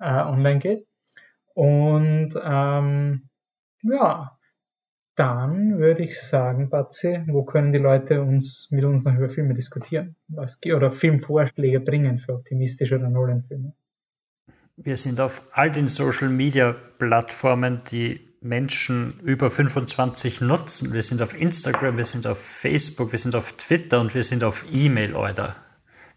äh, 0.00 0.10
online 0.10 0.58
geht. 0.58 0.86
Und 1.54 2.30
ähm, 2.44 3.28
ja, 3.82 4.36
dann 5.14 5.78
würde 5.78 6.02
ich 6.02 6.20
sagen, 6.20 6.68
Batze, 6.68 7.24
wo 7.28 7.44
können 7.44 7.72
die 7.72 7.78
Leute 7.78 8.22
uns 8.22 8.72
mit 8.72 8.84
uns 8.84 9.04
noch 9.04 9.14
über 9.14 9.28
Filme 9.28 9.54
diskutieren? 9.54 10.16
Was, 10.26 10.58
oder 10.66 10.90
Filmvorschläge 10.90 11.78
bringen 11.78 12.18
für 12.18 12.34
optimistische 12.34 12.96
oder 12.96 13.08
Nolan-Filme? 13.08 13.72
Wir 14.76 14.96
sind 14.96 15.20
auf 15.20 15.46
all 15.52 15.70
den 15.70 15.86
Social 15.86 16.28
Media 16.28 16.74
Plattformen, 16.98 17.82
die 17.92 18.29
Menschen 18.40 19.20
über 19.20 19.50
25 19.50 20.40
nutzen. 20.40 20.92
Wir 20.92 21.02
sind 21.02 21.20
auf 21.20 21.38
Instagram, 21.38 21.98
wir 21.98 22.06
sind 22.06 22.26
auf 22.26 22.38
Facebook, 22.38 23.12
wir 23.12 23.18
sind 23.18 23.34
auf 23.36 23.52
Twitter 23.52 24.00
und 24.00 24.14
wir 24.14 24.22
sind 24.22 24.44
auf 24.44 24.64
E-Mail, 24.72 25.10
Leute. 25.10 25.54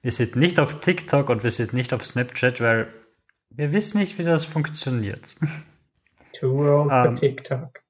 Wir 0.02 0.12
sind 0.12 0.36
nicht 0.36 0.60
auf 0.60 0.80
TikTok 0.80 1.30
und 1.30 1.44
wir 1.44 1.52
sind 1.52 1.74
nicht 1.74 1.94
auf 1.94 2.06
Snapchat, 2.06 2.62
weil 2.62 2.88
wir 3.50 3.72
wissen 3.72 4.00
nicht, 4.00 4.18
wie 4.18 4.24
das 4.24 4.46
funktioniert. 4.46 5.36
Too 6.40 6.48
old 6.48 6.90
for 6.90 7.06
ähm, 7.06 7.16
TikTok. 7.16 7.82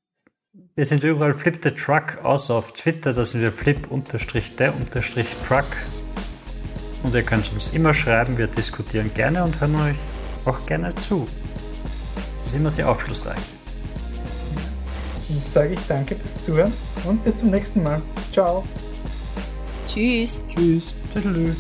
Wir 0.76 0.86
sind 0.86 1.04
überall 1.04 1.34
Flip 1.36 1.58
the 1.62 1.72
Truck, 1.72 2.24
außer 2.24 2.56
auf 2.56 2.74
Twitter, 2.74 3.14
da 3.14 3.24
sind 3.24 3.42
wir 3.42 3.52
Flip 3.52 3.92
unterstrich 3.92 4.56
der 4.56 4.76
unterstrich 4.76 5.36
Truck. 5.48 5.66
Und 7.04 7.14
ihr 7.14 7.24
könnt 7.24 7.52
uns 7.54 7.74
immer 7.74 7.94
schreiben, 7.94 8.38
wir 8.38 8.48
diskutieren 8.48 9.14
gerne 9.14 9.44
und 9.44 9.62
hören 9.62 9.76
euch 9.76 9.98
auch 10.46 10.66
gerne 10.66 10.94
zu. 10.96 11.28
Es 12.36 12.48
ist 12.48 12.56
immer 12.56 12.72
sehr 12.72 12.90
aufschlussreich 12.90 13.63
sage 15.40 15.74
ich 15.74 15.80
danke 15.88 16.16
fürs 16.16 16.38
Zuhören 16.38 16.74
und 17.06 17.24
bis 17.24 17.38
zum 17.38 17.52
nächsten 17.52 17.84
Mal. 17.84 18.02
Ciao. 18.32 18.64
Tschüss. 19.88 20.42
Tschüss. 20.48 20.96
Tschüss. 21.14 21.56